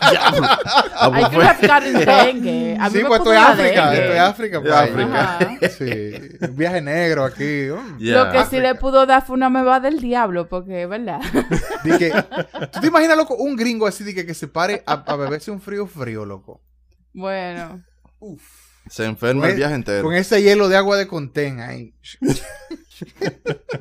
Ah, 0.00 0.60
Hay 1.00 1.10
pues 1.10 1.28
que 1.28 1.34
fue- 1.36 1.44
buscar 1.46 1.82
en 1.86 1.92
dengue. 1.94 2.76
A 2.80 2.88
mí 2.88 2.96
Sí, 2.96 3.02
me 3.02 3.08
pues 3.08 3.18
estoy 3.20 3.36
África, 3.36 3.94
estoy 3.94 4.16
África, 4.18 4.58
ahí. 4.58 4.90
África. 4.90 5.68
Sí, 5.70 6.46
un 6.48 6.56
viaje 6.56 6.80
negro 6.80 7.24
aquí. 7.24 7.66
Yeah. 7.98 8.24
Lo 8.24 8.32
que 8.32 8.44
sí 8.46 8.60
le 8.60 8.74
pudo 8.76 9.04
dar 9.04 9.26
fue 9.26 9.34
una 9.34 9.50
meba 9.50 9.80
del 9.80 10.00
diablo, 10.00 10.48
porque 10.48 10.82
es 10.84 10.88
verdad. 10.88 11.20
De 11.84 11.98
que, 11.98 12.10
¿Tú 12.72 12.80
te 12.80 12.86
imaginas, 12.86 13.16
loco, 13.16 13.34
un 13.34 13.56
gringo 13.56 13.86
así 13.86 14.04
de 14.04 14.14
que, 14.14 14.24
que 14.26 14.34
se 14.34 14.46
pare 14.48 14.82
a, 14.86 14.92
a 15.12 15.16
beberse 15.16 15.50
un 15.50 15.60
frío 15.60 15.86
frío, 15.86 16.24
loco? 16.24 16.62
Bueno. 17.12 17.82
Se 18.88 19.04
enferma 19.04 19.42
Con 19.42 19.50
el 19.50 19.54
e- 19.56 19.58
viaje 19.58 19.74
entero. 19.74 20.02
Con 20.04 20.14
ese 20.14 20.40
hielo 20.42 20.68
de 20.68 20.76
agua 20.76 20.96
de 20.96 21.06
contén 21.08 21.60
ahí. 21.60 21.94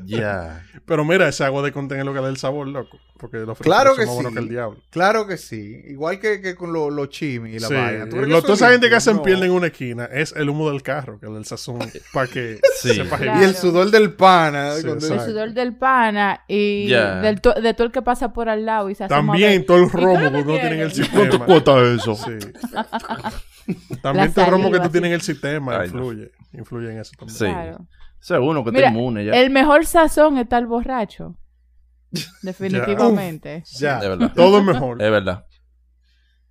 Ya. 0.05 0.63
Pero 0.86 1.03
mira, 1.05 1.28
ese 1.28 1.43
agua 1.43 1.61
de 1.63 1.72
contén 1.72 1.99
es 1.99 2.05
lo 2.05 2.13
que 2.13 2.20
da 2.22 2.30
el 2.30 2.38
sabor, 2.38 2.68
loco. 2.68 2.99
Porque 3.18 3.38
los 3.38 3.57
Claro 3.57 3.95
fritos 3.95 3.97
que 3.97 4.05
son 4.05 4.07
más 4.07 4.16
buenos 4.16 4.32
sí. 4.32 4.36
que 4.36 4.43
el 4.43 4.49
diablo. 4.49 4.82
Claro 4.91 5.26
que 5.26 5.38
sí. 5.38 5.82
Igual 5.88 6.20
que, 6.20 6.41
que 6.41 6.55
con 6.55 6.74
los 6.74 6.91
lo 6.91 7.05
chimis 7.05 7.55
y 7.55 7.59
la 7.59 7.68
Sí. 7.70 7.74
vaina. 7.74 8.05
¿Tú 8.05 8.11
crees 8.11 8.26
que 8.28 8.32
Lo- 8.34 8.41
toda 8.41 8.53
es 8.55 8.61
esa 8.61 8.72
gente 8.72 8.89
que 8.89 8.95
hacen 8.95 9.16
No. 9.16 9.24
piel 9.24 9.41
en 9.43 9.51
una 9.51 9.68
esquina 9.68 10.05
es 10.05 10.34
el 10.34 10.49
humo 10.49 10.70
del 10.70 10.84
carro, 10.84 11.18
que 11.20 11.26
es 11.28 11.34
del 11.34 11.45
sazón, 11.45 11.80
para 12.13 12.28
que 12.28 12.59
Sí. 12.82 12.93
sepa 12.93 13.18
Claro. 13.18 13.41
Y 13.41 13.45
el 13.45 13.55
sudor 13.55 13.89
del 13.89 14.13
pana. 14.13 14.74
Sí, 14.76 14.86
El 14.88 15.01
sudor 15.01 15.53
del 15.53 15.76
pana 15.76 16.41
y 16.47 16.89
del 16.89 17.39
to- 17.41 17.53
de 17.53 17.74
todo 17.74 17.88
el 17.88 17.93
que 17.93 18.01
pasa 18.01 18.34
por 18.34 18.49
al 18.49 18.66
lado 18.66 18.89
y 18.89 18.95
se 18.95 19.07
También 19.07 19.66
todo 19.66 19.78
el 19.78 19.86
¿Y 19.86 19.89
tú 19.91 19.97
romo 19.97 20.20
que 20.32 20.38
uno 20.38 20.53
tiene 20.59 20.72
en 20.76 20.80
el 20.82 20.91
sistema. 20.91 21.45
cuesta 21.45 21.82
eso? 21.84 22.16
Sí. 22.16 22.32
También 24.01 24.32
todo 24.34 24.45
el 24.45 24.51
romo 24.51 24.72
que 24.72 24.80
tú 24.82 24.89
tienes 24.89 25.07
en 25.09 25.13
el 25.16 25.22
sistema 25.22 25.86
influye. 25.86 26.32
Influye 26.53 26.91
en 26.91 26.99
eso 26.99 27.11
también. 27.18 27.38
Sí. 27.38 27.45
Claro. 27.45 27.88
Ese 28.22 28.36
es 28.36 28.39
uno 28.41 28.63
que 28.63 28.72
Mira, 28.72 28.88
está 28.88 28.97
inmune 28.97 29.26
ya. 29.26 29.34
El 29.34 29.49
mejor 29.49 29.86
sazón 29.86 30.38
está 30.38 30.57
el 30.57 30.66
borracho. 30.66 31.38
Definitivamente. 32.41 33.63
Ya. 33.78 33.99
De 33.99 34.09
verdad. 34.09 34.32
Todo 34.36 34.59
es 34.59 34.63
mejor. 34.63 35.01
Es 35.01 35.11
verdad. 35.11 35.45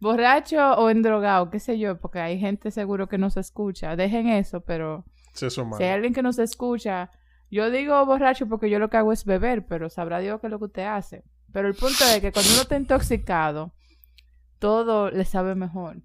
Borracho 0.00 0.74
o 0.74 0.90
endrogado, 0.90 1.50
qué 1.50 1.58
sé 1.58 1.78
yo, 1.78 1.98
porque 1.98 2.18
hay 2.20 2.38
gente 2.38 2.70
seguro 2.70 3.08
que 3.08 3.16
no 3.16 3.30
se 3.30 3.40
escucha. 3.40 3.96
Dejen 3.96 4.28
eso, 4.28 4.60
pero 4.60 5.04
Sí, 5.34 5.46
eso 5.46 5.68
si 5.76 5.82
hay 5.82 5.90
alguien 5.90 6.14
que 6.14 6.22
no 6.22 6.32
se 6.32 6.44
escucha, 6.44 7.10
yo 7.50 7.70
digo 7.70 8.04
borracho 8.06 8.48
porque 8.48 8.70
yo 8.70 8.78
lo 8.78 8.88
que 8.88 8.96
hago 8.96 9.12
es 9.12 9.24
beber, 9.24 9.66
pero 9.66 9.90
sabrá 9.90 10.20
Dios 10.20 10.40
qué 10.40 10.46
es 10.46 10.50
lo 10.50 10.58
que 10.58 10.66
usted 10.66 10.84
hace. 10.84 11.24
Pero 11.52 11.68
el 11.68 11.74
punto 11.74 12.04
es 12.04 12.20
que 12.20 12.32
cuando 12.32 12.52
uno 12.52 12.62
está 12.62 12.76
intoxicado, 12.76 13.74
todo 14.60 15.10
le 15.10 15.24
sabe 15.24 15.54
mejor. 15.54 16.02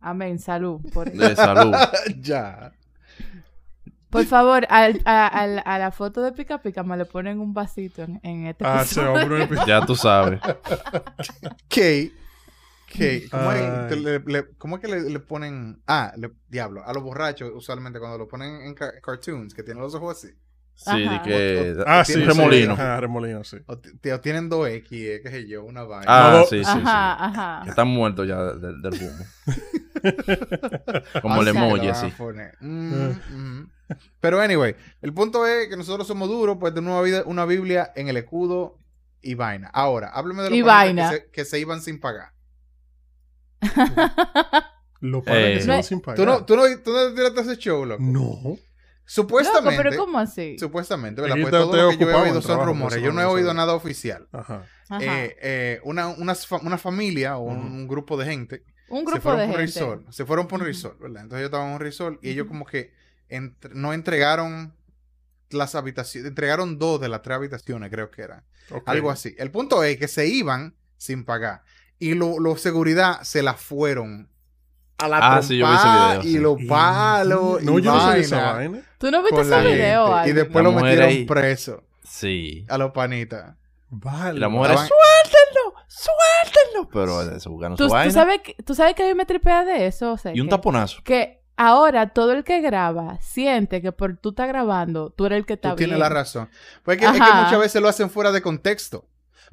Amén, 0.00 0.38
salud. 0.38 0.80
Por, 0.92 1.10
De 1.10 1.34
salud. 1.34 1.74
ya. 2.20 2.72
Por 4.10 4.24
favor, 4.24 4.66
al- 4.70 5.00
a, 5.04 5.26
al- 5.26 5.62
a 5.64 5.78
la 5.78 5.90
foto 5.90 6.22
de 6.22 6.32
Pica 6.32 6.58
Pica 6.62 6.82
me 6.82 6.96
le 6.96 7.04
ponen 7.04 7.40
un 7.40 7.52
vasito 7.54 8.02
en, 8.02 8.20
en 8.22 8.46
este 8.46 8.64
Ah, 8.66 8.84
se 8.84 9.02
va 9.04 9.20
a 9.20 9.22
poner 9.24 9.48
Ya 9.66 9.84
tú 9.84 9.94
sabes. 9.96 10.40
Kate. 11.68 12.12
Kate. 12.90 13.28
¿Cómo, 13.30 13.52
es, 13.52 13.60
Ay. 13.62 13.88
te- 13.88 13.96
le- 13.96 14.18
le- 14.20 14.48
cómo 14.56 14.76
es 14.76 14.82
que 14.82 14.88
le, 14.88 15.02
le 15.10 15.20
ponen. 15.20 15.82
Ah, 15.86 16.12
le- 16.16 16.32
diablo. 16.48 16.82
A 16.86 16.92
los 16.92 17.02
borrachos, 17.02 17.50
usualmente 17.54 17.98
cuando 17.98 18.16
lo 18.18 18.26
ponen 18.28 18.62
en 18.62 18.74
ca- 18.74 18.98
cartoons, 19.02 19.52
que 19.54 19.62
tienen 19.62 19.82
los 19.82 19.94
ojos 19.94 20.16
así. 20.16 20.34
Sí, 20.80 21.08
de 21.08 21.22
que. 21.22 21.76
Ah, 21.86 22.04
sí. 22.04 22.12
Tiene 22.14 22.30
sí. 22.32 22.38
remolino. 22.38 22.72
Ajá, 22.74 23.00
remolino, 23.00 23.42
sí. 23.42 23.56
O, 23.66 23.78
tienen 24.20 24.48
dos 24.48 24.68
X, 24.68 24.90
eh, 24.92 25.20
qué 25.24 25.28
sé 25.30 25.48
yo, 25.48 25.64
una 25.64 25.82
vaina. 25.82 26.04
Ah, 26.06 26.32
No, 26.38 26.44
sí, 26.46 26.58
sí, 26.62 26.70
Ajá, 26.70 26.80
sí. 26.80 26.84
ajá. 26.86 27.64
Están 27.66 27.88
muertos 27.88 28.28
ya 28.28 28.40
del, 28.54 28.80
del 28.80 28.94
humo. 28.94 29.24
Como 31.22 31.42
el 31.42 31.48
Así 31.48 31.56
emoji, 31.58 31.80
que 31.80 31.86
lo 31.88 31.92
van 31.92 32.04
a 32.04 32.06
así. 32.06 32.10
poner. 32.16 32.56
Mm, 32.60 33.10
mm. 33.32 33.70
Pero 34.20 34.40
anyway, 34.40 34.76
el 35.02 35.12
punto 35.12 35.44
es 35.46 35.68
que 35.68 35.76
nosotros 35.76 36.06
somos 36.06 36.28
duros, 36.28 36.58
pues 36.60 36.72
tenemos 36.74 36.92
una, 36.94 37.02
vida- 37.02 37.22
una 37.26 37.44
Biblia 37.44 37.90
en 37.96 38.06
el 38.08 38.16
escudo 38.16 38.78
y 39.20 39.34
vaina. 39.34 39.68
Ahora, 39.72 40.08
hábleme 40.10 40.44
de 40.44 40.50
los 40.50 40.62
vaina. 40.64 41.10
Que, 41.10 41.16
se, 41.16 41.30
que 41.30 41.44
se 41.44 41.58
iban 41.58 41.82
sin 41.82 41.98
pagar. 42.00 42.30
Los 45.00 45.22
padres 45.24 45.46
Eh. 45.46 45.54
que 45.54 45.60
se 45.62 45.66
No 45.68 45.82
sin 45.82 46.00
pagar. 46.00 46.16
¿Tú 46.16 46.24
no, 46.24 46.44
tú 46.44 46.56
no, 46.56 46.62
tú 46.84 46.92
no 46.92 47.12
tiraste 47.14 47.40
ese 47.40 47.56
show, 47.56 47.84
loco? 47.84 48.02
No. 48.02 48.56
Supuestamente. 49.10 49.70
Loco, 49.70 49.82
pero 49.90 49.96
¿cómo 50.04 50.18
así? 50.18 50.58
Supuestamente, 50.58 51.22
Pues 51.22 51.50
todo 51.50 51.74
lo 51.74 51.90
que 51.90 51.96
yo 51.96 52.10
he 52.10 52.14
oído 52.14 52.42
son 52.42 52.64
rumores. 52.64 53.02
Yo 53.02 53.10
no 53.10 53.22
he 53.22 53.24
oído 53.24 53.54
nada 53.54 53.72
oficial. 53.74 54.28
Ajá. 54.32 54.66
Ajá. 54.90 55.02
Eh, 55.02 55.36
eh, 55.40 55.80
una, 55.84 56.08
una, 56.08 56.34
una 56.62 56.78
familia 56.78 57.38
o 57.38 57.44
un, 57.44 57.88
grupo 57.88 58.16
de 58.18 58.26
gente 58.26 58.64
un 58.88 59.00
se 59.00 59.04
grupo 59.06 59.20
fueron 59.22 59.40
de 59.40 59.46
por 59.46 59.60
un 59.60 59.66
gente. 59.66 59.80
resort. 59.80 60.10
Se 60.12 60.24
fueron 60.26 60.46
por 60.46 60.60
un 60.60 60.66
resort, 60.66 60.98
¿verdad? 61.00 61.22
Entonces 61.22 61.40
yo 61.42 61.46
estaba 61.46 61.66
en 61.66 61.74
un 61.74 61.80
resort 61.80 62.22
y 62.24 62.30
ellos 62.30 62.46
como 62.46 62.66
que 62.66 62.92
entre- 63.28 63.74
no 63.74 63.92
entregaron 63.94 64.74
las 65.50 65.74
habitaciones, 65.74 66.28
entregaron 66.28 66.78
dos 66.78 67.00
de 67.00 67.08
las 67.08 67.22
tres 67.22 67.36
habitaciones, 67.36 67.90
creo 67.90 68.10
que 68.10 68.22
era. 68.22 68.44
Ok. 68.70 68.82
Algo 68.86 69.10
así. 69.10 69.34
El 69.38 69.50
punto 69.50 69.82
es 69.84 69.96
que 69.98 70.08
se 70.08 70.26
iban 70.26 70.74
sin 70.98 71.24
pagar. 71.24 71.62
Y 71.98 72.14
los 72.14 72.38
lo 72.38 72.56
seguridad 72.56 73.22
se 73.22 73.42
la 73.42 73.54
fueron 73.54 74.28
a 74.98 75.08
la 75.08 75.18
Ah, 75.36 75.42
sí, 75.42 75.56
yo 75.58 75.66
vi 75.68 75.74
ese 75.76 75.88
video, 75.88 76.20
y 76.22 76.32
sí. 76.32 76.38
los 76.38 76.56
palos 76.68 77.62
No, 77.62 77.78
y 77.78 77.82
yo 77.82 77.92
no 77.92 78.00
sabía 78.00 78.16
esa 78.22 78.36
vaina 78.36 78.52
vaina. 78.54 78.82
¿Tú 78.98 79.10
no 79.10 79.22
viste 79.22 79.40
ese 79.42 79.60
video? 79.60 80.26
Y 80.26 80.32
después 80.32 80.64
La 80.64 80.70
lo 80.70 80.72
metieron 80.80 81.08
ahí. 81.08 81.24
preso 81.24 81.82
Sí. 82.02 82.66
a 82.68 82.78
los 82.78 82.90
panitas. 82.92 83.54
Vale. 83.90 84.38
La 84.40 84.48
mujer 84.48 84.72
es 84.72 84.80
suéltenlo, 84.80 85.74
suéltenlo. 85.86 86.88
Pero 86.92 87.22
eso 87.36 87.50
buscando 87.50 87.76
¿Tú, 87.76 87.84
su 87.84 87.88
tú 87.88 87.94
vaina. 87.94 88.12
sabes, 88.12 88.40
que- 88.42 88.54
¿Tú 88.62 88.74
sabes 88.74 88.94
que 88.94 89.04
a 89.04 89.06
mí 89.06 89.14
me 89.14 89.24
tripea 89.26 89.64
de 89.64 89.86
eso? 89.86 90.12
O 90.12 90.18
sea, 90.18 90.32
Y 90.34 90.40
un 90.40 90.46
que- 90.46 90.50
taponazo. 90.50 91.00
Que 91.04 91.42
ahora 91.56 92.08
todo 92.12 92.32
el 92.32 92.44
que 92.44 92.60
graba 92.60 93.18
siente 93.20 93.80
que 93.80 93.92
por 93.92 94.16
tú 94.16 94.30
estás 94.30 94.48
grabando, 94.48 95.10
tú 95.10 95.26
eres 95.26 95.38
el 95.38 95.46
que 95.46 95.54
está 95.54 95.70
Tú 95.70 95.76
bien. 95.76 95.90
tienes 95.90 96.00
la 96.00 96.08
razón. 96.08 96.50
Pues 96.82 96.96
es 96.98 97.00
que, 97.02 97.06
es 97.18 97.22
que 97.24 97.32
muchas 97.32 97.58
veces 97.58 97.80
lo 97.82 97.88
hacen 97.88 98.10
fuera 98.10 98.30
de 98.32 98.42
contexto. 98.42 99.04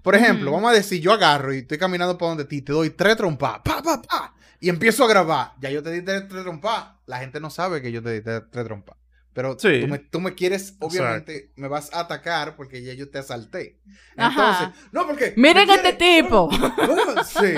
Por 0.05 0.15
ejemplo, 0.15 0.51
vamos 0.51 0.71
a 0.71 0.73
decir, 0.73 1.01
yo 1.01 1.11
agarro 1.11 1.53
y 1.53 1.57
estoy 1.57 1.77
caminando 1.79 2.17
por 2.17 2.29
donde 2.29 2.45
ti, 2.45 2.61
te 2.61 2.71
doy 2.71 2.91
tres 2.91 3.17
trompas, 3.17 3.59
pa, 3.65 3.81
pa, 3.81 4.01
pa, 4.01 4.33
y 4.59 4.69
empiezo 4.69 5.03
a 5.03 5.07
grabar. 5.09 5.53
Ya 5.59 5.69
yo 5.71 5.81
te 5.83 5.91
di 5.91 6.01
tres, 6.03 6.27
tres 6.29 6.43
trompas. 6.43 6.85
La 7.07 7.17
gente 7.19 7.39
no 7.39 7.49
sabe 7.49 7.81
que 7.81 7.91
yo 7.91 8.01
te 8.03 8.13
di 8.13 8.21
tres, 8.21 8.43
tres 8.51 8.65
trompas. 8.65 8.95
Pero 9.33 9.57
Sí. 9.59 9.81
tú, 9.81 9.87
me, 9.87 9.97
tú 9.99 10.21
me 10.21 10.33
quieres, 10.35 10.75
obviamente, 10.79 11.51
me 11.57 11.67
vas 11.67 11.91
a 11.91 12.01
atacar 12.01 12.55
porque 12.55 12.81
ya 12.83 12.93
yo 12.93 13.09
te 13.09 13.17
asalté. 13.17 13.81
Ajá. 14.15 14.59
Entonces, 14.61 14.89
no, 14.93 15.05
porque. 15.07 15.33
Miren 15.35 15.67
me 15.67 15.73
este 15.75 15.93
tipo. 15.93 16.49
Sí, 17.25 17.53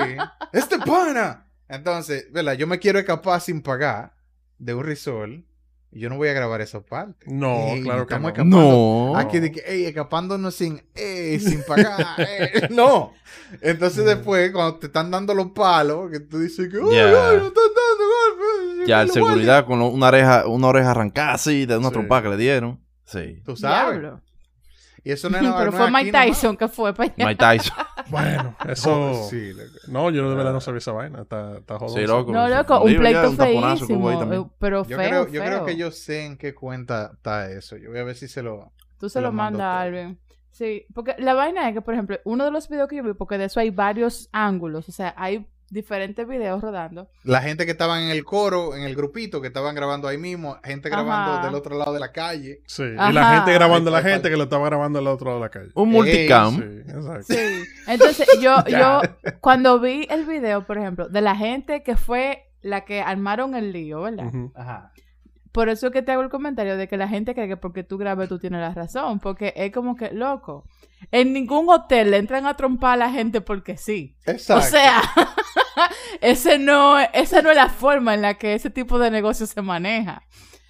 este 0.52 0.78
pana. 0.78 1.46
Entonces, 1.68 2.32
¿verdad? 2.32 2.54
Yo 2.54 2.66
me 2.66 2.78
quiero 2.78 2.98
escapar 2.98 3.40
sin 3.42 3.60
pagar 3.62 4.14
de 4.58 4.72
un 4.74 4.84
resort 4.84 5.44
Yo 5.90 6.10
no 6.10 6.16
voy 6.16 6.28
a 6.28 6.34
grabar 6.34 6.60
esa 6.60 6.80
parte. 6.80 7.24
No, 7.28 7.68
Ey, 7.68 7.82
claro 7.82 8.06
que 8.06 8.12
estamos 8.14 8.24
no. 8.24 8.28
escapando. 8.28 8.56
No. 9.12 9.16
Aquí 9.16 9.40
de 9.40 9.50
que, 9.50 9.60
ey, 9.66 9.86
escapándonos 9.86 10.54
sin, 10.54 10.82
ey, 10.94 11.40
sin 11.40 11.62
pagar. 11.64 12.20
ey. 12.20 12.68
No. 12.70 13.14
Entonces 13.62 14.04
después, 14.04 14.50
cuando 14.52 14.78
te 14.78 14.86
están 14.88 15.10
dando 15.10 15.32
los 15.34 15.52
palos, 15.52 16.10
que 16.10 16.20
tú 16.20 16.38
dices 16.38 16.68
que, 16.68 16.76
¡ay, 16.76 16.94
Ya. 16.94 17.06
ay, 17.30 17.36
nos 17.38 17.46
están 17.48 17.64
dando 17.64 18.04
golpes! 18.04 18.86
Ya, 18.88 19.00
el 19.02 19.10
seguridad 19.10 19.64
con 19.64 19.78
lo- 19.78 19.88
una 19.88 20.08
oreja, 20.08 20.46
una 20.46 20.66
oreja 20.68 20.90
arrancada 20.90 21.32
así 21.32 21.64
de 21.64 21.78
una 21.78 21.88
Sí. 21.88 21.94
trompada 21.94 22.22
que 22.22 22.28
le 22.28 22.36
dieron. 22.36 22.80
Sí. 23.04 23.40
Tú 23.46 23.56
sabes. 23.56 23.98
Diablo. 24.00 24.20
Y 25.04 25.12
eso 25.12 25.30
no 25.30 25.38
es 25.38 25.42
nada 25.44 25.58
Pero 25.58 25.72
fue 25.72 25.90
Mike 25.90 26.12
Tyson 26.12 26.56
que 26.56 26.68
fue 26.68 26.92
para 26.92 27.10
allá. 27.14 27.26
Mike 27.26 27.38
Tyson. 27.38 27.74
Bueno, 28.10 28.56
eso. 28.68 29.10
Oh, 29.10 29.28
sí. 29.28 29.52
No, 29.88 30.10
yo 30.10 30.28
de 30.30 30.36
verdad 30.36 30.52
no 30.52 30.60
sabía 30.60 30.78
esa 30.78 30.92
vaina. 30.92 31.22
Está, 31.22 31.58
está 31.58 31.78
jodón. 31.78 31.94
Sí, 31.94 32.06
loco. 32.06 32.32
No, 32.32 32.48
loco, 32.48 32.80
un 32.82 32.96
pleito 32.96 33.32
feísimo. 33.32 34.10
eh, 34.10 34.46
Pero 34.58 34.84
Yo, 34.86 34.96
feo, 34.96 35.26
creo, 35.26 35.28
yo 35.28 35.40
creo 35.42 35.64
que 35.64 35.76
yo 35.76 35.90
sé 35.90 36.24
en 36.24 36.36
qué 36.36 36.54
cuenta 36.54 37.12
está 37.14 37.50
eso. 37.50 37.76
Yo 37.76 37.90
voy 37.90 37.98
a 38.00 38.04
ver 38.04 38.16
si 38.16 38.28
se 38.28 38.42
lo... 38.42 38.72
Tú 38.98 39.08
se 39.08 39.20
lo 39.20 39.28
lo 39.28 39.32
mandas 39.32 39.62
a 39.62 39.80
alguien. 39.82 40.18
Sí, 40.50 40.86
porque 40.92 41.14
la 41.18 41.34
vaina 41.34 41.68
es 41.68 41.74
que, 41.74 41.82
por 41.82 41.94
ejemplo, 41.94 42.18
uno 42.24 42.44
de 42.44 42.50
los 42.50 42.68
videos 42.68 42.88
que 42.88 42.96
yo 42.96 43.04
vi, 43.04 43.14
porque 43.14 43.38
de 43.38 43.44
eso 43.44 43.60
hay 43.60 43.70
varios 43.70 44.28
ángulos, 44.32 44.88
o 44.88 44.92
sea, 44.92 45.14
hay 45.16 45.46
diferentes 45.70 46.26
videos 46.26 46.62
rodando. 46.62 47.08
La 47.24 47.40
gente 47.42 47.64
que 47.66 47.72
estaban 47.72 48.02
en 48.02 48.10
el 48.10 48.24
coro, 48.24 48.74
en 48.74 48.82
el 48.82 48.94
grupito, 48.94 49.40
que 49.40 49.48
estaban 49.48 49.74
grabando 49.74 50.08
ahí 50.08 50.18
mismo, 50.18 50.58
gente 50.64 50.88
grabando 50.88 51.32
Ajá. 51.32 51.46
del 51.46 51.54
otro 51.54 51.76
lado 51.76 51.92
de 51.92 52.00
la 52.00 52.12
calle. 52.12 52.62
Sí. 52.66 52.84
Y 52.84 53.12
la 53.12 53.36
gente 53.36 53.52
grabando 53.52 53.90
a 53.90 53.92
la 53.92 54.02
gente 54.02 54.30
que 54.30 54.36
lo 54.36 54.44
estaba 54.44 54.66
grabando 54.66 54.98
al 54.98 55.06
otro 55.06 55.26
lado 55.26 55.38
de 55.38 55.44
la 55.44 55.50
calle. 55.50 55.70
Un 55.74 55.90
multicam. 55.90 56.56
Sí, 56.56 56.90
exacto. 56.90 57.34
Sí. 57.34 57.64
Entonces, 57.86 58.28
yo, 58.40 58.64
yo, 58.66 59.02
cuando 59.40 59.78
vi 59.80 60.06
el 60.10 60.24
video, 60.24 60.66
por 60.66 60.78
ejemplo, 60.78 61.08
de 61.08 61.20
la 61.20 61.36
gente 61.36 61.82
que 61.82 61.96
fue 61.96 62.44
la 62.62 62.84
que 62.84 63.00
armaron 63.00 63.54
el 63.54 63.72
lío, 63.72 64.02
¿verdad? 64.02 64.30
Ajá. 64.54 64.92
Por 65.52 65.68
eso 65.68 65.90
que 65.90 66.02
te 66.02 66.12
hago 66.12 66.22
el 66.22 66.28
comentario 66.28 66.76
de 66.76 66.88
que 66.88 66.96
la 66.96 67.08
gente 67.08 67.34
cree 67.34 67.48
que 67.48 67.56
porque 67.56 67.82
tú 67.82 67.98
grabes 67.98 68.28
tú 68.28 68.38
tienes 68.38 68.60
la 68.60 68.74
razón, 68.74 69.18
porque 69.18 69.54
es 69.56 69.72
como 69.72 69.96
que, 69.96 70.10
loco, 70.12 70.64
en 71.10 71.32
ningún 71.32 71.68
hotel 71.68 72.10
le 72.10 72.18
entran 72.18 72.46
a 72.46 72.54
trompar 72.54 72.92
a 72.92 72.96
la 72.96 73.10
gente 73.10 73.40
porque 73.40 73.76
sí. 73.76 74.16
Exacto. 74.26 74.66
O 74.66 74.70
sea, 74.70 75.02
ese 76.20 76.58
no, 76.58 76.98
esa 76.98 77.42
no 77.42 77.50
es 77.50 77.56
la 77.56 77.68
forma 77.68 78.14
en 78.14 78.22
la 78.22 78.34
que 78.34 78.54
ese 78.54 78.70
tipo 78.70 78.98
de 78.98 79.10
negocio 79.10 79.46
se 79.46 79.60
maneja. 79.62 80.22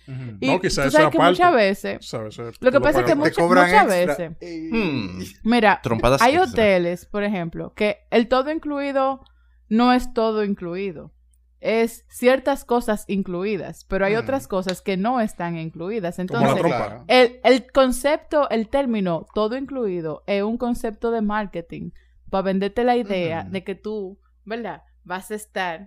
Ujú. 0.07 0.39
Y 0.41 0.47
No, 0.49 0.61
quizás 0.61 0.75
tú 0.85 0.89
eso 0.89 0.91
sabes 0.97 1.11
que 1.11 1.19
parte. 1.19 1.33
muchas 1.33 1.55
veces, 1.55 2.13
Lo 2.61 2.71
que 2.73 2.81
pasa 2.81 3.01
es 3.01 3.05
que 3.07 3.15
muchas 3.15 3.39
extra. 3.39 3.85
veces. 3.85 4.33
Hmm. 4.73 5.21
mira, 5.45 5.81
Trompadas 5.83 6.23
hay 6.23 6.35
extra. 6.37 6.51
hoteles, 6.53 7.05
por 7.07 7.25
ejemplo, 7.25 7.75
que 7.75 7.99
el 8.11 8.27
todo 8.29 8.51
incluido 8.51 9.21
no 9.69 9.93
es 9.93 10.15
todo 10.15 10.45
incluido. 10.45 11.13
Es 11.61 12.05
ciertas 12.09 12.65
cosas 12.65 13.05
incluidas, 13.09 13.85
pero 13.87 14.07
hay 14.07 14.15
Mm. 14.15 14.19
otras 14.21 14.47
cosas 14.47 14.81
que 14.81 14.97
no 14.97 15.21
están 15.21 15.59
incluidas. 15.59 16.17
Como 16.17 16.41
la 16.41 16.51
Entonces, 16.53 17.03
el, 17.09 17.41
el 17.43 17.71
concepto, 17.73 18.49
el 18.49 18.69
término 18.69 19.27
todo 19.35 19.57
incluido 19.57 20.23
es 20.27 20.43
un 20.43 20.57
concepto 20.57 21.11
de 21.11 21.21
marketing 21.21 21.91
para 22.31 22.43
venderte 22.43 22.85
la 22.85 22.97
idea 22.97 23.41
Ujú. 23.43 23.51
de 23.51 23.65
que 23.65 23.75
tú, 23.75 24.19
¿verdad? 24.45 24.83
Vas 25.09 25.31
a 25.31 25.35
estar 25.37 25.87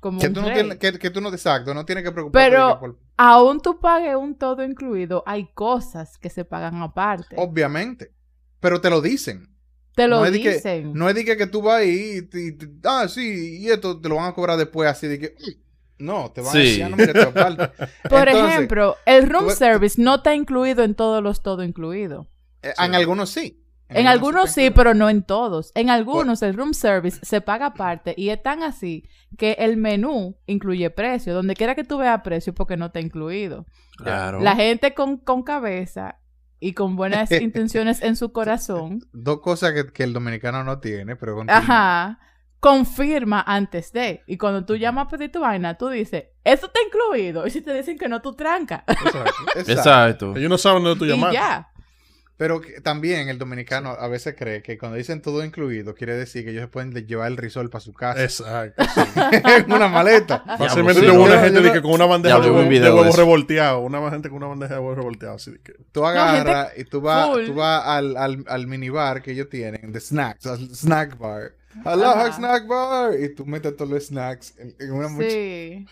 como 0.00 0.18
Que 0.18 0.28
un 0.28 0.32
tú, 0.32 0.40
no 0.40 0.46
rey. 0.48 0.54
tienes, 0.56 0.78
que, 0.78 0.98
que 0.98 1.10
tú 1.10 1.20
no, 1.20 1.28
exacto, 1.28 1.74
no 1.74 1.84
tienes 1.84 2.02
que 2.04 2.10
preocuparte. 2.10 2.50
Pero- 2.50 2.80
por- 2.80 2.98
Aún 3.18 3.60
tú 3.60 3.78
pagues 3.78 4.16
un 4.16 4.34
todo 4.34 4.64
incluido, 4.64 5.22
hay 5.26 5.52
cosas 5.52 6.16
que 6.18 6.30
se 6.30 6.44
pagan 6.46 6.82
aparte. 6.82 7.36
obviamente. 7.38 8.10
Pero 8.58 8.80
te 8.80 8.88
lo 8.90 9.00
dicen. 9.02 9.54
Te 9.94 10.08
lo 10.08 10.20
no 10.20 10.24
es 10.26 10.32
de 10.32 10.40
que- 10.40 10.54
dicen. 10.54 10.92
No 10.94 11.08
es 11.08 11.14
de 11.14 11.24
que, 11.26 11.36
que 11.36 11.46
tú 11.46 11.60
vas 11.60 11.80
ahí 11.80 12.26
y, 12.32 12.38
y- 12.38 12.48
y- 12.48 12.80
ah, 12.84 13.06
sí, 13.08 13.58
y 13.60 13.68
esto 13.68 14.00
te 14.00 14.08
lo 14.08 14.16
van 14.16 14.30
a 14.30 14.34
cobrar 14.34 14.56
después 14.56 14.88
así 14.88 15.06
de 15.06 15.18
que 15.18 15.34
"Mm". 15.38 16.04
no, 16.06 16.32
te 16.32 16.40
van 16.40 16.48
a 16.48 16.52
Sí. 16.52 16.58
decir, 16.58 16.84
"Ah, 16.84 16.88
no, 16.88 16.96
mira, 16.96 17.12
te 17.12 17.22
aparte. 17.22 17.68
Por 18.08 18.28
Entonces, 18.28 18.50
ejemplo, 18.54 18.96
el 19.04 19.28
room 19.28 19.48
tú- 19.48 19.54
service 19.54 20.00
no 20.00 20.14
está 20.16 20.34
incluido 20.34 20.82
en 20.82 20.94
todos 20.94 21.22
los 21.22 21.42
todo 21.42 21.62
incluido. 21.62 22.26
eh, 22.62 22.72
en 22.78 22.94
algunos 22.94 23.28
sí. 23.30 23.61
En 23.94 24.06
algunos 24.06 24.50
sí, 24.50 24.70
pero 24.70 24.94
no 24.94 25.08
en 25.08 25.22
todos. 25.22 25.72
En 25.74 25.90
algunos 25.90 26.42
el 26.42 26.54
room 26.54 26.74
service 26.74 27.20
se 27.22 27.40
paga 27.40 27.66
aparte 27.66 28.14
y 28.16 28.30
es 28.30 28.42
tan 28.42 28.62
así 28.62 29.08
que 29.38 29.52
el 29.58 29.76
menú 29.76 30.36
incluye 30.46 30.90
precio. 30.90 31.34
Donde 31.34 31.54
quiera 31.54 31.74
que 31.74 31.84
tú 31.84 31.98
veas 31.98 32.20
precio 32.22 32.54
porque 32.54 32.76
no 32.76 32.86
está 32.86 33.00
incluido. 33.00 33.66
Claro. 33.96 34.40
La 34.40 34.54
gente 34.56 34.94
con, 34.94 35.18
con 35.18 35.42
cabeza 35.42 36.18
y 36.60 36.74
con 36.74 36.96
buenas 36.96 37.30
intenciones 37.32 38.02
en 38.02 38.16
su 38.16 38.32
corazón, 38.32 39.00
Dos 39.12 39.40
cosas 39.40 39.72
que, 39.72 39.92
que 39.92 40.04
el 40.04 40.12
dominicano 40.12 40.62
no 40.62 40.78
tiene, 40.78 41.16
pero 41.16 41.34
continúa. 41.34 41.58
ajá, 41.58 42.18
confirma 42.60 43.42
antes 43.44 43.92
de. 43.92 44.22
Y 44.28 44.38
cuando 44.38 44.64
tú 44.64 44.76
llamas 44.76 45.06
a 45.06 45.08
pedir 45.08 45.32
tu 45.32 45.40
vaina, 45.40 45.76
tú 45.76 45.88
dices, 45.88 46.26
¿esto 46.44 46.66
está 46.66 46.78
incluido? 46.86 47.44
Y 47.46 47.50
si 47.50 47.60
te 47.62 47.74
dicen 47.74 47.98
que 47.98 48.08
no, 48.08 48.22
tú 48.22 48.34
trancas. 48.34 48.84
Exacto. 48.86 49.18
Exacto. 49.56 49.72
Exacto. 49.72 50.36
Ellos 50.36 50.48
no 50.48 50.58
saben 50.58 50.84
dónde 50.84 50.98
tú 51.00 51.04
y 51.04 51.08
llamaste. 51.08 51.34
ya. 51.34 51.71
Pero 52.42 52.60
que 52.60 52.80
también 52.80 53.28
el 53.28 53.38
dominicano 53.38 53.90
a 53.90 54.08
veces 54.08 54.34
cree 54.36 54.64
que 54.64 54.76
cuando 54.76 54.98
dicen 54.98 55.22
todo 55.22 55.44
incluido, 55.44 55.94
quiere 55.94 56.16
decir 56.16 56.44
que 56.44 56.50
ellos 56.50 56.62
se 56.62 56.66
pueden 56.66 56.92
llevar 57.06 57.30
el 57.30 57.36
risol 57.36 57.70
para 57.70 57.78
su 57.78 57.92
casa. 57.92 58.20
Exacto. 58.20 58.82
en 59.30 59.72
una 59.72 59.86
maleta. 59.86 60.42
Fácilmente 60.58 61.02
tuvo 61.02 61.18
no, 61.18 61.22
una 61.22 61.38
gente 61.38 61.60
de 61.60 61.70
que 61.70 61.80
con 61.80 61.92
una 61.92 62.04
bandeja 62.04 62.40
de 62.40 62.42
vi 62.42 62.48
un 62.48 62.56
huevo, 62.56 62.68
video 62.68 62.82
de 62.82 62.90
de 62.90 62.96
huevo 62.96 63.10
eso. 63.10 63.16
revolteado. 63.16 63.78
Una 63.78 64.10
gente 64.10 64.28
con 64.28 64.38
una 64.38 64.48
bandeja 64.48 64.74
de 64.74 64.80
huevo 64.80 64.96
revolteado. 64.96 65.36
Así 65.36 65.52
que... 65.62 65.74
Tú 65.92 66.04
gente 66.04 66.18
agarras 66.18 66.72
y 66.76 66.82
tú 66.82 67.00
vas, 67.00 67.28
tú 67.46 67.54
vas 67.54 67.86
al, 67.86 68.16
al, 68.16 68.44
al 68.48 68.66
minibar 68.66 69.22
que 69.22 69.30
ellos 69.30 69.48
tienen, 69.48 69.92
de 69.92 70.00
snacks, 70.00 70.44
al 70.46 70.68
snack 70.74 71.16
bar. 71.18 71.52
Aloha 71.84 72.32
snack 72.32 72.66
bar. 72.66 73.20
Y 73.20 73.32
tú 73.36 73.46
metes 73.46 73.76
todos 73.76 73.88
los 73.88 74.04
snacks 74.04 74.58
en, 74.58 74.74
en 74.80 74.90
una 74.90 75.06
mochila. 75.06 75.30
Sí. 75.30 75.86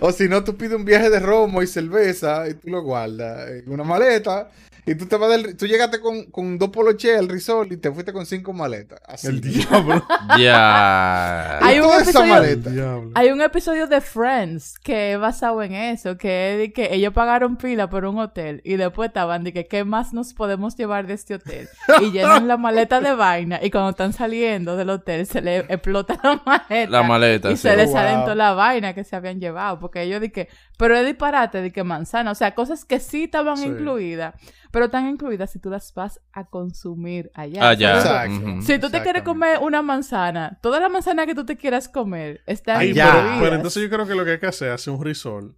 O 0.00 0.12
si 0.12 0.28
no, 0.28 0.44
tú 0.44 0.58
pides 0.58 0.74
un 0.74 0.84
viaje 0.84 1.08
de 1.08 1.20
romo 1.20 1.62
y 1.62 1.66
cerveza 1.66 2.46
y 2.50 2.52
tú 2.52 2.68
lo 2.68 2.82
guardas 2.82 3.48
en 3.48 3.72
una 3.72 3.82
maleta. 3.82 4.50
Y 4.84 4.96
tú 4.96 5.06
te 5.06 5.16
vas 5.16 5.30
del, 5.30 5.56
tú 5.56 5.66
llegaste 5.66 6.00
con, 6.00 6.24
con 6.26 6.58
dos 6.58 6.70
poloches 6.70 7.16
al 7.16 7.28
resort 7.28 7.70
y 7.70 7.76
te 7.76 7.92
fuiste 7.92 8.12
con 8.12 8.26
cinco 8.26 8.52
maletas. 8.52 9.00
Así. 9.06 9.28
El 9.28 9.40
diablo. 9.40 10.04
Ya. 10.38 11.58
Y 11.62 11.64
Hay 11.64 11.78
un 11.78 11.84
toda 11.86 12.00
esa 12.02 12.10
episodio-. 12.50 13.10
Hay 13.14 13.30
un 13.30 13.40
episodio 13.42 13.86
de 13.86 14.00
Friends 14.00 14.78
que 14.78 15.12
es 15.12 15.18
basado 15.20 15.62
en 15.62 15.72
eso, 15.74 16.16
que 16.16 16.64
es 16.64 16.72
que 16.74 16.94
ellos 16.94 17.12
pagaron 17.12 17.56
pila 17.56 17.88
por 17.88 18.04
un 18.06 18.18
hotel 18.18 18.60
y 18.64 18.76
después 18.76 19.08
estaban 19.08 19.44
de 19.44 19.52
que 19.52 19.66
qué 19.66 19.84
más 19.84 20.12
nos 20.12 20.34
podemos 20.34 20.76
llevar 20.76 21.06
de 21.06 21.14
este 21.14 21.34
hotel 21.34 21.68
y 22.00 22.10
llenan 22.10 22.48
la 22.48 22.56
maleta 22.56 23.00
de 23.00 23.14
vaina 23.14 23.60
y 23.62 23.70
cuando 23.70 23.90
están 23.90 24.12
saliendo 24.12 24.76
del 24.76 24.90
hotel 24.90 25.26
se 25.26 25.40
le 25.42 25.58
explota 25.58 26.18
la 26.22 26.40
maleta. 26.44 26.90
La 26.90 27.02
maleta, 27.02 27.50
y 27.50 27.56
sí. 27.56 27.62
se 27.62 27.76
les 27.76 27.86
Wow. 27.90 27.94
salen 27.96 28.20
toda 28.22 28.34
la 28.34 28.54
vaina 28.54 28.94
que 28.94 29.04
se 29.04 29.14
habían 29.16 29.38
llevado 29.40 29.78
porque 29.78 30.02
ellos 30.02 30.20
de 30.20 30.32
que 30.32 30.48
pero 30.78 30.96
es 30.96 31.04
disparate 31.06 31.60
de 31.62 31.70
que 31.70 31.84
manzana, 31.84 32.30
o 32.32 32.34
sea, 32.34 32.54
cosas 32.56 32.84
que 32.84 32.98
sí 32.98 33.24
estaban 33.24 33.56
Sí. 33.56 33.66
incluidas, 33.66 34.34
pero 34.72 34.86
están 34.86 35.06
incluidas 35.06 35.52
si 35.52 35.60
tú 35.60 35.70
las 35.70 35.94
vas 35.94 36.20
a 36.32 36.46
consumir 36.46 37.30
allá. 37.34 37.68
Allá. 37.68 37.98
Exacto. 37.98 38.62
Si 38.62 38.78
tú 38.78 38.90
te 38.90 39.02
quieres 39.02 39.22
comer 39.22 39.58
una 39.60 39.82
manzana, 39.82 40.58
toda 40.60 40.80
la 40.80 40.88
manzana 40.88 41.26
que 41.26 41.34
tú 41.34 41.44
te 41.44 41.56
quieras 41.56 41.88
comer 41.88 42.42
está 42.46 42.82
ya. 42.84 43.12
pero, 43.12 43.44
pero 43.44 43.56
entonces 43.56 43.82
yo 43.82 43.90
creo 43.90 44.06
que 44.06 44.14
lo 44.14 44.24
que 44.24 44.32
hay 44.32 44.38
que 44.40 44.46
hacer 44.46 44.68
es 44.68 44.74
hacer 44.74 44.92
un 44.94 45.04
resort 45.04 45.54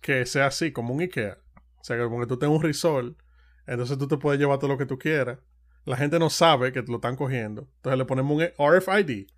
que 0.00 0.26
sea 0.26 0.46
así, 0.46 0.72
como 0.72 0.92
un 0.92 1.00
Ikea. 1.00 1.38
O 1.80 1.84
sea, 1.84 1.96
que 1.96 2.02
como 2.02 2.20
que 2.20 2.26
tú 2.26 2.36
tengas 2.36 2.56
un 2.56 2.62
resort, 2.62 3.16
entonces 3.66 3.96
tú 3.96 4.08
te 4.08 4.18
puedes 4.18 4.38
llevar 4.38 4.58
todo 4.58 4.68
lo 4.68 4.78
que 4.78 4.86
tú 4.86 4.98
quieras. 4.98 5.38
La 5.84 5.96
gente 5.96 6.18
no 6.18 6.28
sabe 6.28 6.72
que 6.72 6.82
lo 6.82 6.96
están 6.96 7.16
cogiendo. 7.16 7.68
Entonces 7.76 7.98
le 7.98 8.04
ponemos 8.04 8.36
un 8.36 8.68
RFID, 8.68 9.28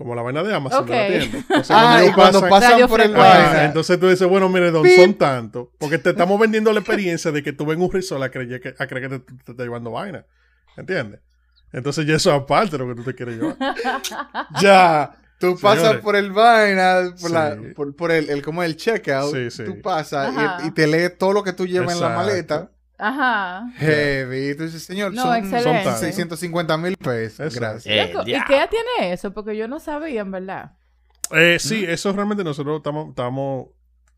como 0.00 0.14
la 0.14 0.22
vaina 0.22 0.42
de 0.42 0.54
Amazon 0.54 0.86
de 0.86 0.92
la 0.96 1.06
tienda. 1.08 1.38
Entonces, 1.50 1.76
Ah, 1.78 2.02
y 2.08 2.12
cuando 2.12 2.40
pasan- 2.48 2.88
por 2.88 3.02
el 3.02 3.12
vaina. 3.12 3.64
entonces 3.66 4.00
tú 4.00 4.08
dices, 4.08 4.26
bueno, 4.26 4.48
mire, 4.48 4.70
don, 4.70 4.88
son 4.88 5.12
tantos. 5.14 5.68
Porque 5.78 5.98
te 5.98 6.10
estamos 6.10 6.40
vendiendo 6.40 6.72
la 6.72 6.80
experiencia 6.80 7.30
de 7.30 7.42
que 7.42 7.52
tú 7.52 7.66
ven 7.66 7.82
un 7.82 7.92
resort 7.92 8.22
a 8.22 8.30
creer 8.30 8.60
que, 8.62 8.74
a 8.78 8.86
creer 8.86 9.10
que 9.10 9.18
te, 9.18 9.32
te 9.44 9.50
está 9.52 9.62
llevando 9.62 9.90
vaina. 9.90 10.24
¿Entiendes? 10.78 11.20
Entonces 11.70 12.06
ya 12.06 12.14
eso 12.16 12.30
es 12.34 12.40
aparte 12.40 12.78
de 12.78 12.78
lo 12.78 12.88
que 12.88 12.94
tú 12.94 13.04
te 13.04 13.14
quieres 13.14 13.36
llevar. 13.36 13.56
Ya. 14.62 15.16
Tú 15.38 15.58
pasas 15.58 15.80
Señores. 15.82 16.02
por 16.02 16.16
el 16.16 16.32
vaina, 16.32 17.14
por, 17.20 17.30
la, 17.30 17.56
por, 17.74 17.96
por 17.96 18.10
el, 18.10 18.28
el, 18.30 18.42
como 18.42 18.62
el 18.62 18.76
checkout. 18.76 19.34
Sí, 19.34 19.50
sí. 19.50 19.64
Tú 19.64 19.80
pasas 19.80 20.34
y, 20.62 20.66
y 20.68 20.70
te 20.72 20.86
lees 20.86 21.16
todo 21.16 21.32
lo 21.32 21.42
que 21.42 21.52
tú 21.54 21.66
llevas 21.66 21.94
en 21.94 22.00
la 22.00 22.10
maleta. 22.10 22.70
Ajá. 23.00 23.70
Heavy. 23.76 24.54
Tú 24.56 24.64
dices, 24.64 24.82
señor, 24.82 25.12
No, 25.14 25.22
son, 25.22 25.36
excelente. 25.36 25.84
son 25.84 25.98
650 25.98 26.76
mil 26.76 26.96
pesos. 26.96 27.54
Gracias. 27.54 27.86
Eh, 27.86 28.12
¿Y 28.26 28.30
ya. 28.32 28.44
qué 28.46 28.52
ya 28.54 28.68
tiene 28.68 29.12
eso? 29.12 29.32
Porque 29.32 29.56
yo 29.56 29.66
no 29.68 29.80
sabía, 29.80 30.20
en 30.20 30.30
verdad. 30.30 30.72
Eh, 31.32 31.58
sí, 31.58 31.84
eso 31.86 32.12
realmente 32.12 32.44
nosotros 32.44 32.78
estamos, 32.78 33.68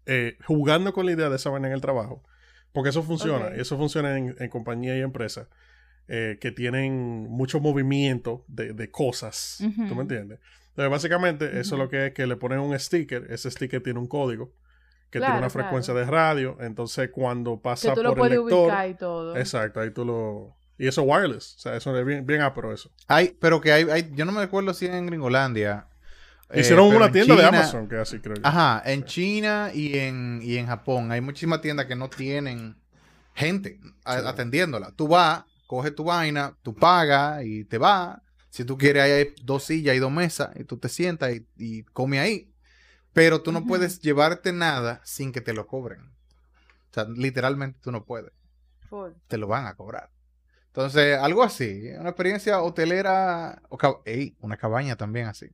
eh, 0.07 0.37
jugando 0.47 0.93
con 0.93 1.07
la 1.07 1.12
idea 1.12 1.28
de 1.28 1.37
esa 1.37 1.51
vaina 1.51 1.68
en 1.68 1.74
el 1.74 1.80
trabajo. 1.80 2.22
Porque 2.72 2.91
eso 2.91 3.03
funciona. 3.03 3.47
Ok. 3.47 3.53
Y 3.57 3.61
eso 3.61 3.76
funciona 3.76 4.16
en, 4.16 4.35
en 4.39 4.49
compañías 4.49 4.97
y 4.97 5.01
empresas 5.01 5.47
eh, 6.09 6.39
que 6.41 6.51
tienen 6.53 7.28
mucho 7.28 7.61
movimiento 7.61 8.45
de, 8.49 8.72
de 8.72 8.91
cosas. 8.91 9.59
¿Tú 9.89 9.95
me 9.95 10.03
entiendes? 10.03 10.41
Entonces, 10.70 10.91
básicamente, 10.91 11.61
eso 11.61 11.74
Ujú. 11.74 11.85
lo 11.85 11.91
que 11.91 12.07
es 12.07 12.14
que 12.14 12.26
le 12.26 12.37
ponen 12.37 12.61
un 12.61 12.78
sticker. 12.78 13.26
Ese 13.30 13.51
sticker 13.51 13.83
tiene 13.83 13.99
un 14.01 14.07
código 14.09 14.53
que 15.13 15.19
Claro, 15.21 15.35
tiene 15.35 15.47
una 15.47 15.51
claro. 15.53 15.69
frecuencia 15.69 15.95
de 15.95 16.05
radio. 16.07 16.57
Entonces, 16.59 17.11
cuando 17.13 17.57
Que 17.57 17.63
pasa 17.63 17.95
tú 17.95 18.03
lo 18.03 18.15
por 18.15 18.19
el 18.33 18.39
puedes 18.39 18.39
lector. 18.39 18.65
ubicar 18.67 18.89
y 18.89 18.95
todo. 18.95 19.37
Exacto, 19.37 19.79
ahí 19.81 19.91
tú 19.93 20.05
lo. 20.05 20.57
Y 20.79 20.89
eso 20.89 21.03
wireless. 21.03 21.55
O 21.57 21.59
sea, 21.61 21.77
eso 21.77 21.97
es 21.97 22.05
bien, 22.05 22.27
bien 22.27 22.41
apro 22.41 22.73
eso. 22.73 22.91
Hay, 23.07 23.37
pero 23.41 23.61
que 23.61 23.71
hay, 23.73 23.85
hay, 23.91 24.11
yo 24.15 24.25
no 24.25 24.33
me 24.33 24.41
acuerdo 24.41 24.75
si 24.75 24.87
en 24.87 25.07
Gringolandia 25.07 25.87
eh, 26.51 26.61
Hicieron 26.61 26.87
pero 26.89 26.97
una 26.97 27.07
en 27.07 27.13
tienda 27.13 27.37
de 27.37 27.45
Amazon 27.45 27.89
que 27.89 27.97
así 27.97 28.19
creo 28.21 28.37
yo. 28.37 28.43
Ajá, 28.45 28.83
en 28.85 29.05
China 29.05 29.71
y 29.73 29.97
en, 29.99 30.41
y 30.43 30.57
en 30.57 30.67
Japón 30.67 31.13
hay 31.13 31.21
muchísimas 31.21 31.61
tiendas 31.61 31.87
que 31.87 31.95
no 31.95 32.09
tienen 32.09 32.77
gente 33.35 33.79
a- 34.05 34.29
atendiéndola. 34.31 34.93
Tú 34.97 35.09
vas, 35.09 35.45
coges 35.67 35.95
tu 35.95 36.05
vaina, 36.05 36.57
tú 36.63 36.75
pagas 36.75 37.45
y 37.45 37.65
te 37.65 37.79
vas. 37.79 38.19
Si 38.51 38.65
tú 38.65 38.77
quieres, 38.77 39.03
ahí 39.05 39.11
hay 39.13 39.35
dos 39.45 39.65
sillas 39.65 39.95
y 39.95 39.99
dos 39.99 40.11
mesas 40.13 40.51
y 40.57 40.65
tú 40.65 40.77
te 40.79 40.89
sientas 40.89 41.33
y, 41.35 41.47
y 41.57 41.83
comes 41.85 42.21
ahí. 42.21 42.51
Pero 43.13 43.43
tú 43.43 43.53
no 43.53 43.67
puedes 43.67 44.01
llevarte 44.01 44.53
nada 44.53 45.01
sin 45.05 45.33
que 45.33 45.41
te 45.41 45.53
lo 45.53 45.67
cobren. 45.67 46.01
O 46.01 46.95
sea, 46.95 47.05
literalmente 47.05 47.79
tú 47.83 47.91
no 47.93 48.05
puedes. 48.05 48.33
Te 49.29 49.39
lo 49.39 49.47
van 49.47 49.67
a 49.67 49.75
cobrar. 49.75 50.11
Entonces, 50.69 51.19
algo 51.19 51.43
así. 51.43 51.91
Una 51.99 52.11
experiencia 52.11 52.61
hotelera. 52.63 53.61
O 53.69 53.77
ca- 53.79 53.97
ey, 54.05 54.37
una 54.41 54.57
cabaña 54.57 54.97
también 54.97 55.27
así. 55.27 55.47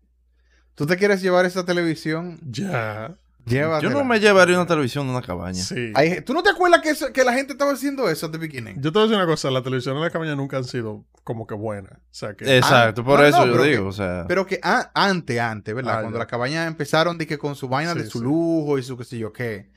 ¿Tú 0.75 0.87
te 0.87 0.97
quieres 0.97 1.21
llevar 1.23 1.45
esa 1.45 1.65
televisión? 1.65 2.39
Ya. 2.49 3.17
Llévatela. 3.47 3.81
Yo 3.93 3.97
no 3.99 4.05
me 4.05 4.21
llevaría 4.21 4.57
una 4.57 4.67
televisión 4.67 5.07
de 5.07 5.13
una 5.13 5.23
cabaña. 5.23 5.63
Sí. 5.63 5.93
Hay- 5.95 6.21
¿Tú 6.21 6.35
no 6.35 6.43
te 6.43 6.51
acuerdas 6.51 6.81
que, 6.83 6.91
eso- 6.91 7.13
que 7.13 7.25
la 7.25 7.33
gente 7.33 7.53
estaba 7.53 7.73
haciendo 7.73 8.09
eso 8.09 8.31
the 8.31 8.39
beginning? 8.39 8.77
Yo 8.81 8.93
te 8.93 8.99
voy 8.99 9.03
a 9.03 9.07
decir 9.07 9.17
una 9.17 9.27
cosa, 9.27 9.51
la 9.51 9.63
televisión 9.63 9.97
en 9.97 10.03
la 10.03 10.11
cabaña 10.11 10.35
nunca 10.37 10.57
han 10.59 10.65
sido 10.65 11.05
como 11.29 11.47
que 11.47 11.55
buenas. 11.55 11.93
O 11.93 12.01
sea 12.11 12.33
que... 12.35 12.57
Exacto, 12.57 13.03
Ah, 13.03 13.05
por 13.05 13.21
no, 13.21 13.27
eso 13.27 13.45
no, 13.45 13.55
yo 13.57 13.63
digo, 13.65 13.83
que- 13.83 13.89
o 13.89 13.93
sea. 13.93 14.25
Pero 14.27 14.47
que 14.47 14.59
a- 14.63 14.91
antes, 14.95 15.39
antes, 15.39 15.75
¿verdad? 15.75 15.99
Ah, 15.99 16.01
Cuando 16.01 16.19
las 16.19 16.27
cabañas 16.27 16.67
empezaron 16.67 17.19
de 17.19 17.27
que 17.27 17.37
con 17.37 17.55
su 17.55 17.69
vaina 17.69 17.95
de 17.95 18.07
su 18.07 18.21
sí. 18.21 18.25
lujo 18.25 18.79
y 18.79 18.83
su 18.83 18.97
qué 18.97 19.05
sé 19.05 19.19
yo 19.19 19.31
qué. 19.31 19.69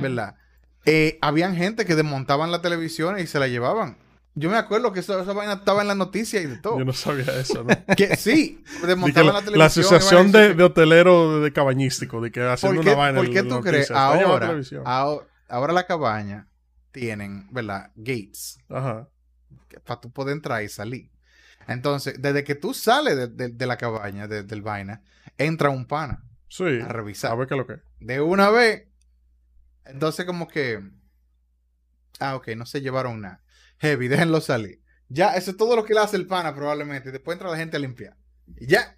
¿verdad? 0.00 0.36
Eh, 0.84 1.18
habían 1.20 1.56
gente 1.56 1.84
que 1.84 1.96
desmontaban 1.96 2.52
la 2.52 2.62
televisión 2.62 3.18
y 3.18 3.26
se 3.26 3.40
la 3.40 3.48
llevaban. 3.48 3.98
Yo 4.36 4.48
me 4.48 4.56
acuerdo 4.56 4.92
que 4.92 5.00
eso- 5.00 5.20
esa 5.20 5.32
vaina 5.32 5.54
estaba 5.54 5.82
en 5.82 5.88
la 5.88 5.96
noticia 5.96 6.40
y 6.40 6.46
de 6.46 6.58
todo. 6.58 6.78
Yo 6.78 6.84
no 6.84 6.92
sabía 6.92 7.24
eso, 7.40 7.64
¿no? 7.64 7.74
Que 7.96 8.14
sí, 8.14 8.62
desmontaban 8.86 9.26
la, 9.26 9.32
la 9.32 9.38
la 9.40 9.44
televisión. 9.44 9.66
asociación 9.66 10.30
vaina 10.30 10.44
y 10.44 10.48
de, 10.50 10.54
de 10.54 10.62
hoteleros 10.62 11.42
de 11.42 11.52
cabañístico, 11.52 12.20
de 12.20 12.30
que 12.30 12.40
haciendo 12.46 12.76
¿Por 12.76 12.84
qué, 12.84 12.90
una 12.92 12.98
vaina. 12.98 13.18
por 13.18 13.28
qué 13.30 13.42
las 13.42 13.48
tú 13.48 13.60
crees 13.62 13.90
noticias, 13.90 13.90
"Está 13.90 14.10
llevando 14.14 14.28
ahora, 14.32 14.46
televisión". 14.46 14.82
ahora, 14.86 15.26
ahora 15.48 15.72
la 15.72 15.86
cabaña 15.86 16.46
tienen, 16.92 17.48
¿verdad? 17.50 17.90
Gates 17.96 18.58
Ajá. 18.68 19.08
Para 19.84 20.00
tú 20.00 20.10
poder 20.10 20.34
entrar 20.34 20.62
y 20.62 20.68
salir. 20.68 21.10
Entonces, 21.68 22.20
desde 22.20 22.42
que 22.42 22.54
tú 22.54 22.74
sales 22.74 23.16
de, 23.16 23.28
de- 23.28 23.48
de 23.50 23.66
la 23.66 23.76
cabaña, 23.76 24.26
de- 24.26 24.42
del 24.42 24.62
vaina, 24.62 25.02
entra 25.38 25.70
un 25.70 25.86
pana 25.86 26.24
Sí. 26.48 26.80
a 26.80 26.88
revisar. 26.88 27.30
A 27.32 27.34
ver 27.36 27.46
qué 27.46 27.54
es 27.54 27.58
lo 27.58 27.66
que 27.66 27.74
es. 27.74 27.80
De 28.00 28.20
una 28.20 28.50
vez. 28.50 28.88
Entonces, 29.84 30.24
como 30.26 30.48
que. 30.48 30.80
Ah, 32.18 32.34
ok, 32.36 32.48
no 32.56 32.66
se 32.66 32.80
llevaron 32.80 33.20
nada. 33.20 33.42
Heavy, 33.78 34.08
déjenlo 34.08 34.40
salir. 34.40 34.80
Ya, 35.08 35.34
eso 35.34 35.50
es 35.52 35.56
todo 35.56 35.76
lo 35.76 35.84
que 35.84 35.94
le 35.94 36.00
hace 36.00 36.16
el 36.16 36.26
pana, 36.26 36.54
probablemente. 36.54 37.12
Después 37.12 37.36
entra 37.36 37.50
la 37.50 37.56
gente 37.56 37.76
a 37.76 37.80
limpiar. 37.80 38.16
Y 38.56 38.66
ya. 38.66 38.96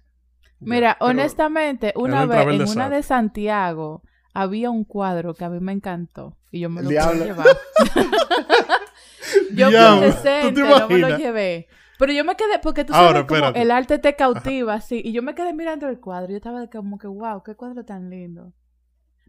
Mira, 0.59 0.95
Pero- 0.99 1.11
honestamente, 1.11 1.93
una 1.95 2.25
vez 2.25 2.47
en 2.47 2.61
una 2.69 2.89
de 2.89 3.03
Santiago 3.03 4.03
había 4.33 4.69
un 4.71 4.83
cuadro 4.85 5.33
que 5.35 5.43
a 5.45 5.49
mí 5.49 5.59
me 5.59 5.73
encantó 5.73 6.37
y 6.51 6.61
yo 6.61 6.69
me 6.69 6.81
lo 6.81 6.89
pude 6.89 7.25
llevar. 7.25 7.45
yo 9.53 9.67
por 9.71 9.73
¿tú 9.95 9.99
te 9.99 10.05
decente 10.05 10.61
no 10.61 10.87
me 10.89 10.97
lo 10.97 11.17
llevé. 11.17 11.67
Pero 11.99 12.11
yo 12.11 12.25
me 12.25 12.35
quedé, 12.35 12.59
porque 12.61 12.83
tú 12.83 12.93
Ahora, 12.93 13.25
sabes 13.25 13.41
como 13.41 13.55
el 13.55 13.71
arte 13.71 13.99
te 13.99 14.15
cautiva, 14.15 14.73
así. 14.73 15.01
Y 15.03 15.13
yo 15.13 15.21
me 15.21 15.35
quedé 15.35 15.53
mirando 15.53 15.87
el 15.87 15.99
cuadro 15.99 16.31
yo 16.31 16.37
estaba 16.37 16.59
de 16.59 16.69
como 16.69 16.97
que, 16.97 17.07
wow, 17.07 17.43
qué 17.43 17.55
cuadro 17.55 17.85
tan 17.85 18.09
lindo. 18.09 18.51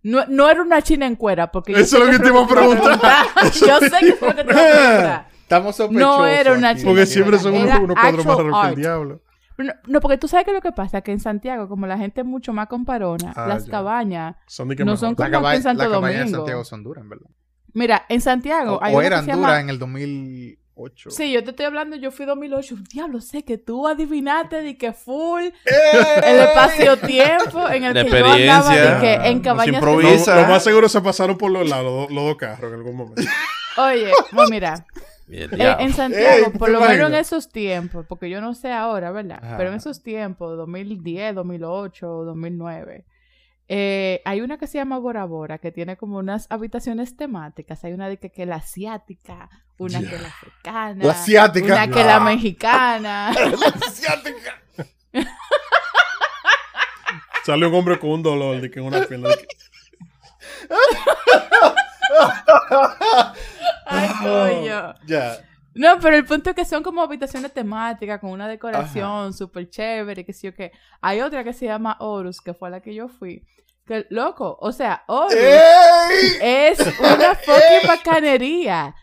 No, 0.03 0.24
no 0.28 0.51
era 0.51 0.61
una 0.62 0.82
china 0.82 1.07
en 1.07 1.16
cuera, 1.16 1.51
porque 1.53 1.72
yo 1.72 1.78
Eso 1.78 1.99
es 1.99 2.05
lo 2.07 2.11
que 2.11 2.18
te 2.18 2.28
iba 2.30 2.42
a 2.42 2.47
preguntar. 2.47 3.26
yo 3.66 3.78
sé 3.80 3.90
que 4.01 4.09
es 4.09 4.20
lo 4.20 4.34
que 4.34 4.45
te 4.45 4.53
iba 4.53 4.61
a 4.61 4.72
preguntar. 4.72 5.28
Estamos 5.42 5.76
sospechosos. 5.76 6.18
No 6.18 6.26
era 6.26 6.53
una 6.55 6.70
aquí. 6.70 6.80
chica. 6.80 6.90
Porque 6.90 7.07
siempre 7.07 7.38
son 7.38 7.55
unos, 7.55 7.78
unos 7.78 7.97
cuadros 7.97 8.26
más 8.26 8.36
raros 8.38 8.61
que 8.62 8.68
el 8.70 8.76
diablo. 8.76 9.22
No, 9.57 9.72
no, 9.86 10.01
porque 10.01 10.18
tú 10.18 10.26
sabes 10.26 10.45
que 10.47 10.53
lo 10.53 10.61
que 10.61 10.72
pasa 10.72 11.01
que 11.03 11.12
en 11.12 11.20
Santiago, 11.20 11.68
como 11.68 11.86
la 11.86 11.97
gente 11.97 12.22
es 12.22 12.26
mucho 12.26 12.53
más 12.53 12.66
comparona, 12.66 13.32
Ah, 13.36 13.47
las 13.47 13.66
ya. 13.66 13.70
cabañas 13.70 14.36
Son 14.49 14.68
de 14.68 14.74
que 14.74 14.84
no 14.84 14.92
mejor. 14.92 14.99
son 15.01 15.11
La 15.11 15.14
como 15.16 15.24
aquí 15.26 15.32
cabaña, 15.32 15.57
en 15.57 15.62
Santo 15.62 15.84
la 15.84 15.90
cabaña 15.90 16.12
en 16.14 16.18
Domingo. 16.22 16.38
Santiago 16.38 16.64
son 16.64 16.82
duras, 16.82 17.03
en 17.05 17.09
verdad. 17.11 17.26
Mira, 17.75 18.07
en 18.09 18.20
Santiago 18.20 18.77
O, 18.77 18.83
hay 18.83 18.95
o 18.95 18.99
una 18.99 19.03
que 19.03 19.07
eran 19.09 19.25
se 19.27 19.33
duras 19.33 19.51
llama- 19.51 19.61
en 19.61 19.68
el 19.70 19.79
2008. 19.79 21.11
Sí, 21.11 21.33
yo 21.33 21.45
te 21.45 21.51
estoy 21.51 21.66
hablando, 21.66 21.97
yo 21.97 22.11
fui 22.11 22.25
2008. 22.27 22.77
Diablo, 22.93 23.20
sé 23.20 23.45
que 23.45 23.59
tú 23.59 23.87
adivinaste 23.87 24.62
de 24.62 24.77
que 24.79 24.93
full 24.93 25.43
¡Eh! 25.45 25.53
el 26.25 26.39
espacio-tiempo 26.41 27.68
en 27.68 27.85
el 27.85 27.95
La 27.95 28.05
que 28.05 28.11
yo 28.11 28.16
andaba 28.16 28.37
experiencia, 28.75 28.95
de 28.95 29.01
que 29.22 29.29
en 29.29 29.41
cabañas. 29.41 29.75
improvisa. 29.75 30.35
Lo, 30.37 30.43
lo 30.43 30.49
más 30.49 30.64
seguro 30.64 30.89
se 30.89 31.01
pasaron 31.01 31.37
por 31.37 31.51
los 31.51 31.68
lados, 31.68 32.09
los, 32.09 32.11
los 32.11 32.25
dos 32.25 32.37
carros 32.37 32.72
en 32.72 32.79
algún 32.79 32.97
momento. 32.97 33.22
Oye, 33.77 34.11
pues 34.33 34.51
mira, 34.51 34.87
eh, 35.31 35.49
en 35.81 35.93
Santiago, 35.93 36.47
Ey, 36.47 36.53
¿tú 36.53 36.59
por 36.59 36.68
lo 36.70 36.81
menos 36.81 37.09
en 37.09 37.14
esos 37.16 37.49
tiempos, 37.51 38.05
porque 38.09 38.29
yo 38.31 38.41
no 38.41 38.55
sé 38.55 38.70
ahora, 38.72 39.11
¿verdad? 39.11 39.41
Ajá. 39.43 39.57
Pero 39.57 39.70
en 39.70 39.77
esos 39.77 40.03
tiempos, 40.03 40.57
2010, 40.57 41.35
2008, 41.35 42.07
2009, 42.07 43.05
eh, 43.69 44.21
hay 44.25 44.41
una 44.41 44.59
que 44.59 44.67
se 44.67 44.79
llama 44.79 44.99
Bora 44.99 45.25
Bora, 45.25 45.59
que 45.59 45.73
tiene 45.73 45.97
como 45.97 46.19
unas 46.19 46.47
habitaciones 46.51 47.17
temáticas. 47.17 47.83
Hay 47.85 47.93
una 47.93 48.09
de 48.09 48.19
que, 48.19 48.31
que 48.31 48.45
la 48.47 48.57
asiática, 48.57 49.49
una 49.79 50.01
que 50.01 50.19
la 50.19 50.29
africana, 50.29 51.05
La 51.05 51.12
asiática. 51.12 51.67
una 51.67 51.89
que 51.89 52.05
la 52.05 52.21
mexicana. 52.21 53.33
La 53.61 53.87
asiática. 53.87 54.62
Sale 57.45 57.67
un 57.67 57.75
hombre 57.75 57.99
con 57.99 58.11
un 58.11 58.23
dolor 58.23 58.61
de 58.61 58.71
que 58.71 58.81
en 58.81 58.87
una 58.87 59.05
pierna. 59.05 59.29
de 59.29 59.37
que- 59.37 59.47
Ay, 63.87 64.09
coño. 64.23 64.95
Ya. 65.07 65.39
No, 65.75 65.99
pero 66.01 66.16
el 66.16 66.25
punto 66.25 66.51
es 66.51 66.57
que 66.57 66.64
son 66.64 66.83
como 66.83 67.03
habitaciones 67.03 67.53
temáticas 67.53 68.20
con 68.20 68.31
una 68.31 68.47
decoración 68.47 69.33
súper 69.33 69.68
chévere, 69.68 70.25
que 70.25 70.33
sí 70.33 70.47
o 70.49 70.55
qué. 70.55 70.72
Hay 71.01 71.20
otra 71.20 71.43
que 71.43 71.53
se 71.53 71.66
llama 71.66 71.97
Horus, 71.99 72.41
que 72.41 72.55
fue 72.55 72.68
a 72.68 72.70
la 72.70 72.81
que 72.81 72.95
yo 72.95 73.09
fui. 73.09 73.45
Que, 73.85 74.07
loco, 74.09 74.57
o 74.61 74.72
sea, 74.72 75.03
Horus 75.09 75.35
es 76.41 76.79
una 77.01 77.35
fucking 77.35 77.89
bacanería. 77.89 78.95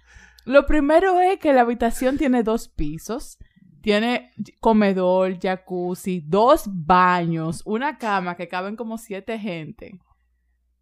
Lo 0.46 0.66
primero 0.66 1.20
es 1.20 1.40
que 1.40 1.54
la 1.54 1.62
habitación 1.62 2.18
tiene 2.18 2.42
dos 2.42 2.70
pisos. 2.70 3.38
Tiene 3.82 4.32
comedor, 4.60 5.40
jacuzzi, 5.40 6.24
dos 6.26 6.66
baños, 6.68 7.64
una 7.66 7.98
cama 7.98 8.36
que 8.36 8.48
caben 8.48 8.76
como 8.76 9.00
siete 9.00 9.40
gente. 9.40 10.00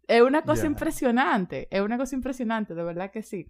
Es 0.06 0.22
una 0.22 0.42
cosa 0.42 0.66
impresionante. 0.66 1.66
Es 1.70 1.80
una 1.80 1.96
cosa 1.96 2.14
impresionante, 2.14 2.74
de 2.74 2.82
verdad 2.82 3.10
que 3.10 3.22
sí. 3.22 3.46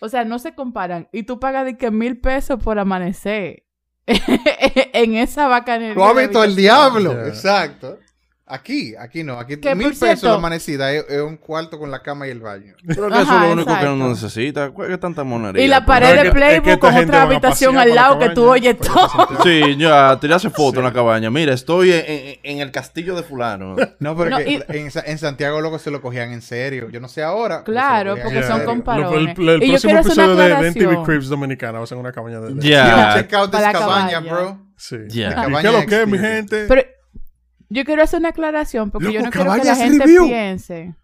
O 0.00 0.08
sea, 0.08 0.24
no 0.24 0.38
se 0.38 0.54
comparan. 0.54 1.08
Y 1.12 1.24
tú 1.24 1.40
pagas 1.40 1.64
de 1.64 1.76
que 1.76 1.90
mil 1.90 2.20
pesos 2.20 2.62
por 2.62 2.78
amanecer 2.78 3.64
en 4.06 5.14
esa 5.14 5.48
bacanería. 5.48 5.94
Lo 5.94 6.06
ha 6.06 6.14
de 6.14 6.22
visto 6.22 6.44
el 6.44 6.56
diablo. 6.56 7.26
Exacto. 7.26 7.98
Aquí, 8.50 8.94
aquí 8.98 9.22
no. 9.24 9.38
Aquí 9.38 9.58
Que, 9.58 9.74
mil 9.74 9.88
pesos 9.88 9.98
cierto- 10.00 10.28
la 10.28 10.34
amanecida 10.34 10.92
es, 10.92 11.04
es 11.08 11.20
un 11.20 11.36
cuarto 11.36 11.78
con 11.78 11.90
la 11.90 12.00
cama 12.02 12.26
y 12.26 12.30
el 12.30 12.40
baño. 12.40 12.74
Creo 12.86 13.08
que 13.08 13.20
eso 13.20 13.34
es 13.36 13.42
lo 13.42 13.52
único 13.52 13.78
que 13.78 13.86
uno 13.86 14.08
necesita. 14.08 14.70
¿Cuál 14.70 14.92
es 14.92 15.00
tanta 15.00 15.22
monería? 15.24 15.62
Y 15.62 15.68
la 15.68 15.84
pared 15.84 16.08
de 16.08 16.14
que- 16.14 16.18
es 16.20 16.24
que 16.24 16.30
Playbook 16.38 16.78
con 16.78 16.96
otra 16.96 17.22
habitación 17.22 17.76
al 17.78 17.88
la 17.90 17.94
lado 17.94 18.18
que 18.18 18.30
tú 18.30 18.48
oyes 18.48 18.76
todo. 18.78 19.28
Sí, 19.42 19.76
ya, 19.76 20.18
tirarse 20.20 20.48
foto 20.50 20.72
Sí. 20.72 20.78
en 20.78 20.84
la 20.84 20.92
cabaña. 20.92 21.30
Mira, 21.30 21.52
estoy 21.52 21.92
en, 21.92 22.04
en- 22.06 22.38
en 22.42 22.58
el 22.60 22.70
castillo 22.70 23.14
de 23.14 23.22
fulano. 23.22 23.76
No, 23.98 24.16
pero 24.16 24.30
No, 24.30 24.38
que 24.38 24.50
y- 24.50 24.62
en, 24.68 24.90
Sa- 24.90 25.02
en 25.06 25.18
Santiago 25.18 25.60
loco 25.60 25.78
se 25.78 25.90
lo 25.90 26.00
cogían 26.00 26.32
en 26.32 26.40
serio. 26.42 26.88
Yo 26.90 27.00
no 27.00 27.08
sé 27.08 27.22
ahora. 27.22 27.64
Claro, 27.64 28.16
porque 28.22 28.42
son 28.42 28.64
comparones. 28.64 29.36
lo- 29.38 29.52
El, 29.52 29.62
el 29.62 29.62
Y 29.62 29.66
yo 29.66 29.72
próximo 29.72 29.92
quiero 29.92 30.00
hacer 30.00 30.24
una 30.30 30.46
episodio 30.46 30.62
de. 30.62 30.70
MTV 30.96 31.04
Cribs 31.04 31.28
Dominicana 31.28 31.78
va 31.78 31.84
a 31.84 31.86
ser 31.86 31.98
una 31.98 32.12
cabaña 32.12 32.40
de... 32.40 32.54
Ya. 32.66 33.14
check 33.16 33.32
out 33.34 33.50
this 33.50 33.60
cabaña, 33.60 34.20
bro. 34.20 34.58
Sí. 34.76 34.96
Ya. 35.08 35.30
¿Y 35.30 35.34
Cabaña 35.34 35.60
¿Qué 35.60 35.66
es 35.68 35.72
lo 35.82 35.86
que 35.86 36.02
es, 36.02 36.08
mi 36.08 36.18
gente? 36.18 36.64
Pero 36.68 36.82
yo 37.68 37.84
quiero 37.84 38.02
hacer 38.02 38.20
una 38.20 38.30
aclaración 38.30 38.90
porque 38.90 39.12
yo 39.12 39.22
no 39.22 39.30
quiero 39.30 39.44
que 39.52 39.58
la 39.58 39.64
cabañas 39.64 39.78
gente 39.78 40.04
review. 40.04 40.26
piense. 40.26 40.94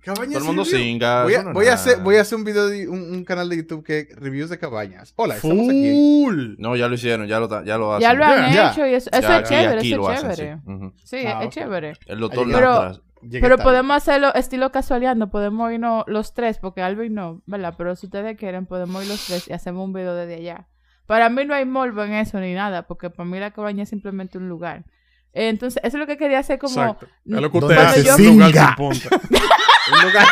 Cabañas 0.00 0.30
Todo 0.30 0.38
el 0.40 0.44
mundo 0.44 0.64
singa. 0.64 1.22
Voy 1.22 1.34
a, 1.34 1.42
no 1.44 1.52
voy, 1.52 1.66
a 1.68 1.74
hacer, 1.74 1.98
voy 2.00 2.16
a 2.16 2.22
hacer 2.22 2.36
un 2.36 2.42
video, 2.44 2.66
de, 2.66 2.88
un, 2.88 3.00
un 3.14 3.24
canal 3.24 3.48
de 3.48 3.58
YouTube 3.58 3.84
que 3.84 4.08
reviews 4.16 4.50
de 4.50 4.58
cabañas. 4.58 5.12
Hola, 5.14 5.36
estamos 5.36 5.68
aquí. 5.68 5.90
Full. 5.92 6.54
No, 6.58 6.74
ya 6.74 6.88
lo 6.88 6.94
hicieron, 6.94 7.28
ya 7.28 7.38
lo, 7.38 7.48
ya 7.64 7.78
lo 7.78 7.94
hacen. 7.94 8.02
Ya 8.08 8.14
lo 8.14 8.24
han 8.24 8.50
hecho 8.52 8.84
y 8.84 8.94
eso, 8.94 9.10
eso 9.12 9.20
Ya, 9.28 9.38
es 9.38 9.48
chévere, 9.48 9.80
eso 9.80 10.10
es 10.10 10.18
hacen, 10.18 10.32
chévere. 10.34 10.56
sí. 10.66 10.72
Ujú. 10.72 10.92
Sí, 11.04 11.16
Ah, 11.24 11.44
es 11.44 11.50
chévere. 11.50 11.92
El 12.06 12.18
doctor 12.18 12.46
Pero- 12.50 13.00
Pero 13.30 13.56
tarde. 13.56 13.62
podemos 13.62 13.96
hacerlo 13.96 14.34
estilo 14.34 14.72
casualeando, 14.72 15.30
podemos 15.30 15.70
irnos 15.70 16.02
los 16.08 16.34
tres, 16.34 16.58
porque 16.58 16.82
Alvin 16.82 17.14
no, 17.14 17.40
¿verdad? 17.46 17.74
Pero 17.78 17.94
si 17.94 18.06
ustedes 18.06 18.36
quieren, 18.36 18.66
podemos 18.66 19.04
ir 19.04 19.08
los 19.08 19.24
tres 19.24 19.46
y 19.46 19.52
hacemos 19.52 19.84
un 19.84 19.92
video 19.92 20.16
desde 20.16 20.34
allá. 20.34 20.66
Para 21.06 21.28
mí 21.28 21.44
no 21.44 21.54
hay 21.54 21.64
morbo 21.64 22.02
en 22.02 22.14
eso 22.14 22.40
ni 22.40 22.54
nada, 22.54 22.88
porque 22.88 23.08
para 23.10 23.28
mí 23.28 23.38
la 23.38 23.52
cabaña 23.52 23.84
es 23.84 23.88
simplemente 23.90 24.38
un 24.38 24.48
lugar. 24.48 24.84
Entonces, 25.34 25.80
eso 25.84 25.96
es 25.96 26.00
lo 26.00 26.06
que 26.06 26.16
quería 26.16 26.40
hacer 26.40 26.58
como... 26.58 26.74
Exacto. 26.82 27.06
Es 27.06 27.40
lo 27.40 27.50
que 27.50 27.60
Donde 27.60 27.74
usted 27.74 27.86
hace 28.10 28.22
un 28.28 28.38
lugar 28.38 28.50
singa. 28.50 28.66
sin 28.66 28.74
punta. 28.76 29.08
Un 29.92 30.02
lugar 30.08 30.26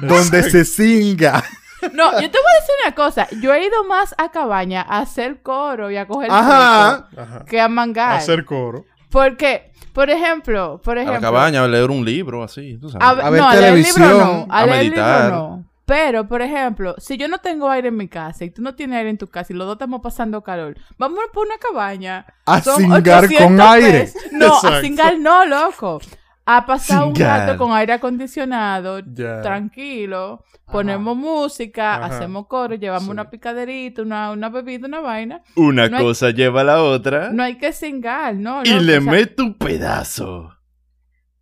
donde 0.00 0.42
se 0.50 0.64
singa. 0.64 1.44
No, 1.92 2.12
yo 2.12 2.30
te 2.30 2.38
voy 2.38 2.52
a 2.52 2.60
decir 2.60 2.74
una 2.86 2.94
cosa. 2.94 3.28
Yo 3.40 3.52
he 3.54 3.64
ido 3.66 3.82
más 3.84 4.14
a 4.18 4.30
cabaña 4.30 4.82
a 4.82 5.00
hacer 5.00 5.42
coro 5.42 5.90
y 5.90 5.96
a 5.96 6.06
coger 6.06 6.30
Ajá. 6.30 7.08
Ajá. 7.16 7.44
que 7.44 7.60
a 7.60 7.68
mangar. 7.68 8.18
Hacer 8.18 8.44
coro. 8.44 8.84
Porque, 9.10 9.72
por 9.92 10.08
ejemplo, 10.08 10.80
por 10.82 10.96
A 10.96 11.02
ejemplo... 11.02 11.20
la 11.20 11.26
cabaña, 11.26 11.64
a 11.64 11.68
leer 11.68 11.90
un 11.90 12.04
libro, 12.04 12.42
así, 12.44 12.78
tú 12.78 12.88
A, 12.88 12.92
sabes. 12.92 13.24
A 13.24 13.30
ver 13.30 13.40
no, 13.40 13.48
a 13.48 13.54
leer 13.56 13.74
libro 13.74 13.90
televisión, 13.92 14.18
no. 14.18 14.46
A, 14.48 14.58
a 14.60 14.66
leer 14.66 14.78
meditar. 14.84 15.24
libro 15.24 15.36
no. 15.38 15.71
Pero, 15.84 16.28
por 16.28 16.42
ejemplo, 16.42 16.94
si 16.98 17.16
yo 17.16 17.26
no 17.28 17.38
tengo 17.38 17.68
aire 17.68 17.88
en 17.88 17.96
mi 17.96 18.08
casa 18.08 18.44
y 18.44 18.50
tú 18.50 18.62
no 18.62 18.74
tienes 18.74 18.96
aire 18.98 19.10
en 19.10 19.18
tu 19.18 19.26
casa 19.28 19.52
y 19.52 19.56
los 19.56 19.66
dos 19.66 19.74
estamos 19.74 20.00
pasando 20.00 20.42
calor, 20.42 20.76
vamos 20.96 21.18
por 21.32 21.46
una 21.46 21.58
cabaña. 21.58 22.24
A 22.46 22.60
Son 22.62 22.90
800 22.92 23.42
con 23.42 23.60
aire. 23.60 23.90
pesos. 24.02 24.22
No, 24.32 24.46
a 24.46 24.56
Exacto. 24.56 24.80
singar 24.80 25.18
no, 25.18 25.44
loco. 25.44 26.00
a 26.44 26.66
pasar 26.66 27.04
un 27.04 27.14
rato 27.14 27.56
con 27.56 27.72
aire 27.72 27.92
acondicionado, 27.92 29.00
tranquilo, 29.42 30.44
ponemos 30.72 31.16
música, 31.16 31.94
Ajá. 31.96 32.06
hacemos 32.16 32.46
coro, 32.48 32.74
llevamos 32.74 33.04
Sí. 33.04 33.10
una 33.10 33.30
picaderita, 33.30 34.02
una, 34.02 34.32
una 34.32 34.48
bebida, 34.48 34.86
una 34.88 34.98
vaina. 35.00 35.42
Una 35.54 35.88
No 35.88 35.98
hay- 35.98 36.02
cosa 36.04 36.30
lleva 36.30 36.62
a 36.62 36.64
la 36.64 36.82
otra. 36.82 37.30
No 37.30 37.42
hay 37.44 37.58
que 37.58 37.72
singar, 37.72 38.34
¿no? 38.34 38.62
y 38.64 38.70
loco, 38.70 38.82
le 38.82 38.98
o 38.98 39.02
sea, 39.02 39.12
meto 39.12 39.42
un 39.44 39.54
pedazo. 39.54 40.50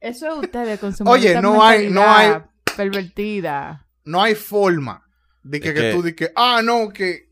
Eso 0.00 0.28
es 0.28 0.34
ustedes 0.38 0.78
con 0.80 0.94
su 0.94 1.04
Oye, 1.04 1.40
no 1.40 1.62
hay- 1.64 1.88
no 1.90 2.00
mentalidad 2.02 2.46
pervertida. 2.76 3.86
No 4.04 4.22
hay 4.22 4.34
forma 4.34 5.06
de 5.42 5.60
que, 5.60 5.72
que 5.74 5.80
que- 5.80 5.92
tú 5.92 6.02
digas, 6.02 6.30
ah, 6.36 6.60
no, 6.64 6.88
que 6.90 7.28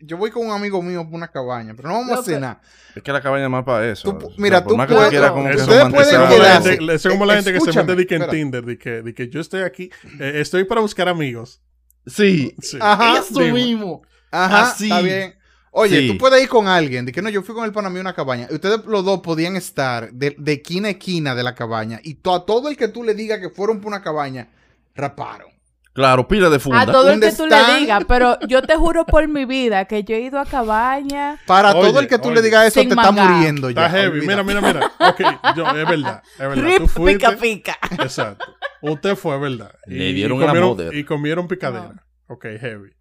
yo 0.00 0.16
voy 0.16 0.30
con 0.30 0.46
un 0.46 0.52
amigo 0.52 0.82
mío 0.82 1.04
por 1.04 1.14
una 1.14 1.28
cabaña, 1.28 1.74
pero 1.76 1.88
no 1.88 1.94
vamos 1.96 2.16
a 2.16 2.20
hacer 2.20 2.40
nada. 2.40 2.60
Pues 2.62 2.96
Es 2.96 3.02
que 3.02 3.12
la 3.12 3.20
cabaña 3.20 3.44
es 3.44 3.50
más 3.50 3.64
para 3.64 3.86
eso. 3.90 4.10
Tú 4.12 4.18
pu- 4.18 4.26
O 4.26 4.28
sea, 4.30 4.34
mira, 4.38 4.64
tú 4.64 4.76
más 4.76 4.88
que 4.88 4.94
puedes- 4.94 5.30
como 5.30 5.44
que 5.44 5.50
Eso, 5.50 5.62
Ustedes 5.64 5.80
eso 5.82 5.90
pueden 5.90 6.28
quedarse- 6.28 6.70
gente, 6.78 6.94
eso 6.94 7.08
es 7.08 7.14
como 7.14 7.26
la 7.26 7.34
gente 7.34 7.52
que 7.52 7.60
se 7.60 7.72
mete 7.72 7.94
de 7.96 8.06
que 8.06 8.14
en 8.14 8.22
espera. 8.22 8.38
Tinder, 8.38 8.64
de 8.64 8.78
que, 8.78 8.90
de 9.02 9.14
que 9.14 9.28
yo 9.28 9.40
estoy 9.40 9.62
aquí, 9.62 9.90
eh, 10.18 10.32
estoy 10.36 10.64
para 10.64 10.80
buscar 10.80 11.08
amigos. 11.08 11.60
Sí. 12.06 12.54
Sí. 12.60 12.78
Ajá, 12.80 13.18
Eso 13.18 13.40
dime. 13.40 13.52
mismo. 13.52 14.02
Ajá, 14.30 14.70
Así. 14.70 14.84
está 14.84 15.00
bien. 15.02 15.34
Oye, 15.72 15.98
Sí. 16.00 16.08
tú 16.08 16.18
puedes 16.18 16.42
ir 16.42 16.48
con 16.48 16.66
alguien, 16.66 17.04
de 17.04 17.12
que 17.12 17.20
no, 17.22 17.28
yo 17.28 17.42
fui 17.42 17.54
con 17.54 17.64
el 17.64 17.70
pana 17.72 17.90
mío 17.90 17.98
a 17.98 18.02
una 18.02 18.14
cabaña. 18.14 18.48
y 18.50 18.54
Ustedes 18.54 18.84
los 18.86 19.04
dos 19.04 19.20
podían 19.20 19.54
estar 19.54 20.10
de, 20.12 20.34
de 20.38 20.52
esquina 20.54 20.88
a 20.88 20.92
esquina 20.92 21.34
de 21.36 21.42
la 21.44 21.54
cabaña 21.54 22.00
y 22.02 22.14
to- 22.14 22.34
a 22.34 22.44
todo 22.46 22.68
el 22.70 22.76
que 22.76 22.88
tú 22.88 23.04
le 23.04 23.14
digas 23.14 23.38
que 23.38 23.50
fueron 23.50 23.80
por 23.80 23.88
una 23.88 24.02
cabaña, 24.02 24.48
raparon. 24.96 25.49
Claro, 25.92 26.28
pila 26.28 26.48
de 26.50 26.60
funda. 26.60 26.82
A 26.82 26.86
todo 26.86 27.08
el 27.10 27.20
¿Dónde 27.20 27.30
que 27.30 27.36
tú 27.36 27.46
le 27.46 27.80
digas, 27.80 28.04
pero 28.06 28.38
yo 28.46 28.62
te 28.62 28.76
juro 28.76 29.04
por 29.06 29.26
mi 29.26 29.44
vida 29.44 29.86
que 29.86 30.04
yo 30.04 30.14
he 30.14 30.20
ido 30.20 30.38
a 30.38 30.46
cabaña. 30.46 31.38
Para 31.46 31.72
Oye, 31.74 31.88
todo 31.90 32.00
el 32.00 32.06
que 32.06 32.18
tú 32.18 32.28
oye. 32.28 32.36
le 32.36 32.42
digas 32.42 32.66
eso, 32.68 32.80
Sin 32.80 32.88
te 32.90 32.94
está 32.94 33.10
mangar. 33.10 33.30
muriendo 33.34 33.70
ya. 33.70 33.86
Está 33.86 33.98
heavy. 33.98 34.20
Mira, 34.26 34.42
mira, 34.44 34.60
mira. 34.60 34.92
Ok, 35.00 35.20
yo, 35.56 35.66
es 35.66 35.88
verdad. 35.88 36.22
Es 36.34 36.38
verdad. 36.38 36.62
Rip, 36.64 36.78
Tú 36.78 36.88
fuiste. 36.88 37.28
pica, 37.28 37.40
pica. 37.40 37.78
Exacto. 38.02 38.44
Usted 38.82 39.16
fue, 39.16 39.38
¿verdad? 39.38 39.72
Le 39.86 40.12
dieron 40.12 40.38
la 40.38 40.46
comieron. 40.46 40.96
Y 40.96 41.04
comieron 41.04 41.48
picadera. 41.48 42.06
Ok, 42.28 42.44
heavy. 42.60 42.92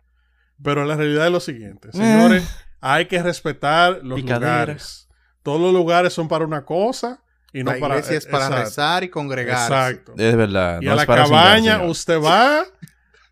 Pero 0.64 0.84
la 0.84 0.96
realidad 0.96 1.28
es 1.28 1.32
lo 1.32 1.40
siguiente. 1.40 1.90
Eh. 1.90 1.92
Señores, 1.94 2.50
hay 2.82 3.06
que 3.06 3.22
respetar 3.22 4.00
los 4.04 4.20
Picadera. 4.20 4.52
lugares. 4.64 5.08
Todos 5.44 5.62
los 5.62 5.74
lugares 5.74 6.12
son 6.12 6.28
para 6.28 6.44
una 6.44 6.66
cosa 6.66 7.24
y 7.54 7.64
no 7.64 7.74
La 7.74 7.80
para... 7.80 7.96
iglesia 7.96 8.18
es 8.18 8.26
para 8.26 8.46
exacto, 8.46 8.64
rezar 8.66 9.04
y 9.04 9.10
congregarse. 9.10 9.64
Exacto. 9.66 10.14
Es 10.18 10.36
verdad. 10.36 10.80
Y 10.82 10.86
no 10.86 10.92
a 10.92 10.94
es 10.96 11.00
la 11.02 11.06
para 11.06 11.24
cabaña 11.24 11.84
usted 11.84 12.22
va 12.22 12.64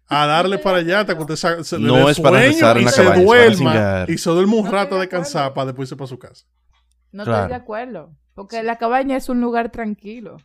a 0.10 0.26
darle 0.26 0.58
para 0.58 0.78
allá 0.78 1.02
hasta 1.02 1.16
que 1.16 1.22
usted 1.24 1.64
se 1.64 1.78
le 1.80 1.86
No 1.88 2.10
es 2.10 2.20
para 2.20 2.40
rezar 2.40 2.78
en 2.78 2.84
y 2.84 2.86
la 2.86 2.92
se 2.92 3.04
cabaña, 3.04 3.20
es 3.22 3.26
para 3.26 3.26
duerma 3.26 4.06
y 4.08 4.18
se 4.18 4.30
duerme 4.30 4.56
un 4.56 4.72
rato 4.72 5.00
de 5.00 5.08
cansar 5.08 5.54
para 5.54 5.68
después 5.68 5.88
irse 5.88 5.96
para 5.98 6.08
su 6.08 6.18
casa. 6.18 6.46
No 7.12 7.24
Claro. 7.24 7.44
estoy 7.44 7.50
de 7.58 7.62
acuerdo. 7.64 8.16
Porque 8.34 8.64
la 8.64 8.78
cabaña 8.78 9.18
es 9.18 9.30
un 9.30 9.42
lugar 9.42 9.72
tranquilo. 9.72 10.38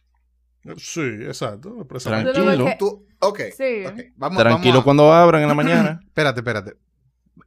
Sí, 0.78 1.00
exacto. 1.26 1.86
Tranquilo. 2.02 2.66
Tú, 2.78 3.06
ok, 3.20 3.40
Sí. 3.56 3.84
ok, 3.86 4.00
vamos, 4.16 4.38
Tranquilo 4.38 4.74
vamos 4.74 4.80
a- 4.80 4.84
cuando 4.84 5.12
abran 5.12 5.42
en 5.42 5.48
la 5.48 5.54
mañana. 5.54 6.00
Espérate, 6.06 6.40
espérate. 6.40 6.72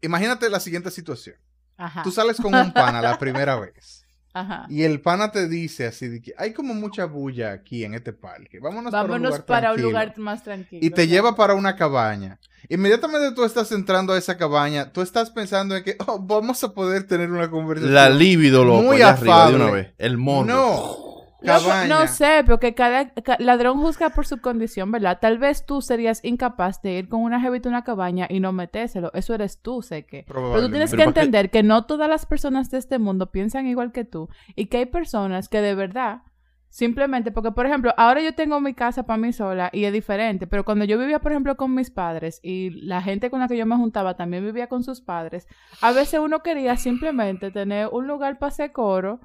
Imagínate 0.02 0.50
la 0.50 0.60
siguiente 0.60 0.92
situación. 0.92 1.36
Ajá. 1.78 2.04
Tú 2.04 2.12
sales 2.12 2.38
con 2.38 2.54
un 2.54 2.72
pana 2.74 3.02
la 3.02 3.18
primera 3.18 3.56
vez. 3.60 4.05
Ajá. 4.36 4.66
Y 4.70 4.84
el 4.84 5.00
pana 5.00 5.32
te 5.32 5.48
dice 5.48 5.88
así 5.88 6.10
de 6.10 6.22
que 6.22 6.34
hay 6.38 6.52
como 6.52 6.74
mucha 6.74 7.06
bulla 7.06 7.54
aquí 7.54 7.86
en 7.86 7.94
este 7.94 8.12
parque. 8.12 8.60
Vámonos, 8.60 8.92
Vámonos 8.92 9.32
para 9.40 9.46
para 9.46 9.72
un 9.74 9.82
lugar, 9.82 9.92
lugar 9.92 10.04
tranquilo". 10.08 10.26
más 10.26 10.44
tranquilo. 10.44 10.86
Y 10.86 10.90
te 10.90 11.06
¿no? 11.06 11.12
lleva 11.14 11.36
para 11.38 11.54
una 11.54 11.78
cabaña. 11.78 12.38
Inmediatamente 12.68 13.32
tú 13.34 13.46
estás 13.46 13.72
entrando 13.72 14.12
a 14.12 14.18
esa 14.18 14.38
cabaña, 14.38 14.92
tú 14.92 15.02
estás 15.02 15.30
pensando 15.30 15.76
en 15.78 15.84
que 15.86 15.96
oh, 16.06 16.20
vamos 16.20 16.64
a 16.66 16.74
poder 16.74 17.08
tener 17.08 17.32
una 17.32 17.50
conversación. 17.50 17.94
La 17.94 18.10
libido, 18.10 18.66
loco, 18.66 18.82
Muy 18.84 18.98
allá 18.98 19.12
arriba 19.12 19.48
de 19.50 19.56
una 19.56 19.64
afable. 19.66 19.82
vez. 19.84 19.94
El 20.00 20.18
morbo. 20.18 20.46
No. 20.46 21.05
No, 21.46 21.60
Cabaña. 21.60 21.88
no 21.88 22.08
sé, 22.08 22.44
porque 22.46 22.74
cada, 22.74 23.10
ca- 23.12 23.38
ladrón 23.40 23.80
juzga 23.80 24.10
por 24.10 24.26
su 24.26 24.42
condición, 24.42 24.92
¿verdad? 24.92 25.20
Tal 25.22 25.38
vez 25.38 25.66
tú 25.66 25.82
serías 25.82 26.24
incapaz 26.24 26.82
de 26.82 26.94
ir 27.00 27.10
con 27.10 27.22
una 27.22 27.40
jevita 27.40 27.70
a 27.70 27.72
una 27.72 27.84
cabaña 27.84 28.28
y 28.30 28.40
no 28.40 28.52
metérselo. 28.52 29.12
Eso 29.14 29.34
eres 29.34 29.62
tú, 29.62 29.82
sé 29.82 30.06
que. 30.06 30.26
Pero 30.28 30.62
tú 30.62 30.70
tienes 30.70 30.92
Pero 30.92 31.04
que 31.04 31.08
entender 31.10 31.50
que 31.52 31.64
no 31.64 31.86
todas 31.86 32.10
las 32.10 32.26
personas 32.26 32.70
de 32.72 32.78
este 32.80 33.00
mundo 33.00 33.32
piensan 33.32 33.68
igual 33.68 33.92
que 33.92 34.06
tú 34.06 34.30
y 34.56 34.66
que 34.68 34.78
hay 34.78 34.86
personas 34.86 35.50
que 35.50 35.62
de 35.62 35.76
verdad 35.76 36.22
simplemente, 36.70 37.32
porque 37.32 37.52
por 37.52 37.66
ejemplo, 37.66 37.94
ahora 37.96 38.22
yo 38.22 38.36
tengo 38.36 38.60
mi 38.60 38.74
casa 38.74 39.04
para 39.04 39.16
mí 39.18 39.32
sola 39.32 39.70
y 39.72 39.86
es 39.86 39.94
diferente, 39.94 40.46
pero 40.46 40.66
cuando 40.66 40.84
yo 40.84 40.98
vivía, 41.00 41.20
por 41.20 41.32
ejemplo, 41.32 41.56
con 41.56 41.74
mis 41.74 41.90
padres 41.90 42.42
y 42.44 42.72
la 42.86 43.02
gente 43.02 43.30
con 43.30 43.40
la 43.40 43.48
que 43.48 43.56
yo 43.56 43.66
me 43.66 43.78
juntaba 43.78 44.18
también 44.18 44.44
vivía 44.44 44.68
con 44.68 44.84
sus 44.84 45.00
padres, 45.00 45.48
a 45.82 45.94
veces 45.94 46.20
uno 46.20 46.44
quería 46.44 46.76
simplemente 46.76 47.50
tener 47.50 47.88
un 47.94 48.08
lugar 48.08 48.40
para 48.40 48.50
hacer 48.50 48.74
coro 48.74 49.22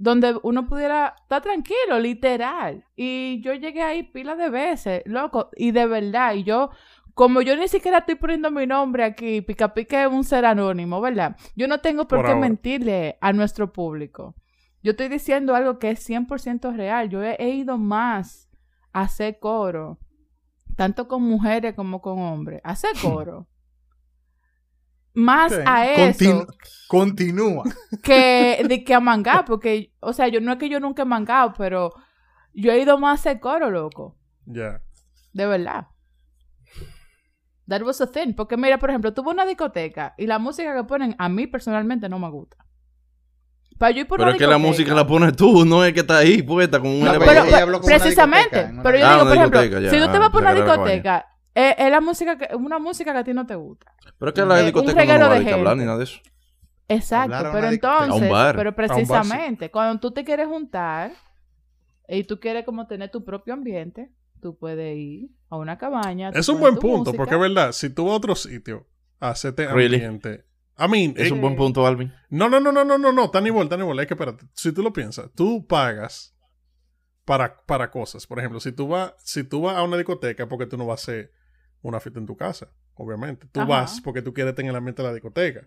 donde 0.00 0.34
uno 0.42 0.66
pudiera 0.66 1.14
estar 1.20 1.42
tranquilo, 1.42 1.98
literal. 2.00 2.86
Y 2.96 3.42
yo 3.42 3.52
llegué 3.52 3.82
ahí 3.82 4.02
pila 4.02 4.34
de 4.34 4.48
veces, 4.48 5.02
loco, 5.04 5.50
y 5.56 5.72
de 5.72 5.84
verdad, 5.84 6.32
y 6.34 6.42
yo, 6.42 6.70
como 7.12 7.42
yo 7.42 7.54
ni 7.54 7.68
siquiera 7.68 7.98
estoy 7.98 8.14
poniendo 8.14 8.50
mi 8.50 8.66
nombre 8.66 9.04
aquí, 9.04 9.42
Pica 9.42 9.74
Pica 9.74 10.02
es 10.02 10.10
un 10.10 10.24
ser 10.24 10.46
anónimo, 10.46 11.02
¿verdad? 11.02 11.36
Yo 11.54 11.68
no 11.68 11.80
tengo 11.80 12.08
por, 12.08 12.20
Por 12.20 12.24
qué 12.26 12.32
ahora. 12.32 12.40
mentirle 12.40 13.18
a 13.20 13.34
nuestro 13.34 13.74
público. 13.74 14.34
Yo 14.82 14.92
estoy 14.92 15.08
diciendo 15.08 15.54
algo 15.54 15.78
que 15.78 15.90
es 15.90 16.08
100% 16.08 16.74
real. 16.74 17.10
Yo 17.10 17.22
he, 17.22 17.36
he 17.38 17.50
ido 17.50 17.76
más 17.76 18.48
a 18.94 19.02
hacer 19.02 19.38
coro, 19.38 19.98
tanto 20.76 21.08
con 21.08 21.22
mujeres 21.22 21.74
como 21.74 22.00
con 22.00 22.18
hombres, 22.20 22.62
a 22.64 22.70
hacer 22.70 22.92
coro. 23.02 23.48
Más 25.14 25.52
a 25.66 25.86
eso 25.92 26.18
Continu- 26.24 26.46
Continúa. 26.88 27.64
que 28.02 28.64
de 28.68 28.84
que 28.84 28.94
a 28.94 29.00
mangar, 29.00 29.44
porque, 29.44 29.92
o 30.00 30.12
sea, 30.12 30.28
yo 30.28 30.40
no 30.40 30.52
es 30.52 30.58
que 30.58 30.68
yo 30.68 30.80
nunca 30.80 31.02
he 31.02 31.04
mangado, 31.06 31.52
pero 31.56 31.92
yo 32.54 32.72
he 32.72 32.80
ido 32.80 32.98
más 32.98 33.26
a 33.26 33.38
coro, 33.40 33.70
loco. 33.70 34.16
Ya. 34.46 34.80
De 35.32 35.46
verdad. 35.46 35.86
That 37.68 37.82
was 37.82 38.00
a 38.00 38.10
thing. 38.10 38.34
Porque 38.34 38.56
mira, 38.56 38.78
por 38.78 38.90
ejemplo, 38.90 39.12
tuve 39.14 39.30
una 39.30 39.46
discoteca 39.46 40.14
y 40.18 40.26
la 40.26 40.38
música 40.38 40.74
que 40.74 40.84
ponen 40.84 41.14
a 41.18 41.28
mí 41.28 41.46
personalmente 41.46 42.08
no 42.08 42.18
me 42.18 42.28
gusta. 42.30 42.56
Para 43.78 43.92
yo 43.92 44.00
ir 44.00 44.08
por 44.08 44.18
Pero 44.18 44.30
una 44.30 44.36
es 44.36 44.38
que 44.42 44.46
la 44.46 44.58
música 44.58 44.92
la 44.94 45.06
pones 45.06 45.34
tú, 45.36 45.64
no 45.64 45.84
es 45.84 45.94
que 45.94 46.00
está 46.00 46.18
ahí 46.18 46.42
puesta 46.42 46.78
con 46.80 46.90
un 46.90 47.00
No, 47.00 47.12
LP. 47.14 47.24
pero- 47.24 47.44
pero, 47.50 47.80
precisamente, 47.80 48.70
pero 48.82 48.98
yo 48.98 49.06
Ah, 49.06 49.12
digo, 49.12 49.22
una 49.22 49.24
por 49.30 49.36
ejemplo, 49.36 49.64
ya. 49.80 49.90
si 49.90 49.96
tú 49.98 50.04
te 50.10 50.16
Ah, 50.16 50.18
vas 50.18 50.30
por 50.30 50.42
una 50.42 50.52
discoteca, 50.54 51.26
es, 51.54 51.74
es 51.78 51.90
la 51.90 52.00
música 52.00 52.36
que, 52.38 52.54
una 52.54 52.78
música 52.78 53.12
que 53.12 53.18
a 53.18 53.24
ti 53.24 53.32
no 53.34 53.46
te 53.46 53.54
gusta. 53.54 53.92
Pero 54.18 54.28
es 54.30 54.34
que 54.34 54.40
la 54.44 54.56
Eh, 54.58 54.60
un 54.60 54.66
discoteca 54.66 55.18
no 55.18 55.28
va 55.28 55.34
a 55.36 55.54
hablar 55.54 55.76
ni 55.76 55.84
nada 55.84 55.98
de 55.98 56.04
eso. 56.04 56.20
Exacto, 56.88 57.50
pero 57.52 57.68
entonces, 57.68 58.10
A 58.10 58.14
un 58.26 58.28
bar. 58.30 58.56
pero 58.56 58.72
bar, 58.72 58.86
sí. 58.88 58.92
precisamente, 58.94 59.70
cuando 59.70 60.00
tú 60.00 60.10
te 60.12 60.24
quieres 60.24 60.48
juntar 60.48 61.12
y 62.08 62.24
tú 62.24 62.40
quieres 62.40 62.64
como 62.64 62.86
tener 62.86 63.10
tu 63.10 63.24
propio 63.24 63.54
ambiente, 63.54 64.10
tú 64.40 64.56
puedes 64.58 64.96
ir 64.96 65.30
a 65.48 65.56
una 65.56 65.78
cabaña. 65.78 66.30
Es 66.30 66.48
un 66.48 66.58
buen 66.58 66.74
punto, 66.76 67.10
música. 67.10 67.16
porque 67.16 67.34
es 67.36 67.40
verdad, 67.40 67.72
si 67.72 67.90
tú 67.90 68.04
vas 68.06 68.14
a 68.14 68.16
otro 68.16 68.34
sitio 68.34 68.86
a 69.20 69.30
hacerte 69.30 69.66
Really? 69.68 69.96
ambiente. 69.96 70.44
I 70.78 70.88
mean, 70.88 71.14
Es 71.16 71.28
eh, 71.28 71.32
un 71.32 71.40
buen 71.42 71.54
punto, 71.56 71.86
Alvin. 71.86 72.12
no, 72.30 72.48
no, 72.48 72.58
no, 72.58 72.72
no, 72.72 72.84
no, 72.84 72.96
no, 72.98 73.12
no, 73.12 73.30
tan 73.30 73.46
igual, 73.46 73.68
tan 73.68 73.80
igual. 73.80 74.00
Es 74.00 74.06
que 74.06 74.14
espérate, 74.14 74.46
si 74.54 74.72
tú 74.72 74.82
lo 74.82 74.92
piensas, 74.92 75.30
tú 75.36 75.66
pagas 75.66 76.34
para, 77.24 77.54
para 77.66 77.90
cosas. 77.90 78.26
Por 78.26 78.38
ejemplo, 78.38 78.58
si 78.60 78.72
tú 78.72 78.88
vas, 78.88 79.12
si 79.18 79.44
tú 79.44 79.60
vas 79.62 79.76
a 79.76 79.82
una 79.82 79.96
discoteca, 79.98 80.48
porque 80.48 80.66
tú 80.66 80.76
no 80.78 80.86
vas 80.86 81.00
a 81.00 81.12
hacer 81.12 81.32
una 81.82 82.00
fiesta 82.00 82.20
en 82.20 82.26
tu 82.26 82.36
casa, 82.36 82.68
obviamente. 82.94 83.46
Tú 83.50 83.60
Ajá. 83.60 83.68
vas 83.68 84.00
porque 84.02 84.22
tú 84.22 84.32
quieres 84.32 84.54
tener 84.54 84.70
el 84.70 84.76
ambiente 84.76 85.02
de 85.02 85.08
la 85.08 85.14
discoteca. 85.14 85.66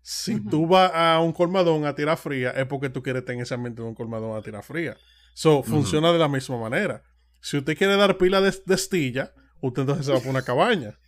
Si 0.00 0.40
tú 0.40 0.66
vas 0.66 0.90
a 0.94 1.20
un 1.20 1.32
colmadón 1.32 1.84
a 1.84 1.94
tirar 1.94 2.16
fría, 2.16 2.50
es 2.52 2.66
porque 2.66 2.88
tú 2.88 3.02
quieres 3.02 3.24
tener 3.24 3.42
ese 3.42 3.54
ambiente 3.54 3.82
de 3.82 3.88
un 3.88 3.94
colmadón 3.94 4.36
a 4.36 4.42
tirar 4.42 4.62
fría. 4.62 4.96
So, 5.34 5.62
funciona 5.62 6.12
de 6.12 6.18
la 6.18 6.28
misma 6.28 6.58
manera. 6.58 7.02
Si 7.40 7.58
usted 7.58 7.76
quiere 7.76 7.96
dar 7.96 8.16
pila 8.16 8.40
de, 8.40 8.54
de 8.64 8.74
estilla, 8.74 9.32
usted 9.60 9.82
entonces 9.82 10.06
se 10.06 10.12
va 10.12 10.18
por 10.18 10.28
una 10.28 10.42
cabaña. 10.42 10.98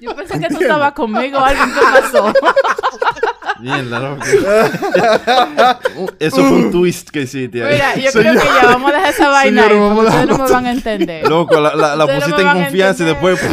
Yo 0.00 0.14
pensé 0.16 0.38
que 0.40 0.48
tú 0.48 0.60
estabas 0.60 0.92
conmigo, 0.92 1.38
alguien 1.38 1.68
¿qué 1.72 1.80
pasó? 2.00 2.32
Mierda, 3.60 4.00
loco. 4.00 4.22
Eso 6.18 6.36
fue 6.36 6.52
un 6.52 6.70
twist 6.72 7.10
que 7.10 7.20
hiciste 7.22 7.62
ahí. 7.64 7.74
Mira, 7.74 7.94
yo 7.96 8.10
Señor- 8.10 8.38
creo 8.38 8.42
que 8.54 8.60
ya 8.60 8.66
vamos 8.66 8.90
a 8.90 8.94
dejar 8.94 9.10
esa 9.12 9.28
vaina 9.28 9.62
Señor, 9.68 9.92
ahí, 9.92 9.98
ustedes 10.06 10.26
no 10.26 10.38
me 10.38 10.50
van 10.50 10.66
a 10.66 10.72
entender. 10.72 11.28
Loco, 11.28 11.60
la, 11.60 11.74
la, 11.74 11.96
la 11.96 12.06
no 12.06 12.14
pusiste 12.14 12.42
en 12.42 12.48
confianza 12.48 13.02
y 13.02 13.06
después. 13.06 13.40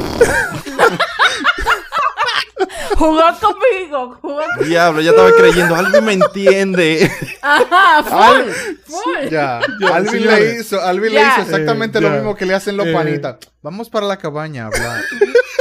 Jugó 2.98 3.22
conmigo, 3.40 4.18
jugó 4.22 4.42
conmigo. 4.42 4.66
Diablo, 4.66 5.02
ya 5.02 5.12
estaba 5.12 5.32
creyendo. 5.32 5.74
Alvin 5.76 6.04
me 6.04 6.14
entiende. 6.14 7.10
Ajá, 7.42 8.04
full, 8.04 8.18
Al- 8.20 8.54
full. 8.86 9.30
Ya. 9.32 9.62
Ya, 9.80 9.96
Alvin 9.96 10.26
le 10.28 10.56
hizo, 10.60 10.82
Alvin 10.82 11.14
Ya. 11.14 11.22
le 11.22 11.28
hizo 11.32 11.42
exactamente 11.44 12.00
Eh, 12.00 12.02
lo 12.02 12.10
ya. 12.10 12.16
mismo 12.16 12.36
que 12.36 12.46
le 12.46 12.56
hacen 12.56 12.76
los 12.76 12.88
Eh. 12.88 12.94
panitas. 12.94 13.38
Vamos 13.62 13.90
para 13.90 14.06
la 14.06 14.18
cabaña 14.18 14.64
a 14.64 14.68
hablar. 14.68 15.02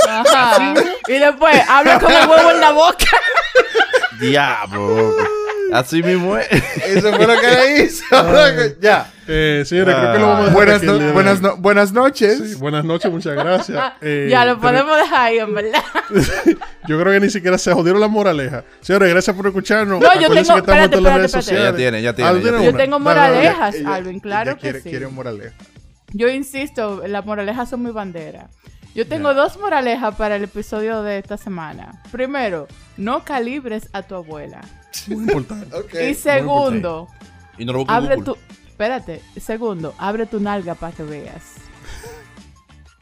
Ajá. 0.09 0.75
Y 1.07 1.13
después, 1.13 1.63
habla 1.69 2.01
con 2.01 2.11
el 2.13 2.27
huevo 2.29 2.51
en 2.51 2.61
la 2.61 2.73
boca. 2.73 3.07
Diablo. 4.21 5.15
Así 5.73 6.03
mismo 6.03 6.37
es. 6.39 6.49
Eso 6.87 7.13
fue 7.13 7.27
lo 7.27 7.39
que 7.39 7.47
le 7.47 7.83
hizo. 7.83 8.05
ya. 8.81 9.13
Eh, 9.31 9.65
señores, 9.67 9.95
creo 9.95 10.13
que 10.15 10.19
lo 10.19 10.27
vamos 10.29 10.41
a 10.41 10.45
dejar 10.45 10.55
Buenas, 10.55 10.83
no- 10.83 10.99
de 10.99 11.13
buenas, 11.13 11.37
hoy. 11.37 11.43
no- 11.43 11.57
buenas 11.59 11.93
noches. 11.93 12.39
Sí, 12.39 12.55
buenas 12.55 12.85
noches, 12.87 13.11
muchas 13.13 13.35
gracias. 13.35 13.93
Eh, 14.01 14.29
ya 14.31 14.47
lo 14.47 14.53
ten- 14.53 14.63
podemos 14.63 14.97
dejar 14.97 15.21
ahí, 15.27 15.39
en 15.39 15.55
verdad. 15.55 15.83
Yo 16.89 16.99
creo 16.99 17.13
que 17.13 17.21
ni 17.21 17.29
siquiera 17.29 17.59
se 17.59 17.71
jodieron 17.75 18.01
la 18.01 18.09
moraleja. 18.09 18.65
Señores, 18.81 19.11
gracias 19.11 19.37
por 19.37 19.47
escucharnos. 19.47 20.01
No, 20.01 20.15
yo 20.15 20.21
tengo- 20.21 20.33
que 20.33 20.41
estamos 20.41 20.61
en 20.61 20.65
todas 20.65 20.79
las 20.81 20.85
espérate, 20.91 21.19
redes 21.19 21.25
espérate, 21.27 21.29
sociales. 21.45 21.71
Ya 21.73 21.77
tiene, 21.77 22.03
ya 22.03 22.13
tiene, 22.15 22.31
ya 22.33 22.41
¿tiene 22.41 22.59
tiene. 22.59 22.73
Yo 22.73 22.77
tengo 22.79 22.99
moralejas, 23.01 23.75
Ella- 23.75 23.95
Alvin, 23.95 24.21
claro 24.21 24.51
ella 24.53 24.57
que 24.57 24.63
quiere, 24.63 24.81
sí. 24.81 24.89
quiere 24.89 25.09
moraleja. 25.09 25.55
Yo 26.15 26.29
insisto, 26.31 27.03
las 27.07 27.27
moralejas 27.27 27.69
son 27.69 27.83
mi 27.83 27.91
bandera. 27.91 28.49
Yo 28.95 29.07
tengo 29.07 29.33
dos 29.35 29.59
moralejas 29.59 30.15
para 30.17 30.37
el 30.37 30.45
episodio 30.45 31.03
de 31.03 31.19
esta 31.19 31.37
semana. 31.37 32.03
Primero, 32.11 32.67
no 32.97 33.25
calibres 33.25 33.89
a 33.93 34.03
tu 34.03 34.17
abuela. 34.17 34.61
Muy 35.07 35.25
importante. 35.25 36.11
y 36.11 36.15
segundo, 36.15 37.07
Y 37.59 37.65
no 37.65 37.73
lo 37.73 37.79
busques 37.81 37.97
en 37.97 38.05
abre 38.05 38.17
Google. 38.17 38.33
tu... 38.35 38.39
Espérate, 38.69 39.23
segundo, 39.41 39.95
abre 39.99 40.27
tu 40.27 40.41
nalga 40.41 40.75
para 40.75 40.93
que 40.95 41.03
veas. 41.05 41.55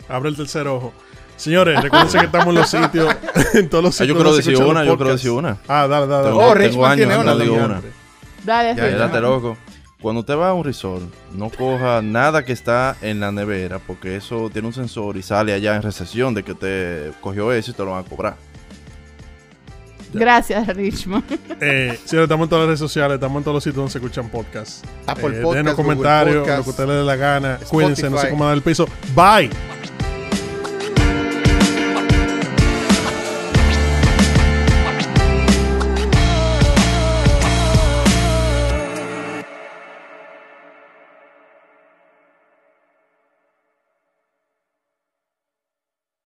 Abre 0.09 0.29
el 0.31 0.37
tercer 0.37 0.67
ojo. 0.69 0.93
Señores, 1.37 1.83
recuerden 1.83 2.21
que 2.21 2.27
estamos 2.27 2.47
en 2.49 2.55
los 2.55 2.71
sitios, 2.71 3.15
en 3.55 3.69
todos 3.69 3.85
los 3.85 3.95
Ah, 3.95 4.05
sitios. 4.05 4.09
yo 4.09 4.15
quiero 4.15 4.31
donde 4.31 4.43
se 4.43 4.51
decir 4.53 4.65
una, 4.67 4.85
yo 4.85 4.97
podcasts. 4.97 5.23
decir 5.23 5.31
una. 5.33 5.59
Ah, 5.69 5.87
dale, 5.87 6.07
dale, 6.07 6.25
Tengo, 6.29 6.39
dale. 6.41 6.51
Oh, 6.67 6.71
tengo 6.71 6.87
años, 6.87 6.97
tiene 6.97 7.15
no 7.15 7.21
una 7.21 7.65
una. 7.67 7.83
Dale, 8.45 8.75
Ya, 8.77 9.21
loco. 9.21 9.57
Cuando 10.01 10.21
usted 10.21 10.37
va 10.37 10.51
a 10.51 10.55
un 10.55 10.63
resort, 10.65 11.05
no 11.33 11.49
coja 11.51 12.03
nada 12.03 12.45
que 12.45 12.53
está 12.53 12.97
en 13.01 13.19
la 13.19 13.33
nevera, 13.33 13.79
porque 13.79 14.17
eso 14.17 14.51
tiene 14.51 14.69
un 14.69 14.75
sensor 14.75 15.17
y 15.17 15.23
sale 15.23 15.53
allá 15.55 15.75
en 15.75 15.83
recesión 15.83 16.35
de 16.35 16.43
que 16.43 16.53
usted 16.53 17.13
cogió 17.21 17.51
eso 17.53 17.71
y 17.71 17.75
te 17.75 17.83
lo 17.85 17.93
van 17.93 18.05
a 18.05 18.09
cobrar. 18.09 18.37
Gracias, 20.13 20.67
Richmond. 20.69 21.25
Eh, 21.61 21.99
señores, 22.05 22.27
estamos 22.27 22.45
en 22.45 22.51
todas 22.51 22.63
las 22.65 22.67
redes 22.69 22.81
sociales, 22.81 23.15
estamos 23.15 23.39
en 23.41 23.45
todos 23.45 23.55
los 23.55 23.65
sitios 23.65 23.77
donde 23.77 23.93
se 23.93 23.99
escuchan 23.99 24.29
podcasts. 24.29 24.83
Apple 25.07 25.39
Eh, 25.39 25.43
Podcast, 25.43 25.57
denos 25.57 25.75
comentarios, 25.75 26.37
Podcast, 26.41 26.59
lo 26.59 26.65
que 26.65 26.69
a 26.69 26.71
usted 26.71 26.87
le 26.87 26.93
dé 26.93 27.05
la 27.05 27.17
gana. 27.17 27.59
Cuídense, 27.69 28.11
no 28.11 28.17
cómo 28.31 28.45
dar 28.45 28.55
el 28.55 28.63
piso. 28.63 28.87
Bye. 29.15 29.51